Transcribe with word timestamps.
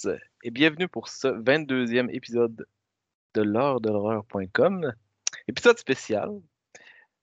tous 0.00 0.08
et 0.42 0.50
bienvenue 0.50 0.88
pour 0.88 1.08
ce 1.08 1.28
22e 1.28 2.10
épisode 2.10 2.66
de 3.34 3.42
l'heure 3.42 3.80
de 3.80 3.90
l'horreur.com. 3.90 4.92
Épisode 5.48 5.78
spécial. 5.78 6.30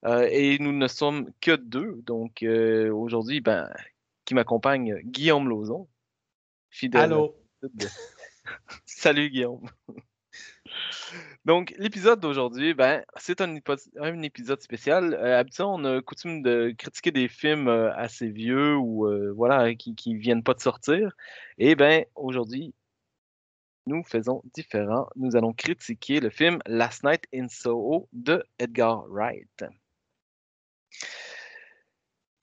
Euh, 0.05 0.27
et 0.31 0.59
nous 0.59 0.71
ne 0.71 0.87
sommes 0.87 1.31
que 1.41 1.55
deux. 1.55 2.01
Donc 2.03 2.43
euh, 2.43 2.91
aujourd'hui, 2.91 3.41
ben, 3.41 3.71
qui 4.25 4.33
m'accompagne, 4.33 4.99
Guillaume 5.03 5.49
Lauzon. 5.49 5.87
Fidèle. 6.69 7.01
Allô? 7.01 7.35
Salut 8.85 9.29
Guillaume. 9.29 9.67
Donc, 11.45 11.73
l'épisode 11.77 12.19
d'aujourd'hui, 12.19 12.73
ben, 12.73 13.03
c'est 13.17 13.41
un, 13.41 13.55
épisode 14.21 14.61
spécial. 14.61 15.13
Euh, 15.13 15.39
habituellement, 15.39 15.75
on 15.75 15.85
a 15.85 16.01
coutume 16.01 16.41
de 16.41 16.73
critiquer 16.77 17.11
des 17.11 17.27
films 17.27 17.67
euh, 17.67 17.93
assez 17.95 18.29
vieux 18.29 18.75
ou 18.75 19.07
euh, 19.07 19.31
voilà, 19.35 19.73
qui, 19.75 19.95
qui 19.95 20.15
viennent 20.15 20.43
pas 20.43 20.53
de 20.53 20.61
sortir. 20.61 21.11
Et 21.57 21.75
ben, 21.75 22.05
aujourd'hui, 22.15 22.73
nous 23.85 24.03
faisons 24.03 24.41
différent. 24.53 25.07
Nous 25.15 25.35
allons 25.35 25.53
critiquer 25.53 26.19
le 26.19 26.29
film 26.29 26.59
Last 26.65 27.03
Night 27.03 27.23
in 27.33 27.47
Soho 27.47 28.09
de 28.11 28.43
Edgar 28.59 29.05
Wright. 29.09 29.65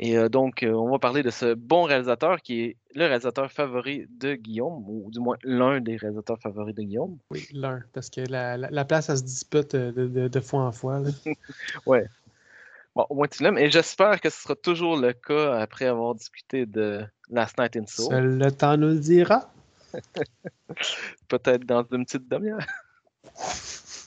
Et 0.00 0.18
euh, 0.18 0.28
donc, 0.28 0.62
euh, 0.64 0.72
on 0.72 0.90
va 0.90 0.98
parler 0.98 1.22
de 1.22 1.30
ce 1.30 1.54
bon 1.54 1.84
réalisateur 1.84 2.42
qui 2.42 2.60
est 2.62 2.76
le 2.96 3.06
réalisateur 3.06 3.50
favori 3.52 4.06
de 4.10 4.34
Guillaume, 4.34 4.82
ou 4.88 5.08
du 5.10 5.20
moins 5.20 5.36
l'un 5.44 5.80
des 5.80 5.96
réalisateurs 5.96 6.38
favoris 6.40 6.74
de 6.74 6.82
Guillaume. 6.82 7.16
Oui, 7.30 7.46
l'un, 7.52 7.80
parce 7.92 8.10
que 8.10 8.20
la, 8.22 8.56
la- 8.56 8.70
la 8.70 8.84
place, 8.84 9.08
elle 9.08 9.18
se 9.18 9.22
dispute 9.22 9.74
euh, 9.76 9.92
de, 9.92 10.08
de- 10.08 10.28
de 10.28 10.40
fois 10.40 10.62
en 10.62 10.72
fois. 10.72 11.00
Ouais. 11.86 12.06
Bon, 12.96 13.06
au 13.08 13.14
moins 13.14 13.26
tu 13.28 13.42
l'aimes. 13.42 13.58
Et 13.58 13.70
j'espère 13.70 14.20
que 14.20 14.30
ce 14.30 14.42
sera 14.42 14.54
toujours 14.56 14.96
le 14.96 15.12
cas 15.12 15.54
après 15.60 15.86
avoir 15.86 16.14
discuté 16.14 16.64
de 16.66 17.04
Last 17.30 17.58
Night 17.58 17.76
in 17.76 17.86
Soho. 17.86 18.10
Seul 18.10 18.38
le 18.38 18.50
temps 18.52 18.76
nous 18.76 18.88
le 18.88 18.98
dira. 18.98 19.50
Peut-être 21.28 21.64
dans 21.64 21.84
une 21.92 22.04
petite 22.04 22.28
demi-heure. 22.28 22.66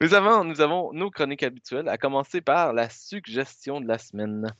Mais 0.00 0.14
avant, 0.14 0.44
nous 0.44 0.60
avons 0.60 0.92
nos 0.92 1.10
chroniques 1.10 1.42
habituelles, 1.44 1.88
à 1.88 1.96
commencer 1.96 2.40
par 2.40 2.72
la 2.72 2.88
suggestion 2.88 3.80
de 3.80 3.86
la 3.86 3.98
semaine. 3.98 4.52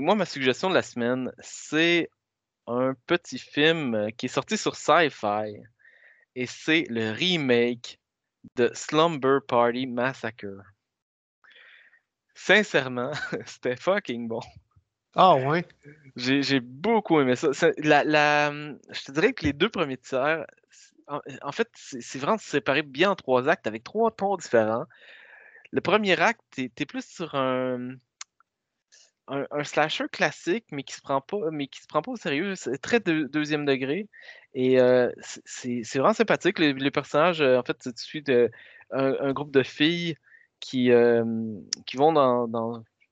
Moi, 0.00 0.14
ma 0.14 0.26
suggestion 0.26 0.70
de 0.70 0.74
la 0.74 0.82
semaine, 0.82 1.32
c'est 1.40 2.08
un 2.66 2.94
petit 3.06 3.38
film 3.38 4.10
qui 4.16 4.26
est 4.26 4.28
sorti 4.28 4.56
sur 4.56 4.76
Sci-Fi. 4.76 5.62
Et 6.34 6.46
c'est 6.46 6.84
le 6.88 7.10
remake 7.10 7.98
de 8.54 8.70
Slumber 8.74 9.40
Party 9.46 9.86
Massacre. 9.86 10.62
Sincèrement, 12.34 13.12
c'était 13.46 13.76
fucking 13.76 14.28
bon. 14.28 14.40
Ah 15.20 15.34
ouais. 15.34 15.64
J'ai 16.14 16.60
beaucoup 16.60 17.20
aimé 17.20 17.34
ça. 17.34 17.48
La, 17.78 18.52
je 18.52 19.04
te 19.04 19.10
dirais 19.10 19.32
que 19.32 19.44
les 19.44 19.52
deux 19.52 19.68
premiers 19.68 19.96
tiers, 19.96 20.46
en, 21.08 21.52
fait, 21.52 21.68
c'est 21.74 22.20
vraiment 22.20 22.38
séparé 22.38 22.82
bien 22.82 23.10
en 23.10 23.16
trois 23.16 23.48
actes 23.48 23.66
avec 23.66 23.82
trois 23.82 24.12
tons 24.12 24.36
différents. 24.36 24.86
Le 25.72 25.80
premier 25.80 26.20
acte, 26.20 26.40
t'es 26.52 26.70
es 26.78 26.86
plus 26.86 27.04
sur 27.04 27.34
un, 27.34 27.96
slasher 29.64 30.04
classique, 30.12 30.66
mais 30.70 30.84
qui 30.84 30.94
se 30.94 31.00
prend 31.00 31.20
pas, 31.20 31.50
mais 31.50 31.66
qui 31.66 31.82
se 31.82 31.88
prend 31.88 32.00
pas 32.00 32.12
au 32.12 32.16
sérieux. 32.16 32.54
C'est 32.54 32.78
très 32.78 33.00
deux- 33.00 33.26
deuxième 33.28 33.64
degré. 33.64 34.08
Et 34.54 34.80
euh, 34.80 35.10
c'est- 35.44 35.82
vraiment 35.94 36.14
sympathique. 36.14 36.60
Les, 36.60 36.74
les 36.74 36.90
personnages, 36.92 37.40
euh, 37.40 37.58
en 37.58 37.64
fait, 37.64 37.76
tu 37.78 37.90
suis 37.96 38.22
de, 38.22 38.50
un, 38.92 39.32
groupe 39.32 39.50
de 39.50 39.64
filles 39.64 40.16
qui, 40.60 40.92
euh, 40.92 41.24
vont 41.96 42.12
dans, 42.12 42.46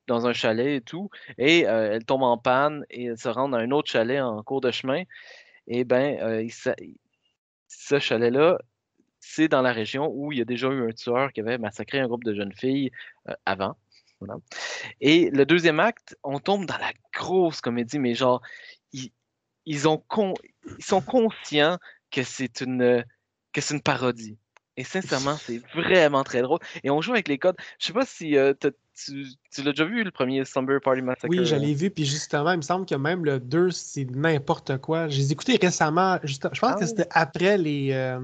dans 0.07 0.27
un 0.27 0.33
chalet 0.33 0.77
et 0.77 0.81
tout 0.81 1.11
et 1.39 1.67
euh, 1.67 1.93
elles 1.95 2.05
tombent 2.05 2.23
en 2.23 2.39
panne 2.39 2.85
et 2.91 3.07
elles 3.07 3.19
se 3.19 3.29
rendent 3.29 3.55
à 3.55 3.59
un 3.59 3.71
autre 3.71 3.91
chalet 3.91 4.21
en 4.21 4.43
cours 4.43 4.61
de 4.61 4.71
chemin. 4.71 5.03
Et 5.67 5.85
ben, 5.85 6.19
euh, 6.21 6.43
il 6.43 6.53
s'a- 6.53 6.77
ce 7.69 7.99
chalet-là, 7.99 8.59
c'est 9.21 9.49
dans 9.49 9.63
la 9.63 9.73
région 9.73 10.11
où 10.13 10.33
il 10.33 10.39
y 10.39 10.43
a 10.43 10.45
déjà 10.45 10.69
eu 10.69 10.89
un 10.89 10.93
tueur 10.93 11.33
qui 11.33 11.41
avait 11.41 11.59
massacré 11.59 11.99
un 11.99 12.07
groupe 12.07 12.25
de 12.25 12.35
jeunes 12.35 12.53
filles 12.55 12.91
euh, 13.29 13.35
avant. 13.45 13.77
Et 15.01 15.31
le 15.31 15.45
deuxième 15.45 15.81
acte, 15.81 16.17
on 16.23 16.39
tombe 16.39 16.65
dans 16.67 16.79
la 16.79 16.93
grosse 17.13 17.61
comédie, 17.61 17.99
mais 17.99 18.15
genre, 18.15 18.41
ils, 18.93 19.79
sont 19.79 20.03
conscients 21.01 21.79
que 22.11 22.23
c'est 22.23 22.61
une, 22.63 23.05
que 23.53 23.61
c'est 23.61 23.75
une 23.75 23.83
parodie. 23.83 24.39
Et 24.77 24.85
sincèrement, 24.85 25.37
c'est 25.47 25.63
vraiment 25.75 26.23
très 26.25 26.43
drôle. 26.43 26.59
Et 26.85 26.91
on 26.91 27.01
joue 27.01 27.13
avec 27.13 27.29
les 27.29 27.39
codes. 27.39 27.57
Je 27.79 27.87
sais 27.87 27.93
pas 27.93 28.05
si 28.07 28.37
euh, 28.37 28.53
tu, 28.61 28.73
tu 29.51 29.63
l'as 29.63 29.71
déjà 29.73 29.85
vu, 29.85 30.05
le 30.05 30.11
premier 30.11 30.45
Slumber 30.45 30.81
Party 30.81 31.03
Massacre? 31.03 31.29
Oui, 31.29 31.45
je 31.47 31.57
l'ai 31.57 31.75
vu, 31.75 31.91
puis 31.91 32.05
justement, 32.05 32.53
il 32.53 32.59
me 32.59 32.63
semble 32.63 32.87
que 32.87 32.95
même 32.95 33.25
le 33.25 33.41
2, 33.41 33.71
c'est 33.71 34.05
n'importe 34.11 34.79
quoi. 34.79 35.09
Je 35.09 35.17
les 35.19 35.29
ai 35.29 35.33
écoutés 35.33 35.59
récemment, 35.61 36.19
je 36.25 36.39
pense 36.39 36.59
Ah 36.63 36.75
que 36.75 36.81
oui. 36.81 36.89
c'était 36.89 37.09
après 37.11 37.57
les, 37.59 37.93
euh, 37.93 38.21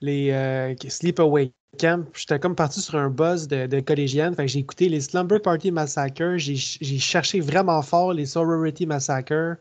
les 0.00 0.30
euh, 0.30 0.74
Sleepaway 0.88 1.52
Camp. 1.78 2.04
J'étais 2.14 2.38
comme 2.38 2.54
parti 2.56 2.80
sur 2.80 2.96
un 2.96 3.10
buzz 3.10 3.48
de, 3.48 3.66
de 3.66 3.80
collégienne, 3.80 4.34
fait 4.34 4.46
que 4.46 4.52
j'ai 4.52 4.60
écouté 4.60 4.88
les 4.88 5.00
Slumber 5.00 5.40
Party 5.42 5.70
Massacre, 5.70 6.36
j'ai 6.36 6.56
cherché 6.56 7.40
vraiment 7.40 7.82
fort 7.82 8.12
les 8.12 8.26
Sorority 8.26 8.86
Massacre. 8.86 9.56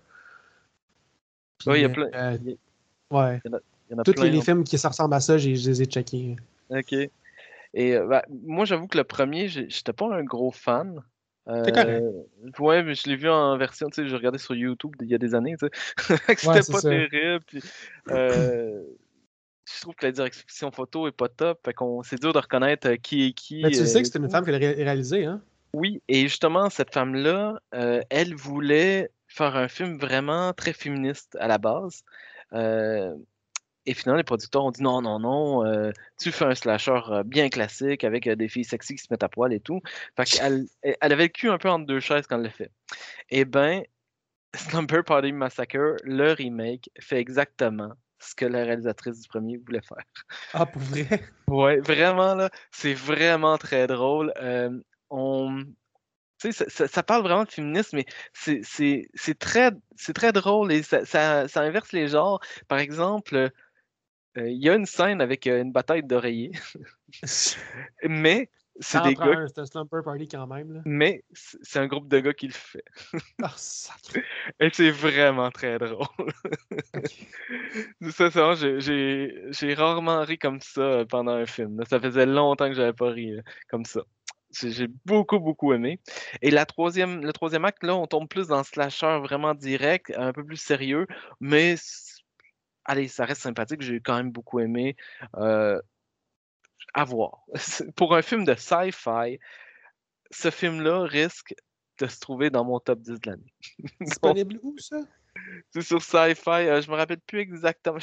Puis, 1.59 1.69
Oui, 1.71 1.79
il 1.79 1.81
y 1.81 1.85
a 1.85 1.89
plein. 1.89 2.07
euh, 2.13 2.37
ouais, 3.11 3.41
il 3.45 3.51
y 3.51 3.53
en 3.53 3.57
a 3.57 3.61
tous 4.03 4.13
plein, 4.13 4.25
les, 4.25 4.31
les 4.31 4.41
films 4.41 4.63
qui 4.63 4.77
se 4.77 4.87
ressemblent 4.87 5.13
à 5.13 5.19
ça, 5.19 5.37
j'ai- 5.37 5.55
je 5.55 5.69
les 5.69 5.81
ai 5.81 5.85
checkés. 5.85 6.35
OK. 6.69 6.93
Et 7.73 7.95
euh, 7.95 8.05
bah, 8.07 8.23
moi, 8.29 8.65
j'avoue 8.65 8.87
que 8.87 8.97
le 8.97 9.03
premier, 9.03 9.47
j'ai- 9.47 9.69
j'étais 9.69 9.93
pas 9.93 10.13
un 10.13 10.23
gros 10.23 10.51
fan. 10.51 11.01
C'est 11.47 11.73
correct. 11.73 12.03
Euh, 12.03 12.23
ouais, 12.59 12.83
mais 12.83 12.93
je 12.93 13.07
l'ai 13.07 13.15
vu 13.15 13.29
en 13.29 13.57
version, 13.57 13.87
tu 13.89 14.01
sais, 14.03 14.07
je 14.09 14.15
regardais 14.15 14.37
sur 14.37 14.53
YouTube 14.53 14.95
il 15.01 15.07
y 15.07 15.15
a 15.15 15.17
des 15.17 15.33
années, 15.33 15.55
tu 15.57 15.67
sais. 15.67 16.17
Fait 16.17 16.35
que 16.35 16.47
Ouais, 16.47 16.61
C'était 16.61 16.61
c'est 16.63 16.71
pas 16.73 16.81
ça. 16.81 16.89
terrible. 16.89 17.43
Puis, 17.47 17.61
euh, 18.09 18.81
je 19.65 19.81
trouve 19.81 19.95
que 19.95 20.05
la 20.05 20.11
direction 20.11 20.71
photo 20.71 21.07
est 21.07 21.13
pas 21.13 21.29
top. 21.29 21.59
Fait 21.63 21.73
qu'on 21.73 22.03
c'est 22.03 22.19
dur 22.19 22.33
de 22.33 22.39
reconnaître 22.39 22.89
euh, 22.89 22.95
qui 22.97 23.27
est 23.27 23.31
qui. 23.31 23.61
Mais 23.63 23.71
tu 23.71 23.81
euh, 23.81 23.85
sais 23.85 24.01
que 24.01 24.07
c'était 24.07 24.19
une 24.19 24.29
femme 24.29 24.43
qui 24.43 24.51
l'a 24.51 24.57
ré- 24.57 24.73
réalisé, 24.83 25.25
hein? 25.25 25.41
Oui, 25.73 26.01
et 26.07 26.23
justement, 26.23 26.69
cette 26.69 26.93
femme-là, 26.93 27.61
euh, 27.75 28.01
elle 28.09 28.35
voulait 28.35 29.11
faire 29.27 29.55
un 29.55 29.67
film 29.67 29.97
vraiment 29.97 30.53
très 30.53 30.73
féministe 30.73 31.37
à 31.39 31.47
la 31.47 31.57
base. 31.57 32.03
Euh, 32.53 33.13
et 33.87 33.93
finalement, 33.93 34.17
les 34.17 34.23
producteurs 34.23 34.65
ont 34.65 34.71
dit 34.71 34.83
non, 34.83 35.01
non, 35.01 35.17
non, 35.19 35.65
euh, 35.65 35.91
tu 36.19 36.31
fais 36.31 36.45
un 36.45 36.53
slasher 36.55 36.99
euh, 37.09 37.23
bien 37.23 37.49
classique 37.49 38.03
avec 38.03 38.27
euh, 38.27 38.35
des 38.35 38.49
filles 38.49 38.65
sexy 38.65 38.95
qui 38.95 39.01
se 39.03 39.07
mettent 39.09 39.23
à 39.23 39.29
poil 39.29 39.53
et 39.53 39.59
tout. 39.61 39.81
Fait 40.15 40.25
qu'elle 40.25 40.65
elle 40.83 41.11
avait 41.13 41.23
le 41.23 41.29
cul 41.29 41.49
un 41.49 41.57
peu 41.57 41.69
entre 41.69 41.85
deux 41.85 41.99
chaises 42.01 42.27
quand 42.27 42.35
elle 42.37 42.43
l'a 42.43 42.49
fait. 42.49 42.69
Eh 43.29 43.45
ben, 43.45 43.81
Slumber 44.55 45.03
Party 45.03 45.31
Massacre, 45.31 45.95
le 46.03 46.33
remake, 46.33 46.89
fait 46.99 47.17
exactement 47.19 47.93
ce 48.19 48.35
que 48.35 48.45
la 48.45 48.63
réalisatrice 48.63 49.21
du 49.21 49.27
premier 49.27 49.57
voulait 49.57 49.81
faire. 49.81 50.03
Ah, 50.53 50.65
pour 50.65 50.81
vrai? 50.81 51.07
Ouais, 51.49 51.79
vraiment, 51.79 52.35
là, 52.35 52.49
c'est 52.71 52.93
vraiment 52.93 53.57
très 53.57 53.87
drôle. 53.87 54.33
Euh, 54.41 54.69
on... 55.09 55.63
Tu 56.39 56.51
sais, 56.51 56.51
ça, 56.51 56.65
ça- 56.69 56.87
ça 56.89 57.03
parle 57.03 57.23
vraiment 57.23 57.45
de 57.45 57.49
féminisme, 57.51 57.95
mais 57.95 58.05
c'est 58.33 59.39
très, 59.39 59.71
c'est 59.95 60.13
très 60.13 60.33
drôle 60.33 60.73
et 60.73 60.83
ça, 60.83 61.05
ça- 61.05 61.47
ça 61.47 61.61
inverse 61.61 61.93
les 61.93 62.09
genres. 62.09 62.41
Par 62.67 62.79
exemple, 62.79 63.49
il 64.45 64.63
y 64.63 64.69
a 64.69 64.75
une 64.75 64.85
scène 64.85 65.21
avec 65.21 65.47
euh, 65.47 65.61
une 65.61 65.71
bataille 65.71 66.03
d'oreillers, 66.03 66.51
mais 68.03 68.49
c'est 68.79 69.01
des 69.03 69.15
gars, 69.15 69.45
C'est 69.47 69.75
un 69.75 69.85
party 69.85 70.27
quand 70.27 70.47
même. 70.47 70.73
Là. 70.73 70.81
mais 70.85 71.23
c'est 71.31 71.79
un 71.79 71.87
groupe 71.87 72.07
de 72.07 72.19
gars 72.19 72.33
qui 72.33 72.47
le 72.47 72.53
fait. 72.53 72.83
Sacré. 73.55 74.23
Et 74.59 74.69
c'est 74.71 74.91
vraiment 74.91 75.49
très 75.49 75.79
drôle. 75.79 76.05
Ça, 78.11 78.29
c'est 78.31 78.79
j'ai- 78.79 79.73
rarement 79.73 80.21
ri 80.21 80.37
comme 80.37 80.61
ça 80.61 80.81
euh, 80.81 81.05
pendant 81.05 81.33
un 81.33 81.45
film. 81.45 81.83
Ça 81.89 81.99
faisait 81.99 82.25
longtemps 82.25 82.67
que 82.67 82.75
j'avais 82.75 82.93
pas 82.93 83.09
ri 83.09 83.33
euh, 83.33 83.41
comme 83.69 83.85
ça. 83.85 84.01
J'ai 84.51 84.87
beaucoup, 85.05 85.39
beaucoup 85.39 85.73
aimé. 85.73 85.99
Et 86.41 86.51
la 86.51 86.65
troisième, 86.65 87.23
le 87.23 87.33
troisième 87.33 87.65
acte, 87.65 87.83
là, 87.83 87.95
on 87.95 88.07
tombe 88.07 88.29
plus 88.29 88.47
dans 88.47 88.59
le 88.59 88.63
slasher 88.63 89.19
vraiment 89.21 89.53
direct, 89.53 90.13
un 90.15 90.31
peu 90.33 90.43
plus 90.45 90.57
sérieux, 90.57 91.05
mais 91.41 91.75
allez, 92.87 93.07
ça 93.07 93.25
reste 93.25 93.41
sympathique. 93.41 93.81
J'ai 93.81 93.99
quand 93.99 94.15
même 94.15 94.31
beaucoup 94.31 94.59
aimé. 94.59 94.95
Euh, 95.35 95.79
à 96.93 97.03
voir. 97.03 97.45
Pour 97.95 98.15
un 98.15 98.21
film 98.21 98.43
de 98.45 98.55
sci-fi, 98.55 99.39
ce 100.31 100.49
film-là 100.49 101.03
risque 101.03 101.53
de 101.99 102.07
se 102.07 102.19
trouver 102.19 102.49
dans 102.49 102.63
mon 102.63 102.79
top 102.79 102.99
10 102.99 103.19
de 103.19 103.29
l'année. 103.29 103.53
Disponible 104.01 104.59
où, 104.63 104.77
ça? 104.77 104.97
c'est 105.71 105.81
sur 105.81 106.01
Sci-Fi. 106.01 106.49
euh, 106.49 106.81
je 106.81 106.89
me 106.89 106.95
rappelle 106.95 107.19
plus 107.19 107.39
exactement. 107.39 107.99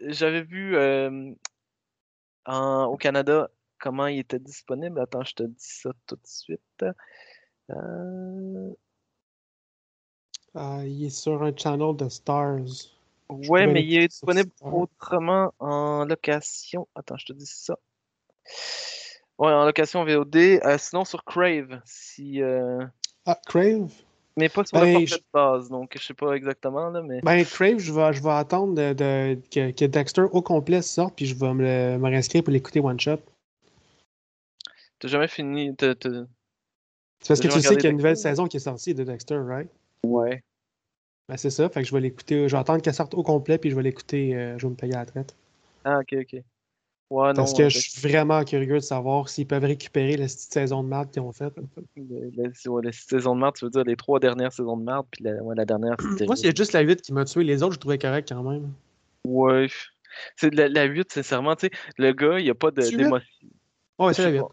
J'avais 0.00 0.42
vu 0.42 0.76
euh, 0.76 1.32
en- 2.44 2.84
au 2.84 2.96
Canada 2.96 3.50
comment 3.78 4.06
il 4.06 4.18
était 4.20 4.38
disponible. 4.38 5.00
Attends, 5.00 5.24
je 5.24 5.34
te 5.34 5.42
dis 5.42 5.54
ça 5.58 5.90
tout 6.06 6.16
de 6.16 6.26
suite. 6.26 6.84
Euh, 7.70 8.72
Ah, 10.54 10.80
il 10.86 11.04
est 11.04 11.10
sur 11.10 11.42
un 11.42 11.54
channel 11.54 11.94
de 11.96 12.08
Stars. 12.08 12.95
Ouais, 13.28 13.66
mais 13.66 13.82
il 13.82 13.98
est 13.98 14.08
disponible 14.08 14.50
Star. 14.56 14.74
autrement 14.74 15.52
en 15.58 16.04
location. 16.04 16.86
Attends, 16.94 17.16
je 17.16 17.26
te 17.26 17.32
dis 17.32 17.46
ça. 17.46 17.76
Ouais, 19.38 19.52
en 19.52 19.64
location 19.64 20.04
VOD. 20.04 20.36
euh, 20.64 20.78
sinon 20.78 21.04
sur 21.04 21.24
Crave, 21.24 21.80
si, 21.84 22.40
euh, 22.40 22.84
Ah, 23.26 23.38
Crave? 23.46 23.92
mais 24.36 24.48
pas 24.48 24.64
sur 24.64 24.78
Ben, 24.78 24.86
le 24.86 24.92
forfait 24.92 25.06
je- 25.06 25.16
de 25.16 25.24
base, 25.32 25.68
donc 25.68 25.92
je 25.98 26.02
sais 26.04 26.14
pas 26.14 26.32
exactement 26.34 26.88
là, 26.90 27.02
mais 27.02 27.20
Ben, 27.22 27.44
Crave, 27.44 27.78
je 27.78 27.92
vais, 27.92 28.12
je 28.12 28.22
vais 28.22 28.30
attendre 28.30 28.74
de, 28.74 28.92
de- 28.92 29.40
que, 29.50 29.72
que 29.72 29.84
Dexter 29.84 30.22
au 30.30 30.40
complet 30.42 30.80
sorte, 30.82 31.16
puis 31.16 31.26
je 31.26 31.34
vais 31.34 31.52
me, 31.52 31.98
réinscrire 32.02 32.44
pour 32.44 32.52
l'écouter 32.52 32.80
one 32.80 32.98
shot. 33.00 33.18
t'as 34.98 35.08
jamais 35.08 35.28
fini. 35.28 35.74
t'as- 35.76 35.94
t'as- 35.94 36.08
C'est 37.20 37.28
parce 37.28 37.40
que 37.40 37.48
tu 37.48 37.60
sais 37.60 37.74
qu'il 37.74 37.84
y 37.84 37.86
a 37.88 37.90
une 37.90 37.96
nouvelle 37.96 38.16
saison 38.16 38.46
qui 38.46 38.56
est 38.58 38.60
sortie 38.60 38.94
de 38.94 39.02
Dexter, 39.04 39.38
right? 39.38 39.68
Ouais. 40.04 40.42
Ben, 41.28 41.36
c'est 41.36 41.50
ça, 41.50 41.68
fait 41.68 41.82
que 41.82 41.88
je 41.88 41.92
vais 41.94 42.00
l'écouter. 42.00 42.48
Je 42.48 42.54
vais 42.54 42.60
attendre 42.60 42.80
qu'elle 42.82 42.94
sorte 42.94 43.14
au 43.14 43.22
complet, 43.22 43.58
puis 43.58 43.70
je 43.70 43.76
vais 43.76 43.82
l'écouter. 43.82 44.36
euh, 44.36 44.58
je 44.58 44.66
vais 44.66 44.70
me 44.70 44.76
payer 44.76 44.94
à 44.94 44.98
la 44.98 45.06
traite. 45.06 45.34
Ah, 45.84 45.98
ok, 45.98 46.14
ok. 46.20 46.42
Ouais, 47.08 47.28
non. 47.28 47.34
Parce 47.34 47.54
que 47.54 47.62
euh, 47.62 47.68
je 47.68 47.78
suis 47.78 48.00
vraiment 48.00 48.44
curieux 48.44 48.74
de 48.74 48.80
savoir 48.80 49.28
s'ils 49.28 49.46
peuvent 49.46 49.64
récupérer 49.64 50.16
la 50.16 50.26
petite 50.26 50.52
saison 50.52 50.82
de 50.82 50.88
merde 50.88 51.10
qu'ils 51.10 51.22
ont 51.22 51.32
faite. 51.32 51.54
le- 51.96 52.70
ouais, 52.70 52.82
la 52.84 52.92
saison 52.92 53.34
de 53.34 53.40
merde, 53.40 53.54
tu 53.56 53.64
veux 53.64 53.70
dire 53.70 53.84
les 53.84 53.96
trois 53.96 54.18
dernières 54.20 54.52
saisons 54.52 54.76
de 54.76 54.84
merde, 54.84 55.06
puis 55.10 55.24
la, 55.24 55.32
la 55.54 55.64
dernière. 55.64 55.96
Moi, 56.26 56.36
c'est 56.36 56.56
juste 56.56 56.72
la 56.72 56.80
8 56.80 57.02
qui 57.02 57.12
m'a 57.12 57.24
tué. 57.24 57.42
Les 57.44 57.62
autres, 57.62 57.74
je 57.74 57.78
trouvais 57.80 57.98
correct 57.98 58.28
quand 58.28 58.42
même. 58.42 58.72
Ouais. 59.24 59.68
C'est 60.36 60.54
la, 60.54 60.68
la 60.68 60.84
8, 60.84 61.12
sincèrement, 61.12 61.56
tu 61.56 61.66
sais, 61.66 61.72
le 61.98 62.12
gars, 62.12 62.38
il 62.38 62.44
n'y 62.44 62.50
a 62.50 62.54
pas 62.54 62.70
d'émotion. 62.70 63.26
Ouais, 63.98 64.14
c'est 64.14 64.22
la 64.22 64.28
sais 64.30 64.34
8. 64.38 64.44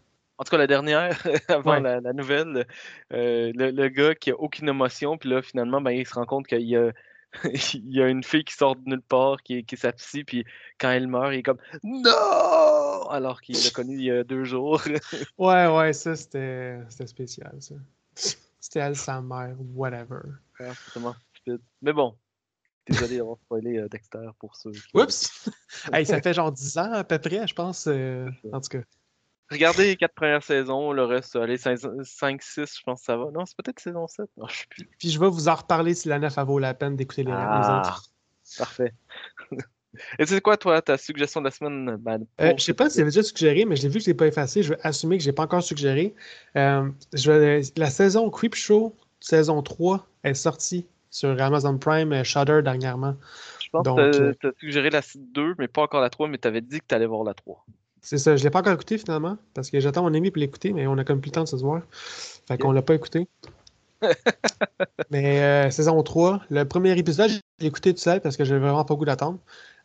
En 0.44 0.46
tout 0.46 0.50
cas, 0.50 0.58
la 0.58 0.66
dernière, 0.66 1.18
avant 1.48 1.70
Ouais. 1.72 1.80
la, 1.80 2.00
la 2.02 2.12
nouvelle, 2.12 2.66
euh, 3.14 3.50
le, 3.54 3.70
le 3.70 3.88
gars 3.88 4.14
qui 4.14 4.30
a 4.30 4.34
aucune 4.38 4.68
émotion, 4.68 5.16
puis 5.16 5.30
là, 5.30 5.40
finalement, 5.40 5.80
ben, 5.80 5.92
il 5.92 6.06
se 6.06 6.12
rend 6.12 6.26
compte 6.26 6.46
qu'il 6.46 6.60
y 6.68 6.76
a, 6.76 6.92
il 7.72 7.90
y 7.96 8.02
a 8.02 8.08
une 8.08 8.22
fille 8.22 8.44
qui 8.44 8.52
sort 8.52 8.76
de 8.76 8.82
nulle 8.84 9.00
part, 9.00 9.42
qui 9.42 9.64
qui 9.64 9.76
puis 10.24 10.44
quand 10.78 10.90
elle 10.90 11.08
meurt, 11.08 11.32
il 11.32 11.38
est 11.38 11.42
comme 11.42 11.56
Non! 11.82 13.08
Alors 13.08 13.40
qu'il 13.40 13.56
l'a 13.56 13.70
connu 13.70 13.94
il 13.96 14.04
y 14.04 14.10
a 14.10 14.22
deux 14.22 14.44
jours. 14.44 14.82
Ouais, 15.38 15.66
ouais, 15.66 15.94
ça, 15.94 16.14
c'était 16.14 16.76
spécial, 17.06 17.56
ça. 17.60 17.76
C'était 18.60 18.80
elle, 18.80 18.96
sa 18.96 19.22
mère, 19.22 19.56
whatever. 19.74 20.20
C'est 20.58 20.92
tellement 20.92 21.14
stupide. 21.32 21.62
Mais 21.80 21.94
bon, 21.94 22.18
désolé 22.86 23.16
d'avoir 23.16 23.38
spoilé 23.38 23.78
euh, 23.78 23.88
Dexter 23.88 24.28
pour 24.38 24.56
ceux 24.56 24.72
qui. 24.72 24.90
Oups! 24.92 25.48
hey, 25.90 26.04
ça 26.04 26.20
fait 26.20 26.34
genre 26.34 26.52
10 26.52 26.76
ans 26.76 26.92
à 26.92 27.02
peu 27.04 27.18
près, 27.18 27.46
je 27.46 27.54
pense. 27.54 27.86
euh, 27.86 28.28
en 28.52 28.60
tout 28.60 28.68
cas. 28.68 28.82
Regardez 29.50 29.86
les 29.86 29.96
quatre 29.96 30.14
premières 30.14 30.42
saisons, 30.42 30.92
le 30.92 31.04
reste, 31.04 31.36
allez, 31.36 31.56
5-6, 31.56 32.78
je 32.78 32.82
pense 32.84 33.00
que 33.00 33.04
ça 33.04 33.16
va. 33.16 33.30
Non, 33.30 33.44
c'est 33.44 33.56
peut-être 33.56 33.78
saison 33.78 34.06
7. 34.06 34.26
Non, 34.36 34.46
je 34.48 34.58
sais 34.58 34.64
plus. 34.68 34.88
Puis 34.98 35.10
je 35.10 35.20
vais 35.20 35.28
vous 35.28 35.48
en 35.48 35.54
reparler 35.54 35.94
si 35.94 36.08
la 36.08 36.18
9 36.18 36.32
elle 36.36 36.44
vaut 36.44 36.58
la 36.58 36.74
peine 36.74 36.96
d'écouter 36.96 37.22
les, 37.24 37.30
les 37.30 37.36
Ah, 37.36 37.78
autres. 37.80 38.10
Parfait. 38.58 38.92
Et 40.18 40.26
c'est 40.26 40.40
quoi, 40.40 40.56
toi, 40.56 40.82
ta 40.82 40.98
suggestion 40.98 41.40
de 41.40 41.46
la 41.46 41.50
semaine? 41.50 41.96
Ben, 42.00 42.26
Euh, 42.40 42.52
je 42.56 42.62
sais 42.64 42.74
pas 42.74 42.90
si 42.90 42.98
j'avais 42.98 43.10
déjà 43.10 43.22
suggéré, 43.22 43.64
mais 43.64 43.76
je 43.76 43.82
l'ai 43.82 43.88
vu 43.88 43.98
que 43.98 44.04
je 44.04 44.10
l'ai 44.10 44.14
pas 44.14 44.26
effacé. 44.26 44.62
Je 44.62 44.70
vais 44.70 44.80
assumer 44.82 45.18
que 45.18 45.22
j'ai 45.24 45.32
pas 45.32 45.44
encore 45.44 45.62
suggéré. 45.62 46.14
Euh, 46.56 46.88
je 47.12 47.30
vais- 47.30 47.60
la 47.76 47.90
saison 47.90 48.28
Creep 48.30 48.54
Show, 48.54 48.96
saison 49.20 49.62
3, 49.62 50.06
est 50.24 50.34
sortie 50.34 50.86
sur 51.10 51.40
Amazon 51.40 51.78
Prime 51.78 52.12
euh, 52.12 52.24
Shudder 52.24 52.60
dernièrement. 52.64 53.14
Je 53.62 53.68
pense 53.70 53.84
donc, 53.84 53.98
que 53.98 54.02
euh, 54.02 54.32
tu 54.40 54.46
as 54.48 54.52
suggéré 54.58 54.90
la 54.90 55.00
2, 55.14 55.54
mais 55.58 55.68
pas 55.68 55.82
encore 55.82 56.00
la 56.00 56.10
3, 56.10 56.26
mais 56.26 56.38
tu 56.38 56.48
avais 56.48 56.60
dit 56.60 56.80
que 56.80 56.86
tu 56.88 56.94
allais 56.94 57.06
voir 57.06 57.22
la 57.22 57.34
3. 57.34 57.64
C'est 58.04 58.18
ça, 58.18 58.36
je 58.36 58.44
l'ai 58.44 58.50
pas 58.50 58.58
encore 58.58 58.74
écouté 58.74 58.98
finalement, 58.98 59.38
parce 59.54 59.70
que 59.70 59.80
j'attends 59.80 60.02
mon 60.02 60.12
ami 60.12 60.30
pour 60.30 60.38
l'écouter, 60.38 60.74
mais 60.74 60.86
on 60.86 60.98
a 60.98 61.04
comme 61.04 61.22
plus 61.22 61.30
le 61.30 61.32
temps 61.36 61.44
de 61.44 61.48
se 61.48 61.56
voir. 61.56 61.80
Fait 61.90 62.58
qu'on 62.58 62.70
l'a 62.70 62.82
pas 62.82 62.94
écouté. 62.94 63.26
mais 65.10 65.42
euh, 65.42 65.70
saison 65.70 66.02
3, 66.02 66.42
le 66.50 66.64
premier 66.66 66.98
épisode, 66.98 67.30
je 67.30 67.38
l'ai 67.60 67.68
écouté 67.68 67.94
tout 67.94 68.00
seul 68.00 68.20
parce 68.20 68.36
que 68.36 68.44
j'avais 68.44 68.60
vraiment 68.60 68.84
pas 68.84 68.92
le 68.92 68.98
goût 68.98 69.04
d'attendre. 69.06 69.38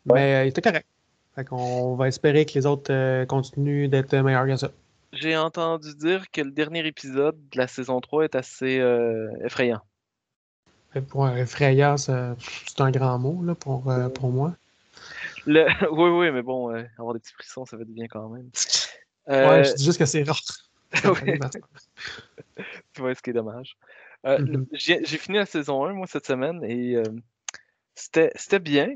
Mais 0.04 0.34
euh, 0.34 0.44
il 0.44 0.48
était 0.48 0.60
correct. 0.60 0.86
Fait 1.34 1.46
qu'on 1.46 1.94
va 1.94 2.08
espérer 2.08 2.44
que 2.44 2.52
les 2.52 2.66
autres 2.66 2.92
euh, 2.92 3.24
continuent 3.24 3.88
d'être 3.88 4.14
meilleurs 4.14 4.46
que 4.46 4.56
ça. 4.56 4.70
J'ai 5.14 5.38
entendu 5.38 5.94
dire 5.94 6.30
que 6.30 6.42
le 6.42 6.50
dernier 6.50 6.86
épisode 6.86 7.38
de 7.50 7.56
la 7.56 7.68
saison 7.68 8.02
3 8.02 8.24
est 8.24 8.34
assez 8.34 8.84
effrayant. 9.42 9.80
Pour 11.08 11.26
effrayant, 11.30 11.96
c'est 11.96 12.12
un 12.80 12.90
grand 12.90 13.18
mot 13.18 13.42
là, 13.42 13.54
pour, 13.54 13.90
pour 14.14 14.30
moi. 14.30 14.54
Le... 15.46 15.66
oui, 15.92 16.10
oui, 16.10 16.30
mais 16.32 16.42
bon, 16.42 16.74
euh, 16.74 16.84
avoir 16.98 17.14
des 17.14 17.20
petits 17.20 17.32
frissons, 17.32 17.64
ça 17.64 17.78
fait 17.78 17.84
du 17.84 17.92
bien 17.92 18.08
quand 18.08 18.28
même. 18.28 18.50
Ouais, 19.26 19.34
Euh, 19.34 19.64
je 19.64 19.74
dis 19.74 19.84
juste 19.84 19.98
que 19.98 20.06
c'est 20.06 20.22
rare. 20.22 20.40
tu 22.92 23.00
vois 23.00 23.14
ce 23.14 23.22
qui 23.22 23.30
est 23.30 23.34
dommage. 23.34 23.76
Euh, 24.26 24.38
Mhm. 24.38 24.66
J'ai 24.72 25.04
fini 25.04 25.38
la 25.38 25.46
saison 25.46 25.84
1, 25.84 25.92
moi, 25.94 26.06
cette 26.06 26.26
semaine, 26.26 26.62
et 26.64 26.96
euh, 26.96 27.04
c'était 27.94 28.30
c'était 28.34 28.58
bien. 28.58 28.88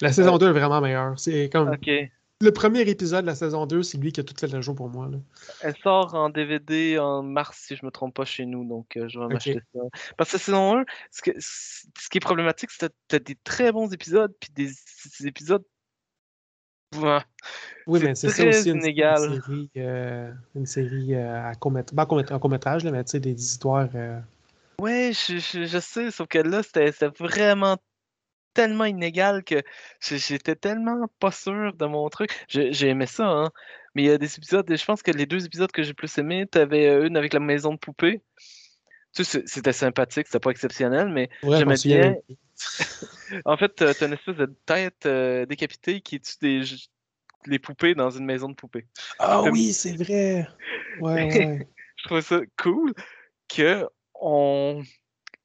La 0.00 0.12
saison 0.12 0.38
2 0.38 0.48
est 0.48 0.52
vraiment 0.52 0.80
meilleure. 0.80 1.18
C'est 1.18 1.50
comme 1.50 1.68
Ok. 1.70 1.90
Le 2.40 2.52
premier 2.52 2.80
épisode 2.82 3.22
de 3.22 3.26
la 3.26 3.34
saison 3.34 3.66
2, 3.66 3.82
c'est 3.82 3.98
lui 3.98 4.12
qui 4.12 4.20
a 4.20 4.24
tout 4.24 4.34
fait 4.38 4.46
le 4.46 4.60
jeu 4.62 4.74
pour 4.74 4.88
moi. 4.88 5.08
là. 5.10 5.18
Elle 5.60 5.76
sort 5.82 6.14
en 6.14 6.30
DVD 6.30 6.98
en 6.98 7.22
mars, 7.22 7.64
si 7.66 7.74
je 7.76 7.84
me 7.84 7.90
trompe 7.90 8.14
pas, 8.14 8.24
chez 8.24 8.46
nous, 8.46 8.64
donc 8.66 8.96
euh, 8.96 9.08
je 9.08 9.18
vais 9.18 9.26
m'acheter 9.26 9.60
ça. 9.74 9.80
Parce 10.16 10.30
que 10.30 10.36
la 10.36 10.40
saison 10.40 10.78
1, 10.78 10.84
ce, 11.10 11.22
que- 11.22 11.40
ce 11.40 12.08
qui 12.10 12.18
est 12.18 12.20
problématique, 12.20 12.70
c'est 12.70 12.88
que 12.88 12.94
t'as 13.08 13.18
des 13.18 13.36
très 13.42 13.72
bons 13.72 13.92
épisodes, 13.92 14.32
puis 14.40 14.50
des, 14.54 14.70
des 15.20 15.26
épisodes. 15.26 15.64
Ouais. 16.96 17.20
Oui, 17.86 18.00
mais 18.02 18.14
c'est 18.14 18.28
ça 18.30 18.46
aussi 18.46 18.70
une, 18.70 18.78
inégal. 18.78 19.18
série, 19.42 19.70
euh, 19.76 20.32
une 20.54 20.66
série 20.66 21.14
euh, 21.14 21.44
à 21.50 21.54
court 21.54 21.72
en 21.76 22.38
court-métrage, 22.38 22.84
là, 22.84 22.90
mais 22.90 23.04
tu 23.04 23.10
sais, 23.12 23.20
des 23.20 23.32
histoires. 23.34 23.88
euh, 23.94 24.18
Ouais, 24.80 25.10
je, 25.12 25.38
je- 25.38 25.64
je 25.64 25.78
sais, 25.80 26.10
sauf 26.12 26.28
que 26.28 26.38
là, 26.38 26.62
c'était 26.62 26.92
vraiment 27.18 27.76
tellement 28.58 28.86
inégal 28.86 29.44
que 29.44 29.62
j'étais 30.00 30.56
tellement 30.56 31.06
pas 31.20 31.30
sûr 31.30 31.72
de 31.74 31.86
mon 31.86 32.08
truc. 32.08 32.32
J'ai 32.48 32.88
aimé 32.88 33.06
ça, 33.06 33.28
hein. 33.28 33.52
Mais 33.94 34.02
il 34.02 34.06
y 34.06 34.10
a 34.10 34.18
des 34.18 34.34
épisodes, 34.36 34.66
je 34.68 34.84
pense 34.84 35.00
que 35.00 35.12
les 35.12 35.26
deux 35.26 35.46
épisodes 35.46 35.70
que 35.70 35.84
j'ai 35.84 35.94
plus 35.94 36.18
aimés, 36.18 36.44
t'avais 36.44 36.88
euh, 36.88 37.06
une 37.06 37.16
avec 37.16 37.34
la 37.34 37.38
maison 37.38 37.72
de 37.72 37.78
poupée. 37.78 38.20
Tu 39.14 39.22
sais, 39.22 39.44
c'était 39.46 39.72
sympathique, 39.72 40.26
c'était 40.26 40.40
pas 40.40 40.50
exceptionnel, 40.50 41.08
mais 41.08 41.30
Ouais, 41.44 41.56
j'aimais 41.56 41.76
bien. 41.84 42.16
En 43.44 43.56
fait, 43.56 43.74
t'as 43.76 44.06
une 44.06 44.14
espèce 44.14 44.36
de 44.36 44.46
tête 44.66 45.06
euh, 45.06 45.46
décapitée 45.46 46.00
qui 46.00 46.18
tue 46.20 46.34
des, 46.40 46.62
les 47.46 47.58
poupées 47.60 47.94
dans 47.94 48.10
une 48.10 48.24
maison 48.24 48.48
de 48.48 48.54
poupées. 48.54 48.86
Ah 49.20 49.40
Comme- 49.44 49.52
oui, 49.52 49.72
c'est 49.72 49.94
vrai. 49.96 50.48
Ouais, 51.00 51.24
ouais. 51.32 51.68
Je 51.96 52.04
trouve 52.04 52.20
ça 52.22 52.40
cool 52.56 52.92
que 53.48 53.86
on, 54.14 54.82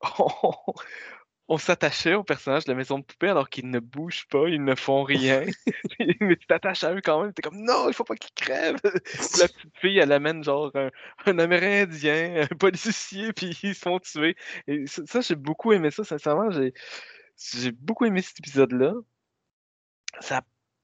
on, 0.19 0.73
on 1.49 1.57
s'attachait 1.57 2.13
aux 2.13 2.23
personnages 2.23 2.65
de 2.65 2.71
la 2.71 2.77
maison 2.77 2.99
de 2.99 3.03
poupée 3.03 3.27
alors 3.27 3.49
qu'ils 3.49 3.69
ne 3.69 3.79
bougent 3.79 4.27
pas, 4.27 4.47
ils 4.47 4.63
ne 4.63 4.75
font 4.75 5.03
rien. 5.03 5.43
Mais 6.21 6.35
tu 6.37 6.47
t'attaches 6.47 6.83
à 6.83 6.93
eux 6.93 7.01
quand 7.03 7.21
même, 7.21 7.33
t'es 7.33 7.41
comme 7.41 7.61
non, 7.63 7.89
il 7.89 7.93
faut 7.93 8.03
pas 8.03 8.15
qu'ils 8.15 8.33
crèvent. 8.33 8.79
La 9.39 9.47
petite 9.47 9.77
fille, 9.77 9.97
elle 9.97 10.11
amène 10.11 10.43
genre 10.43 10.71
un, 10.75 10.89
un 11.25 11.39
Amérindien, 11.39 12.47
un 12.49 12.55
policier, 12.55 13.33
puis 13.33 13.57
ils 13.63 13.75
se 13.75 13.81
font 13.81 13.99
tuer. 13.99 14.35
Et 14.67 14.87
ça, 14.87 15.01
ça, 15.05 15.21
j'ai 15.21 15.35
beaucoup 15.35 15.73
aimé 15.73 15.91
ça, 15.91 16.03
sincèrement. 16.03 16.49
J'ai, 16.51 17.71
beaucoup 17.71 18.05
aimé 18.05 18.21
cet 18.21 18.39
épisode-là. 18.39 18.93
Ça, 20.19 20.41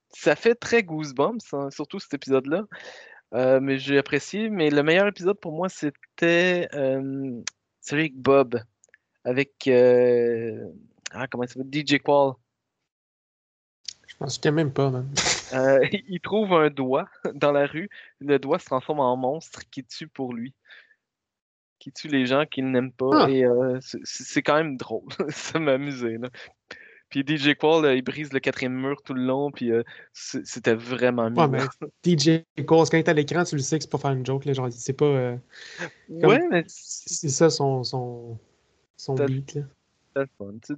ça 0.10 0.36
fait 0.36 0.56
très 0.56 0.84
Goosebumps, 0.84 1.54
hein, 1.54 1.70
surtout 1.72 2.00
cet 2.00 2.14
épisode-là. 2.14 2.64
Euh, 3.36 3.60
mais 3.62 3.78
j'ai 3.78 3.98
apprécié. 3.98 4.50
Mais 4.50 4.70
le 4.70 4.84
meilleur 4.84 5.08
épisode 5.08 5.40
pour 5.40 5.54
moi, 5.54 5.70
c'était 5.70 6.68
euh, 6.74 7.42
celui 7.82 8.02
avec 8.02 8.18
Bob. 8.18 8.60
Avec. 9.24 9.68
euh, 9.68 10.68
ah, 11.12 11.28
comment 11.28 11.44
il 11.44 11.50
s'appelle? 11.50 11.70
DJ 11.72 12.00
Qual. 12.00 12.34
Je 14.08 14.16
m'en 14.20 14.28
souviens 14.28 14.52
même 14.52 14.74
pas, 14.74 14.90
man. 14.90 15.10
Euh, 15.54 15.80
il 16.08 16.20
trouve 16.22 16.54
un 16.54 16.70
doigt 16.70 17.08
dans 17.36 17.52
la 17.52 17.66
rue. 17.66 17.90
Le 18.20 18.38
doigt 18.40 18.60
se 18.60 18.66
transforme 18.66 19.00
en 19.00 19.16
monstre 19.18 19.62
qui 19.70 19.84
tue 19.84 20.08
pour 20.08 20.34
lui. 20.34 20.54
Qui 21.80 21.92
tue 21.92 22.08
les 22.10 22.26
gens 22.26 22.46
qu'il 22.46 22.70
n'aime 22.72 22.92
pas. 22.92 23.26
Ah. 23.26 23.30
Et 23.30 23.46
euh, 23.46 23.80
c'est- 23.82 24.42
quand 24.42 24.56
même 24.56 24.78
drôle. 24.78 25.08
Ça 25.30 25.60
m'a 25.60 25.74
amusé. 25.74 26.18
Là. 26.18 26.30
Puis 27.10 27.24
DJ 27.26 27.56
Qual, 27.56 27.84
là, 27.84 27.96
il 27.96 28.04
brise 28.04 28.32
le 28.34 28.40
quatrième 28.40 28.74
mur 28.80 29.02
tout 29.04 29.14
le 29.14 29.24
long. 29.24 29.50
Puis 29.52 29.72
euh, 29.72 29.84
c'était 30.14 30.76
vraiment 30.76 31.30
Ouais, 31.30 31.48
mais 31.48 31.60
DJ 32.04 32.44
Cole, 32.66 32.88
quand 32.90 32.98
il 32.98 33.00
est 33.00 33.10
à 33.10 33.14
l'écran, 33.14 33.44
tu 33.46 33.56
le 33.56 33.62
sais 33.62 33.78
que 33.80 33.84
c'est 33.86 33.90
pas 33.92 33.98
faire 33.98 34.12
une 34.12 34.26
joke. 34.26 34.46
Là, 34.46 34.54
genre, 34.54 34.68
c'est 34.72 34.94
pas. 34.94 35.06
euh, 35.06 35.38
comme- 36.22 36.30
Ouais, 36.30 36.48
mais 36.52 36.64
c'est 36.68 37.30
ça 37.30 37.50
son, 37.50 37.84
son, 37.84 38.38
son 39.00 39.16
T'as- 39.16 39.26
beat. 39.26 39.56
Là. 39.56 39.62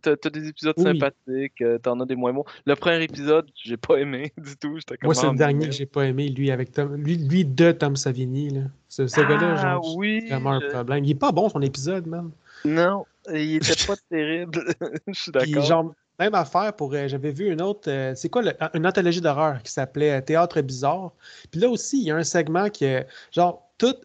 T'as 0.01 0.29
des 0.29 0.47
épisodes 0.49 0.75
Oui. 0.77 0.83
sympathiques, 0.83 1.61
euh, 1.61 1.79
t'en 1.79 1.99
as 1.99 2.05
des 2.05 2.15
moins 2.15 2.31
bons. 2.33 2.43
Le 2.65 2.75
premier 2.75 3.01
épisode, 3.03 3.49
j'ai 3.55 3.77
pas 3.77 3.95
aimé 3.97 4.31
du 4.37 4.55
tout. 4.57 4.77
Moi, 5.01 5.15
c'est 5.15 5.25
Ah, 5.27 5.31
le 5.31 5.37
dernier 5.37 5.67
que 5.67 5.71
j'ai 5.73 5.85
pas 5.87 6.03
aimé, 6.05 6.29
lui, 6.29 6.51
avec 6.51 6.71
Tom. 6.71 6.95
Lui, 6.95 7.17
lui 7.17 7.43
de 7.45 7.71
Tom 7.71 7.95
Savini. 7.95 8.49
Là. 8.49 8.61
Ce, 8.87 9.07
ce 9.07 9.21
gars-là, 9.21 9.55
Ah 9.57 9.79
oui, 9.95 10.21
c'est 10.27 10.35
vraiment 10.35 10.59
je- 10.59 10.67
un 10.67 10.69
problème. 10.69 11.05
Il 11.05 11.11
est 11.11 11.15
pas 11.15 11.31
bon, 11.31 11.49
son 11.49 11.61
épisode, 11.61 12.05
man. 12.05 12.29
Non, 12.65 13.05
il 13.33 13.55
était 13.55 13.73
pas 13.87 13.95
terrible. 14.09 14.63
Je 15.07 15.13
suis 15.19 15.31
d'accord. 15.31 15.63
genre, 15.63 15.93
même 16.19 16.35
affaire 16.35 16.73
pour. 16.75 16.93
euh, 16.93 17.07
J'avais 17.07 17.31
vu 17.31 17.51
une 17.51 17.61
autre. 17.63 17.89
euh, 17.89 18.13
c'est 18.15 18.29
quoi 18.29 18.43
le- 18.43 18.53
une 18.75 18.85
anthologie 18.85 19.21
d'horreur 19.21 19.63
qui 19.63 19.71
s'appelait 19.71 20.21
Théâtre 20.21 20.61
bizarre. 20.61 21.13
Puis 21.49 21.59
là 21.61 21.69
aussi, 21.69 21.99
il 21.99 22.03
y 22.07 22.11
a 22.11 22.17
un 22.17 22.23
segment 22.23 22.69
qui 22.69 22.85
est. 22.85 23.07
Genre, 23.31 23.67
tous 23.79 23.95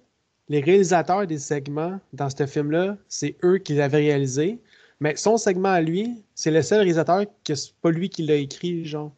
les 0.49 0.61
réalisateurs 0.61 1.27
des 1.27 1.39
segments 1.39 1.99
dans 2.13 2.31
ce 2.31 2.47
film-là, 2.47 2.97
c'est 3.09 3.37
eux 3.45 3.59
qui 3.59 3.75
l'avaient 3.75 3.99
réalisé. 3.99 4.59
Mais 5.01 5.17
son 5.17 5.37
segment 5.37 5.71
à 5.71 5.81
lui, 5.81 6.23
c'est 6.35 6.51
le 6.51 6.63
seul 6.63 6.79
réalisateur 6.79 7.25
que 7.45 7.55
c'est 7.55 7.75
pas 7.83 7.91
lui 7.91 8.09
qui 8.09 8.23
l'a 8.25 8.37
écrit, 8.37 8.87
genre. 8.87 9.13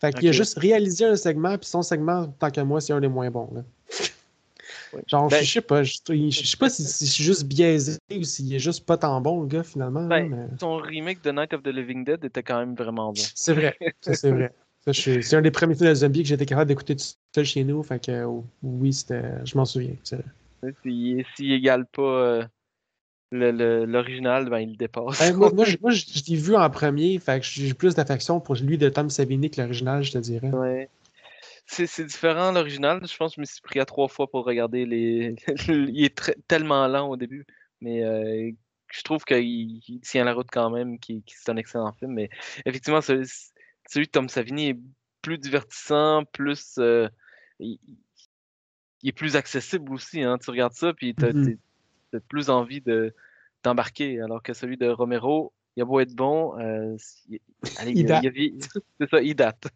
Fait 0.00 0.12
qu'il 0.12 0.28
a 0.28 0.32
juste 0.32 0.58
réalisé 0.58 1.06
un 1.06 1.16
segment, 1.16 1.56
puis 1.56 1.66
son 1.68 1.82
segment, 1.82 2.28
tant 2.38 2.50
que 2.50 2.60
moi, 2.60 2.80
c'est 2.80 2.92
un 2.92 3.00
des 3.00 3.08
moins 3.08 3.30
bons. 3.30 3.50
Là. 3.54 3.62
Genre, 5.08 5.28
Ben- 5.28 5.42
je 5.42 5.50
sais 5.50 5.60
pas, 5.60 5.82
je 5.82 5.98
je 6.08 6.46
sais 6.46 6.56
pas 6.56 6.70
si, 6.70 6.84
si 6.84 7.06
je 7.06 7.10
suis 7.10 7.24
juste 7.24 7.44
biaisé 7.44 7.98
ou 8.16 8.22
s'il 8.22 8.52
est 8.54 8.58
juste 8.60 8.84
pas 8.84 8.96
tant 8.96 9.20
bon, 9.20 9.40
le 9.42 9.48
gars, 9.48 9.64
finalement. 9.64 10.06
Ben, 10.06 10.28
mais- 10.28 10.46
Son 10.60 10.76
remake 10.76 11.22
de 11.24 11.32
Night 11.32 11.52
of 11.52 11.62
the 11.62 11.68
Living 11.68 12.04
Dead 12.04 12.24
était 12.24 12.42
quand 12.42 12.58
même 12.58 12.74
vraiment 12.74 13.08
bon. 13.12 13.22
C'est 13.34 13.54
vrai, 13.54 13.76
c'est 14.02 14.30
vrai. 14.30 14.52
C'est 14.92 15.34
un 15.34 15.40
des 15.42 15.50
premiers 15.50 15.74
films 15.74 15.88
de 15.88 15.94
zombies 15.94 16.22
que 16.22 16.28
j'étais 16.28 16.46
capable 16.46 16.68
d'écouter 16.68 16.94
tout 16.94 17.04
seul 17.34 17.44
chez 17.44 17.64
nous, 17.64 17.82
fait 17.82 18.04
que 18.04 18.12
euh, 18.12 18.40
oui, 18.62 18.92
c'était, 18.92 19.22
je 19.44 19.56
m'en 19.56 19.64
souviens. 19.64 19.96
S'il 20.82 21.24
s'il 21.36 21.52
égale 21.52 21.86
pas 21.86 22.02
euh, 22.02 22.44
le- 23.30 23.50
le- 23.50 23.84
l'original, 23.84 24.48
ben 24.48 24.58
il 24.60 24.70
le 24.70 24.76
dépasse. 24.76 25.18
Ben, 25.18 25.36
moi, 25.36 25.50
moi, 25.52 25.64
je, 25.64 25.76
moi, 25.80 25.90
je- 25.90 26.04
je 26.06 26.22
l'ai 26.30 26.36
vu 26.36 26.54
en 26.56 26.68
premier, 26.70 27.18
fait 27.18 27.40
que 27.40 27.46
j'ai 27.46 27.74
plus 27.74 27.94
d'affection 27.94 28.40
pour 28.40 28.54
lui 28.56 28.78
de 28.78 28.88
Tom 28.88 29.10
Savini 29.10 29.50
que 29.50 29.60
l'original, 29.60 30.02
je 30.02 30.12
te 30.12 30.18
dirais. 30.18 30.50
Ouais. 30.50 30.88
C'est 31.66 32.04
différent 32.04 32.52
l'original. 32.52 33.00
Je 33.06 33.16
pense 33.16 33.32
que 33.32 33.36
je 33.36 33.40
me 33.40 33.46
suis 33.46 33.62
pris 33.62 33.80
à 33.80 33.86
trois 33.86 34.08
fois 34.08 34.30
pour 34.30 34.44
regarder 34.44 34.84
les. 34.84 35.34
il 35.68 36.04
est 36.04 36.14
très- 36.14 36.36
tellement 36.46 36.86
lent 36.88 37.08
au 37.08 37.16
début, 37.16 37.46
mais 37.80 38.04
euh, 38.04 38.50
je 38.92 39.02
trouve 39.02 39.24
qu'il 39.24 39.80
il 39.88 40.00
tient 40.02 40.24
la 40.24 40.34
route 40.34 40.48
quand 40.52 40.70
même, 40.70 40.98
qu'il- 40.98 41.22
c'est 41.26 41.50
un 41.50 41.56
excellent 41.56 41.92
film. 41.94 42.12
Mais 42.12 42.28
effectivement, 42.66 43.00
ce- 43.00 43.24
celui 43.88 44.06
de 44.06 44.10
Tom 44.12 44.28
Savini 44.28 44.68
est 44.70 44.78
plus 45.22 45.38
divertissant, 45.38 46.24
plus. 46.32 46.74
euh, 46.78 47.08
il, 47.58 47.78
il 49.04 49.10
est 49.10 49.12
plus 49.12 49.36
accessible 49.36 49.92
aussi. 49.92 50.22
Hein. 50.22 50.38
Tu 50.42 50.50
regardes 50.50 50.72
ça, 50.72 50.92
puis 50.94 51.14
tu 51.14 51.24
as, 51.24 52.20
plus 52.28 52.50
envie 52.50 52.80
de 52.80 53.14
d'embarquer. 53.62 54.20
Alors 54.20 54.42
que 54.42 54.54
celui 54.54 54.76
de 54.76 54.88
Romero, 54.88 55.52
il 55.76 55.82
a 55.82 55.84
beau 55.84 56.00
être 56.00 56.14
bon, 56.14 56.58
euh, 56.58 56.96
il- 57.28 57.40
allez, 57.76 58.02
date. 58.02 58.24
c'est 59.00 59.10
ça, 59.10 59.20
il 59.20 59.34
date. 59.34 59.66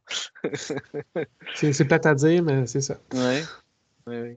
C'est, 1.54 1.84
plate 1.84 2.06
à 2.06 2.14
dire, 2.14 2.42
mais 2.42 2.66
c'est 2.66 2.80
ça. 2.80 2.98
Ouais. 3.12 4.36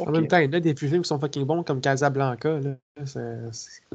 En 0.00 0.10
même 0.10 0.26
temps, 0.26 0.38
il 0.38 0.52
y 0.52 0.56
a 0.56 0.60
des 0.60 0.74
films 0.74 1.02
qui 1.02 1.08
sont 1.08 1.18
fucking 1.18 1.44
bons 1.44 1.62
comme 1.62 1.80
Casablanca. 1.80 2.60
Là. 2.60 2.76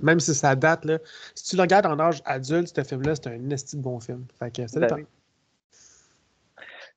Même 0.02 0.20
si 0.20 0.34
ça 0.34 0.56
date, 0.56 0.86
là, 0.86 1.00
si 1.36 1.50
tu 1.50 1.56
le 1.58 1.62
regardes 1.64 1.86
en 1.86 2.00
âge 2.00 2.22
adulte, 2.26 2.74
ce 2.76 2.84
film-là, 2.84 3.16
c'est 3.16 3.28
un 3.28 3.50
esti 3.50 3.76
de 3.76 3.82
bon 3.82 4.00
film. 4.00 4.26
Fait 4.40 4.52
que 4.52 4.66
ça 4.68 4.80
Ben 4.80 4.96
oui. 4.96 5.06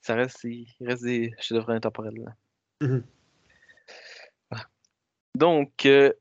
Ça 0.00 0.14
reste, 0.14 0.44
il 0.44 0.68
reste 0.82 1.02
des 1.02 1.34
chefs-d'œuvre 1.38 1.70
intemporels. 1.70 2.16
là. 2.16 2.34
Mhm. 2.84 3.02
Donc, 5.34 5.84
euh, 5.86 6.12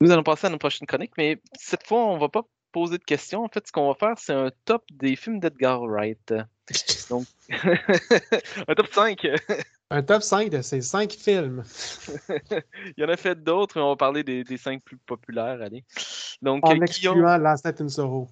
nous 0.00 0.10
allons 0.10 0.22
passer 0.22 0.46
à 0.46 0.50
notre 0.50 0.60
prochaine 0.60 0.86
chronique, 0.86 1.12
mais 1.16 1.40
cette 1.54 1.86
fois, 1.86 2.06
on 2.06 2.18
va 2.18 2.28
pas 2.28 2.42
poser 2.72 2.98
de 2.98 3.04
questions. 3.04 3.44
En 3.44 3.48
fait, 3.48 3.66
ce 3.66 3.72
qu'on 3.72 3.88
va 3.88 3.94
faire, 3.94 4.18
c'est 4.18 4.32
un 4.32 4.50
top 4.64 4.84
des 4.90 5.14
films 5.14 5.38
d'Edgar 5.38 5.82
Wright. 5.82 6.34
Donc, 7.10 7.26
un 7.48 8.74
top 8.74 8.92
5. 8.92 9.26
Un 9.90 10.02
top 10.02 10.22
5 10.22 10.50
de 10.50 10.62
ces 10.62 10.80
5 10.80 11.12
films. 11.12 11.62
Il 12.50 12.94
y 12.96 13.04
en 13.04 13.08
a 13.08 13.16
fait 13.16 13.40
d'autres, 13.42 13.76
mais 13.76 13.82
on 13.82 13.90
va 13.90 13.96
parler 13.96 14.22
des, 14.22 14.44
des 14.44 14.56
5 14.56 14.82
plus 14.82 14.96
populaires. 14.98 15.60
Allez. 15.60 15.84
Donc, 16.42 16.66
En 16.66 16.80
excluant 16.80 17.38
Last 17.38 17.64
Night 17.64 17.80
in 17.80 17.88
Soho. 17.88 18.28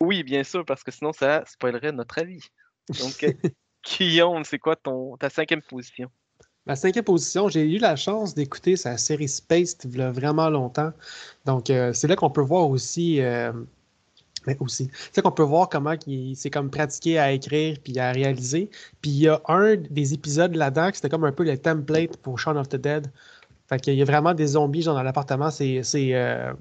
Oui, 0.00 0.22
bien 0.22 0.42
sûr, 0.42 0.64
parce 0.64 0.82
que 0.82 0.90
sinon, 0.90 1.12
ça 1.12 1.44
spoilerait 1.46 1.92
notre 1.92 2.18
avis. 2.18 2.44
Donc, 2.88 3.24
Guillaume, 3.84 4.44
c'est 4.44 4.58
quoi 4.58 4.76
ton, 4.76 5.16
ta 5.16 5.30
cinquième 5.30 5.62
position? 5.62 6.10
Ma 6.66 6.76
cinquième 6.76 7.04
position, 7.04 7.48
j'ai 7.48 7.62
eu 7.62 7.78
la 7.78 7.96
chance 7.96 8.34
d'écouter 8.34 8.76
sa 8.76 8.96
série 8.96 9.28
Space 9.28 9.76
il 9.84 9.96
y 9.96 10.02
a 10.02 10.12
vraiment 10.12 10.48
longtemps. 10.48 10.92
Donc, 11.44 11.70
euh, 11.70 11.92
c'est 11.92 12.06
là 12.06 12.14
qu'on 12.14 12.30
peut 12.30 12.40
voir 12.42 12.70
aussi. 12.70 13.20
euh, 13.20 13.52
mais 14.46 14.56
aussi. 14.60 14.90
C'est 15.12 15.22
qu'on 15.22 15.32
peut 15.32 15.42
voir 15.44 15.68
comment 15.68 15.94
il 16.06 16.36
s'est 16.36 16.50
comme 16.50 16.70
pratiqué 16.70 17.18
à 17.18 17.32
écrire 17.32 17.78
puis 17.82 17.98
à 17.98 18.12
réaliser. 18.12 18.70
Puis 19.00 19.10
il 19.10 19.18
y 19.20 19.28
a 19.28 19.40
un 19.48 19.76
des 19.76 20.14
épisodes 20.14 20.54
là-dedans 20.56 20.90
que 20.90 20.96
c'était 20.96 21.08
comme 21.08 21.24
un 21.24 21.32
peu 21.32 21.44
le 21.44 21.56
template 21.58 22.16
pour 22.18 22.38
Shaun 22.38 22.56
of 22.56 22.68
the 22.68 22.76
Dead. 22.76 23.10
Fait 23.68 23.80
qu'il 23.80 23.94
y 23.94 24.02
a 24.02 24.04
vraiment 24.04 24.34
des 24.34 24.48
zombies 24.48 24.84
dans 24.84 25.00
l'appartement. 25.00 25.50
C'est 25.50 25.82
c'est, 25.84 26.14
euh, 26.14 26.52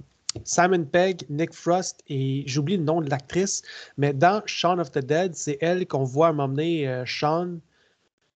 Simon 0.45 0.85
Pegg, 0.85 1.25
Nick 1.29 1.53
Frost 1.53 2.03
et 2.07 2.43
j'oublie 2.47 2.77
le 2.77 2.83
nom 2.83 3.01
de 3.01 3.09
l'actrice. 3.09 3.63
Mais 3.97 4.13
dans 4.13 4.41
Shaun 4.45 4.79
of 4.79 4.91
the 4.91 4.99
Dead, 4.99 5.35
c'est 5.35 5.57
elle 5.61 5.87
qu'on 5.87 6.03
voit 6.03 6.33
m'emmener 6.33 7.03
Sean. 7.05 7.57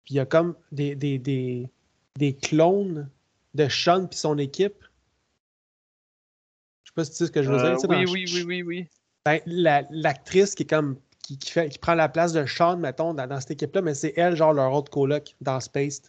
Puis 0.05 0.15
il 0.15 0.17
y 0.17 0.19
a 0.19 0.25
comme 0.25 0.55
des, 0.71 0.95
des, 0.95 1.17
des, 1.17 1.69
des 2.17 2.33
clones 2.35 3.09
de 3.53 3.67
Sean 3.69 4.07
puis 4.07 4.17
son 4.19 4.37
équipe. 4.37 4.83
Je 6.83 6.89
sais 6.89 6.93
pas 6.95 7.05
si 7.05 7.11
tu 7.11 7.17
sais 7.17 7.25
ce 7.27 7.31
que 7.31 7.43
je 7.43 7.49
veux 7.51 7.57
Euh, 7.57 7.75
dire. 7.77 7.89
oui, 7.89 8.05
oui, 8.11 8.25
oui, 8.33 8.43
oui, 8.43 8.63
oui. 8.63 8.87
ben, 9.25 9.39
la- 9.45 9.83
l'actrice 9.91 10.55
qui 10.55 10.63
est 10.63 10.69
comme 10.69 10.97
qui, 11.21 11.37
qui 11.37 11.51
fait, 11.51 11.69
qui 11.69 11.79
prend 11.79 11.93
la 11.95 12.09
place 12.09 12.33
de 12.33 12.45
Sean, 12.45 12.75
mettons, 12.75 13.13
dans, 13.13 13.25
dans 13.27 13.39
cette 13.39 13.51
équipe-là, 13.51 13.81
mais 13.81 13.93
c'est 13.93 14.13
elle, 14.17 14.35
genre 14.35 14.51
leur 14.51 14.73
autre 14.73 14.91
coloc 14.91 15.35
dans 15.39 15.61
Space. 15.61 16.01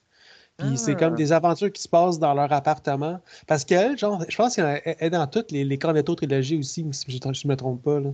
Puis 0.57 0.77
c'est 0.77 0.93
Ah. 0.93 0.97
comme 0.97 1.15
des 1.15 1.31
aventures 1.31 1.71
qui 1.73 1.83
se 1.83 1.89
passent 1.89 2.19
dans 2.19 2.35
leur 2.35 2.53
appartement. 2.53 3.21
Parce 3.47 3.65
qu'elle, 3.65 3.97
genre, 3.97 4.25
je 4.29 4.37
pense 4.37 4.57
qu'elle 4.57 4.81
est 4.85 5.11
dans 5.11 5.27
toutes 5.29 5.53
les, 5.53 5.65
les 5.65 5.79
Cornetto 5.79 6.15
trilogies 6.17 6.57
aussi, 6.59 6.85
si 6.93 7.11
je 7.11 7.17
ne 7.29 7.49
me 7.49 7.57
trompe 7.57 7.83
pas. 7.83 8.01
Là. 8.01 8.11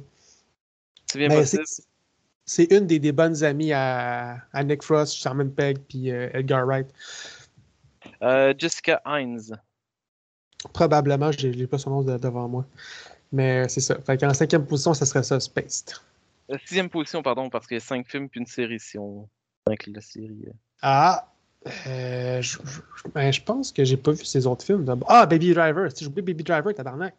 C'est 1.10 1.18
bien 1.18 1.28
Mais 1.28 1.36
possible. 1.36 1.64
C'est- 2.50 2.72
une 2.72 2.86
des, 2.86 2.98
des 2.98 3.12
bonnes 3.12 3.42
amies 3.44 3.72
à, 3.72 4.38
à 4.52 4.64
Nick 4.64 4.82
Frost, 4.82 5.14
Simon 5.14 5.48
Pegg, 5.50 5.78
puis 5.88 6.10
euh, 6.10 6.28
Edgar 6.32 6.66
Wright. 6.66 6.86
Euh, 8.22 8.52
Jessica 8.58 9.00
Hines. 9.06 9.56
Probablement, 10.72 11.32
je 11.32 11.46
n'ai 11.46 11.66
pas 11.66 11.78
son 11.78 11.90
nom 11.90 12.02
de- 12.02 12.18
devant 12.18 12.48
moi. 12.48 12.66
Mais 13.32 13.68
c'est 13.68 13.80
ça. 13.80 13.96
Fait 14.00 14.18
qu'en 14.18 14.34
cinquième 14.34 14.66
position, 14.66 14.92
ça 14.94 15.06
serait 15.06 15.22
ça, 15.22 15.38
Spaced. 15.40 15.92
Euh, 16.50 16.58
sixième 16.66 16.90
position, 16.90 17.22
pardon, 17.22 17.48
parce 17.48 17.66
qu'il 17.66 17.76
y 17.76 17.78
a 17.78 17.80
cinq 17.80 18.06
films 18.08 18.28
puis 18.28 18.40
une 18.40 18.46
série 18.46 18.80
si 18.80 18.98
on 18.98 19.28
inclut 19.66 19.92
la 19.92 20.00
série. 20.00 20.44
euh. 20.48 20.52
Ah, 20.82 21.32
euh, 21.86 22.42
je, 22.42 22.58
je- 22.58 23.08
ben, 23.14 23.32
je 23.32 23.40
pense 23.42 23.70
que 23.72 23.84
j'ai 23.84 23.96
pas 23.96 24.10
vu 24.12 24.24
ces 24.24 24.46
autres 24.46 24.64
films. 24.64 24.84
Ah, 25.06 25.24
Baby 25.26 25.54
Driver. 25.54 25.88
Si 25.90 26.02
j'ai 26.04 26.10
oublié 26.10 26.22
Baby 26.22 26.42
Driver, 26.42 26.74
tabarnak. 26.74 27.14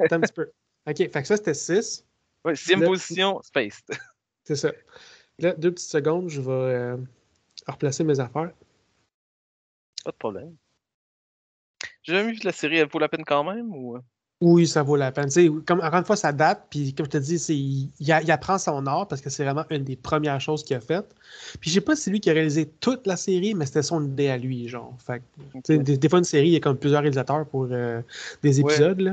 Attends 0.00 0.16
un 0.16 0.20
petit 0.20 0.32
peu. 0.32 0.50
OK, 0.86 0.96
fait 0.96 1.08
que 1.10 1.24
ça, 1.26 1.36
c'était 1.36 1.54
6. 1.54 2.04
Ouais, 2.44 2.56
sixième 2.56 2.80
Le- 2.80 2.86
position, 2.88 3.40
Spaced. 3.42 3.84
C'est 4.44 4.56
ça. 4.56 4.70
Là, 5.38 5.52
deux 5.54 5.72
petites 5.72 5.90
secondes, 5.90 6.28
je 6.28 6.40
vais 6.40 6.50
euh, 6.50 6.96
replacer 7.66 8.04
mes 8.04 8.20
affaires. 8.20 8.52
Pas 10.04 10.10
de 10.10 10.16
problème. 10.16 10.54
J'ai 12.02 12.14
jamais 12.14 12.32
vu 12.32 12.38
la 12.44 12.52
série, 12.52 12.76
elle 12.76 12.88
vaut 12.88 12.98
la 12.98 13.08
peine 13.08 13.24
quand 13.24 13.42
même 13.44 13.74
ou? 13.74 13.98
Oui, 14.40 14.66
ça 14.66 14.82
vaut 14.82 14.96
la 14.96 15.10
peine. 15.10 15.30
Comme, 15.64 15.80
encore 15.80 15.98
une 15.98 16.04
fois, 16.04 16.16
ça 16.16 16.32
date, 16.32 16.66
puis 16.68 16.92
comme 16.92 17.06
je 17.06 17.10
te 17.12 17.16
dis, 17.16 17.36
il, 17.48 17.90
il 17.98 18.30
apprend 18.30 18.58
son 18.58 18.86
art 18.86 19.08
parce 19.08 19.22
que 19.22 19.30
c'est 19.30 19.44
vraiment 19.44 19.64
une 19.70 19.84
des 19.84 19.96
premières 19.96 20.40
choses 20.40 20.62
qu'il 20.64 20.76
a 20.76 20.80
faites. 20.80 21.14
Puis 21.60 21.70
je 21.70 21.76
sais 21.76 21.80
pas 21.80 21.96
si 21.96 22.02
c'est 22.02 22.10
lui 22.10 22.20
qui 22.20 22.28
a 22.28 22.34
réalisé 22.34 22.66
toute 22.66 23.06
la 23.06 23.16
série, 23.16 23.54
mais 23.54 23.64
c'était 23.64 23.82
son 23.82 24.04
idée 24.04 24.28
à 24.28 24.36
lui, 24.36 24.68
genre. 24.68 24.94
Fait 24.98 25.22
que, 25.66 25.72
des, 25.72 25.96
des 25.96 26.08
fois, 26.08 26.18
une 26.18 26.24
série, 26.24 26.48
il 26.48 26.52
y 26.52 26.56
a 26.56 26.60
comme 26.60 26.76
plusieurs 26.76 27.00
réalisateurs 27.00 27.46
pour 27.46 27.68
euh, 27.70 28.02
des 28.42 28.60
épisodes. 28.60 29.00
Ouais. 29.00 29.12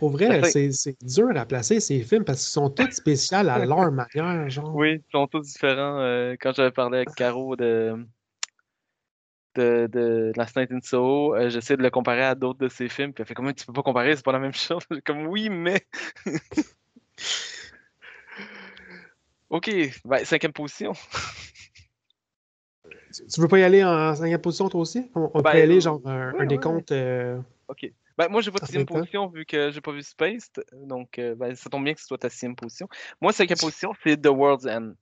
Pour 0.00 0.12
vrai, 0.12 0.42
fait- 0.42 0.72
c'est 0.72 0.96
dur 1.02 1.28
à 1.36 1.44
placer 1.44 1.78
ces 1.78 2.00
films 2.02 2.24
parce 2.24 2.38
qu'ils 2.40 2.52
sont 2.52 2.70
tous 2.70 2.90
spéciaux 2.90 3.36
à 3.36 3.42
leur 3.66 3.68
manière, 3.92 4.48
genre. 4.48 4.74
Oui, 4.74 4.94
ils 4.94 5.02
sont 5.12 5.26
tous 5.26 5.42
différents. 5.42 6.00
euh, 6.00 6.36
quand 6.40 6.54
j'avais 6.54 6.70
parlé 6.70 6.96
avec 6.96 7.14
Caro 7.14 7.54
de, 7.54 8.02
de, 9.56 9.86
de 9.92 10.32
Last 10.36 10.56
Night 10.56 10.72
in 10.72 10.78
Soho, 10.82 11.34
euh, 11.34 11.50
j'essaie 11.50 11.76
de 11.76 11.82
le 11.82 11.90
comparer 11.90 12.24
à 12.24 12.34
d'autres 12.34 12.60
de 12.60 12.68
ses 12.68 12.88
films. 12.88 13.12
Puis 13.12 13.20
elle 13.20 13.26
fait 13.28 13.34
comment 13.34 13.52
tu 13.52 13.66
peux 13.66 13.74
pas 13.74 13.82
comparer, 13.82 14.16
c'est 14.16 14.24
pas 14.24 14.32
la 14.32 14.38
même 14.38 14.54
chose. 14.54 14.82
Comme 15.04 15.26
oui, 15.26 15.50
mais. 15.50 15.84
ok, 19.50 19.70
ben, 20.06 20.24
cinquième 20.24 20.52
position. 20.54 20.92
Tu 23.12 23.38
veux 23.40 23.48
pas 23.48 23.58
y 23.58 23.64
aller 23.64 23.84
en 23.84 24.14
cinquième 24.14 24.40
position, 24.40 24.70
toi 24.70 24.80
aussi? 24.80 25.10
On, 25.14 25.30
on 25.34 25.42
Ben, 25.42 25.50
peut 25.52 25.58
y 25.58 25.60
aller, 25.60 25.76
euh, 25.76 25.80
genre, 25.80 26.00
un, 26.06 26.46
décompte. 26.46 26.92
euh, 26.92 27.38
Ok. 27.68 27.92
Ben, 28.20 28.28
moi, 28.28 28.42
j'ai 28.42 28.50
pas 28.50 28.58
de 28.58 28.66
sixième 28.66 28.84
position 28.84 29.28
vu 29.28 29.46
que 29.46 29.70
j'ai 29.70 29.80
pas 29.80 29.92
vu 29.92 30.02
Spaced. 30.02 30.62
Donc, 30.74 31.18
euh, 31.18 31.34
ben, 31.34 31.54
ça 31.54 31.70
tombe 31.70 31.84
bien 31.84 31.94
que 31.94 32.00
ce 32.02 32.06
soit 32.06 32.18
ta 32.18 32.28
sixième 32.28 32.54
position. 32.54 32.86
Moi, 33.22 33.32
cinquième 33.32 33.58
position, 33.58 33.94
c'est 34.04 34.20
The 34.20 34.26
World's 34.26 34.66
End. 34.66 34.92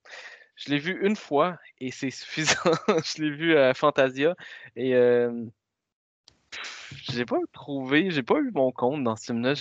Je 0.55 0.71
l'ai 0.71 0.79
vu 0.79 1.05
une 1.05 1.17
fois 1.17 1.59
et 1.81 1.91
c'est 1.91 2.11
suffisant. 2.11 2.55
je 3.05 3.21
l'ai 3.21 3.31
vu 3.31 3.59
à 3.59 3.75
Fantasia 3.75 4.37
et 4.77 4.95
euh, 4.95 5.33
j'ai 7.11 7.25
pas 7.25 7.39
trouvé, 7.53 8.13
j'ai 8.13 8.23
pas 8.23 8.39
eu 8.39 8.53
mon 8.55 8.71
compte 8.71 9.03
dans 9.03 9.17
ce 9.17 9.25
film-là. 9.25 9.55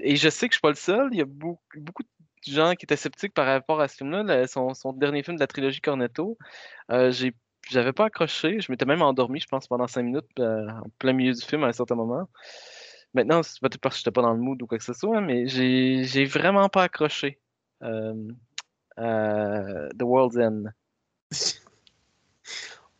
Et 0.00 0.16
je 0.16 0.28
sais 0.30 0.48
que 0.48 0.54
je 0.54 0.56
suis 0.56 0.62
pas 0.62 0.70
le 0.70 0.74
seul. 0.74 1.10
Il 1.12 1.18
y 1.18 1.22
a 1.22 1.26
beaucoup, 1.26 1.60
beaucoup 1.76 2.02
de 2.02 2.50
gens 2.50 2.72
qui 2.76 2.86
étaient 2.86 2.96
sceptiques 2.96 3.34
par 3.34 3.44
rapport 3.44 3.82
à 3.82 3.88
ce 3.88 3.96
film-là. 3.98 4.46
Son 4.46 4.72
dernier 4.94 5.22
film 5.22 5.36
de 5.36 5.40
la 5.40 5.48
trilogie 5.48 5.82
Cornetto. 5.82 6.38
Euh, 6.90 7.10
j'ai 7.10 7.34
j'avais 7.70 7.92
pas 7.92 8.06
accroché, 8.06 8.60
je 8.60 8.70
m'étais 8.70 8.84
même 8.84 9.02
endormi, 9.02 9.40
je 9.40 9.46
pense, 9.46 9.66
pendant 9.66 9.86
cinq 9.86 10.02
minutes, 10.02 10.26
euh, 10.38 10.68
en 10.68 10.88
plein 10.98 11.12
milieu 11.12 11.32
du 11.32 11.44
film 11.44 11.64
à 11.64 11.68
un 11.68 11.72
certain 11.72 11.94
moment. 11.94 12.28
Maintenant, 13.14 13.42
c'est 13.42 13.60
peut-être 13.60 13.78
parce 13.78 13.96
que 13.96 14.00
j'étais 14.00 14.10
pas 14.10 14.22
dans 14.22 14.32
le 14.32 14.40
mood 14.40 14.60
ou 14.62 14.66
quoi 14.66 14.78
que 14.78 14.84
ce 14.84 14.92
soit, 14.92 15.20
mais 15.20 15.46
j'ai 15.46 16.04
j'ai 16.04 16.24
vraiment 16.24 16.68
pas 16.68 16.82
accroché 16.84 17.40
euh, 17.82 18.32
The 18.96 20.02
World's 20.02 20.36
End. 20.36 20.64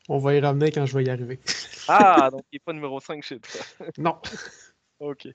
On 0.09 0.19
va 0.19 0.35
y 0.35 0.41
revenir 0.41 0.69
quand 0.69 0.87
je 0.87 0.99
vais 0.99 1.05
y 1.05 1.11
arriver. 1.11 1.41
Ah, 1.87 2.31
donc 2.31 2.41
il 2.51 2.57
est 2.57 2.61
pas 2.61 2.73
numéro 2.73 2.99
5 2.99 3.23
chez 3.23 3.39
toi. 3.39 3.61
Non. 3.99 4.19
Ok. 5.01 5.29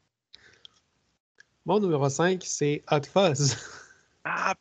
Mon 1.66 1.80
numéro 1.80 2.10
5, 2.10 2.42
c'est 2.44 2.84
Hot 2.90 3.04
Fuzz. 3.04 3.56
Ah, 4.24 4.56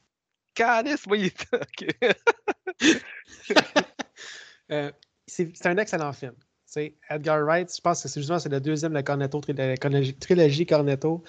calice, 0.52 1.06
est... 1.12 1.54
Ok. 1.54 1.86
Euh, 4.70 4.90
c'est 5.26 5.66
un 5.66 5.76
excellent 5.76 6.12
film. 6.12 6.34
Edgar 7.10 7.44
Wright, 7.44 7.74
je 7.74 7.80
pense 7.80 8.02
que 8.02 8.08
c'est 8.08 8.20
justement 8.20 8.38
c'est 8.38 8.50
le 8.50 8.60
deuxième 8.60 8.92
de 8.92 8.98
la 8.98 9.16
la 9.16 10.12
trilogie, 10.20 10.66
Cornetto. 10.66 11.24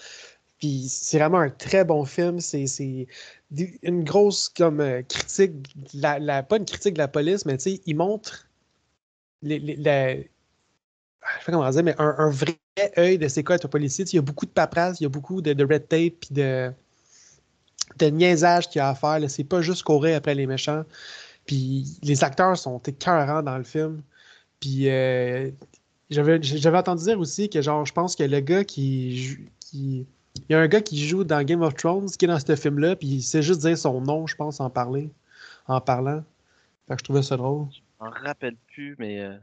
Puis 0.60 0.88
c'est 0.90 1.18
vraiment 1.18 1.40
un 1.40 1.50
très 1.50 1.86
bon 1.86 2.04
film. 2.04 2.40
C'est 2.42 3.08
une 3.82 4.04
grosse 4.04 4.50
comme 4.50 4.82
euh, 4.82 5.02
critique, 5.04 5.54
pas 6.02 6.58
une 6.58 6.66
critique 6.66 6.96
de 6.96 7.00
la 7.00 7.08
police, 7.08 7.46
mais 7.46 7.56
il 7.56 7.96
montre 7.96 8.50
je 9.42 11.40
sais 11.40 11.46
pas 11.46 11.52
comment 11.52 11.70
dire, 11.70 11.84
mais 11.84 11.96
un, 11.98 12.30
vrai 12.30 12.60
œil 12.98 13.18
de 13.18 13.28
c'est 13.28 13.44
quoi 13.44 13.56
être 13.56 13.68
policier. 13.68 14.06
Il 14.06 14.16
y 14.16 14.20
a 14.20 14.22
beaucoup 14.22 14.46
de 14.46 14.52
paperasse, 14.52 15.00
il 15.00 15.04
y 15.04 15.06
a 15.06 15.10
beaucoup 15.10 15.42
de, 15.42 15.64
red 15.64 15.88
tape, 15.88 16.14
puis 16.20 16.30
de, 16.32 16.72
de 17.98 18.06
niaisage 18.08 18.70
qu'il 18.70 18.80
y 18.80 18.82
a 18.82 18.90
à 18.90 18.96
faire. 18.96 19.20
C'est 19.30 19.44
pas 19.44 19.62
juste 19.62 19.84
courir 19.84 20.18
après 20.18 20.36
les 20.36 20.48
méchants. 20.48 20.84
Puis 21.50 21.98
les 22.04 22.24
acteurs 22.24 22.56
sont 22.60 22.78
écœurants 22.78 23.42
dans 23.42 23.58
le 23.58 23.64
film. 23.64 24.04
Puis 24.60 24.88
euh, 24.88 25.50
j'avais 26.12 26.40
j'avais 26.44 26.78
entendu 26.78 27.06
dire 27.06 27.20
aussi 27.20 27.50
que 27.50 27.60
genre 27.64 27.86
je 27.88 27.92
pense 27.92 28.16
que 28.16 28.22
le 28.22 28.40
gars 28.40 28.64
qui 28.64 29.40
il 29.74 30.06
y 30.48 30.54
a 30.54 30.60
un 30.60 30.68
gars 30.68 30.82
qui 30.82 31.08
joue 31.08 31.24
dans 31.24 31.42
Game 31.44 31.64
of 31.64 31.74
Thrones 31.74 32.08
qui 32.12 32.26
est 32.26 32.28
dans 32.28 32.40
ce 32.40 32.56
film 32.56 32.78
là 32.78 32.96
puis 32.96 33.08
il 33.08 33.24
sait 33.24 33.42
juste 33.42 33.62
dire 33.62 33.76
son 33.76 34.00
nom 34.00 34.28
je 34.28 34.36
pense 34.36 34.60
en 34.60 34.70
parler 34.70 35.10
en 35.66 35.82
parlant. 35.82 36.24
Fait 36.88 36.94
que 36.94 37.00
je 37.00 37.04
trouvais 37.06 37.24
ça 37.24 37.36
drôle. 37.36 37.66
Je 37.72 38.06
m'en 38.06 38.12
rappelle 38.12 38.56
plus, 38.68 38.96
mais... 39.00 39.20
euh, 39.20 39.36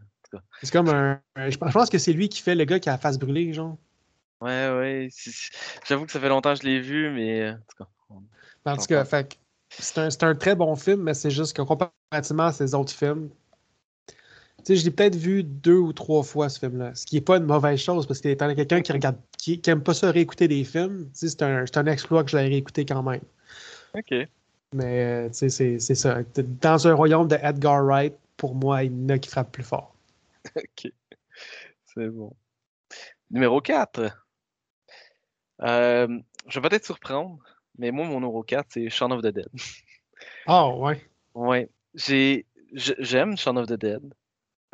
C'est 0.62 0.70
comme 0.70 0.88
un, 0.88 1.20
je 1.36 1.56
pense 1.56 1.90
que 1.90 1.98
c'est 1.98 2.12
lui 2.12 2.28
qui 2.28 2.40
fait 2.40 2.54
le 2.54 2.64
gars 2.64 2.78
qui 2.78 2.88
a 2.88 2.92
la 2.92 2.98
face 2.98 3.18
brûlée 3.18 3.52
genre. 3.52 3.76
Ouais, 4.40 4.70
ouais. 4.78 5.08
J'avoue 5.88 6.06
que 6.06 6.12
ça 6.12 6.20
fait 6.20 6.28
longtemps 6.28 6.54
que 6.54 6.60
je 6.60 6.66
l'ai 6.66 6.80
vu, 6.80 7.10
mais... 7.10 7.42
euh, 7.42 7.52
En 7.52 7.56
tout 7.56 7.84
cas, 7.84 7.88
on- 8.10 8.70
En 8.70 8.76
tout 8.76 8.86
cas, 8.86 9.04
fait 9.04 9.28
que 9.28 9.34
c'est 9.70 9.98
un, 9.98 10.08
un 10.28 10.34
très 10.34 10.54
bon 10.54 10.74
film, 10.76 11.02
mais 11.02 11.14
c'est 11.14 11.30
juste 11.30 11.56
que 11.56 11.62
comparativement 11.62 12.46
à 12.46 12.52
ses 12.52 12.74
autres 12.74 12.92
films, 12.92 13.30
tu 14.58 14.74
sais, 14.74 14.76
je 14.76 14.84
l'ai 14.84 14.90
peut-être 14.90 15.16
vu 15.16 15.44
deux 15.44 15.76
ou 15.76 15.92
trois 15.92 16.22
fois 16.22 16.48
ce 16.48 16.58
film-là, 16.58 16.94
ce 16.94 17.06
qui 17.06 17.16
n'est 17.16 17.20
pas 17.20 17.36
une 17.36 17.44
mauvaise 17.44 17.78
chose 17.78 18.06
parce 18.06 18.20
que 18.20 18.28
étant 18.28 18.52
quelqu'un 18.54 18.82
qui 18.82 18.92
regarde, 18.92 19.16
qui, 19.38 19.60
qui 19.60 19.70
aime 19.70 19.82
pas 19.82 19.94
ça 19.94 20.10
réécouter 20.10 20.48
des 20.48 20.64
films, 20.64 21.04
tu 21.12 21.28
sais, 21.28 21.28
c'est 21.28 21.42
un, 21.42 21.64
un 21.72 21.86
exploit 21.86 22.24
que 22.24 22.30
je 22.30 22.36
l'ai 22.36 22.48
réécouté 22.48 22.84
quand 22.84 23.02
même. 23.02 23.20
Ok. 23.94 24.12
Mais 24.72 25.04
euh, 25.04 25.28
tu 25.28 25.48
sais, 25.50 25.78
c'est 25.78 25.94
ça. 25.94 26.18
Dans 26.60 26.88
un 26.88 26.94
royaume 26.94 27.28
de 27.28 27.36
Edgar 27.36 27.84
Wright, 27.84 28.14
pour 28.36 28.54
moi, 28.54 28.82
il 28.82 28.92
y 28.92 29.04
en 29.04 29.08
a 29.10 29.18
qui 29.18 29.30
frappent 29.30 29.52
plus 29.52 29.62
fort. 29.62 29.94
Ok. 30.56 30.92
C'est 31.84 32.08
bon. 32.08 32.34
Numéro 33.30 33.60
4. 33.60 34.10
Euh, 35.62 36.20
je 36.48 36.60
vais 36.60 36.68
peut-être 36.68 36.84
surprendre, 36.84 37.38
mais 37.78 37.90
moi, 37.90 38.06
mon 38.06 38.14
numéro 38.20 38.42
4, 38.42 38.66
c'est 38.70 38.88
Shaun 38.90 39.12
of 39.12 39.22
the 39.22 39.28
Dead. 39.28 39.48
Ah 40.46 40.68
ouais. 40.68 41.00
Ouais. 41.34 41.70
J'ai, 41.94 42.46
j'aime 42.72 43.36
Shaun 43.36 43.56
of 43.56 43.66
the 43.66 43.74
Dead. 43.74 44.02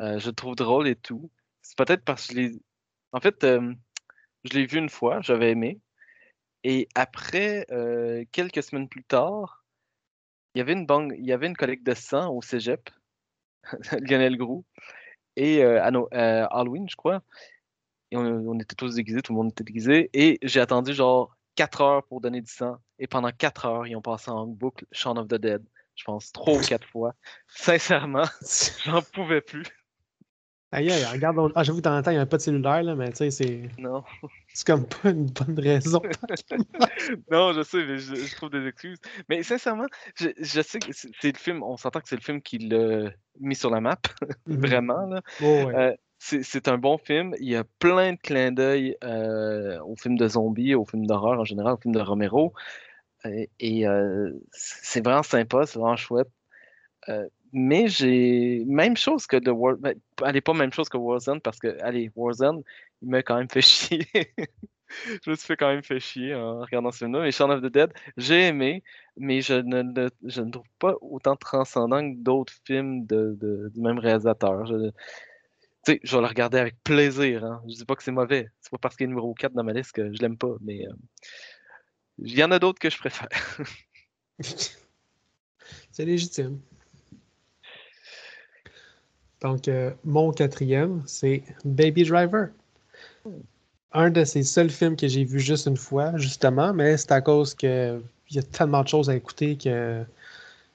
Euh, 0.01 0.19
je 0.19 0.27
le 0.27 0.33
trouve 0.33 0.55
drôle 0.55 0.87
et 0.87 0.95
tout. 0.95 1.29
C'est 1.61 1.77
peut-être 1.77 2.03
parce 2.03 2.27
que 2.27 2.33
je 2.33 2.39
l'ai. 2.39 2.51
En 3.11 3.19
fait, 3.19 3.43
euh, 3.43 3.73
je 4.43 4.53
l'ai 4.53 4.65
vu 4.65 4.77
une 4.77 4.89
fois, 4.89 5.21
j'avais 5.21 5.51
aimé. 5.51 5.79
Et 6.63 6.87
après, 6.95 7.65
euh, 7.71 8.23
quelques 8.31 8.63
semaines 8.63 8.89
plus 8.89 9.03
tard, 9.03 9.63
il 10.55 10.59
y 10.59 10.61
avait 10.61 10.73
une 10.73 10.85
banque, 10.85 11.13
il 11.17 11.25
y 11.25 11.31
avait 11.31 11.47
une 11.47 11.55
collecte 11.57 11.85
de 11.85 11.93
sang 11.93 12.31
au 12.33 12.41
cégep, 12.41 12.89
Lionel 13.91 14.37
Groux, 14.37 14.65
et 15.35 15.63
à 15.63 15.91
No- 15.91 16.07
Halloween, 16.11 16.87
je 16.89 16.95
crois. 16.95 17.21
Et 18.11 18.17
on, 18.17 18.21
on 18.21 18.59
était 18.59 18.75
tous 18.75 18.95
déguisés, 18.95 19.21
tout 19.21 19.33
le 19.33 19.37
monde 19.37 19.51
était 19.51 19.63
déguisé. 19.63 20.09
Et 20.13 20.39
j'ai 20.43 20.59
attendu 20.59 20.93
genre 20.93 21.32
4 21.55 21.81
heures 21.81 22.03
pour 22.05 22.21
donner 22.21 22.41
du 22.41 22.51
sang. 22.51 22.77
Et 22.99 23.07
pendant 23.07 23.31
4 23.31 23.65
heures, 23.65 23.87
ils 23.87 23.95
ont 23.95 24.01
passé 24.01 24.31
en 24.31 24.45
boucle 24.47 24.85
Shaun 24.91 25.17
of 25.17 25.27
the 25.27 25.35
Dead. 25.35 25.63
Je 25.95 26.03
pense 26.05 26.31
trois 26.31 26.55
ou 26.55 26.61
quatre 26.61 26.87
fois. 26.87 27.13
Sincèrement, 27.47 28.23
j'en 28.85 29.01
pouvais 29.01 29.41
plus. 29.41 29.65
Aïe, 30.71 30.89
aïe, 30.91 31.05
regarde. 31.05 31.37
on- 31.37 31.51
Ah, 31.53 31.61
j'avoue, 31.61 31.81
dans 31.81 31.95
le 31.95 32.01
temps, 32.01 32.09
il 32.09 32.15
n'y 32.15 32.19
a 32.19 32.25
pas 32.25 32.37
de 32.37 32.41
cellulaire, 32.41 32.81
là, 32.81 32.95
mais 32.95 33.11
tu 33.11 33.17
sais, 33.17 33.29
c'est 33.29 33.69
Non. 33.77 34.03
c'est 34.55 34.65
comme 34.65 34.87
pas 34.87 35.11
une 35.11 35.27
bonne 35.27 35.59
raison. 35.59 36.01
Non, 37.29 37.53
je 37.53 37.61
sais, 37.61 37.85
mais 37.85 37.99
je, 37.99 38.15
je 38.15 38.35
trouve 38.35 38.49
des 38.49 38.65
excuses. 38.67 38.97
Mais 39.29 39.43
sincèrement, 39.43 39.85
je, 40.15 40.29
je 40.39 40.61
sais 40.61 40.79
que 40.79 40.87
c'est 40.91 41.31
le 41.31 41.37
film, 41.37 41.61
on 41.61 41.77
s'entend 41.77 41.99
que 41.99 42.07
c'est 42.09 42.15
le 42.15 42.21
film 42.23 42.41
qui 42.41 42.57
l'a 42.57 43.11
mis 43.39 43.55
sur 43.55 43.69
la 43.69 43.81
map, 43.81 43.97
vraiment. 44.47 45.05
Là. 45.05 45.21
Oh, 45.41 45.45
ouais. 45.65 45.75
Euh, 45.75 45.93
c'est 46.43 46.67
un 46.67 46.77
bon 46.77 46.97
film. 46.97 47.35
Il 47.39 47.49
y 47.49 47.55
a 47.55 47.63
plein 47.79 48.13
de 48.13 48.17
clins 48.17 48.51
d'œil 48.51 48.97
euh, 49.03 49.79
aux 49.81 49.95
films 49.95 50.17
de 50.17 50.27
zombies, 50.27 50.75
aux 50.75 50.85
films 50.85 51.05
d'horreur 51.05 51.39
en 51.39 51.43
général, 51.45 51.73
aux 51.73 51.77
films 51.77 51.95
de 51.95 51.99
Romero. 52.01 52.53
Et 53.59 53.87
euh, 53.87 54.31
c'est 54.51 55.03
vraiment 55.03 55.23
sympa, 55.23 55.65
c'est 55.65 55.79
vraiment 55.79 55.95
chouette. 55.95 56.29
Euh, 57.09 57.27
mais 57.53 57.87
j'ai 57.87 58.63
même 58.65 58.97
chose 58.97 59.27
que 59.27 59.37
The 59.37 59.49
War. 59.49 59.75
ben, 59.77 59.95
allez, 60.21 60.41
pas 60.41 60.53
même 60.53 60.73
chose 60.73 60.89
que 60.89 60.97
Warzone 60.97 61.41
parce 61.41 61.59
que, 61.59 61.77
allez, 61.81 62.11
Warzone, 62.15 62.63
il 63.01 63.09
m'a 63.09 63.21
quand 63.23 63.37
même 63.37 63.49
fait 63.49 63.61
chier. 63.61 64.07
je 65.23 65.29
me 65.29 65.35
suis 65.35 65.47
fait 65.47 65.57
quand 65.57 65.67
même 65.69 65.83
fait 65.83 65.99
chier 65.99 66.33
en 66.35 66.61
regardant 66.61 66.91
ce 66.91 66.99
film-là. 66.99 67.21
Mais 67.21 67.31
Shaun 67.31 67.51
of 67.51 67.61
the 67.61 67.67
Dead, 67.71 67.93
j'ai 68.17 68.47
aimé, 68.47 68.83
mais 69.17 69.41
je 69.41 69.53
ne, 69.55 69.83
le- 69.83 70.11
je 70.25 70.41
ne 70.41 70.51
trouve 70.51 70.65
pas 70.79 70.95
autant 71.01 71.35
transcendant 71.35 72.01
que 72.01 72.17
d'autres 72.17 72.53
films 72.65 73.05
de, 73.05 73.37
du 73.73 73.81
même 73.81 73.99
réalisateur. 73.99 74.65
Tu 75.85 75.93
sais, 75.93 75.99
je 76.03 76.15
vais 76.15 76.21
le 76.21 76.27
regarder 76.27 76.57
avec 76.59 76.75
plaisir. 76.83 77.43
Hein. 77.43 77.61
Je 77.67 77.75
dis 77.75 77.85
pas 77.85 77.95
que 77.95 78.03
c'est 78.03 78.11
mauvais. 78.11 78.49
C'est 78.61 78.71
pas 78.71 78.77
parce 78.77 78.95
qu'il 78.95 79.05
est 79.05 79.07
numéro 79.07 79.33
4 79.33 79.53
dans 79.53 79.63
ma 79.63 79.73
liste 79.73 79.91
que 79.91 80.13
je 80.13 80.21
l'aime 80.21 80.37
pas, 80.37 80.55
mais 80.61 80.87
euh, 80.87 80.93
il 82.19 82.37
y 82.37 82.43
en 82.43 82.51
a 82.51 82.59
d'autres 82.59 82.79
que 82.79 82.89
je 82.89 82.97
préfère. 82.97 83.29
C'est 85.91 86.05
légitime. 86.05 86.59
Donc, 89.41 89.67
euh, 89.67 89.91
mon 90.03 90.31
quatrième, 90.31 91.03
c'est 91.05 91.43
Baby 91.65 92.03
Driver. 92.03 92.49
Un 93.91 94.09
de 94.09 94.23
ces 94.23 94.43
seuls 94.43 94.69
films 94.71 94.95
que 94.95 95.07
j'ai 95.07 95.23
vu 95.23 95.39
juste 95.39 95.67
une 95.67 95.77
fois, 95.77 96.17
justement, 96.17 96.73
mais 96.73 96.97
c'est 96.97 97.11
à 97.11 97.21
cause 97.21 97.53
que 97.53 98.01
il 98.29 98.35
y 98.37 98.39
a 98.39 98.43
tellement 98.43 98.81
de 98.81 98.87
choses 98.87 99.09
à 99.09 99.15
écouter 99.15 99.55
que 99.57 100.03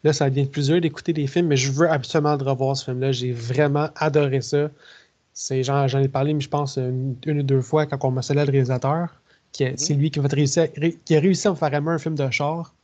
là, 0.05 0.13
ça 0.13 0.31
devient 0.31 0.47
plus 0.47 0.67
dur 0.69 0.81
d'écouter 0.81 1.13
des 1.13 1.27
films, 1.27 1.49
mais 1.49 1.57
je 1.57 1.73
veux 1.73 1.91
absolument 1.91 2.37
le 2.37 2.45
revoir 2.45 2.77
ce 2.77 2.85
film-là. 2.85 3.11
J'ai 3.11 3.33
vraiment 3.33 3.89
adoré 3.97 4.41
ça. 4.41 4.71
C'est 5.41 5.63
j'en 5.63 5.87
ai 5.87 6.09
parlé, 6.09 6.35
mais 6.35 6.41
je 6.41 6.49
pense 6.49 6.79
une, 6.79 7.17
une 7.25 7.39
ou 7.39 7.43
deux 7.45 7.61
fois 7.61 7.87
quand 7.87 8.05
on 8.05 8.11
m'a 8.11 8.23
le 8.29 8.43
réalisateur. 8.43 9.23
qui 9.53 9.63
est- 9.63 9.79
C'est 9.79 9.95
lui 9.95 10.11
qui, 10.11 10.19
va 10.19 10.29
te 10.29 10.35
réussir, 10.35 10.67
qui 11.05 11.17
a 11.17 11.21
réussi 11.21 11.47
à 11.47 11.53
me 11.53 11.57
faire 11.57 11.73
aimer 11.73 11.91
un 11.93 11.99
film 11.99 12.17
de 12.17 12.29
char. 12.31 12.75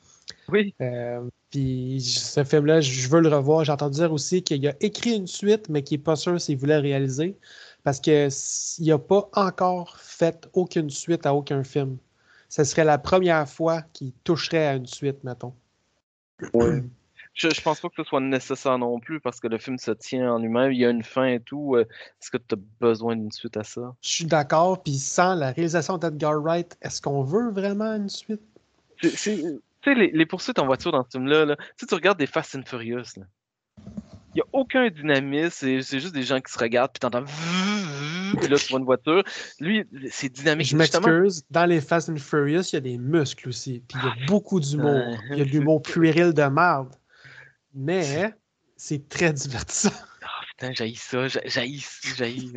Oui. 0.49 0.73
Euh, 0.81 1.29
puis 1.51 2.01
ce 2.01 2.45
film-là, 2.45 2.81
je 2.81 3.09
veux 3.09 3.21
le 3.21 3.29
revoir. 3.29 3.65
J'ai 3.65 3.73
entendu 3.73 3.97
dire 3.99 4.13
aussi 4.13 4.43
qu'il 4.43 4.67
a 4.69 4.75
écrit 4.81 5.17
une 5.17 5.27
suite, 5.27 5.69
mais 5.69 5.83
qu'il 5.83 5.99
n'est 5.99 6.05
pas 6.05 6.15
sûr 6.17 6.41
s'il 6.41 6.57
voulait 6.57 6.79
réaliser. 6.79 7.37
Parce 7.83 7.99
qu'il 8.01 8.31
n'a 8.81 8.99
pas 8.99 9.29
encore 9.35 9.99
fait 9.99 10.49
aucune 10.53 10.91
suite 10.91 11.27
à 11.27 11.35
aucun 11.35 11.65
film. 11.65 11.99
Ce 12.49 12.63
serait 12.63 12.85
la 12.85 12.99
première 12.99 13.49
fois 13.49 13.83
qu'il 13.93 14.13
toucherait 14.23 14.67
à 14.69 14.75
une 14.77 14.87
suite, 14.87 15.25
mettons. 15.25 15.55
Je, 17.35 17.51
je 17.51 17.61
pense 17.61 17.81
pas 17.81 17.89
que 17.89 17.97
ce 17.97 18.05
soit 18.05 18.21
nécessaire 18.21 18.79
non 18.79 19.01
plus 19.01 19.21
parce 19.21 19.41
que 19.41 19.49
le 19.49 19.59
film 19.59 19.77
se 19.79 19.91
tient 19.91 20.35
en 20.35 20.39
lui-même, 20.39 20.73
il 20.73 20.79
y 20.79 20.85
a 20.85 20.91
une 20.91 21.03
fin 21.03 21.27
et 21.27 21.41
tout. 21.41 21.75
euh, 21.75 21.81
Est-ce 21.83 22.31
que 22.31 22.37
tu 22.37 22.55
as 22.55 22.59
besoin 22.81 23.17
d'une 23.17 23.33
suite 23.33 23.57
à 23.57 23.65
ça? 23.65 23.95
Je 24.03 24.09
suis 24.09 24.25
d'accord. 24.25 24.83
Puis 24.83 24.95
sans 24.99 25.35
la 25.35 25.51
réalisation 25.51 25.99
d'Edgar 25.99 26.41
Wright, 26.41 26.77
est-ce 26.81 27.03
qu'on 27.03 27.23
veut 27.23 27.51
vraiment 27.51 27.93
une 27.95 28.09
suite? 28.09 28.41
Tu 28.99 29.09
sais, 29.11 29.37
les, 29.87 30.11
les 30.13 30.27
poursuites 30.27 30.59
en 30.61 30.67
voiture 30.67 30.93
dans 30.93 31.03
ce 31.05 31.11
film-là, 31.11 31.45
là, 31.45 31.57
tu 31.57 31.65
sais, 31.79 31.87
tu 31.87 31.95
regardes 31.95 32.19
des 32.19 32.27
Fast 32.27 32.55
and 32.55 32.63
Furious, 32.65 33.03
il 33.17 34.39
n'y 34.39 34.41
a 34.41 34.45
aucun 34.53 34.89
dynamisme, 34.89 35.51
c'est 35.53 35.83
c'est 35.83 36.01
juste 36.01 36.15
des 36.15 36.23
gens 36.25 36.41
qui 36.41 36.53
se 36.53 36.59
regardent, 36.59 36.91
puis 36.93 36.99
t'entends 37.01 37.23
puis 38.41 38.49
là 38.49 38.57
tu 38.59 38.69
vois 38.71 38.81
une 38.81 38.85
voiture. 38.85 39.23
Lui, 39.61 39.85
c'est 40.11 40.29
dynamique. 40.29 40.67
Je 40.67 40.77
justement. 40.77 41.07
m'excuse. 41.09 41.45
Dans 41.51 41.67
les 41.67 41.81
Fast 41.81 42.09
and 42.09 42.17
Furious, 42.17 42.63
il 42.73 42.75
y 42.75 42.77
a 42.77 42.81
des 42.81 42.99
muscles 42.99 43.49
aussi. 43.49 43.83
Puis 43.89 43.99
il 44.03 44.07
y 44.07 44.25
a 44.25 44.27
beaucoup 44.27 44.59
d'humour. 44.61 45.19
Il 45.31 45.39
y 45.39 45.43
a 45.43 45.45
de 45.45 45.51
l'humour 45.51 45.83
puéril 45.83 46.33
de 46.33 46.43
merde. 46.45 46.89
Mais 47.75 48.33
c'est 48.77 49.09
très 49.09 49.33
divertissant. 49.33 49.91
Ah, 50.27 50.41
putain, 50.49 50.73
j'haïs 50.73 50.95
ça, 50.95 51.29
j'haïs, 51.29 52.01
j'haïs. 52.17 52.55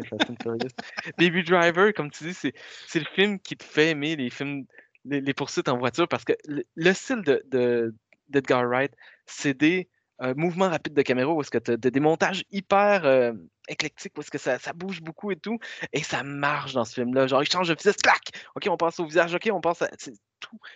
Baby 1.17 1.43
Driver, 1.43 1.93
comme 1.93 2.09
tu 2.09 2.23
dis, 2.23 2.33
c'est 2.33 2.99
le 2.99 3.05
film 3.13 3.39
qui 3.39 3.57
te 3.57 3.63
fait 3.65 3.89
aimer 3.89 4.15
les 4.15 4.29
films, 4.29 4.65
les, 5.03 5.33
poursuites 5.33 5.67
en 5.67 5.77
voiture 5.77 6.07
parce 6.07 6.23
que 6.23 6.31
le, 6.45 6.63
le 6.75 6.93
style 6.93 7.23
de, 7.23 7.43
de- 7.51 7.93
d'Edgar 8.29 8.65
Wright, 8.65 8.93
c'est 9.25 9.53
des 9.53 9.89
euh, 10.21 10.33
mouvements 10.35 10.69
rapides 10.69 10.93
de 10.93 11.01
caméra 11.01 11.31
où 11.31 11.41
est-ce 11.41 11.51
que 11.51 11.57
tu 11.57 11.71
as 11.71 11.77
des 11.77 11.99
montages 11.99 12.43
hyper 12.49 13.05
euh, 13.05 13.33
éclectiques, 13.67 14.13
où 14.17 14.21
que 14.21 14.37
ça, 14.37 14.57
bouge 14.73 15.01
beaucoup 15.01 15.31
et 15.31 15.35
tout, 15.35 15.59
et 15.93 16.01
ça 16.01 16.23
marche 16.23 16.73
dans 16.73 16.85
ce 16.85 16.95
film-là. 16.95 17.27
Genre, 17.27 17.43
il 17.43 17.51
change 17.51 17.67
de 17.67 17.75
visage, 17.75 17.97
clac! 17.97 18.21
OK, 18.55 18.65
on 18.69 18.77
passe 18.77 18.99
au 18.99 19.05
visage, 19.05 19.35
OK, 19.35 19.49
on 19.51 19.61
passe 19.61 19.83
à... 19.83 19.89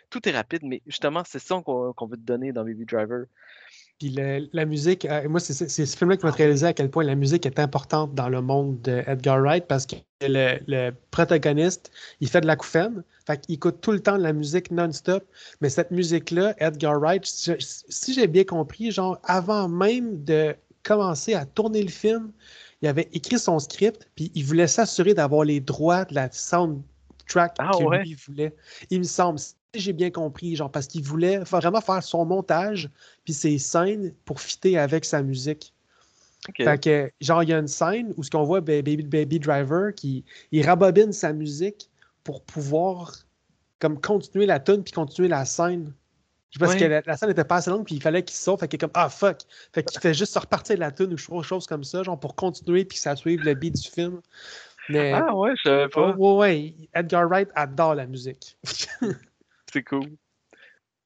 Tout, 0.10 0.28
est 0.28 0.32
rapide, 0.32 0.64
mais 0.64 0.82
justement, 0.86 1.24
c'est 1.26 1.40
ça 1.40 1.62
qu'on 1.64 2.08
veut 2.08 2.18
te 2.18 2.22
donner 2.22 2.52
dans 2.52 2.64
Baby 2.64 2.86
Driver. 2.86 3.26
Puis 4.02 4.10
le- 4.10 4.50
la 4.52 4.66
musique, 4.66 5.06
euh, 5.06 5.30
moi, 5.30 5.40
c'est 5.40 5.54
ce 5.70 5.96
film-là 5.96 6.18
qui 6.18 6.26
m'a 6.26 6.32
réalisé 6.32 6.66
à 6.66 6.74
quel 6.74 6.90
point 6.90 7.04
la 7.04 7.14
musique 7.14 7.46
est 7.46 7.60
importante 7.60 8.16
dans 8.16 8.30
le 8.30 8.42
monde 8.42 8.82
de 8.82 9.04
Edgar 9.06 9.40
Wright 9.40 9.68
parce 9.68 9.86
que 9.86 9.96
le, 10.22 10.58
le 10.66 10.90
protagoniste, 11.12 11.92
il 12.20 12.28
fait 12.28 12.42
de 12.42 12.48
la 12.48 12.56
couffaine. 12.56 13.04
Fait 13.28 13.40
qu'il 13.40 13.54
écoute 13.54 13.80
tout 13.80 13.92
le 13.92 14.00
temps 14.00 14.18
de 14.18 14.24
la 14.24 14.34
musique 14.34 14.72
non-stop. 14.72 15.24
Mais 15.62 15.70
cette 15.70 15.92
musique-là, 15.92 16.56
Edgar 16.58 17.00
Wright, 17.00 17.24
si 17.28 17.54
si 17.60 18.14
j'ai 18.16 18.26
bien 18.26 18.44
compris, 18.44 18.90
genre 18.92 19.20
avant 19.24 19.68
même 19.70 20.24
de 20.24 20.56
commencer 20.82 21.36
à 21.36 21.46
tourner 21.46 21.84
le 21.84 21.90
film, 21.92 22.32
il 22.82 22.88
avait 22.88 23.08
écrit 23.14 23.38
son 23.38 23.60
script, 23.60 24.10
puis 24.16 24.32
il 24.34 24.44
voulait 24.44 24.66
s'assurer 24.66 25.14
d'avoir 25.14 25.44
les 25.44 25.60
droits 25.60 26.06
de 26.06 26.16
la 26.16 26.32
soundtrack 26.32 27.60
Ah 27.60 27.78
que 27.78 27.84
ouais? 27.84 28.04
lui 28.04 28.16
voulait. 28.16 28.56
Il 28.90 28.98
me 29.00 29.04
semble, 29.04 29.40
j'ai 29.74 29.94
bien 29.94 30.10
compris, 30.12 30.56
genre 30.56 30.72
parce 30.72 30.88
qu'il 30.88 31.04
voulait 31.04 31.40
vraiment 31.40 31.82
faire 31.82 32.04
son 32.04 32.26
montage 32.26 32.90
puis 33.24 33.34
ses 33.34 33.58
scènes 33.58 34.14
pour 34.26 34.42
fitter 34.42 34.78
avec 34.78 35.06
sa 35.06 35.22
musique. 35.22 35.74
Fait 36.58 36.82
que, 36.82 37.12
genre, 37.22 37.44
il 37.44 37.50
y 37.50 37.54
a 37.54 37.60
une 37.60 37.68
scène 37.68 38.14
où 38.18 38.24
ce 38.24 38.32
qu'on 38.32 38.44
voit 38.44 38.62
Ba- 38.62 38.82
Baby, 38.82 39.04
Baby 39.04 39.40
Driver 39.40 39.94
qui 39.94 40.26
il 40.52 40.66
rabobine 40.66 41.14
sa 41.14 41.34
musique 41.34 41.90
pour 42.24 42.42
pouvoir 42.44 43.14
comme 43.80 44.00
continuer 44.02 44.46
la 44.48 44.60
tune 44.60 44.84
puis 44.84 44.92
continuer 44.92 45.28
la 45.28 45.46
scène. 45.46 45.94
Parce 46.60 46.74
Ouais. 46.74 46.80
que 46.80 46.86
la, 46.86 47.02
la 47.06 47.16
scène 47.16 47.30
était 47.30 47.44
pas 47.46 47.58
assez 47.58 47.70
longue 47.70 47.86
puis 47.86 47.96
il 47.96 48.02
fallait 48.02 48.24
qu'il 48.24 48.36
sauve. 48.36 48.60
Fait 48.60 48.68
qu'il 48.68 48.76
est 48.78 48.80
comme 48.80 48.92
Ah 48.96 49.08
fuck! 49.10 49.42
Fait 49.72 49.84
qu'il 49.84 50.00
fait 50.02 50.14
juste 50.14 50.34
se 50.34 50.40
repartir 50.40 50.76
de 50.76 50.82
la 50.82 50.92
tune 50.92 51.14
ou 51.14 51.34
autre 51.36 51.48
chose 51.48 51.66
comme 51.68 51.84
ça, 51.84 52.04
genre 52.04 52.20
pour 52.20 52.36
continuer 52.36 52.84
puis 52.86 52.98
que 52.98 53.02
ça 53.04 53.16
suive 53.16 53.42
le 53.46 53.54
beat 53.54 53.76
du 53.82 53.88
film. 53.90 54.20
Mais 54.90 55.14
Ah 55.14 55.34
ouais, 55.36 55.52
je 55.58 55.70
savais 55.70 55.86
Oh, 55.86 55.90
pas. 55.90 56.12
ouais, 56.16 56.36
ouais, 56.38 56.74
Edgar 56.94 57.30
Wright 57.30 57.50
adore 57.56 57.96
la 57.96 58.08
musique. 58.08 58.58
C'est 59.72 59.84
cool. 59.84 60.06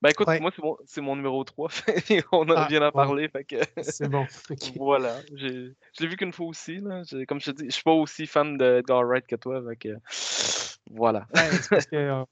Ben 0.01 0.09
écoute, 0.09 0.27
Ouais. 0.27 0.39
moi, 0.39 0.51
c'est 0.55 0.61
mon, 0.61 0.77
c'est 0.85 1.01
mon 1.01 1.15
numéro 1.15 1.43
3. 1.43 1.69
On 2.31 2.47
en 2.49 2.55
Ah, 2.55 2.67
vient 2.69 2.79
d'en 2.81 2.87
ouais. 2.87 2.91
parler. 2.91 3.29
Fait 3.29 3.43
que 3.43 3.55
C'est 3.81 4.07
bon. 4.09 4.25
voilà. 4.79 5.19
J'ai- 5.33 5.73
Je 5.97 6.03
l'ai 6.03 6.07
vu 6.07 6.17
qu'une 6.17 6.33
fois 6.33 6.47
aussi. 6.47 6.77
Là. 6.77 7.01
J'ai- 7.03 7.25
Comme 7.25 7.39
je 7.41 7.51
te 7.51 7.55
dis, 7.55 7.65
je 7.65 7.71
suis 7.75 7.83
pas 7.83 7.93
aussi 7.93 8.27
fan 8.27 8.57
de 8.57 8.79
Edgar 8.79 9.03
Wright 9.05 9.25
que 9.25 9.35
toi. 9.35 9.63
Fait 9.67 9.75
que 9.77 9.97
voilà. 10.91 11.27
Ouais, 11.33 11.49
c'est 11.51 11.69
parce 11.69 11.85
que 11.87 11.95
euh, 11.95 12.23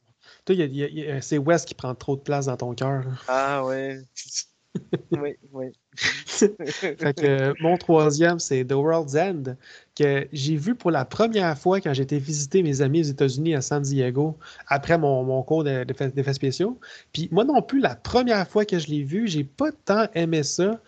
toi, 0.46 0.56
il 0.56 0.60
y 0.60 0.62
a- 0.62 0.66
il 0.66 0.76
y 0.76 0.84
a- 0.84 0.88
il 0.88 1.00
y 1.00 1.08
a- 1.12 1.22
c'est 1.22 1.38
Wes 1.38 1.66
qui 1.66 1.74
prend 1.74 1.96
trop 1.96 2.16
de 2.16 2.22
place 2.22 2.46
dans 2.48 2.58
ton 2.58 2.76
cœur. 2.76 3.04
Ah 3.28 3.64
ouais. 3.66 4.00
oui, 5.12 5.38
oui. 5.52 5.72
Euh, 7.20 7.54
mon 7.60 7.78
troisième, 7.78 8.40
c'est 8.40 8.66
The 8.66 8.74
World's 8.74 9.16
End, 9.16 9.44
que 9.96 10.28
j'ai 10.34 10.56
vu 10.56 10.76
pour 10.76 10.92
la 10.92 11.06
première 11.06 11.58
fois 11.58 11.80
quand 11.82 11.94
j'étais 11.94 12.18
visiter 12.18 12.64
mes 12.64 12.82
amis 12.82 13.02
aux 13.02 13.04
États-Unis 13.04 13.56
à 13.56 13.62
San 13.62 13.82
Diego, 13.84 14.38
après 14.68 14.98
mon, 14.98 15.44
cours 15.44 15.64
de- 15.64 15.84
de- 15.84 16.08
d'effets 16.10 16.34
spéciaux. 16.34 16.80
Puis 17.14 17.30
moi 17.32 17.44
non 17.46 17.62
plus, 17.62 17.80
la 17.80 17.96
première 17.96 18.48
fois 18.48 18.66
que 18.66 18.80
je 18.80 18.88
l'ai 18.88 19.04
vu, 19.04 19.28
j'ai 19.28 19.44
pas 19.44 19.72
tant 19.72 20.08
aimé 20.16 20.44
ça. 20.44 20.82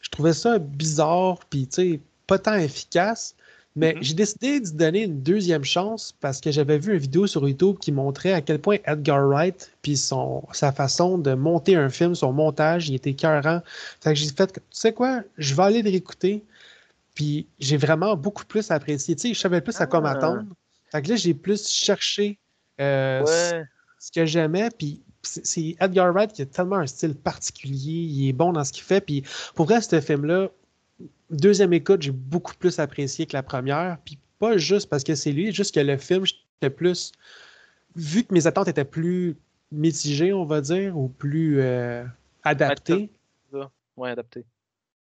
Je 0.00 0.10
trouvais 0.10 0.32
ça 0.34 0.58
bizarre, 0.58 1.38
puis 1.50 1.66
tu 1.68 1.74
sais, 1.94 2.00
pas 2.26 2.38
tant 2.38 2.54
efficace. 2.54 3.36
Mais 3.74 3.94
Mhm. 3.94 4.02
j'ai 4.02 4.14
décidé 4.14 4.60
d'y 4.60 4.72
donner 4.74 5.02
une 5.04 5.22
deuxième 5.22 5.64
chance 5.64 6.14
parce 6.20 6.40
que 6.42 6.50
j'avais 6.50 6.78
vu 6.78 6.92
une 6.92 6.98
vidéo 6.98 7.26
sur 7.26 7.48
YouTube 7.48 7.76
qui 7.80 7.90
montrait 7.90 8.32
à 8.32 8.42
quel 8.42 8.58
point 8.58 8.76
Edgar 8.84 9.26
Wright 9.26 9.72
puis 9.80 9.96
son 9.96 10.42
sa 10.52 10.72
façon 10.72 11.16
de 11.16 11.32
monter 11.32 11.74
un 11.76 11.88
film, 11.88 12.14
son 12.14 12.32
montage, 12.34 12.90
il 12.90 12.94
était 12.96 13.10
écœurant. 13.10 13.62
Fait 14.02 14.10
que 14.12 14.18
j'ai 14.18 14.28
fait, 14.28 14.52
tu 14.52 14.60
sais 14.70 14.92
quoi, 14.92 15.22
je 15.38 15.54
vais 15.54 15.62
aller 15.62 15.82
le 15.82 15.88
réécouter. 15.90 16.42
Puis 17.14 17.46
j'ai 17.60 17.76
vraiment 17.78 18.14
beaucoup 18.16 18.44
plus 18.44 18.70
apprécié. 18.70 19.14
Tu 19.16 19.28
sais, 19.28 19.34
je 19.34 19.38
savais 19.40 19.60
plus 19.62 19.78
à 19.80 19.86
quoi 19.86 20.00
Ah. 20.00 20.02
m'attendre. 20.14 20.44
Fait 20.90 21.00
que 21.02 21.08
là, 21.08 21.16
j'ai 21.16 21.34
plus 21.34 21.66
cherché 21.68 22.38
euh, 22.80 23.24
ce- 23.24 23.54
Ouais. 23.54 23.64
ce 23.98 24.10
que 24.12 24.26
j'aimais. 24.26 24.68
Puis 24.76 25.00
c'est 25.22 25.46
c'est 25.46 25.76
Edgar 25.80 26.12
Wright 26.12 26.32
qui 26.32 26.42
a 26.42 26.46
tellement 26.46 26.76
un 26.76 26.86
style 26.86 27.14
particulier. 27.14 27.92
Il 28.02 28.28
est 28.28 28.32
bon 28.32 28.52
dans 28.52 28.64
ce 28.64 28.72
qu'il 28.72 28.82
fait. 28.82 29.00
Puis 29.00 29.22
pour 29.54 29.66
vrai, 29.66 29.80
ce 29.80 30.00
film-là, 30.00 30.50
deuxième 31.32 31.72
écoute, 31.72 32.02
j'ai 32.02 32.12
beaucoup 32.12 32.54
plus 32.54 32.78
apprécié 32.78 33.26
que 33.26 33.34
la 33.34 33.42
première. 33.42 33.98
Puis 34.04 34.18
pas 34.38 34.56
juste 34.56 34.88
parce 34.88 35.04
que 35.04 35.14
c'est 35.14 35.32
lui, 35.32 35.52
juste 35.52 35.74
que 35.74 35.80
le 35.80 35.96
film, 35.96 36.24
j'étais 36.24 36.70
plus. 36.70 37.12
Vu 37.96 38.24
que 38.24 38.32
mes 38.32 38.46
attentes 38.46 38.68
étaient 38.68 38.84
plus 38.84 39.36
mitigées, 39.70 40.32
on 40.32 40.44
va 40.44 40.60
dire, 40.60 40.96
ou 40.96 41.08
plus 41.08 41.60
euh, 41.60 42.04
adaptées. 42.42 43.10
Ouais, 43.96 44.10
adapté. 44.10 44.44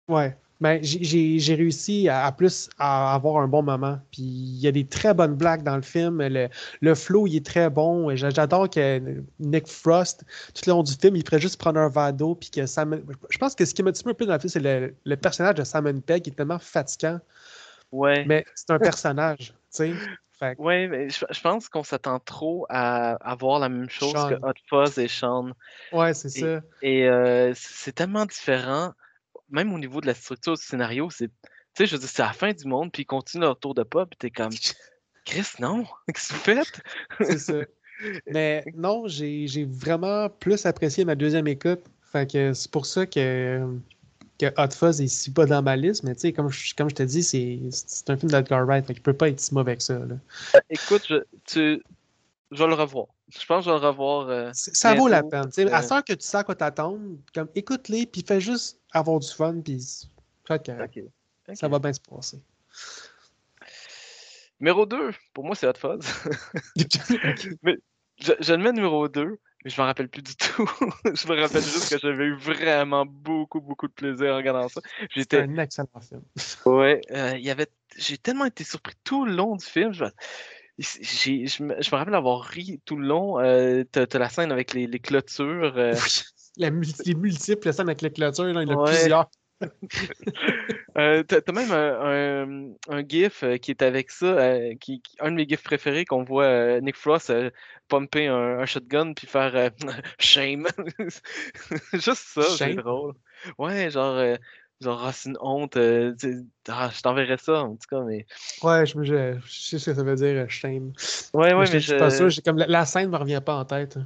Ouais. 0.07 0.35
Ben, 0.61 0.79
j'ai- 0.81 1.55
réussi 1.55 2.09
à, 2.09 2.25
à 2.25 2.31
plus 2.33 2.69
à 2.77 3.13
avoir 3.13 3.37
un 3.41 3.47
bon 3.47 3.63
moment. 3.63 3.97
Puis 4.11 4.21
il 4.23 4.59
y 4.59 4.67
a 4.67 4.71
des 4.71 4.85
très 4.85 5.13
bonnes 5.13 5.35
blagues 5.35 5.63
dans 5.63 5.77
le 5.77 5.81
film. 5.81 6.21
Le, 6.21 6.49
le 6.81 6.95
flow, 6.95 7.27
il 7.27 7.37
est 7.37 7.45
très 7.45 7.69
bon. 7.69 8.13
J'adore 8.15 8.69
que 8.69 9.01
Nick 9.39 9.67
Frost, 9.67 10.25
tout 10.53 10.61
le 10.67 10.71
long 10.73 10.83
du 10.83 10.93
film, 10.93 11.15
il 11.15 11.23
ferait 11.23 11.39
juste 11.39 11.57
prendre 11.57 11.79
un 11.79 11.87
verre 11.89 12.11
d'eau. 12.13 12.35
Puis 12.35 12.49
que 12.49 12.65
Sam... 12.65 13.01
Je 13.29 13.37
pense 13.37 13.55
que 13.55 13.63
ce 13.63 13.73
qui 13.73 13.83
m'a 13.83 13.91
dit 13.91 14.01
un 14.05 14.13
peu 14.13 14.25
dans 14.25 14.33
le 14.33 14.39
film, 14.39 14.49
c'est 14.49 14.59
le, 14.59 14.93
le 15.05 15.15
personnage 15.15 15.55
de 15.55 15.63
Simon 15.63 16.01
Pegg 16.01 16.23
qui 16.23 16.29
est 16.31 16.33
tellement 16.33 16.59
fatigant. 16.59 17.19
Ouais. 17.91 18.25
Mais 18.25 18.45
c'est 18.53 18.71
un 18.71 18.79
personnage, 18.79 19.37
tu 19.37 19.53
sais. 19.69 19.93
Ouais, 20.57 20.87
mais 20.87 21.09
je, 21.09 21.25
je 21.29 21.41
pense 21.41 21.67
qu'on 21.67 21.83
s'attend 21.83 22.19
trop 22.19 22.65
à, 22.69 23.15
à 23.15 23.35
voir 23.35 23.59
la 23.59 23.67
même 23.67 23.89
chose 23.89 24.13
Sean. 24.13 24.29
que 24.29 24.35
Hot 24.35 24.53
Fuzz 24.69 24.97
et 24.97 25.09
Sean. 25.09 25.51
ouais, 25.91 26.13
c'est 26.13 26.29
ça. 26.29 26.61
Et 26.81 27.09
euh, 27.09 27.51
c'est 27.55 27.91
tellement 27.93 28.25
différent, 28.25 28.93
même 29.49 29.73
au 29.73 29.79
niveau 29.79 30.01
de 30.01 30.07
la 30.07 30.13
structure 30.13 30.55
du 30.55 30.63
scénario, 30.63 31.09
c'est, 31.09 31.27
tu 31.27 31.33
sais, 31.77 31.85
je 31.85 31.93
veux 31.93 31.99
dire, 31.99 32.09
c'est 32.09 32.21
la 32.21 32.33
fin 32.33 32.51
du 32.51 32.65
monde, 32.65 32.91
puis 32.91 33.03
ils 33.03 33.05
continuent 33.05 33.41
leur 33.41 33.59
tour 33.59 33.73
de 33.73 33.83
pas, 33.83 34.05
puis 34.05 34.17
t'es 34.17 34.31
comme, 34.31 34.51
Chris, 35.25 35.47
non, 35.59 35.85
qu'est-ce 36.07 36.29
que 36.29 36.33
vous 36.33 36.39
faites? 36.39 36.81
C'est 37.19 37.39
ça. 37.39 37.53
Mais 38.27 38.63
non, 38.75 39.07
j'ai 39.07 39.47
j'ai 39.47 39.65
vraiment 39.65 40.29
plus 40.29 40.65
apprécié 40.65 41.05
ma 41.05 41.15
deuxième 41.15 41.47
écoute. 41.47 41.81
Fait 42.11 42.31
que 42.31 42.53
c'est 42.53 42.71
pour 42.71 42.85
ça 42.85 43.05
que, 43.05 43.61
que 44.39 44.45
Hot 44.57 44.71
Fuzz 44.71 45.01
est 45.01 45.07
si 45.07 45.31
pas 45.31 45.45
dans 45.45 45.61
ma 45.61 45.75
liste. 45.75 46.03
Mais 46.03 46.15
tu 46.15 46.21
sais, 46.21 46.33
comme 46.33 46.49
je, 46.49 46.73
comme 46.75 46.89
je 46.89 46.95
te 46.95 47.03
dis, 47.03 47.23
c'est 47.23 47.59
c'est 47.71 48.09
un 48.09 48.17
film 48.17 48.31
d'Edgar 48.31 48.65
Wright. 48.65 48.85
Fait 48.85 48.93
qu'il 48.93 49.03
peut 49.03 49.13
pas 49.13 49.29
être 49.29 49.39
si 49.39 49.53
mauvais 49.53 49.75
que 49.75 49.83
ça. 49.83 49.99
là. 49.99 50.15
Écoute, 50.69 51.05
je, 51.09 51.15
tu, 51.45 51.83
je 52.51 52.63
vais 52.63 52.67
le 52.67 52.75
revoir. 52.75 53.07
Je 53.29 53.45
pense 53.45 53.65
que 53.65 53.69
je 53.71 53.75
vais 53.75 53.81
le 53.81 53.87
revoir. 53.87 54.27
euh, 54.29 54.49
Ça 54.53 54.93
vaut 54.95 55.07
la 55.07 55.23
peine. 55.23 55.51
sais. 55.51 55.69
À 55.71 55.79
Euh, 55.79 55.81
ce 55.81 56.01
que 56.01 56.13
tu 56.13 56.25
sais 56.25 56.37
à 56.37 56.43
quoi 56.43 56.55
t'attendre, 56.55 56.99
comme 57.33 57.49
écoute-les, 57.55 58.05
puis 58.07 58.23
fais 58.27 58.41
juste 58.41 58.79
avoir 58.91 59.19
du 59.19 59.27
fun, 59.29 59.61
puis 59.61 59.79
ça 61.53 61.67
va 61.67 61.79
bien 61.79 61.93
se 61.93 61.99
passer. 61.99 62.39
Numéro 64.59 64.85
2, 64.85 65.11
pour 65.33 65.45
moi, 65.45 65.55
c'est 65.55 65.67
Hot 65.67 65.73
Fuzz. 65.77 66.05
Je, 68.21 68.33
je 68.37 68.51
le 68.53 68.57
mets 68.61 68.73
numéro 68.73 69.07
2, 69.07 69.39
mais 69.63 69.71
je 69.71 69.79
m'en 69.79 69.87
rappelle 69.87 70.09
plus 70.09 70.21
du 70.21 70.35
tout. 70.35 70.69
je 71.05 71.25
me 71.31 71.39
rappelle 71.39 71.61
juste 71.63 71.89
que 71.89 71.97
j'avais 71.97 72.25
eu 72.25 72.35
vraiment 72.35 73.05
beaucoup, 73.05 73.61
beaucoup 73.61 73.87
de 73.87 73.93
plaisir 73.93 74.33
en 74.33 74.35
regardant 74.35 74.67
ça. 74.67 74.81
C'est 74.99 75.07
J'étais 75.15 75.41
un 75.41 75.57
excellent 75.57 75.87
film. 76.01 76.21
Ouais, 76.65 76.99
euh, 77.11 77.37
il 77.37 77.45
y 77.45 77.49
avait... 77.49 77.67
j'ai 77.95 78.17
tellement 78.17 78.43
été 78.43 78.65
surpris 78.65 78.95
tout 79.05 79.23
le 79.23 79.31
long 79.33 79.55
du 79.55 79.63
film. 79.65 79.93
Je, 79.93 80.03
j'ai- 80.79 81.45
je 81.47 81.63
me, 81.63 81.81
je 81.81 81.89
me 81.91 81.95
rappelle 81.97 82.15
avoir 82.15 82.41
ri 82.41 82.81
tout 82.85 82.95
le 82.95 83.07
long. 83.07 83.39
Euh, 83.39 83.83
t'as, 83.91 84.07
t'as 84.07 84.19
la 84.19 84.29
scène 84.29 84.51
avec 84.51 84.73
les, 84.73 84.87
les 84.87 84.99
clôtures. 84.99 85.77
euh, 85.77 85.93
Oui. 85.93 86.21
La 86.57 86.69
les 86.69 87.15
multiples 87.15 87.71
scènes 87.71 87.87
avec 87.87 88.01
les 88.01 88.11
clôtures, 88.11 88.45
là, 88.45 88.63
il 88.63 88.69
y 88.69 88.73
en 88.73 88.79
a 88.81 88.85
plusieurs. 88.85 89.29
euh, 90.97 91.23
t'as, 91.23 91.41
t'as 91.41 91.51
même 91.51 91.71
un, 91.71 92.73
un, 92.89 92.95
un 92.97 93.03
gif 93.07 93.43
qui 93.61 93.71
est 93.71 93.81
avec 93.81 94.11
ça, 94.11 94.35
qui, 94.79 95.01
qui- 95.01 95.15
un 95.19 95.31
de 95.31 95.35
mes 95.35 95.47
gifs 95.47 95.63
préférés 95.63 96.05
qu'on 96.05 96.23
voit 96.23 96.79
Nick 96.81 96.95
Frost 96.95 97.31
pumper 97.87 98.27
un, 98.27 98.59
un 98.59 98.65
shotgun 98.65 99.13
puis 99.13 99.27
faire 99.27 99.71
shame. 100.19 100.67
Juste 101.93 102.15
ça, 102.15 102.41
c'est 102.43 102.57
Shame? 102.57 102.75
drôle. 102.75 103.13
Ouais, 103.57 103.89
genre, 103.89 104.37
genre 104.81 105.05
ah, 105.05 105.11
c'est 105.13 105.29
une 105.29 105.37
honte. 105.41 105.77
euh, 105.77 106.15
ah, 106.67 106.89
je 106.93 107.01
t'enverrai 107.01 107.37
ça 107.37 107.63
en 107.63 107.71
tout 107.75 107.87
cas, 107.89 108.01
mais. 108.01 108.25
Ouais, 108.63 108.85
je, 108.85 108.93
je, 109.03 109.39
je 109.45 109.51
sais 109.61 109.79
ce 109.79 109.89
que 109.89 109.95
ça 109.95 110.03
veut 110.03 110.15
dire, 110.15 110.43
euh, 110.43 110.47
shame. 110.47 110.93
Ouais, 111.33 111.53
ouais, 111.53 111.65
je, 111.65 111.73
mais 111.73 111.79
je 111.79 111.89
suis 111.89 111.97
pas 111.97 112.09
sûr. 112.09 112.29
Comme 112.43 112.57
la, 112.57 112.67
la 112.67 112.85
scène 112.85 113.09
me 113.09 113.17
revient 113.17 113.41
pas 113.45 113.55
en 113.55 113.65
tête. 113.65 113.97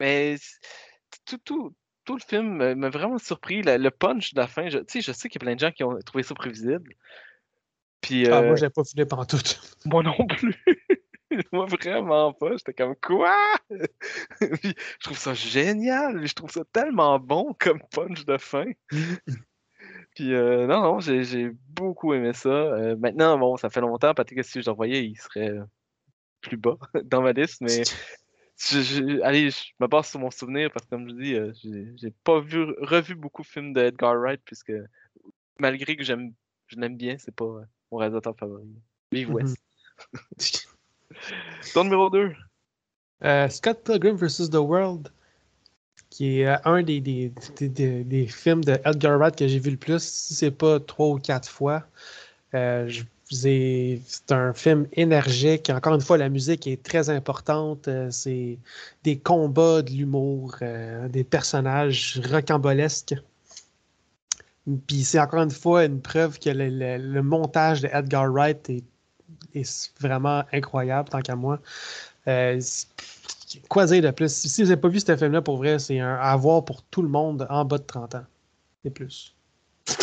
Mais 0.00 0.36
c- 0.36 0.58
tout, 1.26 1.38
tout, 1.38 1.76
tout 2.04 2.14
le 2.16 2.20
film 2.26 2.74
m'a 2.74 2.88
vraiment 2.90 3.18
surpris. 3.18 3.62
La- 3.62 3.78
le 3.78 3.90
punch 3.90 4.34
de 4.34 4.40
la 4.40 4.46
fin, 4.46 4.68
je, 4.68 4.78
tu 4.78 4.84
sais, 4.88 5.00
je 5.00 5.12
sais 5.12 5.28
qu'il 5.28 5.40
y 5.40 5.44
a 5.44 5.46
plein 5.46 5.54
de 5.54 5.60
gens 5.60 5.70
qui 5.72 5.84
ont 5.84 5.98
trouvé 6.00 6.22
ça 6.24 6.34
prévisible. 6.34 6.94
Puis 8.00 8.26
Ah, 8.28 8.40
euh, 8.40 8.46
moi, 8.48 8.56
j'ai 8.56 8.68
pas 8.70 8.84
fini 8.84 9.04
pantoute. 9.06 9.60
moi 9.86 10.02
non 10.02 10.26
plus. 10.26 10.54
moi 11.52 11.66
vraiment 11.66 12.32
pas. 12.32 12.56
J'étais 12.56 12.74
comme 12.74 12.94
quoi? 12.96 13.34
Puis 14.40 14.74
je 15.00 15.04
trouve 15.04 15.18
ça 15.18 15.32
génial. 15.34 16.26
Je 16.26 16.34
trouve 16.34 16.50
ça 16.50 16.62
tellement 16.72 17.18
bon 17.18 17.54
comme 17.58 17.80
punch 17.90 18.24
de 18.24 18.36
fin. 18.36 18.66
Puis 20.14 20.32
euh, 20.32 20.66
non, 20.66 20.80
non, 20.80 21.00
j'ai 21.00 21.24
j'ai 21.24 21.50
beaucoup 21.70 22.14
aimé 22.14 22.32
ça. 22.32 22.48
Euh, 22.48 22.96
maintenant, 22.96 23.36
bon, 23.38 23.56
ça 23.56 23.68
fait 23.70 23.80
longtemps. 23.80 24.14
Peut-être 24.14 24.34
que 24.34 24.42
si 24.42 24.60
je 24.60 24.66
le 24.66 24.70
revoyais, 24.72 25.04
il 25.04 25.16
serait 25.16 25.52
plus 26.40 26.56
bas 26.56 26.76
dans 27.04 27.22
ma 27.22 27.32
liste, 27.32 27.60
mais 27.60 27.82
je- 28.58 28.80
je- 28.80 29.20
allez, 29.22 29.50
je 29.50 29.62
me 29.80 29.86
base 29.88 30.08
sur 30.08 30.20
mon 30.20 30.30
souvenir 30.30 30.70
parce 30.70 30.84
que, 30.86 30.90
comme 30.90 31.08
je 31.08 31.14
dis, 31.14 31.34
euh, 31.34 31.52
j'ai 31.96 32.12
pas 32.22 32.38
vu, 32.40 32.62
revu 32.80 33.14
beaucoup 33.16 33.42
de 33.42 33.46
films 33.48 33.72
d'Edgar 33.72 34.14
Wright 34.16 34.40
puisque 34.44 34.72
malgré 35.58 35.96
que 35.96 36.04
j'aime, 36.04 36.32
je 36.68 36.76
l'aime 36.76 36.96
bien, 36.96 37.16
c'est 37.18 37.34
pas 37.34 37.44
euh, 37.44 37.64
mon 37.90 37.98
réalisateur 37.98 38.36
favori. 38.36 38.68
Vive. 39.10 39.30
West. 39.34 39.56
Ton 41.72 41.84
numéro 41.84 42.10
2. 42.10 42.32
Euh, 43.24 43.48
Scott 43.48 43.82
Pilgrim 43.84 44.16
vs. 44.16 44.50
The 44.50 44.56
World, 44.56 45.12
qui 46.14 46.40
est 46.40 46.46
euh, 46.46 46.56
un 46.64 46.82
des, 46.84 47.00
des, 47.00 47.32
des- 47.58 48.26
films 48.28 48.62
de 48.64 48.78
Edgar 48.84 49.18
Wright 49.18 49.34
que 49.34 49.48
j'ai 49.48 49.58
vu 49.58 49.70
le 49.70 49.76
plus, 49.76 50.00
si 50.00 50.34
c'est 50.34 50.52
pas 50.52 50.78
trois 50.78 51.08
ou 51.08 51.18
quatre 51.18 51.48
fois. 51.48 51.82
Euh, 52.54 52.88
c'est 53.28 54.00
un 54.30 54.52
film 54.52 54.86
énergique. 54.92 55.70
Encore 55.70 55.94
une 55.94 56.00
fois, 56.00 56.16
la 56.16 56.28
musique 56.28 56.68
est 56.68 56.80
très 56.80 57.10
importante. 57.10 57.88
Euh, 57.88 58.12
c'est 58.12 58.58
des 59.02 59.18
combats, 59.18 59.82
de 59.82 59.90
l'humour, 59.90 60.56
des 61.08 61.24
personnages 61.24 62.20
rocambolesques. 62.30 63.16
Puis 64.86 65.02
c'est 65.02 65.18
encore 65.18 65.42
une 65.42 65.50
fois 65.50 65.84
une 65.84 66.00
preuve 66.00 66.38
que 66.38 66.50
le, 66.50 67.22
montage 67.22 67.82
de 67.82 67.88
Edgar 67.92 68.30
Wright 68.32 68.70
est, 68.70 68.84
est 69.54 69.92
vraiment 70.00 70.44
incroyable, 70.52 71.08
tant 71.08 71.22
qu'à 71.22 71.34
moi. 71.34 71.58
Dire 73.86 74.02
de 74.02 74.10
plus? 74.10 74.32
Si 74.32 74.62
vous 74.62 74.68
n'avez 74.68 74.80
pas 74.80 74.88
vu 74.88 75.00
ce 75.00 75.16
film-là, 75.16 75.42
pour 75.42 75.56
vrai, 75.56 75.78
c'est 75.78 75.98
un 76.00 76.16
à 76.16 76.36
voir 76.36 76.64
pour 76.64 76.82
tout 76.82 77.02
le 77.02 77.08
monde 77.08 77.46
en 77.50 77.64
bas 77.64 77.78
de 77.78 77.84
30 77.84 78.14
ans. 78.16 78.26
Et 78.84 78.90
plus. 78.90 79.34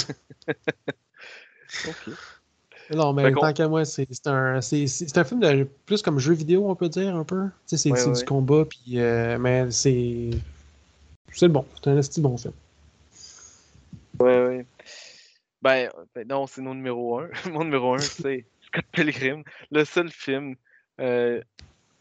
Ok. 1.87 2.13
Non, 2.93 3.13
mais 3.13 3.31
tant 3.31 3.53
qu'à 3.53 3.67
moi, 3.69 3.85
c'est 3.85 4.05
un, 4.27 4.55
un 4.57 4.61
film 4.61 5.39
de 5.39 5.67
plus 5.85 6.01
comme 6.01 6.19
jeu 6.19 6.33
vidéo, 6.33 6.69
on 6.69 6.75
peut 6.75 6.89
dire, 6.89 7.15
un 7.15 7.23
peu. 7.23 7.47
C'est 7.65 7.89
Ouais, 7.89 8.11
du 8.11 8.25
combat, 8.25 8.65
puis, 8.65 8.99
euh, 8.99 9.37
mais 9.39 9.71
c'est. 9.71 10.31
C'est 11.31 11.47
bon. 11.47 11.65
C'est 11.81 11.89
un 11.89 11.97
esti 11.97 12.19
bon 12.19 12.37
film. 12.37 12.53
Ouais, 14.19 14.45
ouais. 14.45 14.65
Ben, 15.61 15.89
ben 16.13 16.27
non, 16.27 16.47
c'est 16.47 16.61
mon 16.61 16.73
numéro 16.73 17.19
un. 17.19 17.29
Mon 17.51 17.63
numéro 17.63 17.93
un, 17.93 17.99
c'est 17.99 18.45
Scott 18.65 18.85
Pilgrim, 18.91 19.43
le 19.71 19.85
seul 19.85 20.09
film, 20.09 20.55
euh, 20.99 21.41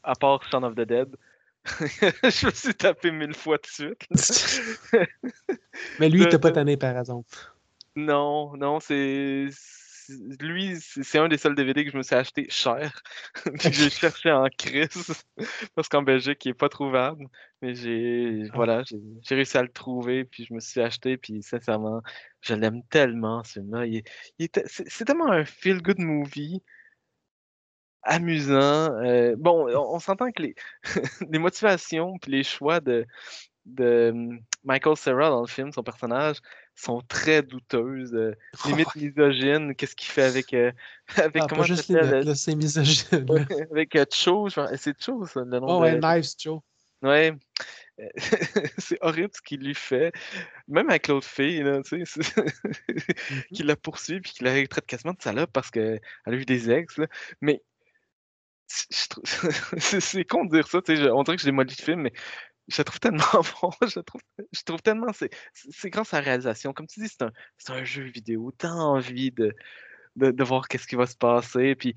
à 0.03 0.15
part 0.15 0.43
Shaun 0.51 0.65
of 0.65 0.75
the 0.75 0.81
Dead. 0.81 1.09
je 2.25 2.47
me 2.47 2.51
suis 2.53 2.75
tapé 2.75 3.11
mille 3.11 3.35
fois 3.35 3.57
de 3.59 3.67
suite. 3.67 4.07
Mais 5.99 6.09
lui, 6.09 6.23
il 6.23 6.29
t'a 6.29 6.39
pas 6.39 6.51
tanné, 6.51 6.77
par 6.77 6.97
exemple. 6.99 7.29
Non, 7.97 8.57
non, 8.57 8.81
c'est. 8.81 9.47
Lui, 10.41 10.75
c'est 10.81 11.19
un 11.19 11.29
des 11.29 11.39
seuls 11.39 11.55
DVD 11.55 11.85
que 11.85 11.93
je 11.93 11.97
me 11.97 12.03
suis 12.03 12.17
acheté 12.17 12.47
cher. 12.51 13.01
J'ai 13.61 13.91
cherché 13.91 14.33
en 14.33 14.49
crise. 14.59 15.23
Parce 15.77 15.89
qu'en 15.89 16.03
Belgique, 16.03 16.45
il 16.45 16.49
est 16.49 16.55
pas 16.55 16.69
trouvable. 16.69 17.27
Mais 17.63 17.75
j'ai. 17.75 18.43
Ah. 18.49 18.53
Voilà, 18.55 18.83
j'ai 19.23 19.35
réussi 19.37 19.57
à 19.57 19.63
le 19.63 19.69
trouver. 19.69 20.25
Puis 20.25 20.47
je 20.47 20.55
me 20.55 20.59
suis 20.59 20.81
acheté. 20.81 21.17
Puis 21.17 21.43
sincèrement, 21.45 22.03
je 22.41 22.55
l'aime 22.55 22.83
tellement, 22.91 23.45
ce 23.45 23.61
film-là. 23.61 23.87
Il 23.87 23.97
est- 23.99 24.11
il 24.39 24.45
est 24.47 24.55
te- 24.55 24.67
C'est 24.67 24.89
c'est 24.89 25.05
tellement 25.05 25.31
un 25.31 25.45
feel-good 25.45 25.99
movie. 25.99 26.61
Amusant. 28.03 28.93
Euh, 29.05 29.35
bon, 29.39 29.69
on, 29.69 29.95
on 29.97 29.99
s'entend 29.99 30.31
que 30.33 30.43
les, 30.43 30.55
les 31.31 31.39
motivations 31.39 32.17
puis 32.19 32.33
les 32.33 32.43
choix 32.45 32.81
de, 32.81 33.07
de 33.67 34.11
hum, 34.13 34.41
Michael 34.65 34.97
Cera 34.97 35.31
dans 35.31 35.43
le 35.43 35.47
film, 35.47 35.73
son 35.73 35.83
personnage, 35.83 36.39
sont 36.75 37.01
très 37.03 37.43
douteuses. 37.43 38.15
euh, 38.15 38.35
limite 38.67 38.95
misogyne. 38.97 39.75
Qu'est-ce 39.75 39.95
qu'il 39.97 40.11
fait 40.11 40.23
avec. 40.25 40.55
euh, 40.55 40.73
avec 41.17 41.43
Ah, 41.43 41.47
comment 41.49 41.63
juste 41.65 41.89
les 41.91 42.35
c'est 42.35 42.55
misogyne. 42.55 43.27
euh, 43.31 43.65
Avec 43.71 43.95
euh, 43.97 44.05
Cho. 44.11 44.49
C'est 44.77 45.01
Cho, 45.03 45.27
ça, 45.27 45.41
le 45.41 45.59
nom 45.61 45.67
Oh, 45.69 45.81
ouais, 45.83 45.97
de- 45.97 46.01
Knives, 46.01 46.31
Joe. 46.39 46.61
Ouais. 47.03 47.33
C'est 48.79 48.99
horrible 49.03 49.31
ce 49.35 49.41
qu'il 49.43 49.61
lui 49.61 49.75
fait. 49.75 50.13
Même 50.69 50.89
avec 50.91 51.09
l'autre 51.09 51.27
fille, 51.27 51.63
là, 51.63 51.83
tu 51.83 52.05
sais, 52.07 52.21
Mhm. 52.37 53.43
qui 53.53 53.63
la 53.63 53.77
poursuit 53.77 54.21
puis 54.21 54.33
qui 54.33 54.45
la 54.45 54.67
traite 54.67 54.87
quasiment 54.87 55.13
de 55.13 55.21
salope 55.23 55.51
parce 55.53 55.71
qu'elle 55.71 56.01
a 56.27 56.33
eu 56.33 56.45
des 56.45 56.71
ex. 56.71 56.97
là. 56.99 57.07
Mais 57.41 57.63
c'est 59.79 60.25
con 60.25 60.45
de 60.45 60.51
dire 60.51 60.69
ça, 60.69 60.79
on 61.13 61.23
dirait 61.23 61.37
que 61.37 61.43
je 61.43 61.51
le 61.51 61.69
film, 61.71 62.03
mais 62.03 62.13
je 62.69 62.79
la 62.79 62.85
trouve 62.85 63.01
tellement 63.01 63.25
bon. 63.63 63.71
Je 63.83 64.01
trouve, 64.01 64.21
je 64.53 64.63
trouve 64.63 64.83
tellement. 64.83 65.13
C'est 65.13 65.91
grâce 65.91 66.15
à 66.15 66.19
la 66.19 66.25
réalisation. 66.25 66.73
Comme 66.73 66.87
tu 66.87 67.01
dis, 67.01 67.09
c'est 67.09 67.23
un, 67.23 67.33
un 67.75 67.85
jeu 67.85 68.05
vidéo. 68.05 68.53
T'as 68.57 68.71
envie 68.71 69.33
de, 69.33 69.55
de, 70.17 70.31
de 70.31 70.45
voir 70.45 70.69
qu'est-ce 70.69 70.87
qui 70.87 70.95
va 70.95 71.07
se 71.07 71.17
passer. 71.17 71.75
Puis 71.75 71.95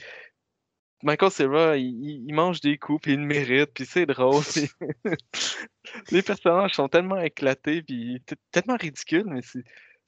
Michael 1.04 1.32
Cera, 1.32 1.78
il, 1.78 2.34
mange 2.34 2.62
des 2.62 2.78
coups, 2.78 3.02
puis 3.04 3.14
il 3.14 3.20
mérite, 3.20 3.72
puis 3.74 3.86
c'est 3.86 4.06
drôle. 4.06 4.44
Les 6.12 6.22
personnages 6.22 6.74
sont 6.74 6.88
tellement 6.88 7.20
éclatés, 7.20 7.84
puis 7.84 8.24
tellement 8.52 8.78
ridicules, 8.78 9.26
mais 9.26 9.42
tu 9.42 9.64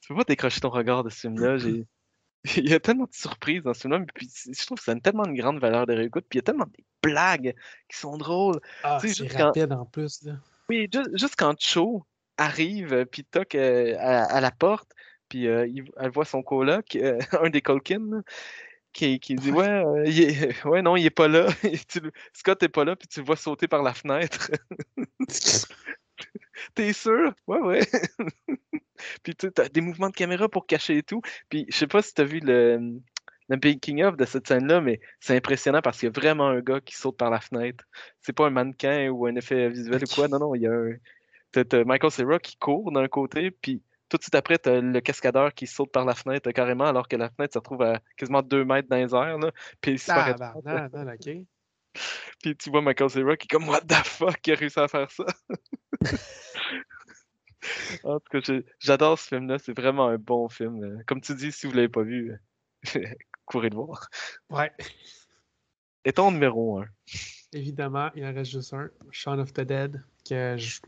peux 0.07 0.15
pas 0.15 0.23
décrocher 0.23 0.61
ton 0.61 0.69
regard 0.69 1.03
de 1.03 1.09
ce 1.09 1.21
film-là. 1.21 1.57
Il 2.57 2.69
y 2.69 2.73
a 2.73 2.79
tellement 2.79 3.05
de 3.05 3.13
surprises 3.13 3.63
dans 3.63 3.73
ce 3.73 3.81
film-là, 3.81 4.05
puis 4.13 4.29
je 4.51 4.65
trouve 4.65 4.77
que 4.77 4.83
ça 4.83 4.91
a 4.91 4.95
tellement 4.99 5.25
une 5.25 5.35
grande 5.35 5.59
valeur 5.59 5.85
de 5.87 5.93
réécoute, 5.93 6.25
puis 6.29 6.37
il 6.37 6.39
y 6.39 6.43
a 6.43 6.43
tellement 6.43 6.65
de 6.65 6.83
blagues 7.01 7.55
qui 7.89 7.97
sont 7.97 8.17
drôles. 8.17 8.59
Ah, 8.83 8.97
Tu 9.01 9.07
sais, 9.07 9.13
c'est 9.13 9.23
juste 9.25 9.37
quand- 9.37 9.71
en 9.79 9.85
plus. 9.85 10.23
Là. 10.23 10.33
Oui, 10.69 10.87
ju- 10.93 11.03
juste, 11.13 11.35
quand 11.37 11.55
Cho 11.59 12.05
arrive, 12.37 12.93
euh, 12.93 13.05
puis 13.05 13.23
toque 13.23 13.55
euh, 13.55 13.95
à, 13.99 14.23
à 14.25 14.41
la 14.41 14.51
porte, 14.51 14.91
puis 15.29 15.47
euh, 15.47 15.67
il- 15.67 15.89
elle 15.97 16.11
voit 16.11 16.25
son 16.25 16.43
coloc, 16.43 16.95
euh, 16.95 17.19
un 17.41 17.49
des 17.49 17.61
Colkin, 17.61 18.21
qui, 18.93 19.19
qui 19.19 19.35
dit 19.35 19.51
Ouais, 19.51 19.83
il 20.05 20.21
est- 20.21 20.63
ouais, 20.65 20.81
non, 20.81 20.95
il 20.95 21.05
est 21.05 21.09
pas 21.09 21.27
là. 21.27 21.47
Scott 22.33 22.61
est 22.63 22.69
pas 22.69 22.85
là, 22.85 22.95
puis 22.95 23.07
tu 23.07 23.19
le 23.21 23.25
vois 23.25 23.35
sauter 23.35 23.67
par 23.67 23.83
la 23.83 23.93
fenêtre. 23.93 24.51
T'es 26.73 26.93
sûr? 26.93 27.33
Ouais, 27.47 27.59
ouais. 27.59 27.81
Puis 29.23 29.35
tu 29.35 29.49
as 29.57 29.69
des 29.69 29.81
mouvements 29.81 30.09
de 30.09 30.15
caméra 30.15 30.49
pour 30.49 30.65
cacher 30.65 30.97
et 30.97 31.03
tout. 31.03 31.21
Puis 31.49 31.65
je 31.69 31.75
sais 31.75 31.87
pas 31.87 32.01
si 32.01 32.13
t'as 32.13 32.23
vu 32.23 32.39
le, 32.39 32.99
le 33.49 33.59
making 33.63 34.03
of 34.03 34.17
de 34.17 34.25
cette 34.25 34.47
scène-là, 34.47 34.81
mais 34.81 34.99
c'est 35.19 35.35
impressionnant 35.35 35.81
parce 35.81 35.99
qu'il 35.99 36.07
y 36.07 36.11
a 36.11 36.19
vraiment 36.19 36.47
un 36.47 36.61
gars 36.61 36.81
qui 36.81 36.95
saute 36.95 37.17
par 37.17 37.29
la 37.29 37.39
fenêtre. 37.39 37.85
C'est 38.21 38.33
pas 38.33 38.47
un 38.47 38.49
mannequin 38.49 39.09
ou 39.09 39.25
un 39.27 39.35
effet 39.35 39.69
visuel 39.69 40.03
ou 40.03 40.13
quoi. 40.13 40.27
Non, 40.27 40.39
non, 40.39 40.55
il 40.55 40.63
y 40.63 40.67
a 40.67 40.71
un. 40.71 40.93
T'as, 41.51 41.83
Michael 41.85 42.11
Cera 42.11 42.39
qui 42.39 42.57
court 42.57 42.91
d'un 42.91 43.07
côté, 43.07 43.49
puis 43.51 43.81
tout 44.09 44.17
de 44.17 44.23
suite 44.23 44.35
après, 44.35 44.57
t'as 44.57 44.81
le 44.81 44.99
cascadeur 44.99 45.53
qui 45.53 45.67
saute 45.67 45.91
par 45.91 46.05
la 46.05 46.13
fenêtre 46.13 46.51
carrément, 46.51 46.85
alors 46.85 47.07
que 47.07 47.15
la 47.15 47.29
fenêtre 47.29 47.53
se 47.53 47.59
retrouve 47.59 47.81
à 47.81 48.01
quasiment 48.17 48.41
deux 48.41 48.65
mètres 48.65 48.89
dans 48.89 48.97
les 48.97 49.15
airs. 49.15 49.37
Là, 49.37 49.51
puis 49.79 49.93
disparaît. 49.93 50.33
Tabarnak, 50.33 50.93
non, 50.93 51.13
ok. 51.13 51.45
Puis 52.43 52.57
tu 52.57 52.69
vois 52.69 52.81
Michael 52.81 53.09
Cera 53.09 53.37
qui 53.37 53.45
est 53.45 53.55
comme 53.55 53.69
What 53.69 53.81
the 53.81 53.93
fuck, 53.93 54.41
qui 54.41 54.51
a 54.51 54.55
réussi 54.55 54.79
à 54.79 54.87
faire 54.87 55.09
ça. 55.09 55.23
en 58.03 58.19
tout 58.19 58.41
cas, 58.41 58.53
j'adore 58.79 59.19
ce 59.19 59.27
film-là. 59.27 59.57
C'est 59.59 59.77
vraiment 59.77 60.07
un 60.07 60.17
bon 60.17 60.49
film. 60.49 61.03
Comme 61.05 61.21
tu 61.21 61.35
dis, 61.35 61.51
si 61.51 61.67
vous 61.67 61.73
l'avez 61.73 61.89
pas 61.89 62.03
vu, 62.03 62.33
courez 63.45 63.69
le 63.69 63.75
voir. 63.75 64.09
Ouais, 64.49 64.71
Et 66.03 66.13
ton 66.13 66.31
numéro 66.31 66.79
1. 66.79 66.85
évidemment, 67.53 68.09
il 68.15 68.25
en 68.25 68.33
reste 68.33 68.51
juste 68.51 68.73
un. 68.73 68.89
Shaun 69.11 69.39
of 69.39 69.53
the 69.53 69.61
Dead, 69.61 70.03
que 70.29 70.55
je, 70.57 70.79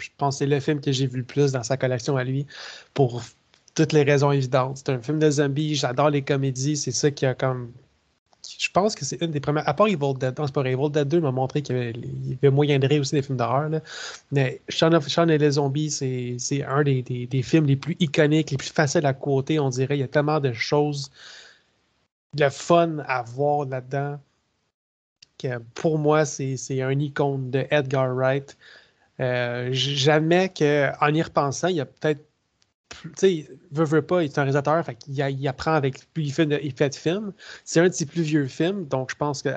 je 0.00 0.08
pense 0.16 0.36
que 0.36 0.38
c'est 0.40 0.46
le 0.46 0.60
film 0.60 0.80
que 0.80 0.92
j'ai 0.92 1.06
vu 1.06 1.18
le 1.18 1.24
plus 1.24 1.52
dans 1.52 1.62
sa 1.62 1.76
collection 1.76 2.16
à 2.16 2.24
lui, 2.24 2.46
pour 2.94 3.22
toutes 3.74 3.92
les 3.92 4.02
raisons 4.02 4.32
évidentes. 4.32 4.78
C'est 4.78 4.88
un 4.90 5.02
film 5.02 5.18
de 5.18 5.30
zombies, 5.30 5.74
j'adore 5.74 6.10
les 6.10 6.22
comédies, 6.22 6.76
c'est 6.76 6.92
ça 6.92 7.10
qui 7.10 7.26
a 7.26 7.34
comme. 7.34 7.72
Je 8.58 8.70
pense 8.70 8.94
que 8.94 9.04
c'est 9.04 9.20
une 9.22 9.30
des 9.30 9.40
premières. 9.40 9.68
À 9.68 9.74
part 9.74 9.88
Evil 9.88 10.14
Dead, 10.18 10.38
non, 10.38 10.46
c'est. 10.46 10.66
Evil 10.66 10.90
Dead 10.90 11.08
2 11.08 11.20
m'a 11.20 11.32
montré 11.32 11.62
qu'il 11.62 11.76
y 11.76 11.78
avait, 11.78 12.50
moyen 12.50 12.78
de 12.78 12.86
rire 12.86 13.00
aussi 13.00 13.14
des 13.14 13.22
films 13.22 13.38
d'horreur. 13.38 13.68
là. 13.68 13.80
Mais 14.32 14.62
Shaun, 14.68 14.92
et 15.30 15.38
les 15.38 15.52
zombies, 15.52 15.90
c'est 15.90 16.36
c'est 16.38 16.62
un 16.64 16.82
des, 16.84 17.02
des- 17.02 17.26
films 17.42 17.66
les 17.66 17.76
plus 17.76 17.96
iconiques, 18.00 18.50
les 18.52 18.56
plus 18.56 18.70
faciles 18.72 19.06
à 19.06 19.14
quoter, 19.14 19.58
on 19.60 19.68
dirait. 19.70 19.96
Il 19.96 20.00
y 20.00 20.04
a 20.04 20.08
tellement 20.08 20.40
de 20.40 20.52
choses, 20.52 21.10
de 22.34 22.48
fun 22.50 23.00
à 23.00 23.22
voir 23.24 23.64
là-dedans 23.66 24.20
que 25.38 25.58
pour 25.74 25.98
moi, 25.98 26.24
c'est 26.24 26.56
c'est 26.56 26.82
un 26.82 26.98
icône 26.98 27.50
de 27.50 27.66
Edgar 27.70 28.14
Wright. 28.14 28.56
Euh, 29.20 29.72
j- 29.72 29.96
J'admets 29.96 30.50
qu'en 30.50 31.14
y 31.14 31.22
repensant, 31.22 31.68
il 31.68 31.76
y 31.78 31.82
a 31.82 31.86
peut-être. 31.86 32.25
Tu 32.90 33.10
sais, 33.16 33.48
veut, 33.72 33.84
veut 33.84 34.02
pas, 34.02 34.22
il 34.22 34.26
est 34.26 34.38
un 34.38 34.42
réalisateur, 34.42 34.84
fait 34.84 34.96
il 35.08 35.48
apprend 35.48 35.72
avec. 35.74 36.12
Plus 36.14 36.24
il 36.24 36.32
fait 36.32 36.46
de, 36.46 36.58
il 36.62 36.72
fait 36.72 36.88
de 36.90 36.94
films. 36.94 37.32
C'est 37.64 37.80
un 37.80 37.88
de 37.88 37.92
ses 37.92 38.06
plus 38.06 38.22
vieux 38.22 38.46
films, 38.46 38.86
donc 38.86 39.10
je 39.10 39.16
pense 39.16 39.42
que. 39.42 39.50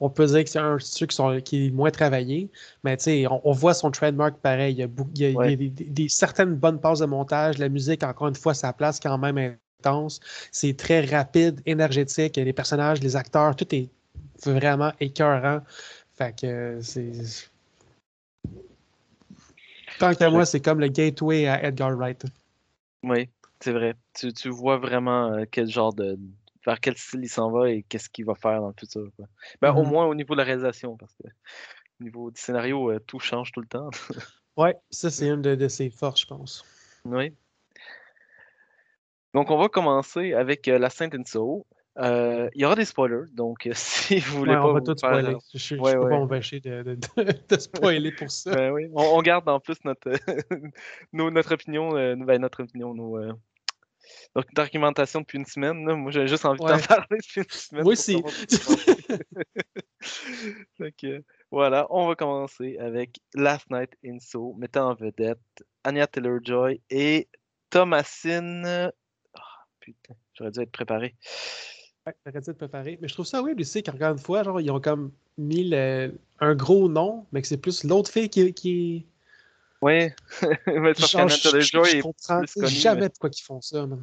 On 0.00 0.10
peut 0.10 0.26
dire 0.26 0.42
que 0.42 0.50
c'est 0.50 0.58
un 0.58 0.74
de 0.74 0.80
ceux 0.80 1.06
qui, 1.06 1.14
sont, 1.14 1.40
qui 1.40 1.66
est 1.66 1.70
moins 1.70 1.90
travaillé, 1.92 2.50
mais 2.82 2.96
tu 2.96 3.04
sais, 3.04 3.26
on, 3.28 3.40
on 3.48 3.52
voit 3.52 3.74
son 3.74 3.92
trademark 3.92 4.36
pareil. 4.38 4.74
Il 4.74 4.78
y 4.78 4.82
a, 4.82 4.88
beaucoup- 4.88 5.10
il 5.14 5.20
y 5.22 5.24
a- 5.24 5.28
il 5.28 5.32
y 5.32 5.36
a 5.36 5.38
Ouais. 5.38 5.56
des, 5.56 5.68
des- 5.68 5.84
des- 5.84 6.08
certaines 6.08 6.56
bonnes 6.56 6.80
passes 6.80 6.98
de 6.98 7.06
montage. 7.06 7.58
La 7.58 7.68
musique, 7.68 8.02
encore 8.02 8.26
une 8.26 8.34
fois, 8.34 8.54
sa 8.54 8.72
place 8.72 8.98
quand 8.98 9.16
même 9.18 9.56
intense. 9.80 10.18
C'est 10.50 10.76
très 10.76 11.02
rapide, 11.04 11.60
énergétique. 11.64 12.36
Les 12.36 12.52
personnages, 12.52 13.00
les 13.00 13.14
acteurs, 13.14 13.54
tout 13.54 13.72
est 13.72 13.88
vraiment 14.44 14.92
écœurant. 14.98 15.60
Fait 16.18 16.34
que 16.38 16.80
c'est. 16.82 17.12
Tant 20.00 20.12
qu'à 20.14 20.28
moi, 20.28 20.44
c'est 20.44 20.60
comme 20.60 20.80
le 20.80 20.88
gateway 20.88 21.46
à 21.46 21.64
Edgar 21.64 21.96
Wright. 21.96 22.24
Oui, 23.04 23.28
c'est 23.60 23.72
vrai. 23.72 23.94
Tu, 24.14 24.32
tu 24.32 24.48
vois 24.48 24.78
vraiment 24.78 25.32
euh, 25.32 25.44
quel 25.50 25.68
genre 25.68 25.94
de. 25.94 26.18
vers 26.66 26.80
quel 26.80 26.96
style 26.96 27.20
il 27.22 27.28
s'en 27.28 27.50
va 27.50 27.70
et 27.70 27.82
qu'est-ce 27.82 28.08
qu'il 28.08 28.24
va 28.24 28.34
faire 28.34 28.60
dans 28.60 28.68
le 28.68 28.74
futur. 28.78 29.08
quoi. 29.16 29.26
Ben, 29.60 29.72
Au 29.74 29.82
Mhm. 29.82 29.90
moins 29.90 30.06
au 30.06 30.14
niveau 30.14 30.34
de 30.34 30.38
la 30.38 30.44
réalisation, 30.44 30.96
parce 30.96 31.12
que 31.14 31.28
au 32.00 32.04
niveau 32.04 32.30
du 32.30 32.40
scénario, 32.40 32.90
euh, 32.90 32.98
tout 33.00 33.18
change 33.18 33.52
tout 33.52 33.60
le 33.60 33.66
temps. 33.68 33.90
Ouais, 34.56 34.76
ça, 34.90 35.10
c'est 35.10 35.28
une 35.28 35.42
de, 35.42 35.56
de 35.56 35.66
ses 35.68 35.90
forces, 35.90 36.20
je 36.20 36.26
pense. 36.26 36.64
Oui. 37.04 37.34
Donc, 39.34 39.50
on 39.50 39.58
va 39.58 39.68
commencer 39.68 40.32
avec 40.32 40.68
euh, 40.68 40.78
La 40.78 40.90
Sainte 40.90 41.26
Soul. 41.26 41.62
Euh, 41.98 42.48
il 42.54 42.62
y 42.62 42.64
aura 42.64 42.74
des 42.74 42.84
spoilers, 42.84 43.30
donc 43.32 43.68
si 43.74 44.18
vous 44.18 44.38
voulez 44.38 44.50
Ouais, 44.52 44.56
pas 44.58 44.66
on 44.66 44.72
va 44.72 44.80
tout 44.80 44.94
faire- 45.00 45.10
spoiler. 45.16 45.36
Je, 45.52 45.58
je, 45.58 45.76
je 45.76 45.80
Ouais, 45.80 45.94
peux 45.94 46.00
pas 46.00 46.08
m'empêcher 46.18 46.58
de, 46.60 46.82
de, 47.48 47.56
spoiler 47.56 48.10
pour 48.12 48.30
ça. 48.30 48.52
Ben 48.52 48.72
oui, 48.72 48.88
on, 48.94 49.02
on 49.02 49.22
garde 49.22 49.48
en 49.48 49.60
plus 49.60 49.76
notre, 49.84 50.10
nos- 51.12 51.30
notre 51.30 51.54
opinion, 51.54 51.96
euh, 51.96 52.16
ben, 52.16 52.40
notre 52.40 52.64
opinion, 52.64 52.94
nos, 52.94 53.16
euh, 53.18 53.32
notre 54.34 54.48
documentation 54.54 55.20
depuis 55.20 55.38
une 55.38 55.46
semaine. 55.46 55.86
là. 55.86 55.94
Moi, 55.94 56.10
j'ai 56.10 56.26
juste 56.26 56.44
envie 56.44 56.58
d'en 56.58 56.78
parler 56.80 57.06
depuis 57.22 57.42
une 57.42 57.50
semaine. 57.50 57.84
Moi 57.84 57.92
aussi. 57.92 58.20
que, 60.98 61.22
voilà, 61.50 61.86
on 61.90 62.08
va 62.08 62.14
commencer 62.16 62.76
avec 62.78 63.20
Last 63.34 63.70
Night 63.70 63.90
in 64.04 64.18
So, 64.20 64.54
mettant 64.58 64.90
en 64.90 64.94
vedette 64.94 65.38
Anya 65.84 66.06
Taylor-Joy 66.06 66.80
et 66.90 67.28
Thomasine. 67.70 68.90
Ah, 69.34 69.40
putain, 69.80 70.14
j'aurais 70.34 70.50
dû 70.50 70.60
être 70.60 70.72
préparé. 70.72 71.14
Ouais, 72.06 72.14
j'aurais 72.26 72.40
dû 72.40 72.50
être 72.50 72.58
préparé. 72.58 72.98
Mais 73.00 73.08
je 73.08 73.14
trouve 73.14 73.26
ça 73.26 73.40
weird 73.42 73.58
aussi 73.60 73.82
qu'encore 73.82 74.12
une 74.12 74.18
fois, 74.18 74.42
genre, 74.42 74.60
ils 74.60 74.70
ont 74.70 74.80
comme 74.80 75.10
mis 75.38 75.68
le- 75.68 76.12
un 76.40 76.54
gros 76.54 76.88
nom, 76.88 77.24
mais 77.32 77.40
que 77.40 77.48
c'est 77.48 77.56
plus 77.56 77.82
l'autre 77.84 78.10
fille 78.10 78.28
qui, 78.28 78.52
qui 78.52 79.06
Oui, 79.80 80.10
mais 80.66 80.94
je, 80.98 81.06
je- 81.06 81.42
Taylor-Joy 81.72 81.90
je 81.90 81.96
est 81.96 82.00
comprends 82.00 82.40
plus 82.40 82.52
connue, 82.54 82.68
jamais 82.68 83.00
mais- 83.02 83.08
de 83.08 83.14
quoi 83.18 83.30
qu'ils 83.30 83.44
font 83.44 83.60
ça. 83.60 83.86
man. 83.86 84.02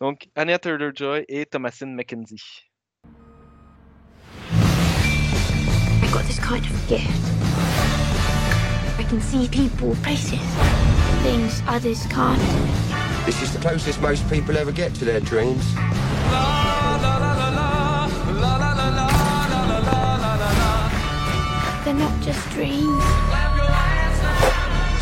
Donc, 0.00 0.28
Anya 0.34 0.58
Taylor-Joy 0.58 1.26
et 1.28 1.44
Thomasine 1.44 1.94
McKenzie. 1.94 2.42
I 6.02 6.12
got 6.12 6.24
this 6.26 6.40
kind 6.40 6.64
of 6.64 6.88
gift. 6.88 7.06
I 8.98 9.04
can 9.04 9.20
see 9.20 9.46
people, 9.48 9.94
places, 10.02 10.40
things 11.22 11.62
others 11.68 12.06
can't. 12.08 12.38
This 13.26 13.42
is 13.42 13.52
the 13.52 13.58
closest 13.60 14.00
most 14.00 14.26
people 14.30 14.56
ever 14.56 14.72
get 14.72 14.94
to 14.94 15.04
their 15.04 15.20
dreams. 15.20 15.64
They're 15.74 16.69
just 22.32 22.50
dreams. 22.50 23.04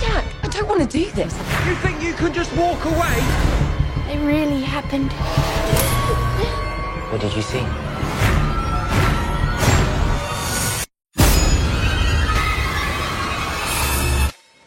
Jack, 0.00 0.24
I 0.42 0.48
don't 0.50 0.66
want 0.66 0.80
to 0.80 0.88
do 0.98 1.04
this. 1.10 1.34
You 1.66 1.74
think 1.84 2.02
you 2.02 2.14
can 2.14 2.32
just 2.32 2.50
walk 2.56 2.82
away? 2.86 3.18
They 4.06 4.16
really 4.18 4.62
happened. 4.62 5.12
What 7.10 7.20
did 7.20 7.34
you 7.36 7.42
see? 7.42 7.64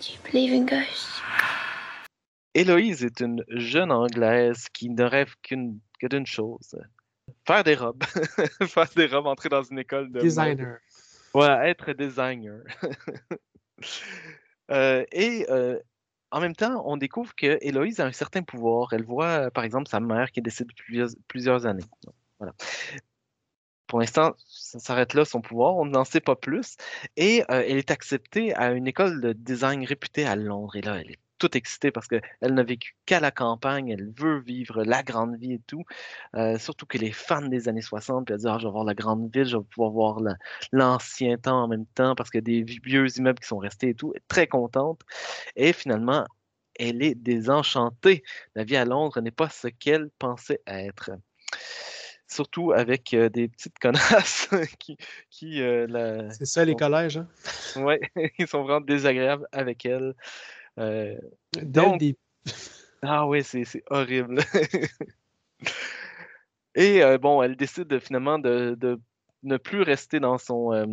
Do 0.01 0.07
you 0.13 0.19
believe 0.23 0.53
in 0.53 0.65
ghosts? 0.67 1.07
Héloïse 2.53 3.03
est 3.03 3.21
une 3.21 3.43
jeune 3.47 3.91
Anglaise 3.91 4.67
qui 4.71 4.89
ne 4.89 5.03
rêve 5.03 5.33
qu'une 5.41 5.79
que 5.99 6.07
d'une 6.07 6.27
chose. 6.27 6.75
Faire 7.47 7.63
des 7.63 7.75
robes. 7.75 8.03
Faire 8.67 8.89
des 8.95 9.07
robes, 9.07 9.25
entrer 9.25 9.49
dans 9.49 9.63
une 9.63 9.79
école 9.79 10.09
de 10.09 10.19
mode. 10.19 10.23
Designer. 10.23 10.77
Ouais, 11.33 11.69
être 11.69 11.93
designer. 11.93 12.61
Euh, 14.69 15.03
et 15.11 15.45
euh, 15.49 15.77
en 16.29 16.39
même 16.39 16.55
temps, 16.55 16.81
on 16.85 16.95
découvre 16.95 17.35
que 17.35 17.57
Héloïse 17.59 17.99
a 17.99 18.05
un 18.05 18.13
certain 18.13 18.41
pouvoir. 18.41 18.93
Elle 18.93 19.03
voit, 19.03 19.47
euh, 19.47 19.49
par 19.49 19.65
exemple, 19.65 19.89
sa 19.89 19.99
mère 19.99 20.31
qui 20.31 20.39
est 20.39 20.43
décédée 20.43 20.73
plusieurs, 20.73 21.09
plusieurs 21.27 21.65
années. 21.65 21.83
Voilà. 22.39 22.53
Pour 23.87 23.99
l'instant, 23.99 24.33
ça 24.47 24.79
s'arrête 24.79 25.13
là, 25.13 25.25
son 25.25 25.41
pouvoir. 25.41 25.75
On 25.75 25.85
n'en 25.85 26.05
sait 26.05 26.21
pas 26.21 26.37
plus. 26.37 26.77
Et 27.17 27.43
elle 27.49 27.75
est 27.75 27.91
acceptée 27.91 28.55
à 28.55 28.71
une 28.71 28.87
école 28.87 29.19
de 29.19 29.33
design 29.33 29.83
réputée 29.83 30.25
à 30.25 30.37
Londres. 30.37 30.77
Et 30.77 30.81
là, 30.81 31.01
elle 31.01 31.11
est 31.11 31.19
toute 31.41 31.55
excitée 31.55 31.89
parce 31.91 32.07
qu'elle 32.07 32.21
n'a 32.53 32.61
vécu 32.61 32.95
qu'à 33.07 33.19
la 33.19 33.31
campagne. 33.31 33.89
Elle 33.89 34.11
veut 34.15 34.39
vivre 34.41 34.83
la 34.83 35.01
grande 35.01 35.35
vie 35.37 35.53
et 35.53 35.61
tout. 35.65 35.83
Euh, 36.35 36.59
surtout 36.59 36.85
qu'elle 36.85 37.03
est 37.03 37.11
fan 37.11 37.49
des 37.49 37.67
années 37.67 37.81
60. 37.81 38.25
Puis 38.25 38.33
elle 38.35 38.39
dit 38.41 38.47
ah, 38.47 38.57
Je 38.59 38.67
vais 38.67 38.71
voir 38.71 38.83
la 38.83 38.93
grande 38.93 39.33
ville, 39.33 39.45
je 39.45 39.57
vais 39.57 39.63
pouvoir 39.63 39.89
voir 39.89 40.19
la- 40.19 40.35
l'ancien 40.71 41.37
temps 41.37 41.63
en 41.63 41.67
même 41.67 41.87
temps 41.95 42.13
parce 42.13 42.29
qu'il 42.29 42.37
y 42.47 42.61
a 42.61 42.63
des 42.63 42.79
vieux 42.83 43.07
immeubles 43.17 43.39
qui 43.39 43.47
sont 43.47 43.57
restés 43.57 43.89
et 43.89 43.95
tout. 43.95 44.13
Très 44.27 44.45
contente. 44.45 45.01
Et 45.55 45.73
finalement, 45.73 46.25
elle 46.77 47.01
est 47.01 47.15
désenchantée. 47.15 48.21
La 48.55 48.63
vie 48.63 48.77
à 48.77 48.85
Londres 48.85 49.19
n'est 49.19 49.31
pas 49.31 49.49
ce 49.49 49.67
qu'elle 49.67 50.11
pensait 50.19 50.61
être. 50.67 51.09
Surtout 52.27 52.71
avec 52.71 53.13
euh, 53.13 53.29
des 53.29 53.47
petites 53.49 53.79
connasses 53.81 54.47
qui, 54.79 54.95
qui 55.31 55.61
euh, 55.61 55.87
la- 55.89 56.29
C'est 56.29 56.45
ça, 56.45 56.63
les 56.63 56.75
collèges. 56.75 57.17
Hein? 57.17 57.27
ouais, 57.77 57.99
ils 58.37 58.47
sont 58.47 58.61
vraiment 58.63 58.79
désagréables 58.79 59.47
avec 59.51 59.85
elle. 59.85 60.13
Euh, 60.79 61.17
Donc- 61.61 62.01
ah 63.01 63.27
oui, 63.27 63.43
c'est 63.43 63.65
c'est 63.65 63.83
horrible. 63.89 64.39
Et 66.75 67.03
euh, 67.03 67.17
bon, 67.17 67.41
elle 67.43 67.55
décide 67.55 67.87
de, 67.87 67.99
finalement 67.99 68.39
de, 68.39 68.75
de 68.79 68.99
ne 69.43 69.57
plus 69.57 69.81
rester 69.81 70.19
dans 70.19 70.37
son 70.37 70.71
euh, 70.73 70.85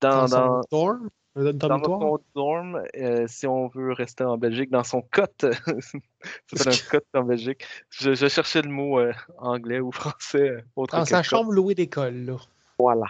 dans, 0.00 0.26
Dans 0.26 0.28
son 0.28 0.36
dans, 0.36 0.60
dorm, 0.70 1.08
dans 1.34 1.82
son 1.82 2.18
dorm, 2.34 2.82
euh, 2.96 3.26
si 3.26 3.46
on 3.46 3.68
veut 3.68 3.92
rester 3.92 4.22
en 4.24 4.36
Belgique, 4.36 4.70
dans 4.70 4.84
son 4.84 5.00
cote. 5.02 5.44
S'appelle 6.54 6.74
un 6.74 6.90
cote 6.90 7.06
en 7.14 7.22
Belgique. 7.24 7.64
Je, 7.88 8.14
je 8.14 8.28
cherchais 8.28 8.62
le 8.62 8.68
mot 8.70 9.00
anglais 9.38 9.80
ou 9.80 9.90
français 9.90 10.64
autre 10.76 10.96
Dans 10.96 11.04
sa 11.06 11.22
chambre 11.22 11.52
louée 11.52 11.74
d'école. 11.74 12.24
là. 12.26 12.36
Voilà. 12.78 13.06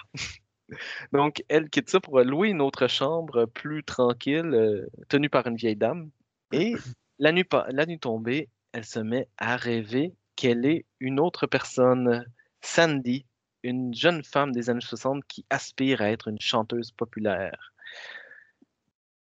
Donc, 1.12 1.44
elle 1.48 1.68
quitte 1.70 1.90
ça 1.90 2.00
pour 2.00 2.20
louer 2.20 2.48
une 2.48 2.60
autre 2.60 2.86
chambre 2.86 3.46
plus 3.46 3.84
tranquille, 3.84 4.50
euh, 4.54 4.86
tenue 5.08 5.28
par 5.28 5.46
une 5.46 5.56
vieille 5.56 5.76
dame. 5.76 6.10
Et 6.52 6.74
la 7.18 7.32
nuit, 7.32 7.44
pa- 7.44 7.66
la 7.70 7.86
nuit 7.86 7.98
tombée, 7.98 8.48
elle 8.72 8.84
se 8.84 8.98
met 8.98 9.28
à 9.38 9.56
rêver 9.56 10.14
qu'elle 10.36 10.64
est 10.66 10.84
une 11.00 11.20
autre 11.20 11.46
personne, 11.46 12.24
Sandy, 12.60 13.24
une 13.62 13.94
jeune 13.94 14.24
femme 14.24 14.52
des 14.52 14.68
années 14.70 14.80
60 14.80 15.24
qui 15.26 15.44
aspire 15.50 16.02
à 16.02 16.10
être 16.10 16.28
une 16.28 16.40
chanteuse 16.40 16.90
populaire. 16.92 17.72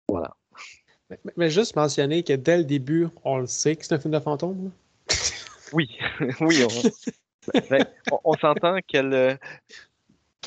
Voilà. 0.08 0.36
Mais, 1.10 1.18
mais 1.36 1.50
juste 1.50 1.76
mentionner 1.76 2.22
que 2.22 2.32
dès 2.32 2.58
le 2.58 2.64
début, 2.64 3.08
on 3.24 3.38
le 3.38 3.46
sait 3.46 3.76
que 3.76 3.84
c'est 3.84 3.94
un 3.94 3.98
film 4.00 4.14
de 4.14 4.20
fantôme. 4.20 4.64
là. 4.66 4.70
Oui, 5.72 5.96
oui, 6.40 6.62
on, 6.64 6.68
ben, 7.70 7.86
on- 8.10 8.20
on 8.24 8.36
s'entend 8.36 8.78
qu'elle 8.86 9.12
euh, 9.12 9.36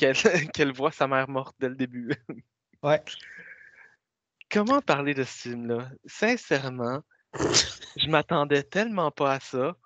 qu'elle 0.00 0.72
voit 0.74 0.90
sa 0.92 1.06
mère 1.06 1.28
morte 1.28 1.54
dès 1.58 1.68
le 1.68 1.76
début. 1.76 2.10
Ouais. 2.82 3.02
Comment 4.50 4.80
parler 4.80 5.12
de 5.12 5.22
ce 5.22 5.48
film-là? 5.48 5.90
Sincèrement, 6.06 7.02
je 7.96 8.08
m'attendais 8.08 8.62
tellement 8.62 9.10
pas 9.10 9.34
à 9.34 9.40
ça. 9.40 9.76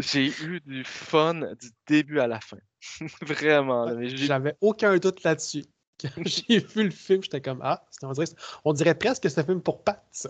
J'ai 0.00 0.26
eu 0.42 0.60
du 0.60 0.82
fun 0.82 1.34
du 1.54 1.70
début 1.86 2.18
à 2.18 2.26
la 2.26 2.40
fin. 2.40 2.58
Vraiment. 3.22 3.86
J'avais 4.02 4.56
aucun 4.60 4.96
doute 4.98 5.22
là-dessus. 5.22 5.64
Quand 6.02 6.10
j'ai 6.26 6.58
vu 6.58 6.82
le 6.82 6.90
film, 6.90 7.22
j'étais 7.22 7.40
comme 7.40 7.60
Ah, 7.62 7.84
c'est- 7.90 8.04
on 8.04 8.12
dirait, 8.12 8.26
on 8.64 8.72
dirait 8.72 8.94
presque 8.96 9.22
que 9.22 9.28
c'est 9.28 9.40
un 9.40 9.44
film 9.44 9.62
pour 9.62 9.82
Pat, 9.84 10.04
ça. 10.10 10.28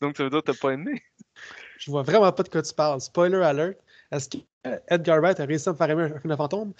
Donc, 0.00 0.16
ça 0.16 0.24
veut 0.24 0.30
dire 0.30 0.40
que 0.42 0.50
t'as 0.50 0.58
pas 0.58 0.70
aimé? 0.72 1.02
Je 1.78 1.90
vois 1.90 2.02
vraiment 2.02 2.32
pas 2.32 2.42
de 2.42 2.48
quoi 2.48 2.62
tu 2.62 2.74
parles. 2.74 3.00
Spoiler 3.00 3.42
alert. 3.42 3.78
Est-ce 4.10 4.28
que 4.30 4.38
euh, 4.66 4.78
Edgar 4.88 5.20
Wright 5.20 5.38
a 5.40 5.44
réussi 5.44 5.68
à 5.68 5.72
me 5.72 5.76
faire 5.76 5.90
aimer 5.90 6.04
un 6.04 6.18
film 6.20 6.30
de 6.32 6.36
fantôme? 6.36 6.72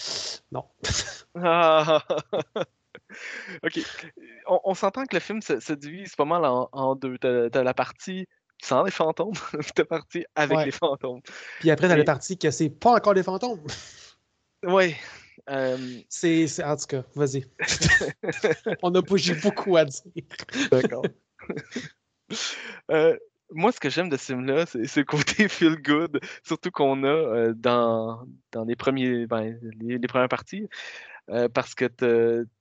Non. 0.52 0.64
Ah! 1.40 2.02
OK. 3.62 3.78
On, 4.46 4.60
on 4.64 4.74
s'entend 4.74 5.04
que 5.04 5.14
le 5.14 5.20
film 5.20 5.40
se, 5.42 5.60
se 5.60 5.72
divise 5.72 6.16
pas 6.16 6.24
mal 6.24 6.44
en, 6.44 6.68
en 6.72 6.94
deux. 6.96 7.16
T'as 7.18 7.48
t'as 7.50 7.62
la 7.62 7.74
partie 7.74 8.26
sans 8.62 8.82
les 8.82 8.90
fantômes, 8.90 9.34
puis 9.52 9.70
t'as 9.74 9.82
la 9.82 9.86
partie 9.86 10.24
avec 10.34 10.56
Ouais. 10.58 10.64
les 10.64 10.70
fantômes. 10.72 11.20
Puis 11.60 11.70
après, 11.70 11.86
t'as 11.86 11.94
Et- 11.94 11.98
la 11.98 12.04
partie 12.04 12.38
que 12.38 12.50
c'est 12.50 12.70
pas 12.70 12.92
encore 12.96 13.14
des 13.14 13.22
fantômes. 13.22 13.62
Oui. 14.66 14.96
Euh, 15.48 15.76
C'est, 16.08 16.46
c'est- 16.48 16.64
en 16.64 16.76
tout 16.76 16.86
cas, 16.86 17.04
vas-y. 17.14 17.44
on 18.82 18.92
a 18.94 19.02
pas, 19.02 19.16
j'ai 19.16 19.34
beaucoup 19.34 19.76
à 19.76 19.84
dire. 19.84 20.02
D'accord. 20.70 21.04
Euh, 22.90 23.16
moi, 23.50 23.72
ce 23.72 23.80
que 23.80 23.90
j'aime 23.90 24.08
de 24.08 24.16
ce 24.16 24.26
film-là, 24.26 24.66
c'est 24.66 24.96
le 24.96 25.04
côté 25.04 25.48
feel 25.48 25.80
good, 25.82 26.20
surtout 26.44 26.70
qu'on 26.70 27.02
a 27.04 27.06
euh, 27.08 27.54
dans, 27.54 28.24
dans 28.52 28.64
les, 28.64 28.76
premiers, 28.76 29.26
ben, 29.26 29.58
les, 29.80 29.98
premières 30.08 30.28
parties, 30.28 30.68
euh, 31.30 31.48
parce 31.48 31.74
que 31.74 31.86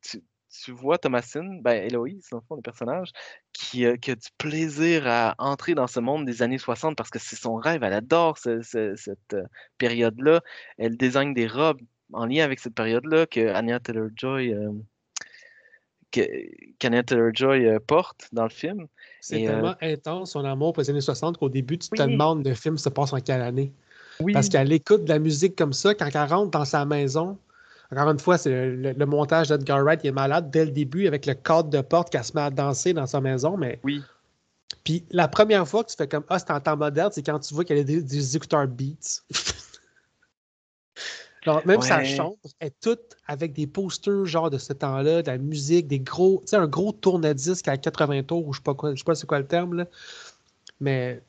tu, 0.01 0.21
tu 0.49 0.71
vois 0.71 0.97
Thomasine, 0.97 1.61
ben, 1.61 1.83
Héloïse, 1.83 2.27
dans 2.31 2.38
le 2.38 2.43
fond, 2.47 2.55
le 2.55 2.61
personnage, 2.61 3.11
qui, 3.53 3.85
euh, 3.85 3.93
a 4.07 4.15
du 4.15 4.29
plaisir 4.38 5.07
à 5.07 5.35
entrer 5.39 5.75
dans 5.75 5.88
ce 5.88 5.99
monde 5.99 6.25
des 6.25 6.41
années 6.41 6.57
60 6.57 6.95
parce 6.97 7.09
que 7.09 7.19
c'est 7.19 7.35
son 7.35 7.55
rêve, 7.55 7.83
elle 7.83 7.93
adore 7.93 8.38
ce- 8.38 8.61
ce- 8.61 8.95
cette 8.95 9.35
période-là. 9.77 10.41
Elle 10.77 10.97
désigne 10.97 11.33
des 11.33 11.47
robes 11.47 11.81
en 12.13 12.25
lien 12.25 12.43
avec 12.45 12.59
cette 12.59 12.75
période-là 12.75 13.25
que 13.27 13.49
Anya 13.53 13.79
Taylor-Joy 13.79 14.55
que- 16.12 16.49
qu'Anya 16.80 17.03
Taylor-Joy 17.03 17.66
euh, 17.68 17.80
porte 17.80 18.28
dans 18.32 18.43
le 18.43 18.49
film. 18.49 18.88
C'est 19.22 19.43
euh, 19.43 19.47
tellement 19.47 19.76
intense 19.82 20.32
son 20.32 20.45
amour 20.45 20.74
pour 20.74 20.82
les 20.84 20.89
années 20.89 21.01
60 21.01 21.38
qu'au 21.38 21.49
début, 21.49 21.78
tu 21.78 21.89
te 21.89 21.95
demandes 22.12 22.45
le 22.47 22.53
film 22.53 22.78
se 22.78 22.89
passe 22.89 23.14
en 23.14 23.20
quelle 23.20 23.41
année? 23.41 23.74
Oui, 24.20 24.34
Parce 24.34 24.49
qu'elle 24.49 24.72
écoute 24.72 25.03
de 25.03 25.10
la 25.10 25.20
musique 25.20 25.55
comme 25.55 25.74
ça 25.74 25.93
quand 25.93 26.10
elle 26.14 26.30
rentre 26.30 26.51
dans 26.51 26.66
sa 26.66 26.86
maison. 26.86 27.38
Encore 27.91 28.10
une 28.10 28.20
fois, 28.20 28.38
c'est 28.38 28.49
le, 28.49 28.76
le- 28.76 28.91
le 28.93 29.05
montage 29.05 29.49
d'Edgar 29.49 29.84
Wright 29.84 30.01
qui 30.01 30.08
est 30.08 30.12
malade 30.12 30.49
dès 30.51 30.66
le 30.66 30.72
début 30.72 31.08
avec 31.08 31.26
le 31.26 31.34
cadre 31.36 31.70
de 31.70 31.82
porte 31.82 32.10
qu'elle 32.12 32.24
se 32.24 32.34
met 32.36 32.41
à 32.41 32.49
danser 32.49 32.93
dans 32.93 33.05
sa 33.05 33.22
maison. 33.22 33.55
Mais 33.58 33.80
oui, 33.84 34.01
puis 34.84 35.05
la 35.12 35.28
première 35.28 35.68
fois 35.68 35.84
que 35.84 35.89
tu 35.91 35.95
fais 35.97 36.08
comme 36.08 36.24
Ah, 36.30 36.39
c'est 36.39 36.51
en 36.51 36.60
temps 36.60 36.78
moderne, 36.78 37.12
c'est 37.14 37.26
quand 37.26 37.39
tu 37.39 37.53
vois 37.53 37.64
qu'elle 37.64 37.80
a 37.80 37.84
des, 37.84 38.01
des 38.01 38.36
écouteurs 38.36 38.68
Beats. 38.68 39.22
Même 41.65 41.81
sa 41.81 41.99
Ouais. 41.99 42.05
chambre 42.05 42.37
est 42.59 42.77
toute 42.81 43.15
avec 43.25 43.53
des 43.53 43.67
posters 43.67 44.25
genre 44.25 44.49
de 44.49 44.57
ce 44.57 44.73
temps-là, 44.73 45.21
de 45.21 45.27
la 45.31 45.37
musique, 45.37 45.87
des 45.87 45.99
gros, 45.99 46.39
tu 46.41 46.49
sais, 46.49 46.55
un 46.57 46.67
gros 46.67 46.91
tourne-disque 46.91 47.67
à 47.67 47.77
80 47.77 48.23
tours, 48.23 48.47
ou 48.47 48.53
je 48.53 48.59
sais 48.59 48.63
pas 48.63 48.73
quoi, 48.73 48.91
je 48.93 48.97
sais 48.99 49.03
pas 49.03 49.15
c'est 49.15 49.27
quoi 49.27 49.39
le 49.39 49.47
terme, 49.47 49.73
là. 49.75 49.85
Mais 50.79 51.21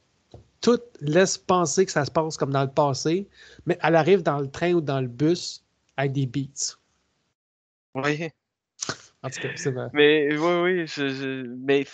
tout 0.61 0.81
laisse 1.01 1.39
penser 1.39 1.87
que 1.87 1.93
ça 1.93 2.05
se 2.05 2.11
passe 2.11 2.37
comme 2.37 2.51
dans 2.53 2.63
le 2.65 2.71
passé, 2.71 3.29
mais 3.67 3.79
elle 3.83 3.95
arrive 3.95 4.23
dans 4.23 4.41
le 4.41 4.51
train 4.51 4.73
ou 4.73 4.81
dans 4.81 5.01
le 5.01 5.09
bus 5.09 5.65
avec 5.97 6.13
des 6.13 6.27
beats. 6.27 6.77
Oui. 7.95 8.29
En 9.23 9.31
tout 9.31 9.41
cas, 9.41 9.49
c'est 9.57 9.71
vrai. 9.71 9.89
Mais 9.93 10.37
oui, 10.37 10.61
oui, 10.63 10.87
je, 10.87 11.09
je- 11.09 11.47
mais 11.59 11.85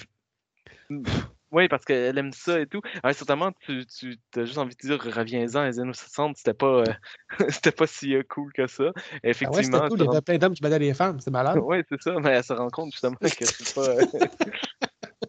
oui, 1.54 1.68
parce 1.68 1.84
qu'elle 1.84 2.18
aime 2.18 2.32
ça 2.32 2.58
et 2.60 2.66
tout. 2.66 2.80
Alors, 3.02 3.14
certainement, 3.14 3.52
tu, 3.60 3.86
tu 3.86 4.18
as 4.36 4.44
juste 4.44 4.58
envie 4.58 4.74
de 4.74 4.88
dire 4.88 5.00
reviens-en, 5.00 5.64
les 5.64 5.78
années 5.78 5.92
60, 5.92 6.36
c'était 6.36 6.52
pas, 6.52 6.66
euh, 6.66 6.92
c'était 7.48 7.70
pas 7.70 7.86
si 7.86 8.14
euh, 8.16 8.24
cool 8.28 8.52
que 8.52 8.66
ça. 8.66 8.90
Ah 8.94 9.00
ouais, 9.14 9.30
Effectivement, 9.30 9.88
cool, 9.88 10.00
il 10.00 10.04
y 10.04 10.08
avait 10.08 10.20
plein 10.20 10.38
d'hommes 10.38 10.54
qui 10.54 10.62
battaient 10.62 10.80
les 10.80 10.94
femmes, 10.94 11.20
c'est 11.20 11.30
malade. 11.30 11.60
Oui, 11.62 11.78
c'est 11.88 12.02
ça, 12.02 12.18
mais 12.20 12.30
elle 12.30 12.44
se 12.44 12.52
rend 12.52 12.68
compte 12.70 12.90
justement 12.90 13.14
que 13.14 13.28
c'est 13.28 13.74
pas. 13.74 13.82
euh, 13.82 14.04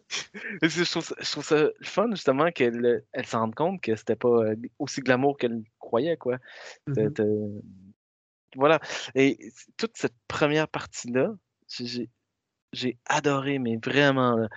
je, 0.63 0.89
trouve 0.89 1.03
ça, 1.03 1.15
je 1.19 1.31
trouve 1.31 1.45
ça 1.45 1.69
fun 1.83 2.09
justement 2.11 2.49
qu'elle 2.51 3.03
elle 3.13 3.25
se 3.25 3.35
rende 3.35 3.53
compte 3.53 3.81
que 3.81 3.95
c'était 3.95 4.15
pas 4.15 4.39
aussi 4.79 5.01
glamour 5.01 5.37
qu'elle 5.37 5.61
croyait, 5.79 6.17
quoi. 6.17 6.37
Mhm. 6.87 7.13
T'as- 7.13 7.23
Voilà. 8.55 8.79
Et 9.13 9.37
toute 9.77 9.95
cette 9.95 10.15
première 10.27 10.67
partie-là, 10.67 11.35
j'ai 12.73 12.97
adoré, 13.05 13.59
mais 13.59 13.77
vraiment. 13.83 14.35
là. 14.37 14.47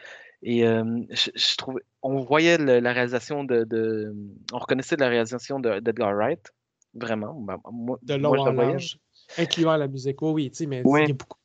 Et 0.43 0.67
euh, 0.67 0.85
je, 1.11 1.31
je 1.35 1.57
trouvais, 1.57 1.83
on 2.03 2.21
voyait 2.21 2.59
le- 2.59 2.79
la 2.81 2.93
réalisation 2.93 3.43
de, 3.45 3.65
de- 3.65 4.15
On 4.53 4.59
reconnaissait 4.59 4.97
la 4.97 5.09
réalisation 5.09 5.59
de- 5.59 5.81
d'Edgar 5.81 6.15
Wright, 6.15 6.53
vraiment. 6.95 7.35
Ben, 7.35 7.59
moi, 7.73 7.99
de 8.03 8.17
moi, 8.17 8.37
long 8.37 8.43
en 8.47 8.53
large, 8.53 8.99
incluant 9.37 9.77
la 9.77 9.89
musique. 9.89 10.23
Oui, 10.23 10.31
oui, 10.33 10.51
tu 10.51 10.59
sais, 10.59 10.67
mais 10.67 10.83
Ouais. 10.85 11.05
il 11.05 11.09
y 11.09 11.11
a 11.11 11.15
beaucoup. 11.15 11.39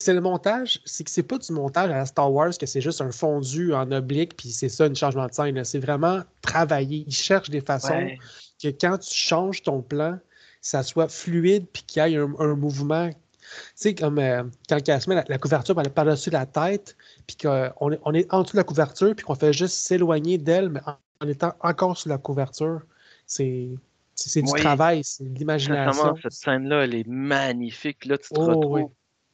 C'est 0.00 0.12
le 0.14 0.20
montage, 0.20 0.80
c'est 0.84 1.04
que 1.04 1.10
c'est 1.10 1.22
pas 1.22 1.38
du 1.38 1.52
montage 1.52 1.90
à 1.90 1.94
la 1.96 2.04
Star 2.06 2.30
Wars, 2.32 2.50
que 2.58 2.66
c'est 2.66 2.80
juste 2.80 3.00
un 3.00 3.12
fondu 3.12 3.72
en 3.72 3.90
oblique, 3.92 4.36
puis 4.36 4.50
c'est 4.50 4.68
ça, 4.68 4.84
un 4.84 4.94
changement 4.94 5.26
de 5.26 5.32
scène. 5.32 5.62
C'est 5.64 5.78
vraiment 5.78 6.20
travaillé. 6.42 7.04
Ils 7.06 7.14
cherchent 7.14 7.48
des 7.50 7.60
façons 7.62 7.94
Ouais. 7.94 8.18
que 8.62 8.68
quand 8.68 8.98
tu 8.98 9.14
changes 9.14 9.62
ton 9.62 9.80
plan, 9.82 10.18
ça 10.60 10.82
soit 10.82 11.08
fluide, 11.08 11.66
puis 11.72 11.82
qu'il 11.84 12.02
y 12.06 12.14
ait 12.14 12.16
un, 12.18 12.34
un 12.38 12.54
mouvement. 12.54 13.10
Tu 13.44 13.72
sais, 13.74 13.94
comme 13.94 14.18
euh, 14.18 14.42
quand 14.68 14.88
elle 14.88 15.00
se 15.00 15.08
met 15.08 15.16
la, 15.16 15.24
la 15.28 15.38
couverture 15.38 15.74
par- 15.74 15.88
par-dessus 15.90 16.30
la 16.30 16.46
tête, 16.46 16.96
puis 17.26 17.36
qu'on 17.36 17.90
est, 17.92 18.00
on 18.04 18.14
est 18.14 18.32
en 18.32 18.42
dessous 18.42 18.52
de 18.54 18.58
la 18.58 18.64
couverture, 18.64 19.14
puis 19.14 19.24
qu'on 19.24 19.34
fait 19.34 19.52
juste 19.52 19.76
s'éloigner 19.76 20.38
d'elle, 20.38 20.70
mais 20.70 20.80
en, 20.86 20.96
en 21.20 21.28
étant 21.28 21.52
encore 21.60 21.96
sous 21.96 22.08
la 22.08 22.18
couverture. 22.18 22.80
C'est 23.26 23.68
c'est 24.16 24.42
du 24.42 24.52
Oui. 24.52 24.60
travail, 24.60 25.02
c'est 25.02 25.24
de 25.24 25.36
l'imagination. 25.38 26.14
Cette 26.22 26.32
scène-là, 26.32 26.84
elle 26.84 26.94
est 26.94 27.06
magnifique. 27.08 28.04
Là, 28.04 28.16
tu 28.16 28.28
te 28.28 28.38
Oh, 28.38 28.44
retrouves 28.44 28.82
oui. 28.82 28.84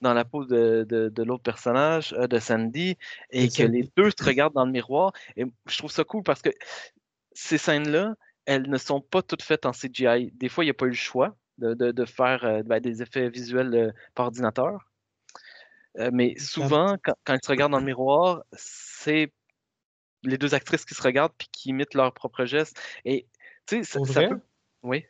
dans 0.00 0.14
la 0.14 0.24
peau 0.24 0.46
de, 0.46 0.86
de- 0.88 1.10
de 1.10 1.22
l'autre 1.22 1.42
personnage, 1.42 2.14
euh, 2.18 2.26
de 2.26 2.38
Sandy, 2.38 2.96
et 3.30 3.48
que 3.48 3.54
Sandy. 3.54 3.72
les 3.82 3.90
deux 3.96 4.10
se 4.10 4.24
regardent 4.24 4.54
dans 4.54 4.64
le 4.64 4.72
miroir. 4.72 5.12
Et 5.36 5.44
je 5.68 5.78
trouve 5.78 5.90
ça 5.90 6.02
cool 6.04 6.22
parce 6.22 6.40
que 6.40 6.48
ces 7.32 7.58
scènes-là, 7.58 8.14
elles 8.46 8.70
ne 8.70 8.78
sont 8.78 9.02
pas 9.02 9.20
toutes 9.22 9.42
faites 9.42 9.66
en 9.66 9.72
CGI. 9.72 10.32
Des 10.34 10.48
fois, 10.48 10.64
il 10.64 10.68
n'y 10.68 10.72
a 10.72 10.74
pas 10.74 10.86
eu 10.86 10.90
le 10.90 10.94
choix 10.94 11.36
de, 11.60 11.74
de- 11.74 11.92
de 11.92 12.04
faire 12.04 12.44
euh, 12.44 12.62
ben, 12.62 12.80
des 12.80 13.02
effets 13.02 13.28
visuels 13.28 13.74
euh, 13.74 13.92
par 14.14 14.26
ordinateur. 14.26 14.86
Euh, 15.98 16.10
mais 16.12 16.38
souvent, 16.38 16.96
quand, 17.02 17.14
quand 17.24 17.34
ils 17.34 17.44
se 17.44 17.50
regardent 17.50 17.72
dans 17.72 17.78
le 17.78 17.84
miroir, 17.84 18.42
c'est 18.52 19.32
les 20.22 20.38
deux 20.38 20.54
actrices 20.54 20.84
qui 20.84 20.94
se 20.94 21.02
regardent 21.02 21.32
puis 21.36 21.48
qui 21.52 21.70
imitent 21.70 21.94
leurs 21.94 22.12
propres 22.12 22.44
gestes. 22.44 22.80
Et 23.04 23.26
tu 23.66 23.84
sais, 23.84 24.00
ça, 24.06 24.22
peut. 24.28 24.40
Oui. 24.82 25.04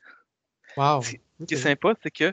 Wow. 0.76 1.03
Ce 1.03 1.44
qui 1.46 1.55
est 1.55 1.57
sympa, 1.57 1.94
c'est 2.03 2.11
que 2.11 2.32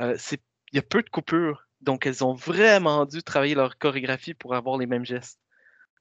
euh, 0.00 0.14
c'est 0.18 0.40
il 0.72 0.76
y 0.76 0.78
a 0.78 0.82
peu 0.82 1.02
de 1.02 1.08
coupures. 1.08 1.66
Donc, 1.80 2.06
elles 2.06 2.24
ont 2.24 2.34
vraiment 2.34 3.06
dû 3.06 3.22
travailler 3.22 3.54
leur 3.54 3.78
chorégraphie 3.78 4.34
pour 4.34 4.54
avoir 4.54 4.76
les 4.78 4.86
mêmes 4.86 5.04
gestes. 5.04 5.40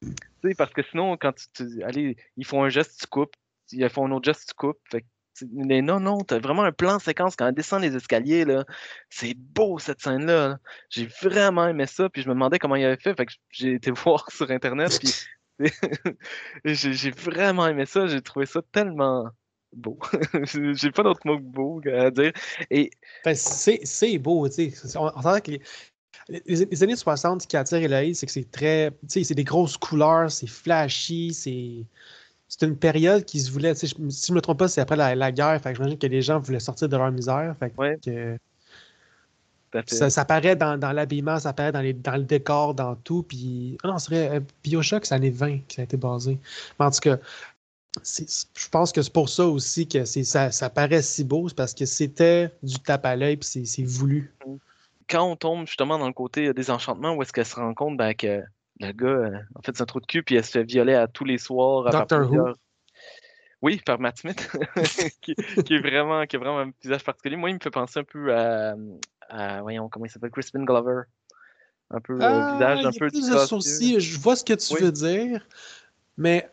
Tu 0.02 0.10
sais, 0.44 0.56
parce 0.56 0.74
que 0.74 0.82
sinon, 0.84 1.16
quand 1.18 1.34
tu, 1.34 1.46
tu- 1.54 1.84
allez, 1.84 2.18
ils 2.36 2.46
font 2.46 2.64
un 2.64 2.70
geste, 2.70 3.00
tu 3.00 3.08
coupes. 3.08 3.36
Ils 3.72 3.90
font 3.90 4.08
un 4.08 4.12
autre 4.12 4.26
geste, 4.26 4.50
tu 4.50 4.54
coupes. 4.56 4.80
Fait 4.90 5.06
mais 5.52 5.82
non, 5.82 6.00
non, 6.00 6.20
t'as 6.20 6.40
vraiment 6.40 6.64
un 6.64 6.72
plan 6.72 7.00
séquence 7.00 7.36
quand 7.36 7.48
elle 7.48 7.54
descend 7.54 7.82
les 7.82 7.96
escaliers, 7.96 8.46
là. 8.46 8.66
C'est 9.10 9.36
beau, 9.36 9.80
cette 9.80 10.02
scène-là. 10.02 10.48
là. 10.50 10.58
J'ai 10.90 11.08
vraiment 11.22 11.68
aimé 11.68 11.86
ça, 11.88 12.10
puis 12.10 12.22
je 12.22 12.28
me 12.28 12.34
demandais 12.34 12.60
comment 12.60 12.76
il 12.76 12.86
avait 12.86 12.98
fait. 12.98 13.16
Fait 13.16 13.26
que 13.26 13.34
j'ai 13.52 13.74
été 13.74 13.92
voir 14.06 14.30
sur 14.32 14.50
Internet, 14.52 15.00
puis 15.00 15.14
j'ai 16.66 17.12
vraiment 17.12 17.68
aimé 17.68 17.86
ça. 17.86 18.08
J'ai 18.08 18.22
trouvé 18.22 18.46
ça 18.46 18.62
tellement 18.72 19.30
beau. 19.74 20.00
J'ai 20.74 20.92
pas 20.92 21.04
d'autre 21.04 21.22
mot 21.26 21.38
que 21.38 21.44
beau 21.44 21.82
à 21.92 22.10
dire. 22.10 22.32
Et 22.70 22.90
c'est 23.34 24.18
beau, 24.18 24.48
tu 24.50 24.72
sais. 24.72 24.98
On, 24.98 25.12
on 25.16 25.40
que 25.42 25.52
les, 26.30 26.84
années 26.84 26.96
60, 26.96 27.44
ce 27.44 27.48
qui 27.48 27.58
attire 27.58 27.78
Héloïse, 27.80 28.20
c'est 28.20 28.26
que 28.26 28.32
c'est 28.32 28.50
très. 28.52 28.92
Tu 28.92 28.98
sais, 29.08 29.24
c'est 29.24 29.36
des 29.36 29.44
grosses 29.44 29.78
couleurs, 29.78 30.32
c'est 30.32 30.48
flashy, 30.48 31.34
c'est. 31.34 31.86
C'est 32.48 32.66
une 32.66 32.78
période 32.78 33.26
qui 33.26 33.40
se 33.42 33.52
voulait. 33.52 33.76
Si 33.76 33.88
je 33.88 34.34
me 34.34 34.40
trompe 34.40 34.60
pas, 34.60 34.68
c'est 34.68 34.82
après 34.82 34.96
la, 34.96 35.16
la 35.16 35.32
guerre. 35.32 35.60
Fait 35.62 35.72
que 35.72 35.76
j'imagine 35.78 35.98
que 36.00 36.08
les 36.08 36.22
gens 36.22 36.40
voulaient 36.40 36.60
sortir 36.62 36.88
de 36.88 36.96
leur 36.98 37.12
misère. 37.12 37.56
Fait 37.60 37.70
que, 37.70 37.78
Ouais. 37.82 37.98
ça, 39.88 40.10
ça 40.10 40.26
paraît 40.26 40.56
dans, 40.56 40.80
dans 40.80 40.92
l'habillement, 40.94 41.40
ça 41.40 41.52
paraît 41.54 41.72
dans, 41.74 41.82
les, 41.82 41.94
dans 41.94 42.16
le 42.16 42.24
décor, 42.24 42.74
dans 42.74 42.96
tout. 42.96 43.24
Puis. 43.24 43.78
Ah 43.84 43.90
non, 43.90 44.00
c'est 44.00 44.10
vrai, 44.16 44.38
euh, 44.38 44.40
Bioshock, 44.64 45.06
c'est 45.06 45.14
l'année 45.16 45.30
20 45.30 45.58
que 45.68 45.74
ça 45.76 45.82
a 45.82 45.86
été 45.86 45.98
basé. 45.98 46.40
Mais 46.80 46.86
en 46.86 46.92
tout 46.92 47.00
cas, 47.02 47.18
je 48.04 48.70
pense 48.70 48.92
que 48.92 49.02
c'est 49.02 49.12
pour 49.14 49.28
ça 49.28 49.46
aussi 49.46 49.88
que 49.88 50.06
c'est 50.06 50.24
ça, 50.24 50.52
ça 50.52 50.70
paraît 50.70 51.02
si 51.02 51.24
beau. 51.26 51.50
C'est 51.50 51.56
parce 51.56 51.74
que 51.74 51.86
c'était 51.86 52.50
du 52.64 52.80
tape 52.80 53.06
à 53.06 53.16
l'œil, 53.16 53.38
puis 53.38 53.48
c'est- 53.48 53.66
c'est 53.66 53.84
voulu. 53.84 54.34
quand 55.10 55.24
on 55.24 55.36
tombe 55.38 55.66
justement 55.68 55.98
dans 55.98 56.08
le 56.08 56.14
côté 56.14 56.48
euh, 56.48 56.54
des 56.54 56.70
enchantements, 56.70 57.14
où 57.16 57.22
est-ce 57.22 57.32
qu'elle 57.34 57.46
se 57.46 57.56
rend 57.56 57.74
compte 57.74 57.96
ben, 57.98 58.14
que 58.14 58.42
le 58.80 58.92
gars, 58.92 59.08
euh, 59.08 59.40
en 59.56 59.62
fait, 59.62 59.76
c'est 59.76 59.84
un 59.84 59.86
trou 59.86 60.00
de 60.00 60.06
cul, 60.06 60.24
puis 60.24 60.36
elle 60.36 60.46
se 60.46 60.52
fait 60.52 60.64
violer 60.64 60.94
à 60.94 61.08
tous 61.08 61.26
les 61.26 61.38
soirs. 61.38 61.88
à 61.88 61.92
par 61.92 62.02
Doctor 62.02 62.32
Who? 62.32 62.54
Oui, 63.62 63.82
par 63.84 64.00
Matt 64.00 64.20
Smith, 64.20 64.48
qui, 65.22 65.34
qui 65.66 65.74
est 65.74 65.80
vraiment, 65.80 66.26
qui 66.28 66.36
a 66.36 66.40
vraiment 66.40 66.60
un 66.60 66.72
visage 66.84 67.04
particulier. 67.04 67.36
Moi, 67.38 67.50
il 67.50 67.56
me 67.56 67.60
fait 67.60 67.72
penser 67.72 68.00
un 68.00 68.04
peu 68.04 68.36
à, 68.36 68.76
à- 69.30 69.62
voyons, 69.64 69.90
comment 69.90 70.06
il 70.06 70.12
s'appelle, 70.12 70.30
Crispin 70.30 70.64
Glover. 70.64 71.02
Un 71.90 72.00
peu, 72.02 72.14
euh, 72.22 72.42
Ah, 72.42 72.52
visage 72.52 72.86
un 72.86 72.92
peu 72.92 73.10
plus 73.10 73.30
de 73.30 73.38
sourcils. 73.38 74.00
Je 74.00 74.20
vois 74.20 74.36
ce 74.36 74.44
que 74.44 74.54
tu 74.54 74.74
Oui. 74.74 74.82
veux 74.82 74.92
dire, 74.92 75.48
mais 76.18 76.50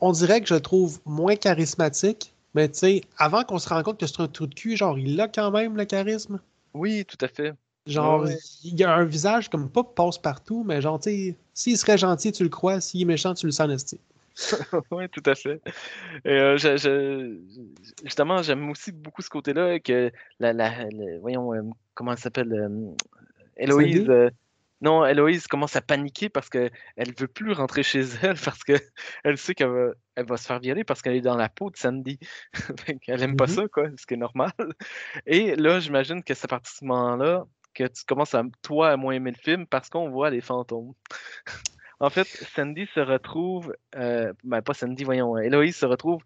on 0.00 0.12
dirait 0.12 0.40
que 0.40 0.46
je 0.48 0.54
le 0.54 0.60
trouve 0.60 1.00
moins 1.04 1.36
charismatique. 1.36 2.32
Mais 2.54 2.68
tu 2.68 2.78
sais, 2.78 3.00
avant 3.18 3.44
qu'on 3.44 3.58
se 3.58 3.68
rende 3.68 3.84
compte 3.84 4.00
que 4.00 4.06
c'est 4.06 4.20
un 4.20 4.28
trou 4.28 4.46
de 4.46 4.54
cul, 4.54 4.76
genre, 4.76 4.98
il 4.98 5.20
a 5.20 5.28
quand 5.28 5.50
même 5.50 5.76
le 5.76 5.84
charisme. 5.84 6.40
Oui, 6.72 7.04
tout 7.04 7.18
à 7.20 7.28
fait. 7.28 7.52
Genre, 7.86 8.22
Ouais. 8.22 8.36
il 8.64 8.78
y 8.78 8.84
a 8.84 8.94
un 8.94 9.04
visage 9.04 9.48
comme 9.48 9.70
pas 9.70 9.82
passe-partout, 9.84 10.64
mais 10.64 10.80
genre, 10.80 11.00
tu 11.00 11.10
sais, 11.10 11.36
s'il 11.54 11.78
serait 11.78 11.98
gentil, 11.98 12.30
tu 12.30 12.42
le 12.42 12.48
crois. 12.50 12.80
S'il 12.80 13.02
est 13.02 13.04
méchant, 13.06 13.34
tu 13.34 13.46
le 13.46 13.52
sens 13.52 13.66
en 13.68 13.70
esti. 13.70 14.00
Oui, 14.90 15.08
tout 15.08 15.22
à 15.26 15.34
fait. 15.34 15.60
Et, 16.24 16.30
euh, 16.30 16.56
je- 16.56 16.76
je- 16.76 17.38
justement, 18.04 18.42
j'aime 18.42 18.68
aussi 18.70 18.92
beaucoup 18.92 19.22
ce 19.22 19.28
côté-là 19.30 19.80
que 19.80 20.10
la, 20.38 20.52
la- 20.52 20.84
la- 20.90 21.18
voyons, 21.20 21.52
euh, 21.54 21.62
comment 21.94 22.12
elle 22.12 22.18
s'appelle, 22.18 22.52
euh, 22.52 22.94
Héloïse. 23.56 24.08
Non, 24.82 25.04
Héloïse 25.04 25.46
commence 25.46 25.76
à 25.76 25.82
paniquer 25.82 26.30
parce 26.30 26.48
que 26.48 26.70
elle 26.96 27.12
veut 27.14 27.28
plus 27.28 27.52
rentrer 27.52 27.82
chez 27.82 28.00
elle 28.22 28.36
parce 28.42 28.64
que 28.64 28.72
elle 29.24 29.36
sait 29.36 29.54
qu'elle 29.54 29.68
va, 29.68 29.90
elle 30.14 30.24
va 30.26 30.36
se 30.38 30.46
faire 30.46 30.58
violer 30.58 30.84
parce 30.84 31.02
qu'elle 31.02 31.16
est 31.16 31.20
dans 31.20 31.36
la 31.36 31.50
peau 31.50 31.70
de 31.70 31.76
Sandy. 31.76 32.18
Fait 32.86 32.94
qu'elle 32.96 33.22
aime 33.22 33.36
pas 33.36 33.46
Mhm. 33.46 33.52
ça, 33.54 33.62
quoi, 33.68 33.88
ce 33.98 34.06
qui 34.06 34.14
est 34.14 34.18
normal. 34.18 34.52
Et 35.26 35.54
là, 35.56 35.80
j'imagine 35.80 36.22
que 36.24 36.32
c'est 36.32 36.44
à 36.46 36.48
partir 36.48 36.72
de 36.72 36.78
ce 36.78 36.84
moment-là 36.86 37.44
que 37.74 37.84
tu 37.84 38.04
commences 38.04 38.34
à, 38.34 38.42
toi, 38.62 38.90
à 38.90 38.96
moins 38.96 39.14
aimer 39.14 39.30
le 39.32 39.36
film 39.42 39.66
parce 39.66 39.88
qu'on 39.88 40.10
voit 40.10 40.30
les 40.30 40.40
fantômes. 40.40 40.92
En 42.02 42.08
fait, 42.08 42.26
Sandy 42.26 42.88
se 42.94 43.00
retrouve, 43.00 43.74
euh, 43.94 44.32
ben 44.42 44.62
pas 44.62 44.72
Sandy, 44.72 45.04
voyons, 45.04 45.36
euh, 45.36 45.40
Héloïse 45.42 45.76
se 45.76 45.84
retrouve 45.84 46.22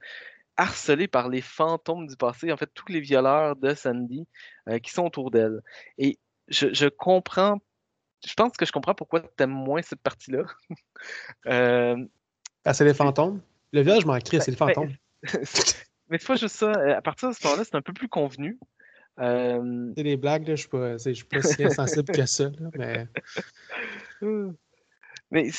harcelée 0.57 1.09
par 1.09 1.29
les 1.29 1.41
fantômes 1.41 2.07
du 2.07 2.17
passé, 2.17 2.53
en 2.53 2.57
fait, 2.57 2.71
tous 2.73 2.87
les 2.93 3.01
violeurs 3.01 3.57
de 3.57 3.75
Sandy 3.75 4.25
euh, 4.69 4.79
qui 4.79 4.93
sont 4.93 5.05
autour 5.05 5.33
d'elle. 5.33 5.63
Et 5.99 6.17
je, 6.47 6.73
je 6.73 6.87
comprends, 6.87 7.61
je 8.25 8.33
pense 8.35 8.53
que 8.57 8.65
je 8.65 8.71
comprends 8.71 8.95
pourquoi 8.95 9.19
tu 9.23 9.43
aimes 9.43 9.51
moins 9.51 9.83
cette 9.83 10.01
partie-là. 10.01 10.45
Euh, 11.47 11.97
Ah, 12.65 12.73
c'est 12.73 12.85
les 12.85 12.95
fantômes? 12.95 13.43
Le 13.73 13.81
viol, 13.83 14.01
je 14.01 14.07
m'en 14.07 14.17
crie, 14.21 14.41
c'est 14.41 14.53
les 14.53 14.57
Ben, 14.57 14.67
fantômes. 14.75 14.93
mais 16.09 16.19
c'est 16.19 16.27
pas 16.27 16.37
juste 16.37 16.55
ça. 16.57 16.71
euh, 16.71 16.97
À 16.97 17.03
partir 17.03 17.31
de 17.31 17.35
ce 17.35 17.45
moment-là, 17.45 17.65
c'est 17.65 17.75
un 17.75 17.83
peu 17.83 17.93
plus 17.93 18.09
convenu. 18.09 18.61
Euh, 19.21 19.93
C'est 19.97 20.03
des 20.03 20.17
blagues, 20.17 20.49
là, 20.49 20.57
je 20.57 20.62
suis 20.62 20.71
je 20.73 21.12
suis 21.12 21.25
pas 21.25 21.43
si 21.43 21.65
insensible 21.65 22.12
que 22.12 22.27
ça, 22.27 22.45
là, 22.45 22.71
mais 22.77 23.07
Mais 25.31 25.51